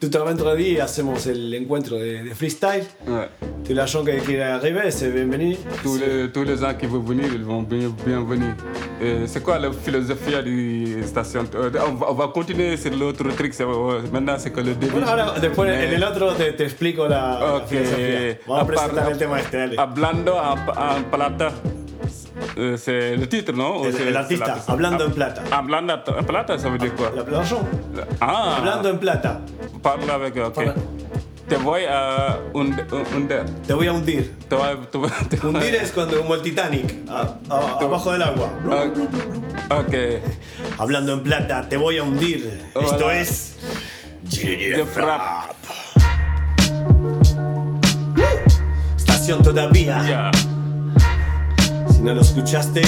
Tout 0.00 0.10
un 0.16 0.24
vendredi 0.24 0.78
hacemos 0.78 1.26
el 1.26 1.52
encuentro 1.54 1.96
de, 1.96 2.22
de 2.22 2.34
freestyle. 2.34 2.84
Tous 3.64 3.74
les 3.74 3.86
gens 3.86 4.04
qui 4.04 4.16
quieren 4.24 4.52
arriver, 4.54 4.90
c'est 4.92 5.10
bienvenu. 5.10 5.56
Tous 5.82 5.96
les, 5.98 6.30
tous 6.30 6.44
les 6.44 6.56
gens 6.56 6.72
qui 6.78 6.86
veulent 6.86 7.02
venir, 7.02 7.26
ils 7.34 7.42
vont 7.42 7.62
bien, 7.62 7.92
bienvenue. 8.06 8.54
Et 9.02 9.26
C'est 9.26 9.42
quoi 9.42 9.58
la 9.58 9.72
philosophie 9.72 10.40
du 10.44 11.02
station 11.04 11.44
euh, 11.54 11.70
on, 11.88 11.94
va, 11.94 12.10
on 12.10 12.14
va 12.14 12.28
continuer 12.28 12.76
sur 12.76 12.92
l'autre 12.94 13.24
truc. 13.36 13.52
euh, 13.60 14.00
Maintenant, 14.12 14.36
c'est 14.38 14.50
que 14.52 14.60
le 14.60 14.74
début. 14.74 14.92
Bueno, 14.92 15.08
ahora 15.08 15.34
después 15.40 15.66
Mais- 15.66 15.88
en 15.88 15.94
el 15.94 16.04
otro 16.04 16.32
te, 16.34 16.52
te 16.52 16.64
explico 16.64 17.08
la, 17.08 17.38
la 17.40 17.54
Ok. 17.56 17.66
filosofía. 17.68 18.38
Vamos 18.46 18.62
a 18.62 18.66
presentar 18.66 19.04
Apar- 19.04 19.12
el 19.12 19.18
tema 19.18 19.40
este, 19.40 19.56
dale. 19.56 19.74
Hablando 19.78 20.36
plata. 21.10 21.52
Le 22.56 23.26
titre, 23.28 23.52
non 23.54 23.78
Ou 23.78 23.84
El- 23.84 23.90
el 23.90 23.94
c'est 23.96 24.16
artista, 24.16 24.46
l'artiste 24.46 24.70
Hablando 24.70 25.04
en 25.06 25.10
plata. 25.12 25.42
Hablando 25.50 25.92
en 25.94 26.24
plata, 26.24 26.56
quoi 26.96 27.10
La 27.14 27.24
chanson. 27.24 27.60
Ah 28.20 28.56
Hablando 28.58 28.88
en 28.90 28.98
plata. 28.98 29.40
Avec. 30.12 30.36
Ok. 30.36 30.74
Te 31.48 31.56
voy 31.56 31.84
a 31.86 32.38
hund- 32.52 32.84
hundir. 33.14 33.44
Te 33.66 33.72
voy 33.72 33.86
a 33.86 33.92
hundir. 33.92 34.34
Te 34.48 34.54
voy, 34.54 34.68
te 34.92 34.98
voy- 34.98 35.10
te 35.30 35.36
voy- 35.36 35.54
Hundir 35.54 35.74
es 35.76 35.92
cuando 35.92 36.18
como 36.18 36.34
el 36.34 36.42
Titanic, 36.42 36.94
a- 37.08 37.36
a- 37.48 37.78
abajo 37.80 38.12
del 38.12 38.22
agua. 38.22 38.50
Ok. 39.70 39.94
Hablando 40.78 41.14
en 41.14 41.22
plata, 41.22 41.66
te 41.68 41.76
voy 41.78 41.96
a 41.98 42.02
hundir. 42.02 42.60
Esto 42.74 43.06
Hola. 43.06 43.18
es. 43.20 43.56
The 44.30 44.84
Frap. 44.84 45.52
Estación 48.96 49.42
todavía. 49.42 50.30
Si 51.98 52.04
no 52.04 52.14
lo 52.14 52.20
escuchaste, 52.20 52.82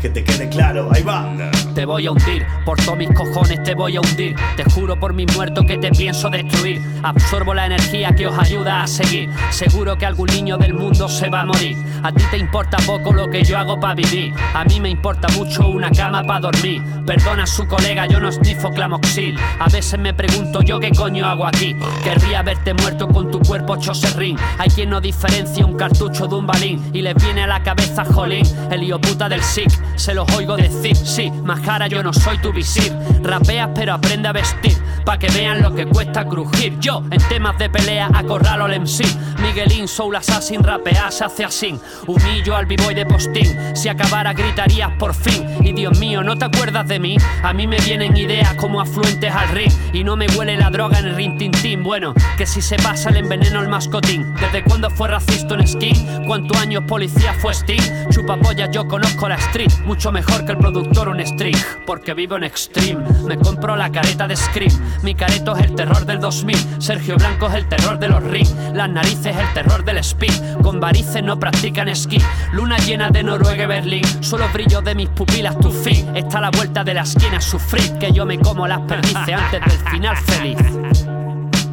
que 0.00 0.08
te 0.08 0.24
quede 0.24 0.48
claro. 0.48 0.88
Ahí 0.92 1.02
va. 1.02 1.28
Te 1.74 1.84
voy 1.84 2.06
a 2.06 2.10
hundir, 2.10 2.44
por 2.64 2.78
todos 2.78 2.98
mis 2.98 3.10
cojones 3.10 3.62
te 3.62 3.74
voy 3.74 3.96
a 3.96 4.00
hundir. 4.00 4.34
Te 4.56 4.64
juro 4.70 4.98
por 4.98 5.12
mis 5.12 5.32
muertos 5.36 5.64
que 5.64 5.78
te 5.78 5.90
pienso 5.90 6.28
destruir. 6.28 6.80
Absorbo 7.02 7.54
la 7.54 7.66
energía 7.66 8.10
que 8.12 8.26
os 8.26 8.38
ayuda 8.38 8.82
a 8.82 8.86
seguir. 8.86 9.30
Seguro 9.50 9.96
que 9.96 10.06
algún 10.06 10.28
niño 10.28 10.58
del 10.58 10.74
mundo 10.74 11.08
se 11.08 11.28
va 11.28 11.42
a 11.42 11.44
morir. 11.46 11.76
A 12.02 12.12
ti 12.12 12.22
te 12.30 12.38
importa 12.38 12.78
poco 12.86 13.12
lo 13.12 13.28
que 13.30 13.44
yo 13.44 13.58
hago 13.58 13.78
para 13.78 13.94
vivir. 13.94 14.34
A 14.54 14.64
mí 14.64 14.80
me 14.80 14.88
importa 14.88 15.28
mucho 15.36 15.68
una 15.68 15.90
cama 15.90 16.22
para 16.22 16.40
dormir. 16.40 16.82
Perdona 17.06 17.44
a 17.44 17.46
su 17.46 17.66
colega, 17.66 18.06
yo 18.06 18.20
no 18.20 18.28
esnifo 18.28 18.70
clamoxil. 18.70 19.38
A 19.58 19.68
veces 19.68 19.98
me 19.98 20.14
pregunto 20.14 20.62
yo 20.62 20.80
qué 20.80 20.90
coño 20.90 21.26
hago 21.26 21.46
aquí. 21.46 21.76
Querría 22.02 22.42
verte 22.42 22.74
muerto 22.74 23.08
con 23.08 23.30
tu 23.30 23.40
cuerpo 23.40 23.76
hecho 23.76 23.94
serrín. 23.94 24.36
Hay 24.58 24.68
quien 24.70 24.90
no 24.90 25.00
diferencia 25.00 25.64
un 25.64 25.76
cartucho 25.76 26.26
de 26.26 26.34
un 26.34 26.46
balín. 26.46 26.82
Y 26.92 27.02
les 27.02 27.14
viene 27.22 27.42
a 27.42 27.46
la 27.46 27.62
cabeza 27.62 28.04
jolín, 28.04 28.44
el 28.70 28.82
hijo 28.82 29.00
puta 29.00 29.28
del 29.28 29.42
SIC. 29.42 29.70
Se 29.98 30.14
los 30.14 30.30
oigo 30.36 30.56
decir, 30.56 30.96
sí, 30.96 31.30
majara, 31.30 31.88
yo 31.88 32.02
no 32.02 32.12
soy 32.12 32.38
tu 32.38 32.52
visir. 32.52 32.96
Rapeas 33.22 33.70
pero 33.74 33.94
aprende 33.94 34.28
a 34.28 34.32
vestir, 34.32 34.76
pa' 35.08 35.18
que 35.18 35.28
vean 35.28 35.62
lo 35.62 35.74
que 35.74 35.86
cuesta 35.86 36.26
crujir. 36.26 36.78
Yo, 36.80 37.02
en 37.10 37.18
temas 37.30 37.56
de 37.56 37.70
pelea, 37.70 38.10
acorralo 38.12 38.66
al 38.66 38.78
MC. 38.78 39.06
Miguelín, 39.40 39.88
Soul 39.88 40.16
Assassin, 40.16 40.62
rapear 40.62 41.10
se 41.10 41.24
hace 41.24 41.46
así. 41.46 41.80
Humillo 42.06 42.54
al 42.54 42.66
b-boy 42.66 42.94
de 42.94 43.06
postín. 43.06 43.56
Si 43.74 43.88
acabara 43.88 44.34
gritarías 44.34 44.90
por 44.98 45.14
fin. 45.14 45.46
Y 45.62 45.72
Dios 45.72 45.98
mío, 45.98 46.22
¿no 46.22 46.36
te 46.36 46.44
acuerdas 46.44 46.86
de 46.88 46.98
mí? 46.98 47.16
A 47.42 47.54
mí 47.54 47.66
me 47.66 47.78
vienen 47.78 48.18
ideas 48.18 48.52
como 48.54 48.82
afluentes 48.82 49.32
al 49.32 49.48
ring. 49.48 49.72
Y 49.94 50.04
no 50.04 50.14
me 50.14 50.26
huele 50.36 50.58
la 50.58 50.68
droga 50.68 50.98
en 50.98 51.06
el 51.06 51.16
rin 51.16 51.38
tin 51.38 51.52
tin. 51.52 51.82
Bueno, 51.82 52.12
que 52.36 52.44
si 52.44 52.60
se 52.60 52.76
pasa 52.76 53.10
le 53.10 53.20
enveneno 53.20 53.62
el 53.62 53.68
mascotín. 53.68 54.34
¿Desde 54.34 54.62
cuándo 54.62 54.90
fue 54.90 55.08
racista 55.08 55.54
en 55.54 55.66
skin? 55.66 56.26
¿Cuántos 56.26 56.58
años 56.58 56.84
policía 56.86 57.32
fue 57.32 57.54
Sting? 57.54 58.10
Chupapollas, 58.10 58.70
yo 58.72 58.86
conozco 58.86 59.26
la 59.26 59.36
street. 59.36 59.72
Mucho 59.86 60.12
mejor 60.12 60.44
que 60.44 60.52
el 60.52 60.58
productor 60.58 61.08
un 61.08 61.24
string. 61.24 61.56
Porque 61.86 62.12
vivo 62.12 62.36
en 62.36 62.44
extreme. 62.44 63.02
Me 63.26 63.38
compro 63.38 63.74
la 63.74 63.90
careta 63.90 64.28
de 64.28 64.36
Scream. 64.36 64.97
Mi 65.02 65.14
careto 65.14 65.56
es 65.56 65.64
el 65.64 65.74
terror 65.74 66.04
del 66.04 66.20
2000. 66.20 66.56
Sergio 66.78 67.16
Blanco 67.16 67.46
es 67.48 67.54
el 67.54 67.68
terror 67.68 67.98
de 67.98 68.08
los 68.08 68.22
ring. 68.22 68.48
Las 68.74 68.90
narices 68.90 69.36
el 69.36 69.52
terror 69.54 69.84
del 69.84 69.98
speed. 69.98 70.60
Con 70.62 70.80
varices 70.80 71.22
no 71.22 71.38
practican 71.38 71.88
esquí. 71.88 72.18
Luna 72.52 72.76
llena 72.78 73.10
de 73.10 73.22
Noruega 73.22 73.64
y 73.64 73.66
Berlín. 73.66 74.04
Solo 74.22 74.48
brillo 74.52 74.80
de 74.80 74.94
mis 74.94 75.08
pupilas 75.08 75.58
tu 75.58 75.70
fin. 75.70 76.16
Está 76.16 76.38
a 76.38 76.42
la 76.42 76.50
vuelta 76.50 76.84
de 76.84 76.94
la 76.94 77.02
esquina 77.02 77.40
sufrir. 77.40 77.92
Que 77.98 78.12
yo 78.12 78.26
me 78.26 78.38
como 78.38 78.66
las 78.66 78.80
perdices 78.80 79.34
antes 79.34 79.60
del 79.60 79.90
final 79.90 80.16
feliz. 80.16 80.58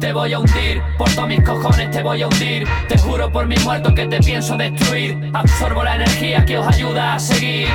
Te 0.00 0.12
voy 0.12 0.32
a 0.34 0.38
hundir, 0.38 0.82
por 0.98 1.10
todos 1.14 1.26
mis 1.26 1.42
cojones 1.42 1.90
te 1.90 2.02
voy 2.02 2.20
a 2.20 2.28
hundir. 2.28 2.68
Te 2.86 2.98
juro 2.98 3.32
por 3.32 3.46
mis 3.46 3.64
muertos 3.64 3.94
que 3.94 4.06
te 4.06 4.18
pienso 4.20 4.56
destruir. 4.56 5.30
Absorbo 5.32 5.82
la 5.82 5.96
energía 5.96 6.44
que 6.44 6.58
os 6.58 6.66
ayuda 6.66 7.14
a 7.14 7.18
seguir. 7.18 7.68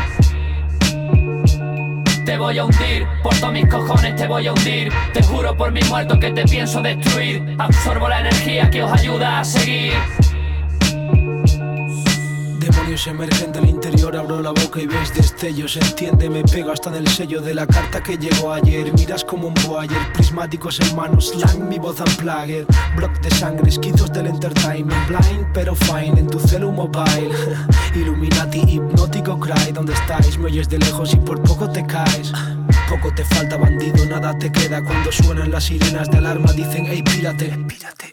Te 2.25 2.37
voy 2.37 2.57
a 2.59 2.65
hundir, 2.65 3.07
por 3.23 3.35
todos 3.39 3.53
mis 3.53 3.67
cojones 3.67 4.15
te 4.15 4.27
voy 4.27 4.47
a 4.47 4.53
hundir. 4.53 4.91
Te 5.13 5.23
juro 5.23 5.55
por 5.55 5.71
mis 5.71 5.87
muertos 5.89 6.19
que 6.19 6.31
te 6.31 6.43
pienso 6.43 6.81
destruir. 6.81 7.55
Absorbo 7.57 8.07
la 8.07 8.19
energía 8.19 8.69
que 8.69 8.83
os 8.83 8.91
ayuda 8.91 9.39
a 9.39 9.43
seguir. 9.43 9.93
Demonios 12.91 13.07
emergen 13.07 13.53
del 13.53 13.69
interior, 13.69 14.17
abro 14.17 14.41
la 14.41 14.49
boca 14.49 14.81
y 14.81 14.85
ves 14.85 15.13
destellos. 15.15 15.77
Entiende, 15.77 16.29
me 16.29 16.43
pego 16.43 16.73
hasta 16.73 16.89
en 16.89 16.95
el 16.97 17.07
sello 17.07 17.39
de 17.39 17.53
la 17.53 17.65
carta 17.65 18.03
que 18.03 18.17
llegó 18.17 18.51
ayer. 18.51 18.91
Miras 18.91 19.23
como 19.23 19.47
un 19.47 19.53
boyer, 19.65 20.11
prismáticos 20.11 20.77
en 20.81 20.93
manos, 20.97 21.29
slang, 21.29 21.69
mi 21.69 21.79
voz 21.79 22.01
unplugged. 22.01 22.65
Block 22.97 23.17
de 23.21 23.29
sangre, 23.29 23.69
esquizos 23.69 24.11
del 24.11 24.27
entertainment. 24.27 25.07
Blind, 25.07 25.47
pero 25.53 25.73
fine, 25.73 26.19
en 26.19 26.27
tu 26.27 26.37
celu 26.37 26.69
mobile. 26.69 27.33
Illuminati, 27.95 28.59
hipnótico 28.59 29.39
cry, 29.39 29.71
¿dónde 29.71 29.93
estáis? 29.93 30.37
Me 30.37 30.47
oyes 30.47 30.67
de 30.67 30.79
lejos 30.79 31.13
y 31.13 31.17
por 31.17 31.41
poco 31.43 31.69
te 31.69 31.85
caes. 31.85 32.33
Poco 32.91 33.13
te 33.13 33.23
falta, 33.23 33.55
bandido, 33.55 34.05
nada 34.05 34.37
te 34.37 34.51
queda. 34.51 34.83
Cuando 34.83 35.13
suenan 35.13 35.49
las 35.49 35.63
sirenas 35.63 36.11
de 36.11 36.17
alarma, 36.17 36.51
dicen, 36.51 36.85
hey, 36.89 37.01
pírate. 37.01 37.57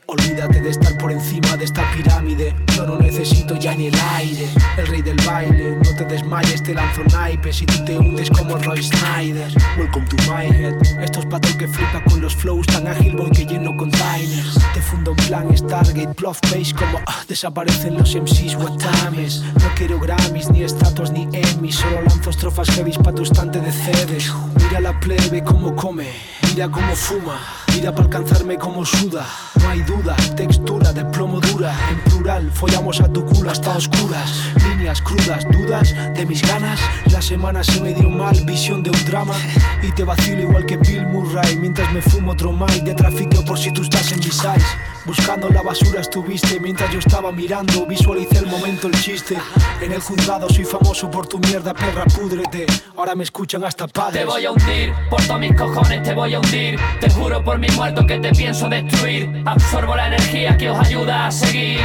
Olvídate 0.07 0.61
de 0.61 0.71
estar 0.71 0.97
por 0.97 1.11
encima 1.11 1.57
de 1.57 1.65
esta 1.65 1.83
pirámide. 1.91 2.55
Yo 2.77 2.87
no 2.87 2.97
necesito 2.97 3.57
ya 3.57 3.75
ni 3.75 3.89
el 3.89 3.95
aire. 4.15 4.49
El 4.77 4.87
rey 4.87 5.03
del 5.03 5.17
baile, 5.27 5.77
no 5.83 5.97
te 5.97 6.05
desmayes, 6.05 6.63
te 6.63 6.75
lanzo 6.75 7.03
naipes. 7.13 7.57
Si 7.57 7.67
tú 7.67 7.85
te 7.85 7.99
hundes 7.99 8.31
como 8.31 8.57
Roy 8.57 8.81
Snyder. 8.81 9.53
Welcome 9.77 10.07
to 10.07 10.17
my 10.31 10.47
head. 10.47 10.75
Estos 11.03 11.27
patos 11.27 11.57
que 11.57 11.67
flipa 11.67 12.01
con 12.05 12.21
los 12.21 12.37
flows 12.37 12.69
tan 12.69 12.87
ágil, 12.87 13.17
voy 13.17 13.33
que 13.33 13.45
lleno 13.45 13.77
containers. 13.77 14.61
Te 14.75 14.81
fundo 14.81 15.11
en 15.11 15.27
plan 15.27 15.57
Stargate. 15.57 16.15
Bluff 16.17 16.41
Base 16.53 16.73
como 16.73 17.01
ah, 17.07 17.25
desaparecen 17.27 17.99
los 17.99 18.15
MCs 18.15 18.55
Watames 18.57 19.43
No 19.55 19.75
quiero 19.77 19.99
Grammys, 20.01 20.51
ni 20.51 20.63
estatuas, 20.63 21.11
ni 21.13 21.29
Emmys 21.33 21.77
Solo 21.77 22.03
lanzo 22.03 22.31
estrofas 22.31 22.69
heavy 22.71 22.93
pa' 22.93 23.13
tu 23.13 23.23
estante 23.23 23.61
de 23.61 23.71
CDs 23.71 24.33
Mira 24.69 24.81
la 24.83 25.01
plebe 25.01 25.43
como 25.43 25.75
come, 25.75 26.13
mira 26.51 26.69
como 26.71 26.95
fuma 26.95 27.68
Mira 27.79 27.93
para 27.93 28.07
alcanzarme 28.07 28.59
como 28.59 28.85
suda. 28.85 29.25
No 29.63 29.69
hay 29.69 29.83
duda, 29.83 30.17
textura 30.35 30.93
de 30.93 31.05
plomo 31.05 31.39
dura. 31.39 31.73
En 31.93 32.01
plural, 32.11 32.51
follamos 32.51 33.01
a 33.01 33.07
tu 33.07 33.25
culo 33.25 33.53
hasta 33.53 33.77
oscuras. 33.77 34.33
Líneas 34.69 35.01
crudas, 35.01 35.47
dudas 35.53 35.95
de 36.17 36.27
mis 36.27 36.43
ganas. 36.43 36.81
La 37.13 37.23
semana 37.23 37.63
se 37.63 37.81
me 37.81 37.95
dio 37.95 38.11
mal, 38.11 38.35
visión 38.45 38.83
de 38.83 38.91
un 38.91 39.05
drama. 39.05 39.37
Y 39.81 39.93
te 39.93 40.03
vacilo 40.03 40.43
igual 40.43 40.67
que 40.67 40.77
Bill 40.77 41.07
Murray. 41.07 41.57
Mientras 41.57 41.93
me 41.93 42.03
fumo 42.03 42.33
otro 42.33 42.53
mic 42.53 42.83
de 42.83 42.95
tráfico 42.95 43.45
por 43.45 43.57
si 43.57 43.73
tú 43.73 43.83
estás 43.83 44.11
en 44.11 44.19
mis 44.19 44.43
eyes. 44.43 44.67
Buscando 45.09 45.49
la 45.49 45.63
basura 45.63 46.01
estuviste 46.01 46.61
mientras 46.61 46.93
yo 46.93 46.99
estaba 46.99 47.33
mirando. 47.33 47.87
Visualicé 47.87 48.41
el 48.41 48.47
momento, 48.47 48.89
el 48.89 49.01
chiste. 49.01 49.39
En 49.81 49.93
el 49.93 50.01
juzgado 50.01 50.51
soy 50.51 50.65
famoso 50.65 51.11
por 51.11 51.27
tu 51.27 51.39
mierda, 51.39 51.73
perra, 51.73 52.05
púdrete. 52.05 52.67
Ahora 52.95 53.15
me 53.15 53.25
escuchan 53.25 53.65
hasta 53.65 53.87
padres. 53.87 54.25
Te 54.25 54.27
voy 54.27 54.45
a 54.45 54.51
hundir, 54.51 54.93
por 55.09 55.23
todos 55.25 55.41
mis 55.41 55.55
cojones 55.55 56.03
te 56.03 56.13
voy 56.13 56.35
a 56.35 56.41
hundir. 56.41 56.79
Te 57.01 57.09
juro 57.09 57.43
por 57.43 57.59
mi 57.59 57.68
muerto 57.77 58.07
que 58.07 58.19
te 58.19 58.31
pienso 58.33 58.69
destruir. 58.69 59.43
Absorbo 59.45 59.97
la 59.97 60.09
energía 60.09 60.57
que 60.57 60.71
os 60.71 60.79
ayuda 60.79 61.27
a 61.27 61.31
seguir. 61.31 61.81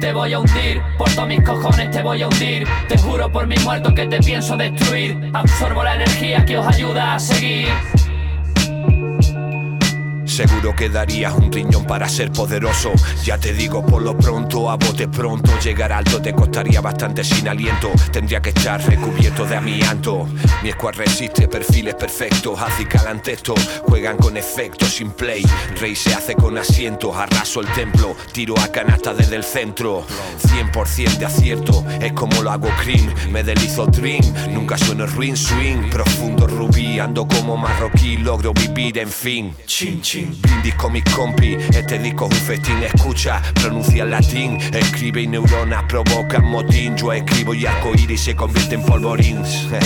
Te 0.00 0.12
voy 0.12 0.32
a 0.32 0.38
hundir, 0.38 0.82
por 0.98 1.08
todos 1.10 1.28
mis 1.28 1.42
cojones 1.42 1.90
te 1.90 2.02
voy 2.02 2.22
a 2.22 2.28
hundir. 2.28 2.66
Te 2.88 2.98
juro 2.98 3.30
por 3.30 3.46
mi 3.46 3.56
muerto 3.58 3.94
que 3.94 4.06
te 4.06 4.18
pienso 4.18 4.56
destruir. 4.56 5.30
Absorbo 5.32 5.82
la 5.82 5.94
energía 5.96 6.44
que 6.44 6.58
os 6.58 6.66
ayuda 6.66 7.14
a 7.14 7.18
seguir 7.18 7.68
Seguro 10.26 10.74
que 10.74 10.88
darías 10.88 11.32
un 11.34 11.50
riñón 11.50 11.86
para 11.86 12.08
ser 12.08 12.32
poderoso. 12.32 12.92
Ya 13.24 13.38
te 13.38 13.52
digo, 13.54 13.84
por 13.86 14.02
lo 14.02 14.16
pronto, 14.18 14.68
a 14.70 14.76
bote 14.76 15.08
pronto. 15.08 15.50
Llegar 15.60 15.92
alto 15.92 16.20
te 16.20 16.34
costaría 16.34 16.80
bastante 16.80 17.24
sin 17.24 17.48
aliento. 17.48 17.90
Tendría 18.12 18.42
que 18.42 18.50
estar 18.50 18.84
recubierto 18.86 19.46
de 19.46 19.56
amianto. 19.56 20.26
Mi 20.62 20.72
squad 20.72 20.96
resiste 20.96 21.48
perfiles 21.48 21.94
perfectos. 21.94 22.60
Acicalan 22.60 23.22
texto, 23.22 23.54
juegan 23.84 24.16
con 24.16 24.36
efectos 24.36 24.90
sin 24.94 25.12
play. 25.12 25.44
Rey 25.80 25.94
se 25.94 26.12
hace 26.12 26.34
con 26.34 26.58
asientos. 26.58 27.16
Arraso 27.16 27.60
el 27.60 27.68
templo, 27.68 28.16
tiro 28.32 28.58
a 28.58 28.68
canasta 28.68 29.14
desde 29.14 29.36
el 29.36 29.44
centro. 29.44 30.04
100% 30.42 31.18
de 31.18 31.26
acierto, 31.26 31.84
es 32.00 32.12
como 32.12 32.42
lo 32.42 32.50
hago 32.50 32.68
cream. 32.82 33.14
Me 33.30 33.42
deslizo 33.42 33.86
dream, 33.86 34.22
nunca 34.50 34.76
sueno 34.76 35.06
ruin 35.06 35.36
swing. 35.36 35.88
Profundo 35.90 36.46
rubí, 36.46 36.98
ando 36.98 37.26
como 37.26 37.56
marroquí. 37.56 38.16
Logro 38.16 38.52
vivir, 38.52 38.98
en 38.98 39.08
fin. 39.08 39.54
Chin, 39.66 40.02
chin. 40.02 40.15
Brindis 40.24 40.74
con 40.76 40.92
mis 40.92 41.04
compi, 41.04 41.56
este 41.74 41.98
disco 41.98 42.28
es 42.30 42.40
un 42.40 42.46
festín. 42.46 42.82
Escucha, 42.82 43.42
pronuncia 43.54 44.04
en 44.04 44.10
latín. 44.10 44.58
Escribe 44.72 45.22
y 45.22 45.26
neuronas 45.26 45.84
provocan 45.84 46.44
motín. 46.44 46.96
Yo 46.96 47.12
escribo 47.12 47.54
y 47.54 47.66
arcoíris 47.66 48.22
se 48.22 48.34
convierte 48.34 48.76
en 48.76 48.82
polvorín. 48.82 49.42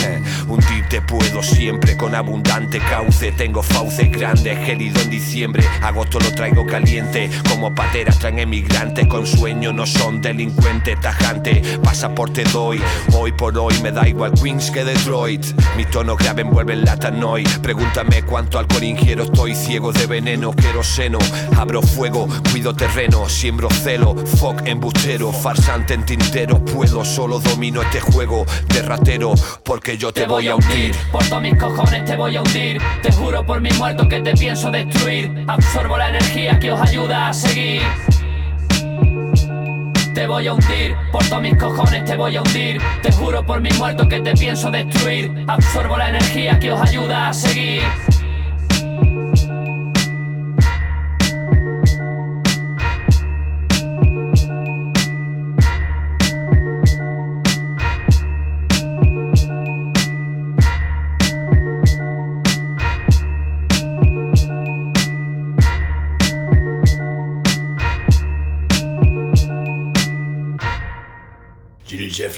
Hundirte 0.48 1.00
puedo 1.02 1.42
siempre 1.42 1.96
con 1.96 2.14
abundante 2.14 2.78
cauce. 2.78 3.32
Tengo 3.32 3.62
fauces 3.62 4.10
grandes, 4.10 4.58
gélido 4.64 5.00
en 5.00 5.10
diciembre. 5.10 5.64
Agosto 5.82 6.20
lo 6.20 6.32
traigo 6.32 6.66
caliente. 6.66 7.30
Como 7.48 7.74
pateras 7.74 8.18
traen 8.18 8.38
emigrantes 8.38 9.06
con 9.06 9.26
sueño, 9.26 9.72
no 9.72 9.86
son 9.86 10.20
delincuentes 10.20 11.00
tajante. 11.00 11.62
Pasaporte 11.82 12.44
doy, 12.44 12.80
hoy 13.14 13.32
por 13.32 13.56
hoy 13.58 13.74
me 13.82 13.90
da 13.90 14.06
igual 14.06 14.32
Queens 14.32 14.70
que 14.70 14.84
Detroit. 14.84 15.44
Mi 15.76 15.84
tono 15.84 16.16
grave 16.16 16.42
envuelve 16.42 16.74
el 16.74 16.84
latanoy. 16.84 17.44
Pregúntame 17.62 18.22
cuánto 18.22 18.58
alcohol 18.58 18.84
ingiero, 18.84 19.24
estoy 19.24 19.54
ciego 19.54 19.92
de 19.92 20.06
veneno. 20.20 20.52
Queroseno, 20.52 21.18
abro 21.56 21.80
fuego, 21.82 22.28
cuido 22.50 22.74
terreno, 22.74 23.28
siembro 23.28 23.68
celo. 23.70 24.14
Fuck 24.14 24.66
embustero, 24.66 25.32
farsante 25.32 25.94
en 25.94 26.04
tintero. 26.04 26.62
Puedo, 26.64 27.04
solo 27.04 27.38
domino 27.40 27.82
este 27.82 28.00
juego 28.00 28.44
de 28.68 28.82
ratero. 28.82 29.34
Porque 29.64 29.96
yo 29.96 30.12
te, 30.12 30.26
voy 30.26 30.48
a 30.48 30.56
hundir. 30.56 30.94
Por 31.10 31.24
todos 31.24 31.42
mis 31.42 31.56
cojones 31.56 32.04
te 32.04 32.16
voy 32.16 32.36
a 32.36 32.42
hundir 32.42 32.80
Te 33.02 33.12
juro 33.12 33.44
por 33.44 33.60
mi 33.60 33.70
muerto 33.72 34.08
que 34.08 34.20
te 34.20 34.32
pienso 34.32 34.70
destruir 34.70 35.44
Absorbo 35.48 35.96
la 35.96 36.10
energía 36.10 36.58
que 36.58 36.72
os 36.72 36.80
ayuda 36.80 37.28
a 37.28 37.34
seguir 37.34 37.82
te 40.12 40.26
voy 40.26 40.48
a 40.48 40.54
hundir, 40.54 40.96
por 41.12 41.24
todos 41.28 41.40
mis 41.40 41.56
cojones 41.56 42.04
te 42.04 42.16
voy 42.16 42.36
a 42.36 42.42
hundir 42.42 42.82
Te 43.00 43.12
juro 43.12 43.46
por 43.46 43.60
mi 43.60 43.70
muerto 43.78 44.06
que 44.08 44.20
te 44.20 44.32
pienso 44.32 44.70
destruir 44.70 45.44
Absorbo 45.46 45.96
la 45.96 46.10
energía 46.10 46.58
que 46.58 46.72
os 46.72 46.80
ayuda 46.80 47.28
a 47.28 47.32
seguir 47.32 47.82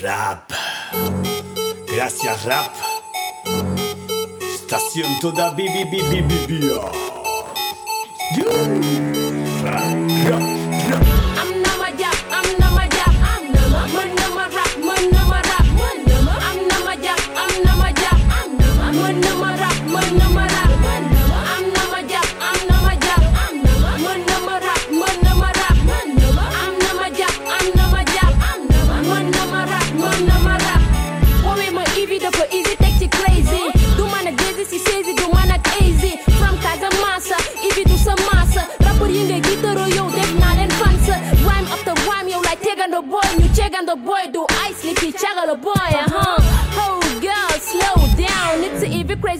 Rap. 0.02 0.50
Gracias 1.86 2.44
Rap. 2.44 2.74
Estación 4.54 5.20
toda 5.20 5.50
bibi 5.50 5.84
bibi 5.84 6.22
bibi. 6.22 6.70
I'm 9.64 10.51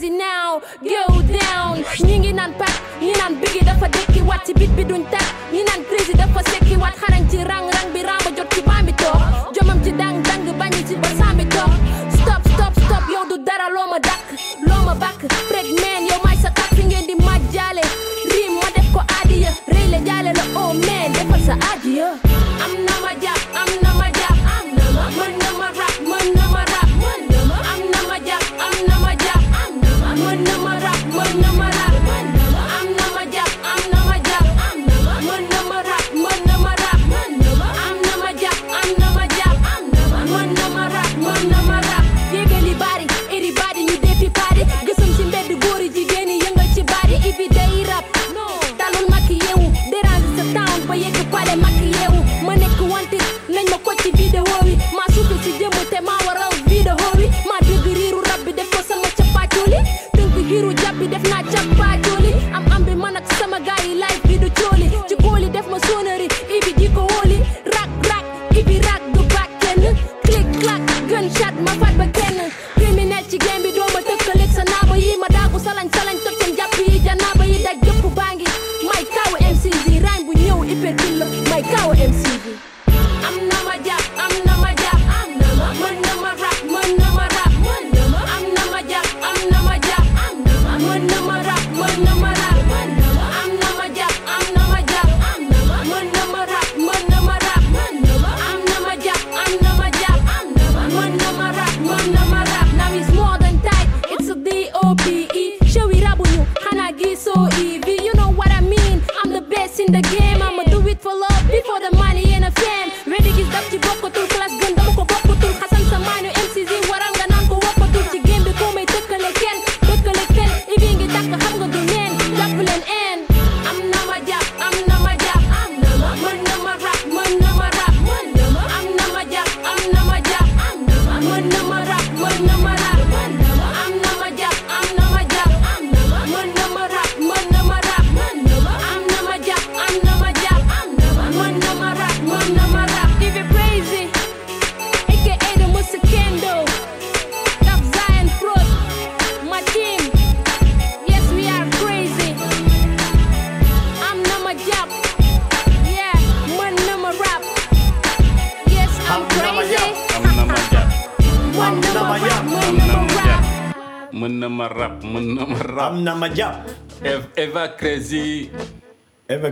crazy 0.03 0.16
now. 0.16 0.61
Go 0.83 1.23
down. 1.23 1.85
Ñi 2.07 2.19
ngi 2.19 2.33
naan 2.33 2.53
pat, 2.59 2.74
ñi 3.01 3.12
naan 3.19 3.35
bigi 3.41 3.61
dafa 3.65 3.87
dekki 3.89 4.20
wat 4.27 4.45
ci 4.47 4.53
bit 4.55 4.70
bi 4.77 4.85
duñ 4.85 5.05
tak. 5.11 5.41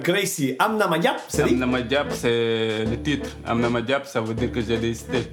Eva 0.00 0.12
Crazy 0.12 0.54
am 0.58 0.76
na 0.78 0.86
ma 0.86 1.00
jàpp 1.00 2.10
c'est 2.10 2.84
le 2.84 2.96
titre. 3.02 3.28
Am 3.46 3.60
na 3.60 3.68
ma 3.68 3.80
jàpp 3.86 4.06
ça 4.06 4.20
veut 4.20 4.34
dire 4.34 4.50
que 4.52 4.60
j'ai 4.60 4.76
des 4.78 4.94
styles. 4.94 5.26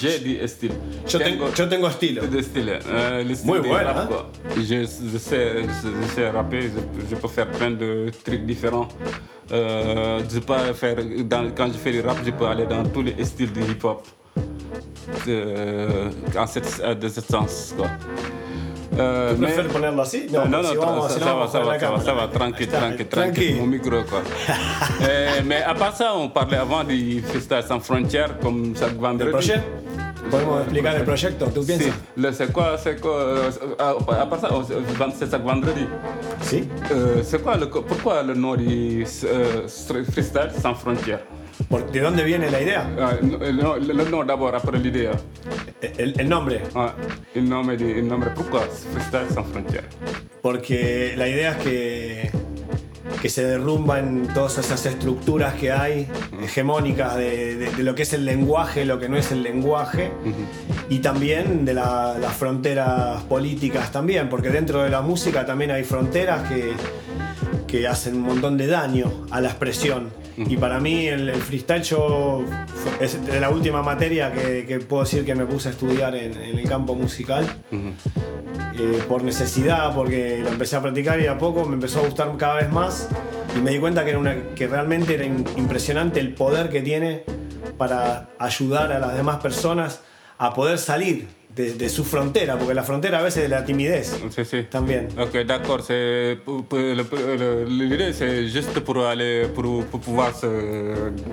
J'ai 0.00 0.18
du 0.18 0.46
style 0.46 0.72
Yo 1.10 1.18
tengo, 1.18 1.46
yo 1.56 1.66
tengo 1.66 1.88
estilo. 1.88 2.26
de 2.26 2.42
style 2.42 2.78
euh, 2.86 3.24
le 3.24 3.34
style 3.34 3.50
Muy 3.50 3.62
du 3.62 3.68
bueno, 3.68 3.86
rap, 3.86 3.96
hein. 3.96 4.06
quoi. 4.06 4.30
Je, 4.56 4.62
je 5.12 5.18
sais 5.18 5.62
je, 5.62 5.88
je 6.02 6.14
sais 6.14 6.28
rapper 6.28 6.62
je, 6.64 7.06
je 7.10 7.14
peux 7.16 7.28
faire 7.28 7.48
plein 7.52 7.70
de 7.70 8.10
trucs 8.24 8.44
différents. 8.44 8.88
Euh, 9.50 10.20
je 10.30 10.38
peux 10.40 10.72
faire 10.74 10.96
dans, 11.24 11.50
quand 11.56 11.68
je 11.68 11.78
fais 11.78 11.92
du 11.92 12.00
rap 12.02 12.18
je 12.24 12.30
peux 12.30 12.44
aller 12.46 12.66
dans 12.66 12.84
tous 12.84 13.00
les 13.02 13.24
styles 13.24 13.50
du 13.52 13.62
hip 13.62 13.82
hop 13.84 14.06
euh, 15.28 16.10
en 16.36 16.46
cette, 16.46 16.82
de 17.00 17.08
ce 17.08 17.22
sens 17.22 17.72
quoi 17.74 17.88
Euh, 18.98 19.34
¿Tú 19.34 19.40
prefieres 19.42 19.72
ponerlo 19.72 20.02
así? 20.02 20.26
No, 20.32 20.44
no, 20.46 20.62
si 20.64 20.74
no, 20.74 20.80
vamos- 20.80 21.12
ça, 21.12 21.20
ça 21.20 21.34
va, 21.34 21.46
ça 21.48 21.60
va, 21.60 21.72
la 21.74 21.78
ça 21.80 21.90
va, 21.90 22.00
ça 22.00 22.12
va, 22.14 22.28
tranquille, 22.28 22.68
tranquille, 22.68 23.06
tranquille, 23.08 23.56
mon 23.60 23.66
micro, 23.66 24.02
quoi. 24.08 24.22
Euh, 25.08 25.40
mais 25.44 25.62
à 25.62 25.74
part 25.74 25.94
ça, 25.96 26.12
on 26.16 26.28
parlait 26.28 26.56
avant 26.56 26.82
du 26.82 27.22
Freestyle 27.22 27.62
sans 27.66 27.78
frontières, 27.80 28.38
comme 28.40 28.74
chaque 28.76 28.96
vendredi. 28.96 29.30
projet 29.30 29.62
Podemos 30.30 30.60
explicar 30.60 30.94
el 30.96 31.04
proyecto, 31.04 31.46
¿tú 31.46 31.64
piensas? 31.64 31.84
Sí, 31.86 31.92
le- 32.16 32.32
c'est 32.32 32.52
quoi, 32.52 32.76
c'est 32.76 33.00
quoi, 33.00 33.14
euh, 33.16 33.50
à, 33.78 34.26
part 34.26 34.40
ça, 34.40 34.50
c'est 35.18 35.30
chaque 35.30 35.42
vendredi. 35.44 35.86
Si. 36.42 36.68
Euh, 36.92 37.22
c'est 37.22 37.40
quoi, 37.42 37.56
le, 37.56 37.66
pourquoi 37.70 38.22
le 38.24 38.34
nom 38.34 38.54
du 38.56 39.06
euh, 39.24 39.66
Freestyle 40.12 40.50
sans 40.60 40.74
frontières? 40.74 41.20
¿De 41.92 42.00
dónde 42.00 42.24
viene 42.24 42.50
la 42.50 42.60
idea? 42.62 42.88
Le, 43.20 43.52
nom- 43.52 43.78
le 43.78 44.04
nom 44.10 44.24
d'abord, 44.24 44.54
après 44.54 44.78
l'idée. 44.78 45.10
El, 45.98 46.14
el 46.18 46.28
nombre. 46.28 46.62
Ouais, 46.74 46.90
el 47.34 47.48
nombre, 47.48 47.76
de- 47.76 47.98
el 47.98 48.06
nombre, 48.08 48.30
pourquoi 48.34 48.60
Freestyle 48.92 49.28
sans 49.34 49.44
frontières 49.46 49.84
Porque 50.40 51.14
la 51.16 51.28
idea 51.28 51.50
es 51.52 51.56
que, 51.58 52.30
que 53.20 53.28
se 53.28 53.44
derrumban 53.44 54.28
todas 54.34 54.58
esas 54.58 54.86
estructuras 54.86 55.54
que 55.54 55.72
hay, 55.72 56.06
hegemónicas 56.42 57.16
de, 57.16 57.56
de- 57.56 57.70
de 57.70 57.82
lo 57.82 57.94
que 57.94 58.02
es 58.02 58.12
el 58.12 58.24
lenguaje, 58.24 58.84
lo 58.84 58.98
que 58.98 59.08
no 59.08 59.16
es 59.16 59.30
el 59.32 59.42
lenguaje, 59.42 60.10
y 60.88 61.00
también 61.00 61.64
de 61.64 61.74
la- 61.74 62.16
las 62.20 62.32
fronteras 62.34 63.22
políticas 63.24 63.90
también, 63.92 64.28
porque 64.28 64.50
dentro 64.50 64.82
de 64.82 64.90
la 64.90 65.00
música 65.02 65.44
también 65.44 65.70
hay 65.72 65.84
fronteras 65.84 66.48
que, 66.48 66.72
que 67.68 67.86
hacen 67.86 68.16
un 68.16 68.22
montón 68.22 68.56
de 68.56 68.66
daño 68.66 69.26
a 69.30 69.40
la 69.40 69.48
expresión. 69.48 70.10
Y 70.36 70.56
para 70.56 70.80
mí 70.80 71.06
el, 71.06 71.28
el 71.28 71.40
freestyle 71.40 71.82
yo 71.82 72.44
es 73.00 73.24
de 73.24 73.40
la 73.40 73.50
última 73.50 73.82
materia 73.82 74.32
que, 74.32 74.64
que 74.66 74.80
puedo 74.80 75.04
decir 75.04 75.24
que 75.24 75.34
me 75.34 75.46
puse 75.46 75.68
a 75.68 75.72
estudiar 75.72 76.16
en, 76.16 76.32
en 76.32 76.58
el 76.58 76.68
campo 76.68 76.94
musical. 76.94 77.46
Eh, 78.80 79.02
por 79.08 79.24
necesidad, 79.24 79.92
porque 79.92 80.38
lo 80.40 80.50
empecé 80.50 80.76
a 80.76 80.82
practicar 80.82 81.20
y 81.20 81.26
a 81.26 81.36
poco 81.36 81.64
me 81.64 81.74
empezó 81.74 81.98
a 81.98 82.02
gustar 82.02 82.32
cada 82.36 82.54
vez 82.54 82.70
más. 82.70 83.08
Y 83.56 83.60
me 83.60 83.72
di 83.72 83.78
cuenta 83.80 84.04
que, 84.04 84.10
era 84.10 84.18
una, 84.20 84.36
que 84.54 84.68
realmente 84.68 85.14
era 85.14 85.24
impresionante 85.24 86.20
el 86.20 86.32
poder 86.32 86.68
que 86.70 86.80
tiene 86.80 87.24
para 87.76 88.28
ayudar 88.38 88.92
a 88.92 89.00
las 89.00 89.16
demás 89.16 89.38
personas 89.38 90.00
a 90.38 90.54
poder 90.54 90.78
salir 90.78 91.26
de, 91.56 91.72
de 91.74 91.88
su 91.88 92.04
frontera, 92.04 92.56
porque 92.56 92.74
la 92.74 92.82
frontera 92.84 93.18
a 93.18 93.22
veces 93.22 93.44
es 93.44 93.50
la 93.50 93.64
timidez. 93.64 94.16
Sí, 94.30 94.44
sí. 94.44 94.62
También. 94.70 95.08
Ok, 95.18 95.38
d'accord. 95.46 95.82
C'est 95.82 96.38
l'idée, 97.68 98.12
c'est 98.12 98.46
juste 98.48 98.78
pour 98.80 99.04
aller, 99.06 99.48
pour, 99.54 99.84
pour 99.86 100.00
pouvoir 100.00 100.34
se, 100.34 100.46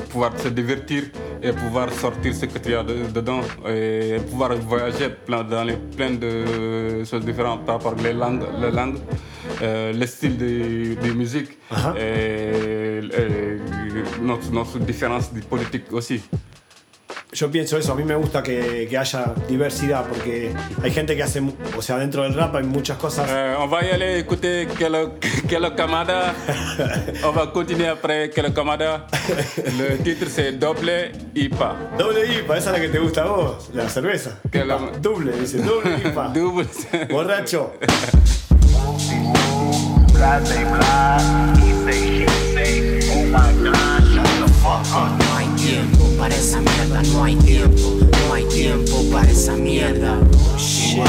pouvoir 0.10 0.32
se 0.40 0.48
divertir 0.50 1.04
et 1.44 1.52
pouvoir 1.52 1.92
sortir 1.94 2.34
ce 2.34 2.46
que 2.48 2.58
tu 2.60 2.74
as 2.76 2.84
de- 2.84 3.08
dedans 3.14 3.42
et 3.68 4.18
pouvoir 4.30 4.56
voyager 4.56 5.10
plein, 5.26 5.44
dans 5.44 5.64
les, 5.64 5.76
plein 5.96 6.12
de 6.12 7.04
choses 7.04 7.24
différentes 7.26 7.66
par 7.66 7.76
rapport 7.76 7.94
aux 7.94 8.14
langues, 8.18 8.44
les 8.62 8.72
langues, 8.72 8.98
euh, 9.62 9.94
le 9.94 10.08
style 10.08 10.38
de, 10.38 10.96
de 11.08 11.14
musique 11.14 11.52
et, 11.98 13.00
et 13.00 14.22
notre, 14.22 14.52
notre 14.52 14.80
différence 14.80 15.32
de 15.34 15.42
politique 15.42 15.92
aussi. 15.92 16.22
Yo 17.36 17.52
pienso 17.52 17.78
eso, 17.78 17.92
a 17.92 17.96
mí 17.96 18.06
me 18.06 18.16
gusta 18.16 18.42
que, 18.42 18.88
que 18.90 18.98
haya 18.98 19.34
diversidad, 19.50 20.06
porque 20.08 20.54
hay 20.82 20.92
gente 20.92 21.18
que 21.18 21.24
hace, 21.24 21.44
o 21.78 21.82
sea, 21.82 21.98
dentro 21.98 22.24
del 22.24 22.34
rap 22.34 22.56
hay 22.56 22.64
muchas 22.64 22.98
cosas. 22.98 23.30
Euh, 23.30 23.58
on 23.60 23.70
va 23.70 23.84
y 23.84 23.90
aller 23.90 24.20
écouter 24.20 24.70
quel, 24.78 24.96
quel 25.46 25.76
Kamada. 25.76 26.34
on 27.26 27.34
va 27.36 27.52
continuer 27.52 27.90
après 27.90 28.30
quel 28.30 28.54
Kamada. 28.54 29.08
Le 29.78 29.98
titre 29.98 30.28
c'est 30.30 30.54
Double 30.54 31.12
IPA. 31.36 31.76
Doble 31.98 32.26
IPA, 32.26 32.58
esa 32.58 32.70
es 32.70 32.78
la 32.78 32.80
que 32.80 32.88
te 32.88 33.00
gusta 33.00 33.24
a 33.24 33.26
vos, 33.26 33.70
la 33.74 33.90
cerveza. 33.90 34.40
IPA, 34.54 35.00
Doble, 35.02 35.34
dice, 35.34 35.58
doble 35.58 35.98
IPA. 36.06 36.32
Borracho. 37.10 37.74
She 41.58 42.26
say, 42.54 43.00
oh 43.12 43.26
my 43.26 43.52
god, 43.62 44.04
shut 44.08 44.24
the 44.40 44.54
fuck 44.64 45.95
para 46.18 46.36
esa 46.36 46.60
mierda, 46.60 47.02
no 47.14 47.24
hay 47.24 47.36
tiempo, 47.36 47.98
no 48.28 48.34
hay 48.34 48.46
tiempo 48.46 49.04
para 49.12 49.30
esa 49.30 49.54
mierda. 49.54 50.20
Shit. 50.58 51.04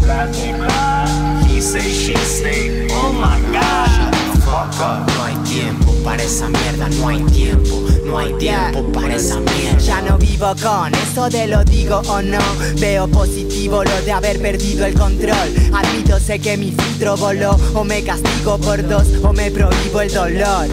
Blah, 0.00 0.32
say 0.32 0.52
blah, 0.52 1.42
he 1.46 1.60
say, 1.60 1.92
she 1.92 2.16
say, 2.16 2.88
oh 2.90 3.12
my 3.12 3.40
god, 3.52 3.88
shut 3.88 4.10
the 4.12 4.40
fuck 4.40 4.80
up. 4.80 5.06
No 5.06 5.24
hay 5.24 5.36
tiempo 5.44 5.92
para 6.04 6.22
esa 6.22 6.48
mierda, 6.48 6.88
no 6.88 7.08
hay 7.08 7.22
tiempo, 7.24 7.82
no 8.04 8.18
hay 8.18 8.32
tiempo 8.34 8.82
para 8.92 9.14
esa 9.14 9.38
mierda. 9.40 9.78
Ya 9.78 10.02
no 10.02 10.18
vivo 10.18 10.54
con 10.60 10.92
eso 10.94 11.28
de 11.28 11.46
lo 11.46 11.64
digo 11.64 12.02
o 12.08 12.22
no. 12.22 12.40
Veo 12.80 13.06
positivo 13.08 13.84
lo 13.84 14.02
de 14.02 14.12
haber 14.12 14.40
perdido 14.40 14.86
el 14.86 14.94
control. 14.94 15.54
Admito, 15.72 16.18
sé 16.18 16.38
que 16.38 16.56
mi 16.56 16.72
filtro 16.72 17.16
voló. 17.16 17.56
O 17.74 17.84
me 17.84 18.02
castigo 18.02 18.58
por 18.58 18.86
dos, 18.86 19.06
o 19.22 19.32
me 19.32 19.50
prohíbo 19.50 20.00
el 20.00 20.12
dolor. 20.12 20.66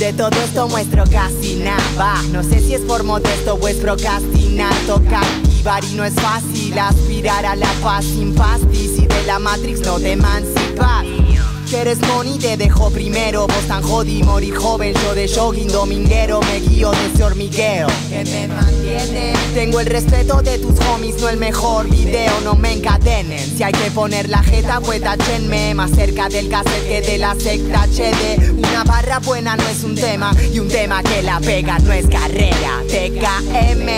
De 0.00 0.14
todo 0.14 0.30
esto 0.42 0.66
muestro 0.66 1.04
casi 1.12 1.56
nada. 1.56 2.22
No 2.32 2.42
sé 2.42 2.60
si 2.60 2.72
es 2.72 2.80
por 2.80 3.04
modesto 3.04 3.56
o 3.56 3.68
es 3.68 3.76
procrastinar. 3.76 4.72
Toca 4.86 5.20
activar 5.20 5.84
y 5.84 5.92
no 5.92 6.06
es 6.06 6.14
fácil 6.14 6.78
aspirar 6.78 7.44
a 7.44 7.54
la 7.54 7.70
paz 7.82 8.06
sin 8.06 8.34
pastis. 8.34 8.98
Y 8.98 9.06
de 9.06 9.22
la 9.24 9.38
Matrix 9.38 9.80
no 9.80 10.00
te 10.00 10.12
emancipas. 10.12 11.19
Quieres 11.70 12.00
money, 12.08 12.36
te 12.36 12.56
dejo 12.56 12.90
primero. 12.90 13.46
Vos 13.46 13.64
tan 13.68 13.80
jodi, 13.84 14.24
morir 14.24 14.56
joven. 14.56 14.92
Yo 15.04 15.14
de 15.14 15.28
jogging 15.28 15.68
dominguero 15.68 16.40
me 16.40 16.58
guío 16.58 16.90
de 16.90 17.06
ese 17.06 17.22
hormigueo. 17.22 17.86
Que 18.08 18.24
me 18.24 18.48
mantiene. 18.48 19.34
Tengo 19.54 19.78
el 19.78 19.86
respeto 19.86 20.42
de 20.42 20.58
tus 20.58 20.76
homies, 20.80 21.20
no 21.20 21.28
el 21.28 21.36
mejor 21.36 21.88
video. 21.88 22.40
No 22.42 22.56
me 22.56 22.72
encadenen. 22.72 23.38
Si 23.56 23.62
hay 23.62 23.72
que 23.72 23.88
poner 23.92 24.28
la 24.28 24.42
jeta, 24.42 24.80
pues 24.80 25.00
tachenme. 25.00 25.72
Más 25.74 25.92
cerca 25.92 26.28
del 26.28 26.48
cassette 26.48 26.88
que 26.88 27.02
de 27.02 27.18
la 27.18 27.36
secta 27.36 27.86
HD. 27.86 28.50
Una 28.50 28.82
barra 28.82 29.20
buena 29.20 29.54
no 29.54 29.62
es 29.68 29.84
un 29.84 29.94
tema. 29.94 30.34
Y 30.52 30.58
un 30.58 30.66
tema 30.66 31.04
que 31.04 31.22
la 31.22 31.38
pega 31.38 31.78
no 31.78 31.92
es 31.92 32.08
carrera. 32.08 32.82
TKM. 32.88 33.90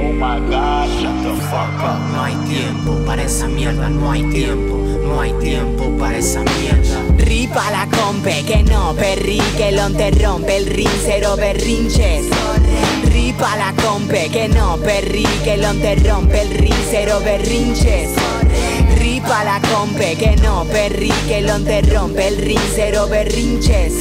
Oh 0.00 0.12
my 0.12 0.40
god, 0.48 1.17
No 1.28 2.22
hay 2.22 2.34
tiempo 2.48 2.96
para 3.04 3.22
esa 3.22 3.48
mierda, 3.48 3.90
no 3.90 4.10
hay 4.10 4.22
tiempo, 4.30 4.76
no 5.04 5.20
hay 5.20 5.32
tiempo 5.34 5.90
para 5.98 6.16
esa 6.16 6.42
mierda. 6.42 7.02
Ripa 7.18 7.70
la 7.70 7.86
compe, 7.86 8.44
que 8.44 8.62
no 8.62 8.94
perri, 8.94 9.40
que 9.58 9.72
lo 9.72 9.88
interrompe 9.88 10.56
el 10.56 10.66
ring, 10.66 10.88
cero 11.04 11.36
berrinches. 11.36 12.24
Ripa 13.12 13.56
la 13.56 13.74
compe, 13.82 14.30
que 14.30 14.48
no 14.48 14.78
perri, 14.78 15.26
que 15.44 15.58
lo 15.58 15.72
interrompe 15.74 16.40
el 16.40 16.50
ring, 16.50 16.84
cero 16.90 17.20
berrinches. 17.22 18.10
Ripa 18.98 19.44
la 19.44 19.60
compe, 19.60 20.16
que 20.16 20.34
no 20.36 20.64
perri, 20.64 21.12
que 21.28 21.42
lo 21.42 21.58
rompe 21.92 22.28
el 22.28 22.38
ring, 22.38 22.60
cero 22.74 23.06
berrinches. 23.06 23.94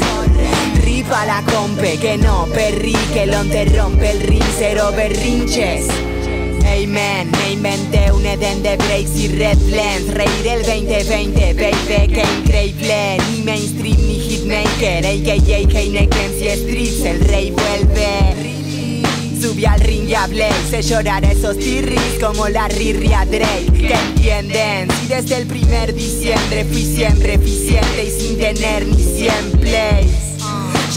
Ripa 0.82 1.26
la 1.26 1.44
compe, 1.44 1.98
que 1.98 2.18
no 2.18 2.46
perri, 2.54 2.96
que 3.14 3.26
lo 3.26 3.44
rompe 3.44 4.12
el 4.12 4.22
ring, 4.22 4.44
cero 4.58 4.94
berrinches. 4.96 5.88
Amen, 6.78 7.32
me 7.32 7.54
inventé 7.54 8.12
un 8.12 8.24
Eden 8.24 8.62
de 8.62 8.78
breaks 8.78 9.18
y 9.18 9.30
red 9.30 9.58
blends 9.66 10.14
Reír 10.14 10.48
el 10.48 10.62
2020, 10.62 11.54
baby, 11.56 12.14
que 12.14 12.24
increíble. 12.38 13.18
Ni 13.32 13.42
mainstream 13.42 13.98
ni 13.98 14.20
hitmaker, 14.20 15.04
a.k.a. 15.04 15.58
Heineken 15.58 16.32
si 16.38 16.48
streets 16.50 17.04
El 17.04 17.20
rey 17.22 17.50
vuelve. 17.50 19.02
Subí 19.42 19.66
al 19.66 19.80
ring 19.80 20.08
y 20.08 20.14
hablé, 20.14 20.50
sé 20.70 20.84
llorar 20.84 21.26
a 21.26 21.32
esos 21.32 21.58
tirris 21.58 22.20
como 22.22 22.48
la 22.48 22.68
rirria 22.68 23.26
Drake. 23.26 23.72
¿Qué 23.74 23.94
entienden? 23.94 24.88
Si 25.02 25.08
desde 25.08 25.38
el 25.38 25.48
primer 25.48 25.96
diciembre 25.96 26.64
fui 26.66 26.84
siempre 26.84 27.34
eficiente 27.34 28.06
y 28.06 28.12
sin 28.12 28.38
tener 28.38 28.86
ni 28.86 29.02
100 29.02 29.52
plays 29.62 30.27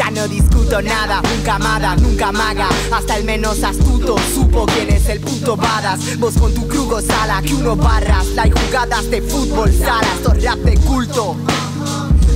ya 0.01 0.11
no 0.11 0.27
discuto 0.27 0.81
nada, 0.81 1.21
nunca 1.21 1.57
amada, 1.57 1.95
nunca 1.97 2.33
maga. 2.33 2.69
Hasta 2.91 3.19
el 3.19 3.25
menos 3.25 3.63
astuto 3.63 4.17
supo 4.35 4.65
quién 4.67 4.89
es 4.89 5.07
el 5.11 5.21
puto 5.21 5.57
badass 5.57 6.19
Vos 6.19 6.35
con 6.39 6.55
tu 6.55 6.67
crugo 6.67 7.03
sala, 7.03 7.43
que 7.43 7.55
uno 7.55 7.77
barras. 7.77 8.27
Hay 8.39 8.51
jugadas 8.51 9.11
de 9.11 9.21
fútbol 9.21 9.71
sala, 9.73 10.09
esto 10.17 10.33
rap 10.43 10.59
de 10.61 10.79
culto. 10.79 11.37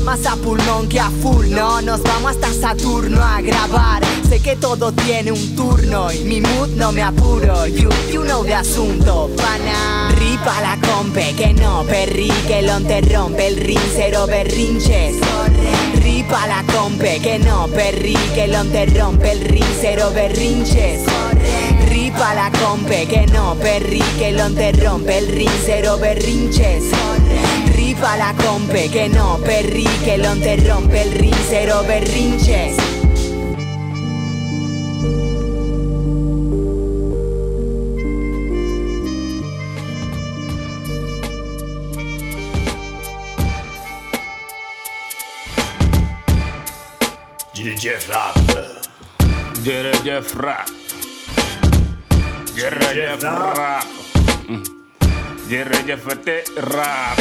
Más 0.05 0.27
a 0.27 0.37
pulmón 0.37 0.87
que 0.91 1.01
a 1.01 1.09
full, 1.09 1.47
no 1.49 1.81
Nos 1.81 2.03
vamos 2.03 2.33
hasta 2.33 2.53
Saturno 2.53 3.23
a 3.23 3.41
grabar. 3.41 4.03
Sé 4.29 4.41
que 4.41 4.57
todo 4.57 4.93
tiene 4.93 5.33
un 5.33 5.57
turno 5.57 6.13
Y 6.13 6.25
mi 6.25 6.43
mood 6.43 6.69
no 6.77 6.93
me 6.93 7.03
apuro. 7.03 7.67
You, 7.67 7.89
you 8.13 8.23
know 8.25 8.45
de 8.45 8.53
asunto, 8.53 9.31
pana. 9.37 10.11
Ripa 10.19 10.61
la 10.61 10.79
compe, 10.87 11.35
que 11.35 11.55
no 11.55 11.85
perri 11.85 12.31
Que 12.47 12.61
lo 12.61 12.79
rompe 12.79 13.49
el 13.49 13.57
ring, 13.57 13.81
cero 13.95 14.27
berrinches 16.05 16.25
Ripa 16.35 16.47
la 16.47 16.63
compe, 16.73 17.19
que 17.21 17.39
no 17.39 17.67
perri 17.69 18.17
Que 18.35 18.47
lo 18.47 18.63
rompe 18.99 19.33
el 19.33 19.41
ring, 19.41 19.65
cero 19.81 20.11
berrinches. 20.15 21.03
Ripa 21.89 22.35
la 22.35 22.51
compe, 22.51 23.07
que 23.07 23.27
no 23.27 23.55
perri 23.55 24.03
Que 24.19 24.33
lo 24.33 24.49
rompe 24.49 25.19
el 25.19 25.29
ring, 25.29 25.51
cero 25.65 25.99
berrinches. 25.99 26.85
Ripa 27.75 28.17
la 28.17 28.35
compe, 28.35 28.91
que 28.91 29.09
no 29.09 29.39
perri 29.39 29.89
Que 30.05 30.19
lo 30.19 30.35
rompe 30.35 31.03
el 31.03 31.13
ring, 31.13 31.35
cero 31.49 31.83
berrinches 31.87 33.04
Jeff 47.85 48.09
Rap. 48.09 48.35
Jerry 49.63 49.93
Jeff 50.05 50.35
Rap. 50.37 50.71
Jerry 52.57 52.95
Jeff 52.95 53.23
Rap. 53.23 53.85
Mm. 54.49 54.65
Jerry 55.51 55.87
Jeff 55.87 56.25
T 56.25 56.31
Rap. 56.73 57.19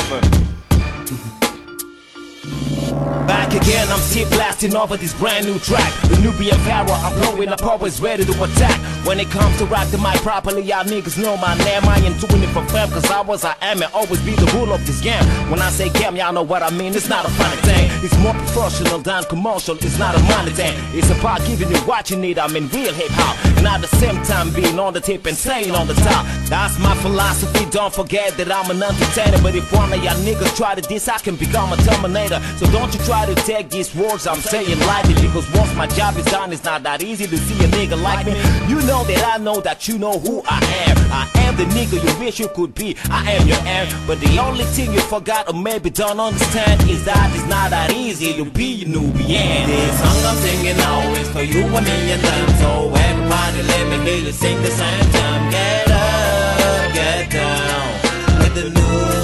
Back 3.28 3.54
again, 3.54 3.90
I'm 3.90 4.00
still 4.00 4.30
blasting 4.30 4.74
over 4.78 4.96
this 4.96 5.14
brand 5.16 5.48
new 5.48 5.60
track. 5.60 5.92
The 6.04 6.18
Nubian 6.22 6.58
Pharaoh, 6.60 6.94
I'm 6.94 7.20
blowing 7.20 7.50
up, 7.50 7.62
always 7.64 8.00
ready 8.00 8.24
to 8.24 8.32
attack. 8.32 8.80
When 9.06 9.20
it 9.20 9.30
comes 9.30 9.58
to 9.58 9.66
rock 9.66 9.90
the 9.90 9.98
mic 9.98 10.16
properly, 10.22 10.62
y'all 10.62 10.86
niggas 10.86 11.22
know 11.22 11.36
my 11.36 11.58
name. 11.58 11.84
I 11.84 12.00
ain't 12.00 12.18
doing 12.22 12.42
it 12.42 12.48
for 12.56 12.64
fam, 12.72 12.90
cause 12.90 13.04
I 13.12 13.20
was, 13.20 13.44
I 13.44 13.54
am, 13.62 13.84
and 13.84 13.92
always 13.94 14.22
be 14.22 14.32
the 14.32 14.50
rule 14.56 14.72
of 14.72 14.88
this 14.88 15.02
game. 15.02 15.24
When 15.52 15.62
I 15.62 15.70
say 15.72 15.90
game, 15.90 16.16
y'all 16.16 16.32
know 16.32 16.42
what 16.42 16.64
I 16.64 16.70
mean. 16.70 16.96
It's 16.96 17.10
not 17.10 17.26
a 17.26 17.30
funny 17.32 17.58
thing. 17.64 17.92
It's 18.02 18.18
more 18.20 18.34
professional 18.34 19.00
than 19.00 19.26
commercial. 19.26 19.76
It's 19.76 20.00
not 20.00 20.16
a 20.16 20.20
money 20.24 20.52
thing. 20.52 20.74
It's 20.94 21.10
about 21.10 21.46
giving 21.46 21.70
you 21.70 21.78
what 21.80 22.10
you 22.12 22.18
need. 22.18 22.40
I'm 22.40 22.56
in 22.56 22.70
real 22.70 22.94
hip 22.94 23.12
hop. 23.12 23.36
And 23.58 23.68
at 23.68 23.82
the 23.82 23.88
same 23.88 24.24
time, 24.24 24.54
being 24.54 24.80
on 24.80 24.94
the 24.94 25.02
tip 25.02 25.26
and 25.26 25.36
staying 25.36 25.76
on 25.76 25.86
the 25.88 25.96
top. 25.96 26.26
That's 26.48 26.80
my 26.80 26.96
philosophy. 26.96 27.66
Don't 27.72 27.94
forget 27.94 28.38
that 28.38 28.50
I'm 28.50 28.72
an 28.72 28.82
entertainer. 28.82 29.42
But 29.44 29.54
if 29.56 29.70
one 29.74 29.92
of 29.92 30.02
y'all 30.02 30.16
niggas 30.24 30.56
try 30.56 30.76
to 30.76 30.82
diss, 30.82 31.10
I 31.10 31.18
can 31.18 31.36
become 31.36 31.74
a 31.74 31.78
terminator. 31.78 32.40
So 32.56 32.72
don't 32.72 32.94
you 32.94 33.02
try 33.04 33.26
to 33.26 33.36
take 33.44 33.70
these 33.70 33.94
words 33.94 34.28
I'm 34.28 34.40
saying 34.40 34.80
lightly. 34.88 35.16
Because 35.16 35.52
once 35.52 35.76
my 35.76 35.88
job 35.88 36.16
is 36.16 36.26
done, 36.26 36.54
it's 36.54 36.64
not 36.64 36.84
that 36.84 37.04
easy 37.04 37.28
to 37.28 37.38
see 37.38 37.66
a 37.66 37.68
nigga 37.68 38.02
like 38.02 38.26
me. 38.26 38.40
You 38.70 38.80
know 38.88 38.93
that 39.02 39.34
I 39.34 39.38
know 39.42 39.60
that 39.62 39.88
you 39.88 39.98
know 39.98 40.20
who 40.20 40.44
I 40.46 40.60
am. 40.86 40.98
I 41.12 41.28
am 41.46 41.56
the 41.58 41.66
nigga 41.74 41.98
you 42.04 42.20
wish 42.24 42.40
you 42.40 42.48
could 42.50 42.76
be. 42.76 42.96
I 43.10 43.32
am 43.32 43.48
your 43.48 43.58
am. 43.66 43.88
But 44.06 44.20
the 44.20 44.38
only 44.38 44.66
thing 44.66 44.94
you 44.94 45.02
forgot 45.02 45.50
or 45.50 45.54
maybe 45.54 45.90
don't 45.90 46.20
understand 46.20 46.88
is 46.90 47.04
that 47.06 47.32
it's 47.34 47.48
not 47.48 47.72
that 47.72 47.92
easy 47.92 48.34
to 48.38 48.46
be 48.46 48.84
a 48.84 48.88
Nubian. 48.88 49.68
This 49.70 50.00
song 50.00 50.26
I'm 50.30 50.38
singing 50.38 50.80
always 50.82 51.30
for 51.30 51.42
you 51.42 51.64
and 51.66 51.86
me 51.86 52.12
and 52.12 52.22
them. 52.22 52.48
So 52.62 52.94
everybody 52.94 53.64
let 53.64 53.84
me 53.90 53.98
hear 54.06 54.26
you 54.26 54.32
sing 54.32 54.62
the 54.62 54.72
same 54.72 55.10
time. 55.12 55.52
Get 55.52 55.90
up, 55.90 56.94
get 56.94 57.32
down 57.32 58.40
with 58.40 58.54
the 58.56 58.80
sound. 58.80 59.23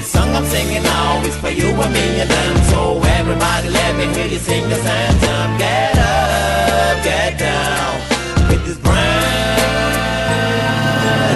This 0.00 0.12
song 0.12 0.34
I'm 0.34 0.46
singing 0.46 0.82
now 0.82 1.20
is 1.26 1.36
for 1.36 1.50
you 1.50 1.68
and 1.68 1.92
me 1.92 2.20
and 2.22 2.30
them. 2.30 2.56
So 2.72 3.02
everybody 3.18 3.68
let 3.68 3.96
me 3.98 4.06
hear 4.14 4.28
you 4.28 4.38
sing 4.38 4.64
same 4.64 5.18
time. 5.20 5.58
Get 5.58 5.98
up, 5.98 7.04
get 7.04 7.38
down 7.38 8.00
with 8.48 8.64
this 8.64 8.78
brand 8.78 8.96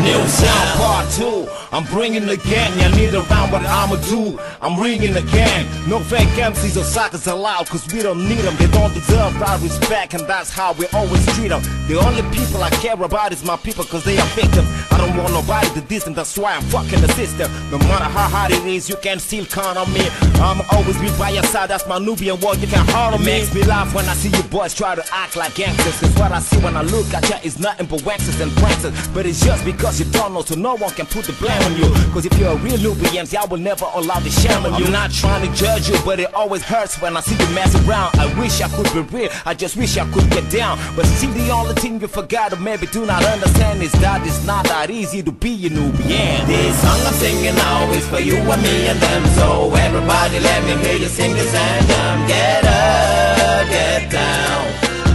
new 0.03 0.27
sound 0.27 0.79
part 0.81 1.11
two. 1.13 1.64
I'm 1.75 1.83
bringing 1.87 2.25
the 2.25 2.37
gang, 2.37 2.71
y'all 2.79 2.93
need 2.93 3.13
around 3.15 3.51
what 3.51 3.67
I'ma 3.67 3.97
do. 3.97 4.39
I'm 4.63 4.81
ringing 4.81 5.13
gang. 5.33 5.67
No 5.89 5.99
fake 5.99 6.29
MCs 6.29 6.81
or 6.81 6.85
suckers 6.85 7.27
allowed, 7.27 7.69
cause 7.69 7.85
we 7.93 8.01
don't 8.01 8.29
need 8.29 8.39
them. 8.39 8.55
They 8.59 8.69
don't 8.69 8.95
deserve 8.95 9.43
our 9.43 9.59
respect, 9.59 10.15
and 10.15 10.25
that's 10.29 10.51
how 10.51 10.73
we 10.75 10.87
always 10.93 11.27
treat 11.35 11.49
them. 11.49 11.63
The 11.89 11.99
only 11.99 12.23
people 12.31 12.63
I 12.63 12.71
care 12.71 12.95
about 12.95 13.33
is 13.33 13.45
my 13.45 13.57
people, 13.57 13.83
cause 13.83 14.05
they 14.05 14.17
are 14.19 14.27
victims. 14.39 14.69
I 14.93 14.99
don't 14.99 15.17
want 15.17 15.33
nobody 15.33 15.69
to 15.75 15.81
diss 15.81 16.05
them, 16.05 16.15
that's 16.15 16.39
why 16.39 16.55
I'm 16.55 16.63
fucking 16.63 17.01
the 17.01 17.09
system. 17.09 17.51
No 17.73 17.79
matter 17.79 18.05
how 18.05 18.29
hard 18.29 18.53
it 18.53 18.65
is, 18.65 18.89
you 18.89 18.95
can 19.03 19.19
still 19.19 19.45
count 19.45 19.77
on 19.77 19.93
me. 19.93 20.07
I'ma 20.39 20.63
always 20.71 20.97
be 21.01 21.09
by 21.19 21.31
your 21.31 21.43
side, 21.43 21.71
that's 21.71 21.89
my 21.89 21.99
Nubian 21.99 22.39
word, 22.39 22.59
you 22.59 22.69
can 22.69 22.87
hard 22.87 23.15
on 23.15 23.21
me. 23.21 23.35
Makes 23.35 23.53
me 23.53 23.65
laugh 23.65 23.93
when 23.93 24.05
I 24.09 24.15
see 24.15 24.29
you 24.29 24.45
boys 24.45 24.75
try 24.75 24.95
to 24.95 25.05
act 25.13 25.35
like 25.35 25.57
gangsters. 25.57 25.99
Cause 25.99 26.15
what 26.15 26.31
I 26.31 26.39
see 26.39 26.59
when 26.63 26.77
I 26.77 26.83
look 26.83 27.13
at 27.13 27.29
ya 27.29 27.39
is 27.43 27.59
nothing 27.59 27.87
but 27.87 28.05
waxes 28.05 28.41
and 28.41 28.53
pranksters. 28.53 28.95
But 29.13 29.27
it's 29.27 29.45
just 29.45 29.65
because 29.65 29.99
you 29.99 30.07
don't 30.13 30.35
know, 30.35 30.43
so 30.43 30.55
no 30.55 30.77
one 30.77 30.93
can 30.93 31.07
put 31.07 31.25
the 31.25 31.33
blame 31.33 31.64
on 31.65 31.77
you. 31.77 31.89
Cause 32.13 32.27
if 32.27 32.39
you're 32.39 32.53
a 32.53 32.57
real 32.57 32.79
Nubian, 32.79 33.27
I 33.37 33.45
will 33.47 33.59
never 33.59 33.87
allow 33.95 34.21
the 34.21 34.31
shame 34.31 34.65
on 34.65 34.79
you. 34.79 34.87
I'm 34.87 34.93
not 34.93 35.11
trying 35.11 35.47
to 35.47 35.53
judge 35.55 35.89
you, 35.89 35.97
but 36.05 36.21
it 36.21 36.33
always 36.35 36.63
hurts 36.63 37.01
when 37.01 37.17
I 37.17 37.21
see 37.21 37.37
you 37.37 37.55
mess 37.55 37.75
around. 37.87 38.17
I 38.19 38.27
wish 38.39 38.61
I 38.61 38.69
could 38.69 38.93
be 38.93 39.01
real, 39.17 39.31
I 39.45 39.55
just 39.55 39.77
wish 39.77 39.97
I 39.97 40.11
could 40.13 40.29
get 40.31 40.49
down. 40.51 40.79
But 40.97 41.07
see, 41.07 41.27
the 41.27 41.51
only 41.51 41.75
thing 41.75 42.01
you 42.01 42.09
forgot 42.09 42.53
or 42.53 42.57
maybe 42.57 42.87
do 42.87 43.07
not 43.07 43.25
understand 43.25 43.83
is 43.83 43.93
that 43.93 44.27
it's 44.27 44.45
not 44.45 44.65
that 44.67 44.91
easy 44.91 45.23
to 45.23 45.33
be 45.33 45.67
a 45.67 45.71
Nubian. 45.71 46.47
This 46.47 46.81
song 46.83 47.01
I'm 47.07 47.15
singing 47.15 47.57
now 47.57 47.91
is 47.93 48.07
for 48.09 48.21
you 48.21 48.37
and 48.37 48.63
me 48.63 48.89
and 48.89 49.01
them. 49.01 49.25
So 49.39 49.75
everybody 49.75 50.41
let 50.41 50.65
me 50.65 50.77
hear 50.85 50.99
you 50.99 51.09
sing 51.09 51.33
this 51.35 51.55
anthem. 51.55 52.27
Get 52.29 52.65
up, 52.65 53.69
get 53.69 54.11
down 54.11 54.65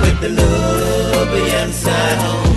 with 0.02 0.20
the 0.22 0.30
Nubian 0.30 1.72
sound. 1.72 2.49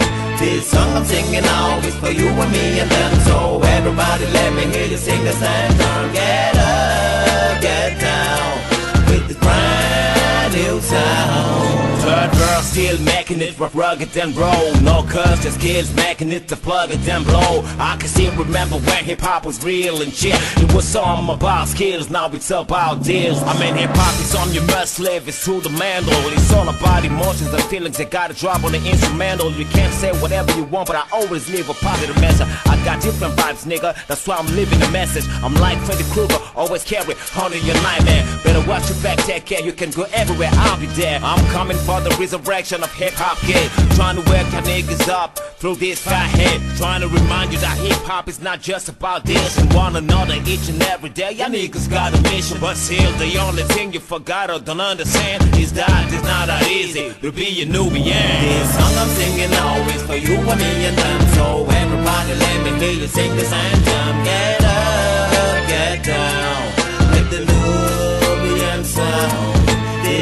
This 0.43 0.69
song 0.73 0.97
I'm 0.97 1.05
singing 1.05 1.41
now 1.41 1.79
is 1.87 1.95
for 1.95 2.11
you 2.11 2.27
and 2.27 2.51
me 2.51 2.81
and 2.81 2.91
them. 2.91 3.15
So 3.21 3.63
everybody 3.63 4.27
let 4.27 4.53
me 4.53 4.65
hear 4.75 4.89
you 4.89 4.97
sing 4.97 5.23
this 5.23 5.41
anthem. 5.41 6.13
Get 6.13 6.57
up, 6.57 7.63
get 7.63 8.01
down 8.01 9.07
with 9.07 9.29
this 9.29 9.37
brand 9.37 10.22
new 10.53 10.81
sound. 10.81 11.93
Third 12.03 12.33
girl 12.33 12.63
still 12.63 12.99
making 13.03 13.41
it 13.41 13.57
rough, 13.61 13.77
rugged 13.77 14.17
and 14.17 14.37
roll. 14.37 14.75
No 14.83 15.05
curves, 15.05 15.45
just 15.45 15.61
kids 15.61 15.95
making 15.95 16.33
it 16.33 16.49
to 16.49 16.57
plug 16.57 16.91
it 16.91 17.09
and 17.09 17.25
blow. 17.25 17.63
I 17.79 17.97
can 17.97 18.09
still 18.09 18.35
remember 18.35 18.77
when 18.79 19.05
hip 19.05 19.21
hop 19.21 19.47
was 19.47 19.65
real 19.65 20.03
and 20.03 20.13
shit. 20.13 20.35
It 20.57 20.75
was 20.75 20.97
all 20.97 21.31
about 21.31 21.69
skills, 21.69 22.11
now 22.11 22.29
it's 22.33 22.51
about 22.51 23.05
deals. 23.05 23.41
I 23.45 23.57
mean, 23.61 23.77
hip 23.77 23.91
hop 23.95 24.15
is 24.21 24.35
on 24.35 24.53
your 24.53 24.65
must 24.65 24.99
live, 24.99 25.29
it's 25.29 25.45
through 25.45 25.61
the 25.61 25.69
mandal. 25.69 26.33
It's 26.33 26.53
all 26.53 26.69
about 26.69 27.05
emotions 27.05 27.55
and 27.55 27.63
feelings 27.65 27.99
that 27.99 28.11
gotta 28.11 28.35
drop 28.35 28.65
on 28.65 28.73
the 28.73 28.85
instrumental. 28.85 29.53
You 29.53 29.65
can't 29.67 29.95
say 29.95 30.11
whatever 30.21 30.51
you 30.57 30.65
want, 30.65 30.89
but 30.89 30.97
I 30.97 31.07
always 31.13 31.49
leave 31.53 31.71
a 31.71 31.75
positive 31.75 32.21
message. 32.21 32.49
I 32.67 32.85
got 32.85 33.01
different 33.01 33.37
vibes, 33.37 33.65
nigga, 33.65 33.95
that's 34.09 34.27
why 34.27 34.39
I'm 34.39 34.47
living 34.57 34.81
the 34.81 34.89
message. 34.91 35.25
I'm 35.45 35.55
like 35.55 35.79
Freddy 35.87 36.03
Krueger, 36.11 36.39
always 36.57 36.83
carry 36.83 37.15
on 37.39 37.53
your 37.65 37.79
nightmare. 37.87 38.27
Better 38.43 38.69
watch 38.69 38.91
your 38.91 39.01
back, 39.05 39.19
take 39.19 39.47
care, 39.47 39.61
you 39.61 39.73
can 39.73 39.93
go 39.93 40.03
everywhere, 40.13 40.42
I'll 40.53 40.79
be 40.79 40.87
there. 40.87 41.21
I'm 41.23 41.45
coming 41.51 41.77
for 41.77 42.01
the 42.01 42.11
resurrection 42.19 42.83
of 42.83 42.93
hip 42.95 43.15
hop 43.15 43.39
kid. 43.39 43.71
Trying 43.97 44.17
to 44.17 44.31
wake 44.31 44.51
your 44.53 44.63
niggas 44.63 45.09
up 45.09 45.39
through 45.59 45.77
this 45.77 46.01
fat 46.01 46.29
head. 46.31 46.61
Trying 46.77 47.03
to 47.03 47.09
remind 47.09 47.53
you 47.53 47.59
that 47.59 47.77
hip 47.79 48.03
hop 48.09 48.29
is 48.29 48.41
not 48.41 48.61
just 48.61 48.89
about 48.89 49.25
this 49.25 49.59
and 49.59 49.73
one 49.75 49.97
another 49.97 50.35
each 50.47 50.69
and 50.69 50.83
every 50.83 51.11
day. 51.11 51.33
Y'all 51.33 51.49
niggas 51.49 51.89
got 51.91 52.17
a 52.17 52.21
mission, 52.23 52.59
but 52.61 52.77
still 52.77 53.13
the 53.19 53.39
only 53.39 53.63
thing 53.75 53.93
you 53.93 54.01
forgot 54.01 54.51
or 54.51 54.59
don't 54.59 54.81
understand 54.81 55.43
is 55.57 55.73
that 55.73 56.13
it's 56.13 56.23
not 56.25 56.47
that 56.47 56.67
easy 56.69 57.13
to 57.21 57.31
be 57.33 57.63
a 57.63 57.67
Nubian. 57.67 58.05
This 58.05 58.75
song 58.75 58.95
I'm 58.97 59.09
singing 59.09 59.53
is 59.95 60.03
for 60.03 60.17
you 60.17 60.37
and 60.37 60.61
me 60.61 60.87
and 60.87 60.97
them. 60.97 61.21
So 61.35 61.67
everybody 61.67 62.35
let 62.35 62.65
me 62.65 62.71
hear 62.81 62.93
you 62.93 63.07
sing 63.07 63.35
this 63.37 63.53
anthem. 63.53 64.25
Get 64.25 64.65
up, 64.65 65.69
get 65.69 66.05
down, 66.05 66.62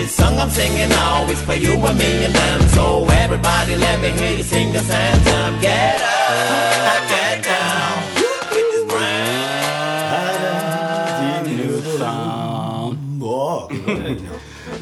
This 0.00 0.16
song 0.16 0.40
I'm 0.40 0.48
singing 0.48 0.88
now 0.88 1.28
is 1.28 1.42
for 1.42 1.52
you 1.52 1.76
and 1.76 1.98
me 1.98 2.24
and 2.24 2.32
them. 2.32 2.60
So 2.72 3.04
everybody, 3.20 3.76
let 3.76 4.00
me 4.00 4.08
hear 4.16 4.32
you 4.38 4.42
sing 4.42 4.72
this 4.72 4.88
anthem. 4.88 5.60
Get 5.60 6.00
up, 6.00 7.04
get 7.12 7.44
down. 7.44 8.00
with 8.48 8.68
this 8.72 8.80
qué 8.80 8.80
bueno. 8.88 9.20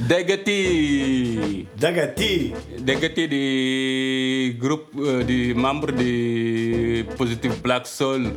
Dagati. 0.06 1.66
Dagati. 1.74 2.54
Dagati 2.78 3.26
di 3.26 4.56
groupe, 4.56 4.94
euh, 5.02 5.24
di 5.24 5.52
membre 5.52 5.90
de 5.90 7.02
Positive 7.16 7.58
Black 7.60 7.88
Soul. 7.88 8.30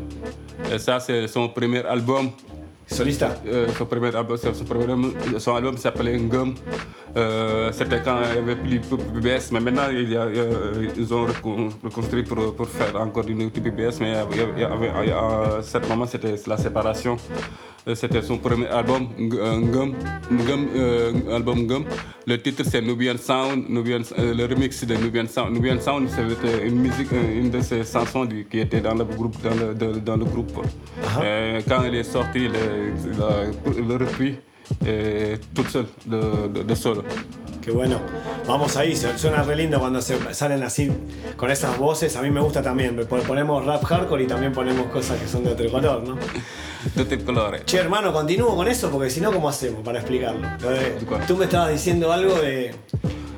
Et 0.74 0.80
ça, 0.80 1.00
c'est 1.00 1.28
son 1.28 1.48
premier 1.48 1.86
album. 1.86 2.32
Solista 2.92 3.36
euh, 3.48 3.68
son, 3.78 3.86
premier 3.86 4.14
album, 4.16 4.38
son, 4.38 4.66
premier, 4.66 4.96
son 5.40 5.56
album 5.56 5.78
s'appelait 5.78 6.18
Ngum. 6.20 6.54
Euh, 7.18 7.72
C'était 7.72 8.02
quand 8.04 8.18
il 8.32 8.36
y 8.36 8.40
avait 8.40 8.56
plus 8.56 8.80
de 8.80 8.96
PBS, 9.20 9.52
mais 9.52 9.60
maintenant 9.60 9.84
il 9.92 10.10
y 10.12 10.18
a, 10.18 10.28
ils 10.98 11.14
ont 11.14 11.26
recon- 11.26 11.70
reconstruit 11.84 12.24
pour, 12.24 12.56
pour 12.56 12.68
faire 12.68 12.96
encore 13.00 13.28
une 13.28 13.44
autre 13.44 13.60
PBS, 13.62 14.00
mais 14.00 14.14
à 14.16 14.26
ce 15.62 15.88
moment 15.90 16.06
c'était 16.06 16.36
la 16.48 16.58
séparation. 16.58 17.18
Euh, 17.88 17.96
C'était 17.96 18.22
son 18.22 18.38
premier 18.38 18.68
album, 18.68 19.08
euh, 19.20 19.56
Ngum, 19.58 19.96
Ngum, 20.32 20.68
album 21.34 21.60
Ngum. 21.66 21.84
Le 22.28 22.38
titre 22.40 22.62
c'est 22.64 22.80
Nubian 22.80 23.18
Sound, 23.18 23.68
Nubian, 23.70 24.02
le 24.20 24.46
remix 24.46 24.86
de 24.86 24.94
Nubian 24.96 25.26
Sound. 25.28 25.52
Nubian 25.56 25.80
Sound, 25.82 26.08
c'était 26.08 26.68
une 26.68 26.76
musique, 26.80 27.12
une 27.12 27.50
de 27.50 27.60
ces 27.62 27.84
chansons 27.84 28.26
du- 28.26 28.46
qui 28.46 28.60
était 28.60 28.82
dans 28.82 28.94
le 28.94 29.04
groupe. 29.04 29.36
Dans 29.42 29.56
le, 29.56 29.74
de- 29.74 29.98
dans 30.00 30.16
le 30.18 30.26
groupe. 30.26 30.52
Euh, 31.24 31.60
quand 31.68 31.82
il 31.88 31.96
est 31.96 32.04
sorti, 32.04 32.48
il 33.06 33.22
a, 33.22 33.72
il 33.78 33.92
a 33.92 33.98
repris 33.98 34.36
eh, 34.86 35.38
tout 35.54 35.66
seul 35.66 35.86
de, 36.06 36.48
de, 36.48 36.64
de 36.64 36.76
solo. 36.76 37.04
Qué 37.62 37.72
bueno. 37.72 38.00
Vamos 38.48 38.76
ahí, 38.76 38.96
se- 38.96 39.18
suena 39.18 39.44
re 39.44 39.56
lindo 39.56 39.80
cuando 39.80 40.02
se 40.02 40.18
salen 40.34 40.64
así 40.64 40.92
con 41.38 41.52
esas 41.52 41.78
voces. 41.78 42.16
A 42.16 42.22
mí 42.22 42.32
me 42.32 42.42
gusta 42.42 42.62
también. 42.62 42.96
Pon- 43.08 43.22
Ponemos 43.22 43.66
rap 43.66 43.84
hardcore 43.84 44.24
y 44.24 44.28
también 44.28 44.52
ponemos 44.52 44.88
cosas 44.88 45.20
que 45.20 45.28
son 45.28 45.44
de 45.44 45.52
otro 45.52 45.70
color, 45.70 46.04
¿no? 46.04 46.18
De 46.96 47.04
otro 47.04 47.24
color. 47.24 47.64
Che, 47.64 47.78
hermano, 47.78 48.12
continúo 48.12 48.56
con 48.56 48.68
eso 48.68 48.90
porque 48.90 49.10
si 49.12 49.22
no, 49.22 49.32
¿cómo 49.32 49.48
hacemos 49.48 49.82
para 49.84 50.00
explicarlo? 50.00 50.48
Lo 50.62 50.70
de- 50.72 50.98
tú 51.28 51.38
me 51.38 51.46
estabas 51.46 51.72
diciendo 51.72 52.12
algo 52.12 52.34
de. 52.40 52.74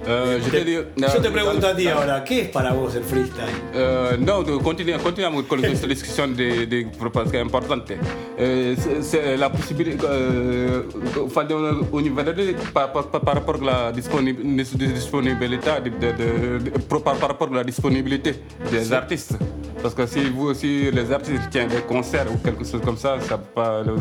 Euh, 0.06 0.38
je, 0.44 0.52
Te- 0.52 0.66
te 0.66 0.66
dis- 0.66 1.14
yo 1.14 1.22
te 1.22 1.30
pregunto 1.32 1.66
a 1.66 1.74
ti 1.74 1.88
ahora, 1.88 2.26
¿qué 2.26 2.42
es 2.42 2.50
para 2.50 2.74
vos 2.74 2.94
el 2.96 3.04
freestyle? 3.06 4.20
Non, 4.20 4.44
de- 4.46 4.60
continue, 4.62 4.98
continuiamo 4.98 5.44
con 5.46 5.60
questa 5.62 5.88
discussione 5.88 6.36
di, 6.36 6.68
di, 6.68 6.88
parce 7.10 7.30
che 7.32 7.40
è 7.40 7.42
importante. 7.42 7.98
Eh, 8.38 8.76
c'est- 8.78 9.00
c'est 9.02 9.38
la 9.38 9.50
possibilité, 9.50 9.98
euh, 10.06 10.84
enfin, 11.24 11.46
de- 11.46 11.54
au 11.90 12.02
niveau 12.02 12.22
de- 12.22 12.54
par, 12.74 12.92
par, 12.92 13.08
par, 13.08 13.22
par 13.22 13.34
rapport 13.36 13.56
à 13.62 13.66
la 13.66 13.92
disponib- 13.94 14.13
dis- 14.22 14.76
disponibilità, 14.78 15.80
de, 15.80 15.90
de, 15.90 16.60
de- 16.60 16.70
par, 17.04 17.16
par 17.16 17.30
rapport 17.30 17.50
à 17.52 17.56
la 17.58 17.64
disponibilité 17.64 18.36
des 18.72 18.86
Sí. 18.86 18.94
artistes. 18.94 19.38
Parce 19.82 19.96
que 19.96 20.06
si 20.08 20.30
vous 20.30 20.48
aussi, 20.48 20.90
les 20.92 21.12
artistes 21.12 21.50
tiennent 21.50 21.68
des 21.70 21.82
concerts 21.82 22.28
ou 22.34 22.38
quelque 22.38 22.64
chose 22.64 22.82
comme 22.84 22.98
ça, 22.98 23.18
ça 23.20 23.36
ne 23.36 23.42
peut 23.42 23.50
pas 23.54 23.82
le, 23.84 23.98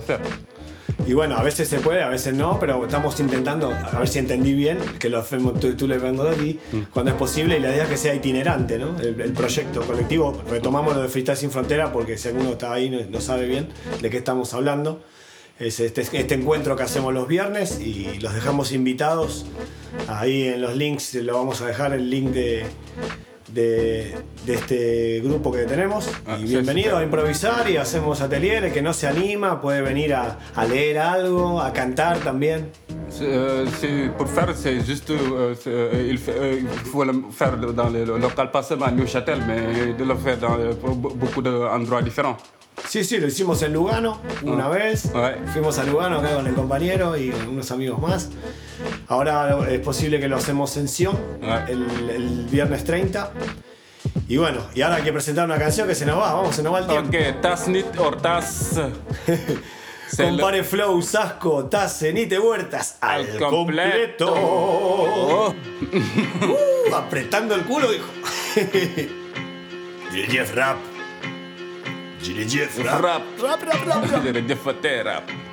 faire. 0.00 0.20
Y 1.08 1.12
bueno, 1.12 1.36
a 1.36 1.42
veces 1.42 1.66
se 1.68 1.78
puede, 1.80 2.02
a 2.02 2.08
veces 2.08 2.34
no, 2.34 2.58
pero 2.60 2.84
estamos 2.84 3.18
intentando, 3.18 3.72
a 3.72 3.98
ver 3.98 4.06
si 4.08 4.18
entendí 4.20 4.52
bien, 4.54 4.78
que 5.00 5.08
lo 5.08 5.18
hacemos 5.18 5.58
tú, 5.58 5.74
tú 5.74 5.88
le 5.88 5.98
vengo 5.98 6.22
aquí, 6.22 6.60
cuando 6.92 7.10
es 7.10 7.16
posible 7.16 7.58
y 7.58 7.60
la 7.60 7.70
idea 7.70 7.84
es 7.84 7.88
que 7.90 7.96
sea 7.96 8.14
itinerante, 8.14 8.78
¿no? 8.78 8.96
El, 9.00 9.20
el 9.20 9.32
proyecto 9.32 9.80
colectivo, 9.82 10.40
retomamos 10.48 10.94
lo 10.94 11.02
de 11.02 11.08
Freestyle 11.08 11.36
Sin 11.36 11.50
Frontera 11.50 11.92
porque 11.92 12.16
si 12.16 12.28
alguno 12.28 12.50
está 12.52 12.72
ahí 12.72 12.90
no, 12.90 12.98
no 13.10 13.20
sabe 13.20 13.46
bien 13.46 13.68
de 14.00 14.08
qué 14.10 14.18
estamos 14.18 14.54
hablando. 14.54 15.00
Es 15.58 15.78
este, 15.78 16.00
este 16.00 16.34
encuentro 16.34 16.74
que 16.74 16.82
hacemos 16.82 17.14
los 17.14 17.28
viernes 17.28 17.78
y 17.80 18.18
los 18.20 18.34
dejamos 18.34 18.72
invitados. 18.72 19.46
Ahí 20.08 20.48
en 20.48 20.60
los 20.60 20.74
links 20.76 21.14
lo 21.14 21.34
vamos 21.34 21.60
a 21.60 21.66
dejar 21.66 21.92
el 21.94 22.10
link 22.10 22.30
de, 22.30 22.64
de, 23.52 24.16
de 24.46 24.54
este 24.54 25.20
grupo 25.20 25.52
que 25.52 25.62
tenemos. 25.62 26.10
Ah, 26.26 26.36
y 26.40 26.48
sí, 26.48 26.54
bienvenido 26.54 26.96
sí. 26.96 27.02
a 27.02 27.04
improvisar 27.04 27.70
y 27.70 27.76
hacemos 27.76 28.20
atelier. 28.20 28.64
El 28.64 28.72
que 28.72 28.82
no 28.82 28.92
se 28.92 29.06
anima 29.06 29.60
puede 29.60 29.80
venir 29.80 30.14
a, 30.14 30.38
a 30.56 30.64
leer 30.64 30.98
algo, 30.98 31.60
a 31.62 31.72
cantar 31.72 32.18
también. 32.18 32.70
C'est, 33.08 33.22
euh, 33.28 34.10
pour 34.18 34.26
faire, 34.26 34.52
c'est 34.56 34.80
juste, 34.84 35.10
euh, 35.10 35.54
euh, 35.68 36.08
il, 36.10 36.18
euh, 36.30 36.62
faut 36.90 37.04
le 37.04 37.12
faire 37.30 37.56
dans 37.58 37.88
le 37.90 38.04
local, 38.18 38.50
pas 38.50 38.64
seulement 38.64 38.86
à 38.86 38.90
Neuchâtel, 38.90 39.38
mais 39.46 39.92
de 39.92 40.04
le 40.04 40.16
faire 40.16 40.36
dans 40.38 40.58
euh, 40.58 40.72
be- 40.72 41.14
beaucoup 41.14 41.40
d'endroits 41.40 42.02
différents. 42.02 42.36
Sí, 42.88 43.02
sí, 43.02 43.18
lo 43.18 43.26
hicimos 43.26 43.62
en 43.62 43.72
Lugano 43.72 44.20
una 44.42 44.66
Ah. 44.66 44.68
vez. 44.70 45.10
Fuimos 45.52 45.78
a 45.78 45.84
Lugano 45.84 46.18
acá 46.18 46.34
con 46.36 46.46
el 46.46 46.54
compañero 46.54 47.16
y 47.16 47.30
unos 47.30 47.70
amigos 47.70 48.00
más. 48.00 48.28
Ahora 49.08 49.66
es 49.70 49.80
posible 49.80 50.20
que 50.20 50.28
lo 50.28 50.36
hacemos 50.36 50.76
en 50.76 50.86
Sion 50.88 51.16
el, 51.68 52.10
el 52.10 52.46
viernes 52.50 52.84
30. 52.84 53.32
Y 54.28 54.36
bueno, 54.36 54.60
y 54.74 54.82
ahora 54.82 54.96
hay 54.96 55.02
que 55.02 55.12
presentar 55.12 55.44
una 55.44 55.58
canción 55.58 55.88
que 55.88 55.94
se 55.94 56.06
nos 56.06 56.18
va, 56.18 56.34
vamos, 56.34 56.54
se 56.54 56.62
nos 56.62 56.72
va 56.74 56.78
el 56.80 56.86
tiempo. 56.86 57.08
Ok, 57.08 57.40
Tas 57.40 57.68
Nit 57.68 57.86
Hortas. 57.98 58.80
C'est 60.08 60.20
le- 60.30 60.36
Compare 60.40 60.62
Flow, 60.62 61.02
Sasco, 61.02 61.64
Tace, 61.66 62.12
Nite 62.12 62.38
Huertas 62.38 62.98
al 63.00 63.22
Al 63.22 63.38
completo. 63.38 64.26
completo. 64.34 65.54
Uh, 65.94 66.94
apretando 66.94 67.54
el 67.54 67.62
culo, 67.62 67.90
dijo. 67.90 68.06
Gilles 70.12 70.28
Jeff 70.30 70.54
Rap. 70.54 70.76
Gilles 72.24 72.78
Rap. 72.78 73.02
Rap. 73.02 73.22
Rap, 73.42 73.62
rap, 73.62 73.86
rap, 73.86 75.04
rap. 75.04 75.43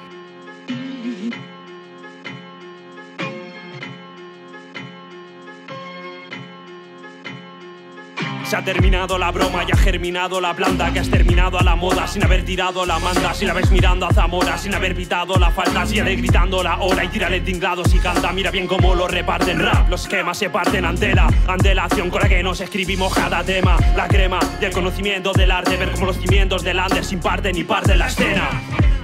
Se 8.52 8.58
ha 8.58 8.64
terminado 8.66 9.18
la 9.18 9.32
broma 9.32 9.64
y 9.66 9.72
ha 9.72 9.78
germinado 9.78 10.42
la 10.42 10.54
planta 10.54 10.92
que 10.92 11.00
has 11.00 11.10
terminado 11.10 11.58
a 11.58 11.64
la 11.64 11.78
moda 11.78 12.06
sin 12.06 12.22
haber 12.22 12.44
tirado 12.44 12.86
la 12.86 13.00
manda, 13.00 13.34
sin 13.34 13.50
haber 13.50 13.72
mirando 13.72 14.06
a 14.06 14.14
Zamora, 14.14 14.58
sin 14.58 14.76
haber 14.76 14.94
pitado 14.94 15.38
la 15.38 15.52
falta, 15.52 15.86
sigue 15.86 16.18
gritando 16.18 16.62
la 16.62 16.82
hora 16.82 17.06
y 17.06 17.08
tírale 17.08 17.40
tingrados 17.40 17.96
y 17.96 18.00
canta. 18.00 18.34
Mira 18.34 18.52
bien 18.52 18.68
cómo 18.68 18.94
lo 18.94 19.08
reparten 19.08 19.58
rap, 19.58 19.90
los 19.90 20.02
esquemas 20.02 20.38
se 20.38 20.50
parten 20.50 20.84
ante 20.84 21.16
la, 21.16 21.30
ante 21.48 21.74
la 21.74 21.86
acción 21.86 22.10
con 22.10 22.24
la 22.24 22.28
que 22.28 22.44
nos 22.44 22.60
escribimos 22.60 23.14
cada 23.14 23.42
tema. 23.42 23.78
La 23.96 24.10
crema 24.10 24.40
del 24.60 24.74
conocimiento 24.74 25.32
del 25.32 25.50
arte, 25.50 25.78
ver 25.78 25.92
cómo 25.92 26.08
los 26.08 26.18
cimientos 26.18 26.62
del 26.62 26.78
under 26.78 27.06
sin 27.06 27.22
parte 27.22 27.54
ni 27.54 27.64
parte 27.64 27.96
la 27.96 28.08
escena. 28.08 28.50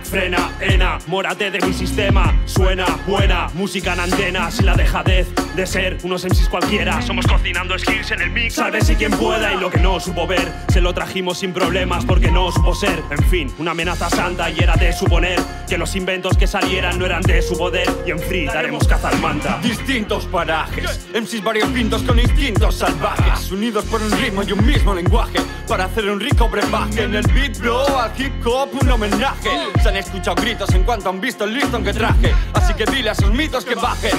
Frena, 0.03 0.51
enamórate 0.59 1.51
de 1.51 1.65
mi 1.65 1.71
sistema. 1.71 2.37
Suena 2.43 2.85
buena 3.07 3.47
música 3.53 3.93
en 3.93 4.01
antena. 4.01 4.51
Sin 4.51 4.65
la 4.65 4.75
dejadez 4.75 5.27
de 5.57 5.65
ser 5.65 5.97
unos 6.03 6.23
MCs 6.23 6.49
cualquiera. 6.49 7.01
Somos 7.01 7.25
cocinando 7.25 7.77
skills 7.77 8.11
en 8.11 8.21
el 8.21 8.29
mix. 8.29 8.53
Sálvese 8.53 8.95
quien 8.95 9.11
pueda 9.11 9.53
y 9.53 9.57
lo 9.57 9.71
que 9.71 9.79
no 9.79 9.99
supo 9.99 10.27
ver. 10.27 10.53
Se 10.69 10.79
lo 10.79 10.93
trajimos 10.93 11.39
sin 11.39 11.51
problemas 11.51 12.05
porque 12.05 12.31
no 12.31 12.51
supo 12.51 12.75
ser. 12.75 13.01
En 13.09 13.27
fin, 13.27 13.51
una 13.57 13.71
amenaza 13.71 14.07
santa 14.07 14.51
y 14.51 14.59
era 14.59 14.75
de 14.75 14.93
suponer 14.93 15.39
que 15.67 15.77
los 15.77 15.95
inventos 15.95 16.37
que 16.37 16.47
salieran 16.47 16.97
no 16.97 17.05
eran 17.05 17.21
de 17.21 17.41
su 17.41 17.57
poder. 17.57 17.87
Y 18.05 18.11
en 18.11 18.19
free 18.19 18.45
daremos 18.45 18.87
caza 18.87 19.09
al 19.09 19.19
manta. 19.19 19.59
Distintos 19.61 20.25
parajes, 20.25 21.07
MCs 21.13 21.43
variopintos 21.43 22.03
con 22.03 22.19
instintos 22.19 22.75
salvajes, 22.75 23.51
unidos 23.51 23.85
por 23.85 24.01
un 24.01 24.11
ritmo 24.11 24.43
y 24.43 24.51
un 24.53 24.65
mismo 24.65 24.95
lenguaje, 24.95 25.39
para 25.67 25.85
hacer 25.85 26.09
un 26.09 26.19
rico 26.19 26.49
brebaje. 26.49 27.03
En 27.03 27.15
el 27.15 27.27
beat, 27.33 27.57
bro, 27.59 27.99
al 27.99 28.11
hip 28.17 28.33
hop 28.45 28.69
un 28.81 28.89
homenaje. 28.89 29.49
Se 29.83 29.89
han 29.89 29.97
escuchado 29.97 30.35
gritos 30.35 30.73
en 30.73 30.83
cuanto 30.83 31.09
han 31.09 31.19
visto 31.19 31.43
el 31.43 31.53
listón 31.53 31.83
que 31.83 31.93
traje, 31.93 32.33
así 32.53 32.73
que 32.73 32.85
dile 32.85 33.09
a 33.09 33.11
esos 33.11 33.31
mitos 33.31 33.65
que 33.65 33.75
bajen. 33.75 34.17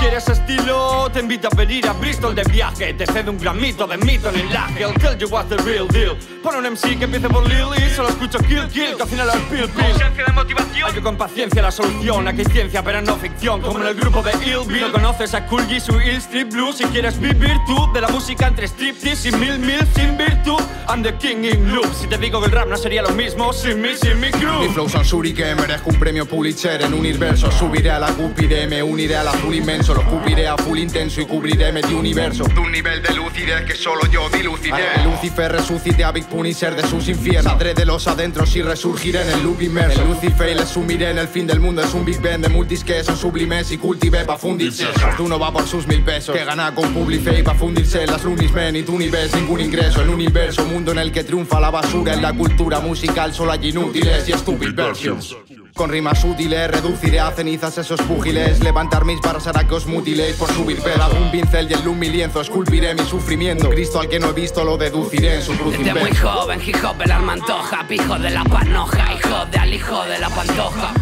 ¿Quieres 0.00 0.28
estilo? 0.28 1.10
Te 1.12 1.20
invito 1.20 1.48
a 1.50 1.56
venir 1.56 1.86
a 1.88 1.92
Bristol 1.92 2.34
de 2.34 2.44
viaje. 2.44 2.94
Te 2.94 3.04
cedo 3.04 3.32
un 3.32 3.38
gran 3.38 3.60
mito 3.60 3.86
de 3.86 3.98
mito 3.98 4.28
en 4.30 4.40
el 4.40 4.52
laje. 4.52 4.82
I'll 4.82 4.94
tell 4.94 5.18
you 5.18 5.28
what's 5.28 5.48
the 5.48 5.56
real 5.64 5.88
deal. 5.88 6.16
Pon 6.42 6.54
un 6.54 6.72
MC 6.72 6.96
que 6.96 7.04
empiece 7.04 7.28
por 7.28 7.46
Lily, 7.48 7.90
solo 7.94 8.08
escucho 8.08 8.38
kill 8.38 8.68
kill, 8.68 8.96
que 8.96 9.02
al 9.02 9.08
final 9.08 9.28
al 9.30 9.40
pil 9.42 9.68
pil. 9.68 9.84
Ausencia 9.84 10.24
de 10.24 10.32
motivación. 10.32 10.77
Hay 10.86 11.00
con 11.00 11.16
paciencia 11.16 11.62
la 11.62 11.70
solución. 11.70 12.28
Aquí 12.28 12.40
hay 12.40 12.46
ciencia, 12.46 12.82
pero 12.82 13.00
no 13.02 13.16
ficción. 13.16 13.60
Como 13.60 13.80
en 13.80 13.88
el 13.88 13.94
grupo 13.94 14.22
de 14.22 14.32
Ill 14.46 14.66
Bill. 14.66 14.80
No 14.80 14.92
conoces 14.92 15.34
a 15.34 15.46
Cool 15.46 15.62
G, 15.68 15.80
su 15.80 15.92
Ill 16.00 16.16
Street 16.16 16.48
Blue. 16.50 16.72
Si 16.72 16.84
quieres 16.84 17.18
vivir 17.18 17.56
tú 17.66 17.92
de 17.92 18.00
la 18.00 18.08
música 18.08 18.46
entre 18.46 18.66
striptease 18.66 19.28
y 19.28 19.32
mil 19.32 19.58
mil 19.58 19.80
sin 19.94 20.16
virtud. 20.16 20.60
I'm 20.88 21.02
the 21.02 21.14
king 21.18 21.44
in 21.44 21.74
loop. 21.74 21.92
Si 21.94 22.06
te 22.06 22.16
digo 22.16 22.40
que 22.40 22.46
el 22.46 22.52
rap 22.52 22.68
no 22.68 22.76
sería 22.76 23.02
lo 23.02 23.10
mismo 23.10 23.52
sin 23.52 23.80
mí, 23.82 23.90
sin 23.94 24.18
mi 24.20 24.30
crew. 24.30 24.60
Mi 24.60 24.68
flow 24.68 24.88
son 24.88 25.02
shuriken, 25.02 25.56
merezco 25.56 25.90
un 25.90 25.98
premio 25.98 26.26
Pulitzer 26.26 26.80
en 26.82 26.94
un 26.94 27.00
universo 27.00 27.50
Subiré 27.52 27.90
a 27.90 27.98
la 27.98 28.08
cúpide, 28.08 28.66
me 28.66 28.82
uniré 28.82 29.16
al 29.16 29.28
azul 29.28 29.54
inmenso 29.54 29.94
Lo 29.94 30.02
cubriré 30.04 30.48
a 30.48 30.56
full 30.56 30.78
intenso 30.78 31.20
y 31.20 31.26
cubriré 31.26 31.72
medio 31.72 31.98
universo. 31.98 32.44
De 32.44 32.58
un 32.58 32.72
nivel 32.72 33.02
de 33.02 33.14
lucidez 33.14 33.64
que 33.64 33.74
solo 33.74 34.00
yo 34.10 34.28
dilucidé. 34.30 34.82
Que 34.94 35.04
Lucifer 35.04 35.52
resucite 35.52 36.04
a 36.04 36.12
Big 36.12 36.26
Punisher 36.26 36.74
de 36.74 36.86
sus 36.86 37.08
infiernos. 37.08 37.52
Saldré 37.52 37.74
de 37.74 37.84
los 37.84 38.06
adentros 38.08 38.54
y 38.56 38.62
resurgiré 38.62 39.22
en 39.22 39.30
el 39.30 39.42
loop 39.42 39.62
inmerso. 39.62 40.02
El 40.02 40.08
Lucifer 40.08 40.48
y 40.68 40.70
le 40.70 40.74
sumiré 40.74 41.10
en 41.10 41.18
el 41.18 41.28
fin 41.28 41.46
del 41.46 41.60
mundo. 41.60 41.82
Es 41.82 41.94
un 41.94 42.04
Big 42.04 42.20
Ben 42.20 42.40
de 42.42 42.48
multis 42.48 42.84
que 42.84 43.02
son 43.02 43.16
sublimes 43.16 43.70
y 43.72 43.78
cultivé 43.78 44.24
pa' 44.24 44.36
fundirse. 44.36 44.86
Uno 45.18 45.38
va 45.38 45.52
por 45.52 45.66
sus 45.66 45.86
mil 45.86 46.02
pesos. 46.02 46.36
Que 46.36 46.44
gana 46.44 46.74
con 46.74 46.92
Publife 46.92 47.38
y 47.38 47.42
pa' 47.42 47.54
fundirse 47.54 48.06
las 48.06 48.24
Lunis 48.24 48.52
Men. 48.52 48.76
Y 48.76 48.82
tú 48.82 48.98
ni 48.98 49.08
ves 49.08 49.34
ningún 49.34 49.60
ingreso. 49.60 50.02
El 50.02 50.10
universo, 50.10 50.64
mundo 50.64 50.92
en 50.92 50.98
el 50.98 51.12
que 51.12 51.24
triunfa 51.24 51.60
la 51.60 51.70
basura. 51.70 52.14
En 52.14 52.22
la 52.22 52.32
cultura 52.32 52.80
musical 52.80 53.32
solo 53.32 53.52
hay 53.52 53.68
inútiles 53.68 54.28
y 54.28 54.32
stupid 54.32 54.74
versions. 54.74 55.36
Con 55.78 55.90
rimas 55.90 56.24
útiles 56.24 56.68
reduciré 56.68 57.20
a 57.20 57.30
cenizas 57.30 57.78
esos 57.78 58.00
púgiles 58.02 58.58
Levantar 58.64 59.04
mis 59.04 59.20
barras 59.20 59.46
hará 59.46 59.62
que 59.62 59.76
os 59.76 59.86
mutiléis 59.86 60.34
por 60.34 60.52
subir 60.52 60.82
pegado 60.82 61.16
un 61.16 61.30
pincel 61.30 61.70
y 61.70 61.74
el 61.74 61.86
un 61.86 62.00
mi 62.00 62.08
lienzo 62.08 62.40
Esculpiré 62.40 62.96
mi 62.96 63.04
sufrimiento 63.04 63.70
Cristo 63.70 64.00
al 64.00 64.08
que 64.08 64.18
no 64.18 64.30
he 64.30 64.32
visto 64.32 64.64
lo 64.64 64.76
deduciré 64.76 65.36
en 65.36 65.42
su 65.42 65.56
cruz 65.56 65.78
Desde 65.78 65.94
muy 65.94 66.12
joven, 66.16 66.60
hip 66.66 66.76
hop 66.82 67.00
el 67.00 67.12
alma 67.12 67.34
antoja, 67.34 67.86
pijo 67.86 68.18
de 68.18 68.30
la 68.30 68.42
panoja, 68.42 69.14
hijo 69.14 69.46
de 69.46 69.58
al 69.58 69.72
hijo 69.72 70.04
de 70.04 70.18
la 70.18 70.28
pantoja. 70.30 70.92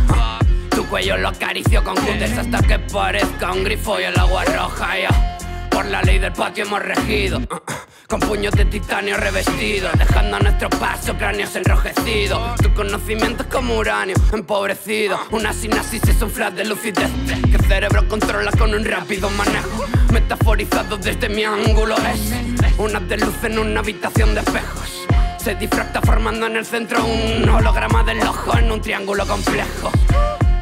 Tu 0.71 0.87
cuello 0.89 1.17
lo 1.17 1.29
acaricio 1.29 1.83
con 1.83 1.95
cutes 1.95 2.37
hasta 2.37 2.59
que 2.61 2.79
parezca 2.79 3.53
un 3.53 3.65
grifo 3.65 3.99
y 3.99 4.05
el 4.05 4.19
agua 4.19 4.45
roja. 4.45 5.36
Por 5.77 5.85
la 5.85 6.01
ley 6.01 6.19
del 6.19 6.33
patio 6.33 6.65
hemos 6.65 6.81
regido, 6.81 7.39
con 8.09 8.19
puños 8.21 8.55
de 8.55 8.65
titanio 8.65 9.19
revestidos, 9.19 9.93
dejando 9.99 10.39
a 10.39 10.41
nuestro 10.41 10.71
paso 10.71 11.15
cráneos 11.19 11.55
enrojecidos. 11.55 12.57
Tu 12.63 12.73
conocimiento 12.73 13.43
es 13.43 13.51
como 13.51 13.77
uranio 13.77 14.17
empobrecido, 14.33 15.19
una 15.33 15.53
sinapsis 15.53 16.03
es 16.09 16.23
un 16.23 16.31
flash 16.31 16.55
de 16.55 16.65
lucidez 16.65 17.11
que 17.27 17.57
el 17.57 17.65
cerebro 17.67 18.09
controla 18.09 18.53
con 18.53 18.75
un 18.75 18.87
rápido 18.87 19.29
manejo. 19.29 19.85
Metaforizado 20.15 20.97
desde 20.97 21.29
mi 21.29 21.45
ángulo 21.45 21.95
es 21.97 22.79
una 22.79 22.99
de 22.99 23.19
luz 23.19 23.45
en 23.45 23.59
una 23.59 23.81
habitación 23.81 24.33
de 24.33 24.41
espejos. 24.41 25.07
Se 25.37 25.57
difracta 25.57 26.01
formando 26.01 26.47
en 26.47 26.57
el 26.57 26.65
centro 26.65 27.05
un 27.05 27.47
holograma 27.51 28.03
del 28.03 28.23
ojo 28.23 28.57
en 28.57 28.73
un 28.73 28.81
triángulo 28.81 29.27
complejo. 29.27 29.93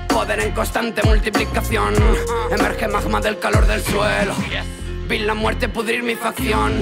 Poder 0.08 0.40
en 0.40 0.50
constante 0.50 1.04
multiplicación. 1.04 1.94
Emerge 2.50 2.88
magma 2.88 3.20
del 3.20 3.38
calor 3.38 3.64
del 3.68 3.80
suelo. 3.80 4.34
Vi 5.08 5.18
la 5.18 5.34
muerte 5.34 5.68
pudrir 5.68 6.02
mi 6.02 6.14
facción. 6.14 6.72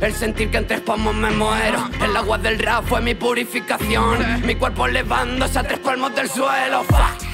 El 0.00 0.12
sentir 0.12 0.50
que 0.50 0.58
en 0.58 0.66
tres 0.66 0.80
palmos 0.80 1.14
me 1.14 1.30
muero. 1.30 1.88
El 2.02 2.16
agua 2.16 2.38
del 2.38 2.58
rap 2.58 2.84
fue 2.86 3.00
mi 3.00 3.14
purificación. 3.14 4.44
Mi 4.44 4.56
cuerpo 4.56 4.86
elevándose 4.86 5.58
a 5.58 5.62
tres 5.62 5.78
palmos 5.78 6.14
del 6.14 6.28
suelo. 6.28 6.82
Fuck. 6.84 7.26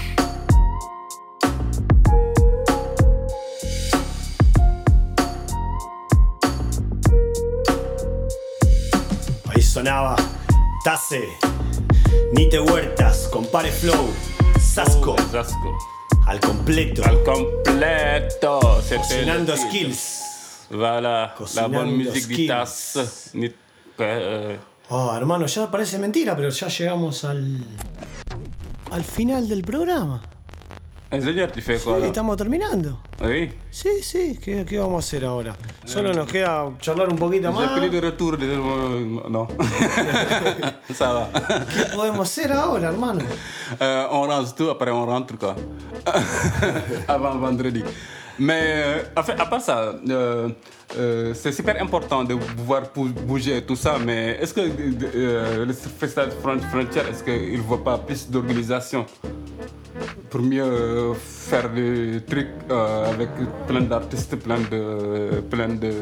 Ahí 9.55 9.63
sonaba 9.63 10.17
Tase, 10.85 11.29
Nite 12.33 12.61
Huertas, 12.61 13.29
Compare 13.33 13.73
Flow, 13.73 14.11
Sasco. 14.61 15.17
Al 16.27 16.39
completo. 16.41 17.03
Al 17.05 17.23
completo. 17.23 18.59
Cocinando 18.89 19.57
skills. 19.57 20.67
Voilà, 20.71 21.01
la 21.27 21.35
Cocinando 21.37 21.79
bonne 21.79 21.93
musique 21.93 22.35
skills. 22.65 23.31
euh, 23.99 24.57
Oh, 24.89 25.15
hermano, 25.15 25.47
ya 25.47 25.71
parece 25.71 25.99
mentira, 25.99 26.37
pero 26.37 26.51
ya 26.51 26.69
llegamos 26.69 27.25
al. 27.25 27.59
al 28.91 29.05
final 29.05 29.49
del 29.49 29.63
programa. 29.63 30.23
Fais 31.63 31.79
quoi 31.83 32.01
Sí, 32.01 32.07
estamos 32.07 32.37
terminando. 32.37 32.99
Sí, 33.71 33.91
sí, 34.03 34.39
¿qué, 34.43 34.65
qué 34.65 34.79
vamos 34.79 35.05
a 35.05 35.07
hacer 35.07 35.25
ahora? 35.25 35.55
Solo 35.85 36.13
nos 36.15 36.27
queda 36.27 36.71
charlar 36.81 37.09
un 37.11 37.17
poquito 37.17 37.53
más. 37.53 37.69
de- 37.75 37.81
Non. 39.31 39.47
Ça. 40.95 41.29
¿Qué 41.75 41.85
podemos 41.95 42.29
hacer 42.29 42.51
ahora, 42.53 42.89
hermano? 42.89 43.21
Euh, 43.81 44.07
on 44.11 44.27
range 44.27 44.55
tout, 44.55 44.71
après 44.71 44.91
on 45.01 45.05
rentre 45.07 45.37
quoi. 45.39 45.55
Avant 47.09 47.39
vendredi. 47.39 47.85
Mais 48.39 48.63
euh, 48.65 49.03
à 49.15 49.47
part 49.47 49.61
ça, 49.61 49.95
euh, 50.09 50.49
euh, 50.99 51.33
c'est 51.35 51.53
super 51.53 51.81
important 51.81 52.25
de 52.25 52.35
pouvoir 52.35 52.91
pou- 52.93 53.09
bouger 53.27 53.63
tout 53.63 53.77
ça, 53.77 53.99
mais 54.05 54.39
est-ce 54.41 54.53
que 54.55 54.61
euh, 54.61 55.65
le 55.67 55.73
Festival 55.73 56.31
Front- 56.43 56.61
Frontière, 56.71 57.07
est-ce 57.09 57.23
qu'il 57.25 57.57
ne 57.59 57.63
voit 57.63 57.83
pas 57.83 57.99
plus 57.99 58.29
d'organisation 58.31 59.07
pour 60.31 60.41
mieux 60.41 60.63
euh, 60.65 61.13
faire 61.15 61.69
des 61.71 62.21
trucs 62.27 62.49
avec 62.71 63.29
plein 63.69 63.83
d'artistes, 63.83 64.37
plein 64.37 64.61
de, 64.71 65.41
plein 65.51 65.69
de 65.69 65.93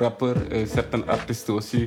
rappeurs 0.00 0.36
et 0.50 0.64
certains 0.66 1.02
artistes 1.08 1.50
aussi, 1.50 1.86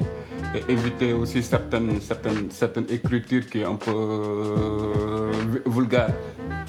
et 0.55 0.71
éviter 0.71 1.13
aussi 1.13 1.41
certaines, 1.43 1.99
certaines, 2.01 2.49
certaines 2.51 2.85
écritures 2.91 3.45
qui 3.47 3.61
est 3.61 3.65
un 3.65 3.75
peu 3.75 3.91
euh, 3.91 5.31
vulgaire? 5.65 6.13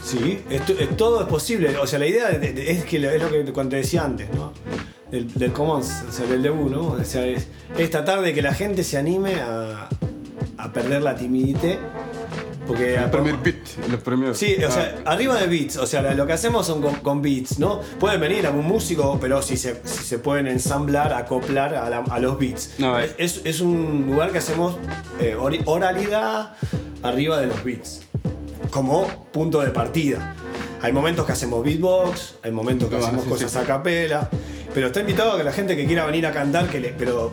Sí, 0.02 0.38
esto- 0.50 0.74
todo 0.96 1.20
es 1.22 1.26
posible. 1.26 1.68
O 1.82 1.86
sea, 1.86 1.98
la 1.98 2.06
idea 2.06 2.30
de- 2.32 2.52
de- 2.52 2.70
es 2.70 2.84
que 2.84 2.96
es 2.96 3.20
lo 3.22 3.28
que 3.30 3.52
cuando 3.52 3.76
antes, 3.76 4.28
¿no? 4.34 4.52
Del, 5.10 5.32
del 5.34 5.52
Commons, 5.52 6.04
o 6.08 6.12
sea, 6.12 6.26
del 6.26 6.42
debut, 6.42 6.70
¿no? 6.70 6.88
O 6.88 7.04
sea, 7.04 7.26
es, 7.26 7.46
es 7.78 7.90
tratar 7.90 8.20
de 8.20 8.34
que 8.34 8.42
la 8.42 8.52
gente 8.52 8.84
se 8.84 8.98
anime 8.98 9.36
a, 9.36 9.88
a 10.58 10.72
perder 10.72 11.02
la 11.02 11.14
timidez. 11.16 11.78
Porque 12.66 12.96
El 12.96 13.08
primer 13.10 13.36
beat, 13.38 13.56
el 13.90 13.98
primer. 13.98 14.34
Sí, 14.34 14.56
o 14.62 14.70
sea, 14.70 14.96
Ah. 15.06 15.12
arriba 15.12 15.36
de 15.40 15.46
beats, 15.46 15.78
o 15.78 15.86
sea, 15.86 16.02
lo 16.12 16.26
que 16.26 16.34
hacemos 16.34 16.66
son 16.66 16.82
con, 16.82 16.96
con 16.96 17.22
beats, 17.22 17.58
¿no? 17.58 17.80
Pueden 17.98 18.20
venir 18.20 18.46
algún 18.46 18.66
músico, 18.66 19.16
pero 19.18 19.40
si 19.40 19.56
se, 19.56 19.80
si 19.84 20.04
se 20.04 20.18
pueden 20.18 20.46
ensamblar, 20.46 21.14
acoplar 21.14 21.74
a, 21.74 21.88
la- 21.88 22.04
a 22.10 22.18
los 22.18 22.38
beats. 22.38 22.74
No, 22.76 22.98
es, 22.98 23.14
es- 23.16 23.40
es 23.44 23.60
un 23.62 24.08
lugar 24.10 24.30
que 24.32 24.38
hacemos 24.38 24.76
eh, 25.18 25.34
oralidad 25.64 26.52
arriba 27.02 27.40
de 27.40 27.46
los 27.46 27.64
beats, 27.64 28.02
como 28.70 29.06
punto 29.32 29.60
de 29.62 29.70
partida. 29.70 30.34
Hay 30.82 30.92
momentos 30.92 31.24
que 31.24 31.32
hacemos 31.32 31.64
beatbox, 31.64 32.34
hay 32.42 32.52
momentos 32.52 32.90
que 32.90 32.96
Ah, 32.96 33.00
hacemos 33.00 33.24
sí, 33.24 33.30
cosas 33.30 33.50
sí. 33.50 33.58
a 33.58 33.62
capela, 33.64 34.28
pero 34.74 34.88
está 34.88 35.00
invitado 35.00 35.32
a 35.32 35.38
que 35.38 35.44
la 35.44 35.52
gente 35.52 35.76
que 35.76 35.86
quiera 35.86 36.04
venir 36.06 36.26
a 36.26 36.32
cantar, 36.32 36.68
que 36.68 36.80
le, 36.80 36.88
pero 36.90 37.32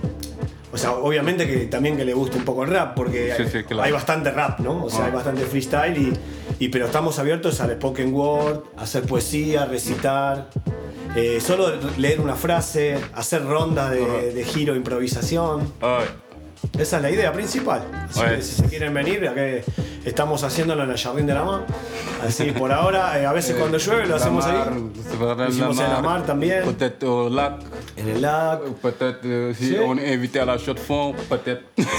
o 0.72 0.78
sea, 0.78 0.91
obviamente 0.91 1.48
que 1.48 1.57
también 1.68 1.95
que 1.95 2.03
le 2.03 2.14
guste 2.14 2.38
un 2.38 2.44
poco 2.44 2.64
el 2.64 2.70
rap, 2.72 2.95
porque 2.95 3.34
Sí, 3.38 3.44
hay, 3.44 3.49
sí, 3.49 3.64
claro. 3.64 3.84
hay 3.84 3.91
bastante 3.91 4.32
rap, 4.32 4.60
¿no? 4.60 4.84
O 4.86 4.90
sea, 4.90 5.03
Ah. 5.03 5.06
hay 5.07 5.12
bastante 5.14 5.44
freestyle 5.45 5.98
y, 5.98 6.14
y- 6.66 6.70
pero 6.70 6.86
estamos 6.88 7.18
abiertos 7.20 7.62
al 7.62 7.72
spoken 7.76 8.14
word, 8.14 8.64
a 8.78 8.84
hacer 8.84 9.03
poesía, 9.03 9.66
recitar, 9.66 10.49
eh, 11.16 11.40
solo 11.40 11.72
leer 11.98 12.20
una 12.20 12.36
frase, 12.36 12.98
hacer 13.14 13.45
rondas 13.45 13.91
de, 13.91 14.34
de 14.34 14.44
giro, 14.44 14.76
improvisación. 14.76 15.72
Esa 16.77 16.98
es 16.98 17.02
la 17.03 17.10
idea 17.11 17.32
principal. 17.32 17.82
Así 18.10 18.19
Ouais. 18.19 18.36
que 18.38 18.41
si 18.41 18.56
se 18.56 18.64
quieren 18.65 18.94
venir, 18.94 19.27
acá 19.27 19.41
estamos 20.06 20.44
haciéndolo 20.44 20.84
en 20.84 20.91
el 20.91 20.98
Jardín 20.98 21.26
de 21.26 21.34
la 21.34 21.44
Mar. 21.44 21.65
Así 22.26 22.52
por 22.52 22.72
ahora, 22.72 23.19
eh, 23.19 23.26
a 23.26 23.32
veces 23.34 23.56
cuando 23.56 23.77
llueve 23.77 24.06
lo 24.07 24.15
hacemos 24.15 24.45
mar, 24.45 24.72
ahí. 24.73 24.91
se 25.10 25.18
Lo 25.18 25.48
hicimos 25.49 25.80
en 25.80 25.90
la 25.94 26.02
mar 26.02 26.26
también. 26.26 26.64
Lac. 27.32 27.53
En 27.98 28.10
el 28.10 28.22
lac. 28.22 28.61
Si 29.57 29.69
Sí. 29.69 29.77
on 29.77 29.98
invité 29.99 30.40
à 30.40 30.45
la 30.45 30.57
chaux 30.57 30.73
de 30.76 30.80
fond. 30.82 31.15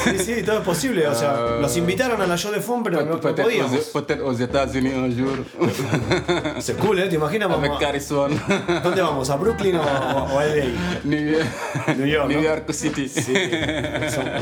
Sí, 0.05 0.19
sí, 0.19 0.43
todo 0.43 0.59
es 0.59 0.65
posible. 0.65 1.07
O 1.07 1.15
sea, 1.15 1.57
nos 1.61 1.77
invitaron 1.77 2.21
a 2.21 2.27
la 2.27 2.37
show 2.37 2.53
de 2.53 2.61
fond, 2.61 2.83
pero 2.85 3.05
no, 3.05 3.21
podíamos. 3.21 3.71
peut-être 3.93 4.23
aux 4.23 4.39
États-Unis 4.39 4.93
un 4.95 5.11
jour. 5.17 5.39
C'est 6.61 6.77
cool, 6.79 6.99
¿eh? 6.99 7.09
¿Te 7.09 7.15
imaginas? 7.17 7.51
Avec 7.51 7.71
Vamos 7.71 7.77
a- 7.83 7.87
Carison. 7.87 8.31
¿Dónde 8.83 9.03
vamos? 9.03 9.31
¿A 9.31 9.37
Brooklyn 9.37 9.77
o, 9.77 9.83
o 9.83 10.39
a 10.39 10.45
LA? 10.45 10.65
New 11.05 11.31
York. 11.33 11.47
New 11.97 12.07
York. 12.07 12.29
New. 12.29 12.41
York 12.43 12.73
City. 12.73 13.09
Sí. 13.09 13.33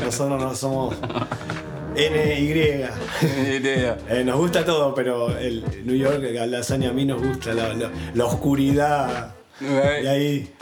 Nosotros 0.05 0.41
no 0.41 0.55
somos 0.55 0.95
NY. 1.95 2.85
Eh, 3.21 4.23
nos 4.25 4.37
gusta 4.37 4.63
todo, 4.65 4.93
pero 4.93 5.35
el 5.37 5.63
New 5.85 5.95
York, 5.95 6.21
la 6.33 6.45
lasaña 6.45 6.89
a 6.89 6.93
mí 6.93 7.05
nos 7.05 7.21
gusta, 7.21 7.53
la, 7.53 7.73
la- 7.73 7.91
la 8.13 8.25
oscuridad. 8.25 9.33
Ouais. 9.61 10.03
Y 10.03 10.07
ahí. 10.07 10.53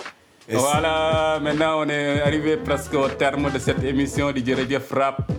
Voilà, 0.52 1.40
maintenant 1.42 1.80
on 1.84 1.90
est 1.90 2.22
arrivé 2.22 2.58
presque 2.58 2.94
au 2.96 3.08
terme 3.08 3.50
de 3.52 3.60
cette 3.60 3.84
émission 3.84 4.32
du 4.32 4.44
Djeredjef 4.46 4.92
Rap. 4.92 5.32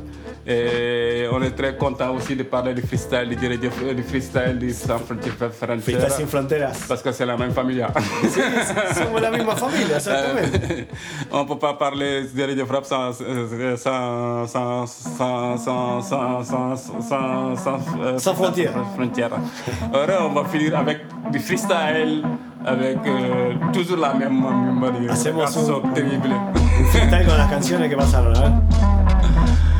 Et 0.46 1.26
on 1.32 1.42
est 1.42 1.52
très 1.52 1.74
content 1.76 2.14
aussi 2.14 2.36
de 2.36 2.42
parler 2.42 2.74
du 2.74 2.82
freestyle, 2.82 3.28
du 3.30 3.36
du 3.94 4.02
freestyle 4.02 4.58
du 4.58 4.70
Sans 4.72 4.98
Frontières 4.98 5.34
Frontières. 5.52 5.80
Freestyle 5.80 6.10
sin 6.10 6.26
fronteras. 6.26 6.84
Parce 6.86 7.02
que 7.02 7.12
c'est 7.12 7.24
la 7.24 7.36
même 7.36 7.52
famille. 7.52 7.82
Sí, 8.28 8.40
somos 8.94 9.20
la 9.20 9.30
misma 9.30 9.56
familia, 9.56 9.96
exactamente. 9.96 10.86
on 11.32 11.44
peut 11.46 11.58
pas 11.58 11.74
parler 11.74 12.24
Rap 12.68 12.84
sans, 12.84 13.10
euh, 13.22 13.76
sans, 13.76 14.46
sans, 14.46 14.86
sans, 14.86 15.56
sans, 15.56 16.02
sans, 16.02 16.42
sans, 16.42 16.76
sans, 17.00 17.56
sans, 17.56 17.78
euh, 18.02 18.18
Sans 18.18 18.34
frontières. 18.34 18.74
frontières. 18.96 19.30
Alors, 19.94 20.30
on 20.30 20.34
va 20.42 20.44
finir 20.48 20.76
avec 20.78 20.98
du 21.32 21.38
freestyle, 21.38 22.22
avec 22.66 22.98
euh, 23.06 23.54
toujours 23.72 23.96
la 23.98 24.12
même 24.14 24.42
manière. 24.78 25.12
Hacemos 25.12 25.42
un- 25.44 25.88
terrible. 25.94 26.28
Un 26.32 26.84
freestyle 26.90 27.26
con 27.26 27.36
las 27.38 27.48
canciones 27.50 27.88
que 27.88 27.96
pasaron, 27.96 28.34
a 28.34 28.40
ver. 28.40 28.52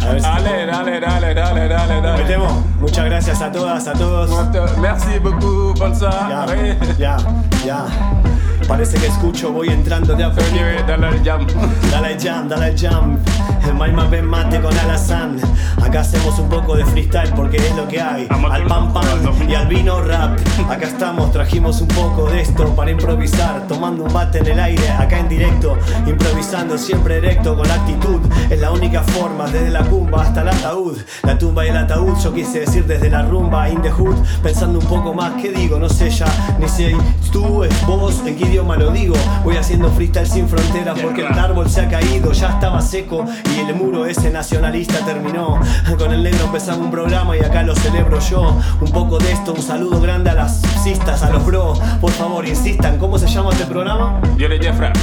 Allez, 0.06 0.22
Dale, 0.22 0.66
dale, 0.66 1.00
dale, 1.00 1.68
dale, 1.68 2.00
dale. 2.00 2.22
Metemos. 2.22 2.52
Muchas 2.80 3.04
gracias 3.06 3.40
a 3.40 3.50
todas, 3.50 3.86
a 3.88 3.92
todos. 3.92 4.30
Merci 4.78 5.18
beaucoup, 5.18 5.78
bonsoir. 5.78 6.28
Ya, 6.28 6.76
ya, 6.98 7.16
ya. 7.64 8.33
Parece 8.68 8.98
que 8.98 9.06
escucho, 9.06 9.52
voy 9.52 9.68
entrando 9.68 10.14
de 10.14 10.24
a 10.24 10.30
poquito. 10.30 10.54
Dale 10.86 11.06
al 11.06 11.24
jam. 11.24 11.46
Dale 11.90 12.14
al 12.14 12.20
jam, 12.20 12.48
dale 12.48 12.64
al 12.66 12.78
jam. 12.78 13.18
El 13.66 13.74
Maima 13.74 14.06
Ben 14.06 14.26
Mate 14.26 14.60
con 14.60 14.76
Alazán. 14.76 15.38
Acá 15.82 16.00
hacemos 16.00 16.38
un 16.38 16.48
poco 16.48 16.76
de 16.76 16.84
freestyle 16.84 17.32
porque 17.34 17.56
es 17.56 17.74
lo 17.76 17.86
que 17.88 18.00
hay. 18.00 18.26
Al 18.30 18.66
pan 18.66 18.92
pan 18.92 19.04
y 19.48 19.54
al 19.54 19.66
vino 19.68 20.00
rap. 20.00 20.38
Acá 20.68 20.86
estamos, 20.86 21.32
trajimos 21.32 21.80
un 21.80 21.88
poco 21.88 22.30
de 22.30 22.42
esto 22.42 22.74
para 22.74 22.90
improvisar. 22.90 23.66
Tomando 23.68 24.04
un 24.04 24.12
bate 24.12 24.38
en 24.38 24.46
el 24.46 24.60
aire, 24.60 24.90
acá 24.90 25.18
en 25.18 25.28
directo. 25.28 25.78
Improvisando 26.06 26.78
siempre 26.78 27.18
erecto 27.18 27.56
con 27.56 27.70
actitud. 27.70 28.20
Es 28.50 28.60
la 28.60 28.70
única 28.70 29.02
forma, 29.02 29.46
desde 29.46 29.70
la 29.70 29.82
cumba 29.82 30.22
hasta 30.22 30.42
el 30.42 30.48
ataúd. 30.48 30.98
La 31.22 31.38
tumba 31.38 31.64
y 31.64 31.68
el 31.68 31.76
ataúd, 31.76 32.16
yo 32.22 32.32
quise 32.32 32.60
decir 32.60 32.86
desde 32.86 33.10
la 33.10 33.22
rumba 33.22 33.68
in 33.68 33.80
the 33.82 33.90
hood. 33.90 34.16
Pensando 34.42 34.78
un 34.78 34.86
poco 34.86 35.14
más, 35.14 35.32
¿qué 35.40 35.52
digo? 35.52 35.78
No 35.78 35.88
sé 35.88 36.10
ya, 36.10 36.26
ni 36.58 36.68
sé 36.68 36.96
tú, 37.32 37.64
es 37.64 37.86
vos, 37.86 38.22
en 38.26 38.36
qué 38.36 38.43
idioma 38.44 38.76
lo 38.76 38.90
digo. 38.90 39.14
Voy 39.42 39.56
haciendo 39.56 39.90
freestyle 39.90 40.26
sin 40.26 40.48
fronteras 40.48 40.98
porque 41.00 41.22
el 41.22 41.38
árbol 41.38 41.68
se 41.68 41.82
ha 41.82 41.88
caído, 41.88 42.32
ya 42.32 42.50
estaba 42.50 42.80
seco 42.80 43.24
y 43.56 43.60
el 43.60 43.74
muro 43.74 44.06
ese 44.06 44.30
nacionalista 44.30 45.04
terminó. 45.04 45.60
Con 45.98 46.12
el 46.12 46.22
negro 46.22 46.44
empezamos 46.44 46.86
un 46.86 46.90
programa 46.90 47.36
y 47.36 47.40
acá 47.40 47.62
lo 47.62 47.74
celebro 47.74 48.18
yo. 48.20 48.56
Un 48.80 48.90
poco 48.90 49.18
de 49.18 49.32
esto, 49.32 49.54
un 49.54 49.62
saludo 49.62 50.00
grande 50.00 50.30
a 50.30 50.34
las 50.34 50.60
cistas, 50.82 51.22
a 51.22 51.30
los 51.30 51.44
bro. 51.44 51.74
Por 52.00 52.10
favor, 52.10 52.46
insistan, 52.46 52.98
¿cómo 52.98 53.18
se 53.18 53.26
llama 53.26 53.50
este 53.52 53.66
programa? 53.66 54.20
Yo 54.36 54.48
le 54.48 54.58
Jeff 54.58 54.78
Rap. 54.78 54.96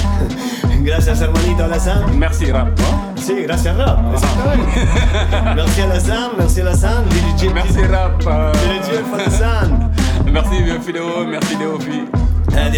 Gracias, 0.84 1.22
hermanito 1.22 1.64
Alazán. 1.64 2.18
Merci, 2.18 2.52
Rap. 2.52 2.70
Sí, 3.16 3.36
gracias, 3.44 3.78
Rap. 3.78 4.14
Exactamente. 4.14 5.56
Merci, 5.56 5.82
Alazán. 5.82 6.32
Merci, 6.38 6.62
Alazán. 6.62 7.06
Merci, 7.54 7.82
Rap. 7.82 8.28
Alazán. 8.28 9.92
Merci, 10.26 10.58
Fideo. 10.84 11.26
Merci, 11.26 11.56
Léofi. 11.56 12.31
Eh. 12.54 12.70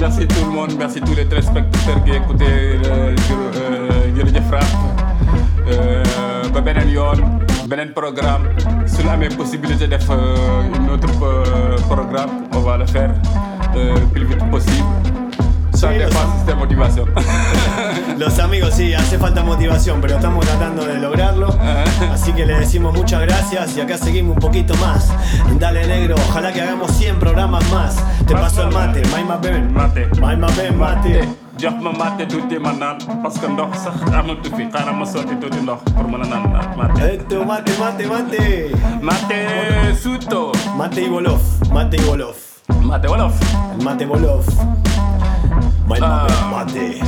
Merci, 0.00 0.26
tout 0.26 0.44
le 0.44 0.50
monde, 0.50 0.72
merci 0.78 1.00
tous 1.00 1.14
les 1.14 1.26
téléspectateurs 1.26 2.04
qui 2.04 2.10
écoutaient 2.12 2.78
le 2.82 4.16
Jërëjëf 4.16 4.50
Rap. 4.50 4.64
Euh, 5.68 6.02
ba 6.52 6.60
beneen 6.60 6.88
yoon 6.90 7.20
beneen 7.68 7.92
programme 7.94 8.48
su 8.86 9.02
la 9.04 9.12
amee 9.12 9.28
possibilité 9.36 9.86
def 9.86 10.10
euh, 10.10 10.36
euh, 11.22 11.76
programme 11.88 12.48
on 12.52 12.60
va 12.60 12.76
le 12.76 12.86
faire 12.86 13.14
euh, 13.76 13.94
le 13.94 14.06
plus 14.06 14.24
vite 14.26 14.50
possible. 14.50 15.11
Sí, 15.82 15.88
dépend 15.98 16.46
de 16.46 16.54
motivation. 16.54 17.12
Los 18.16 18.38
amigos, 18.38 18.72
sí, 18.74 18.94
hace 18.94 19.18
falta 19.18 19.42
motivación, 19.42 20.00
pero 20.00 20.14
estamos 20.14 20.46
tratando 20.46 20.84
de 20.84 20.94
lograrlo. 21.00 21.48
Así 22.12 22.32
que 22.32 22.46
le 22.46 22.54
decimos 22.60 22.94
muchas 22.94 23.22
gracias 23.22 23.76
y 23.76 23.80
acá 23.80 23.98
seguimos 23.98 24.36
un 24.36 24.40
poquito 24.40 24.76
más. 24.76 25.12
Dale 25.58 25.84
negro, 25.88 26.14
ojalá 26.28 26.52
que 26.52 26.62
hagamos 26.62 26.92
100 26.92 27.18
programas 27.18 27.68
más. 27.72 27.96
Te 28.28 28.34
paso 28.34 28.62
el 28.62 28.72
mate, 28.72 29.02
Maima 29.08 29.38
Ben. 29.38 29.72
Mate. 29.72 30.06
Maima 30.20 30.46
Ben, 30.56 30.78
mate. 30.78 31.28
jox 31.60 31.74
ma 31.82 31.92
mate 31.92 32.26
tuuti 32.26 32.58
ma 32.58 32.72
naan 32.72 32.98
parce 33.22 33.38
que 33.38 33.46
ndox 33.46 33.76
sax 33.84 33.94
amatu 34.14 34.50
fi 34.56 34.64
xaaral 34.72 34.96
ma 34.96 35.04
sotti 35.06 35.36
tuuti 35.36 35.60
ndox 35.60 35.82
pour 35.94 36.08
mën 36.08 36.22
a 36.22 36.26
naan 36.26 36.76
mate. 36.76 37.02
Esto, 37.14 37.44
mate, 37.44 37.72
mate, 37.80 38.06
mate. 38.06 38.70
Mate 39.02 39.94
suto. 40.02 40.52
Mate 40.76 41.02
y 41.02 41.08
Wolof, 41.08 41.42
mate 41.72 41.96
y 41.96 42.04
Wolof. 42.08 42.38
Mate 42.82 43.08
Wolof. 43.08 43.34
El 43.76 43.84
mate 43.84 44.06
Wolof. 44.06 44.46
Ben, 45.88 46.00
mate. 46.00 47.00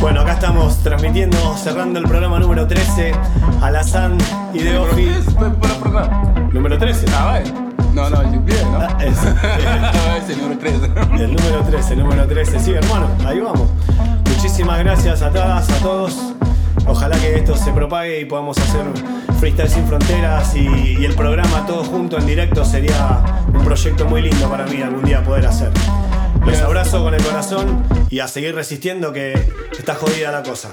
Bueno, 0.00 0.20
acá 0.20 0.34
estamos 0.34 0.76
transmitiendo, 0.78 1.56
cerrando 1.56 1.98
el 1.98 2.06
programa 2.06 2.38
número 2.38 2.66
13, 2.66 3.12
Alazán 3.60 4.16
y 4.54 4.60
de 4.60 4.78
Ofi. 4.78 5.08
Número 6.52 6.78
13. 6.78 7.06
Ah, 7.16 7.24
vale. 7.24 7.52
No, 7.92 8.08
no, 8.08 8.20
bien, 8.42 8.72
¿no? 8.72 8.86
es, 9.00 9.18
es 10.22 10.30
el 10.30 10.40
número 10.40 10.58
13. 10.60 10.86
El 11.24 11.34
número 11.34 11.62
13, 11.62 11.92
el 11.94 11.98
número 11.98 12.26
13. 12.28 12.60
Sí, 12.60 12.72
hermano, 12.72 13.08
ahí 13.26 13.40
vamos. 13.40 13.68
Muchísimas 14.28 14.78
gracias 14.78 15.22
a 15.22 15.30
todas, 15.30 15.68
a 15.68 15.78
todos. 15.78 16.16
Ojalá 16.86 17.18
que 17.18 17.34
esto 17.34 17.56
se 17.56 17.72
propague 17.72 18.20
y 18.20 18.24
podamos 18.24 18.56
hacer 18.58 18.84
Freestyle 19.40 19.68
sin 19.68 19.86
fronteras 19.86 20.54
y, 20.54 20.96
y 21.00 21.04
el 21.04 21.14
programa 21.14 21.66
todo 21.66 21.82
junto 21.84 22.18
en 22.18 22.26
directo 22.26 22.64
sería 22.64 23.20
un 23.52 23.64
proyecto 23.64 24.06
muy 24.06 24.22
lindo 24.22 24.48
para 24.48 24.64
mí 24.66 24.80
algún 24.80 25.04
día 25.04 25.22
poder 25.24 25.46
hacer. 25.46 25.72
Los 26.46 26.60
abrazo 26.62 27.02
con 27.02 27.14
el 27.14 27.22
corazón 27.22 27.82
y 28.10 28.20
a 28.20 28.28
seguir 28.28 28.54
resistiendo 28.54 29.12
que 29.12 29.32
está 29.78 29.94
jodida 29.94 30.30
la 30.32 30.42
cosa. 30.42 30.70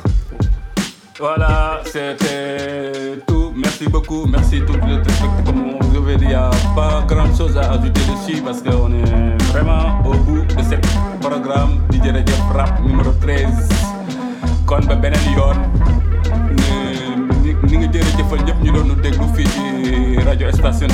Voilà, 1.19 1.79
c'était 1.85 3.21
tout. 3.25 3.53
Merci 3.55 3.87
beaucoup. 3.87 4.25
Merci 4.25 4.61
tout 4.67 4.73
le. 4.73 5.01
Comme 5.45 5.77
vous 5.79 5.97
avez 6.03 6.17
dit, 6.17 6.25
il 6.25 6.29
n'y 6.29 6.33
a 6.33 6.49
pas 6.75 7.05
grand 7.07 7.33
chose 7.35 7.57
à 7.57 7.71
ajouter 7.71 8.01
dessus 8.11 8.41
parce 8.41 8.61
qu'on 8.61 8.91
est 8.91 9.41
vraiment 9.53 10.01
au 10.05 10.13
bout 10.13 10.41
de 10.43 10.61
ce 10.61 10.75
programme 11.21 11.79
du 11.89 11.97
Jërëjëf 12.03 12.41
Rap 12.53 12.81
numéro 12.83 13.11
13. 13.21 13.47
kon 14.65 14.81
ba 14.89 14.95
beneen 14.95 15.21
yoon 15.37 15.59
ni 16.57 17.53
ni 17.69 17.77
ngi 17.77 17.87
jërëjëfal 17.93 18.41
ñëpp 18.47 18.63
ñu 18.65 18.71
doon 18.73 18.87
nu 18.89 18.95
déglu 19.03 19.27
fii 19.35 19.45
ci 19.53 20.17
rajo 20.25 20.49
station 20.57 20.89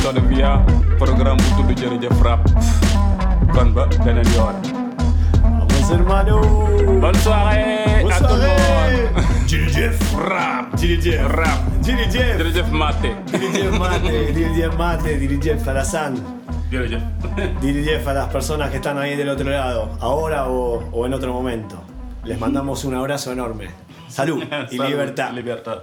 Bonne 7.01 7.15
soirée 7.15 8.01
Bonne 8.03 8.11
à 8.11 8.17
tout 8.17 8.23
le 8.23 8.29
soirée. 8.29 9.09
monde. 9.15 9.23
Jërëjëf 9.47 9.99
Rap. 10.15 10.75
Jërëjëf 10.77 11.27
Rap. 11.35 11.59
Jërëjëf 11.83 12.37
Jërëjëf 12.37 12.71
Mate. 12.71 13.11
Dirigir 13.31 13.71
mate, 13.79 14.31
dirigir 14.33 14.71
mate, 14.77 15.17
dirigir 15.19 15.57
Farazán. 15.59 16.15
Jërëjëf. 16.71 17.01
Dirigir 17.61 17.99
a 18.07 18.13
las 18.13 18.27
personas 18.29 18.69
que 18.69 18.77
están 18.77 18.97
ahí 18.97 19.15
del 19.15 19.29
otro 19.29 19.49
lado, 19.49 19.89
ahora 19.99 20.47
o, 20.47 20.83
o 20.91 21.05
en 21.05 21.13
otro 21.13 21.33
momento. 21.33 21.81
Les 22.23 22.39
mandamos 22.39 22.85
un 22.85 22.93
abrazo 22.95 23.31
enorme. 23.31 23.67
Salud 24.07 24.43
y 24.71 24.77
Salud, 24.77 24.89
libertad. 24.89 25.33
Libertad. 25.33 25.79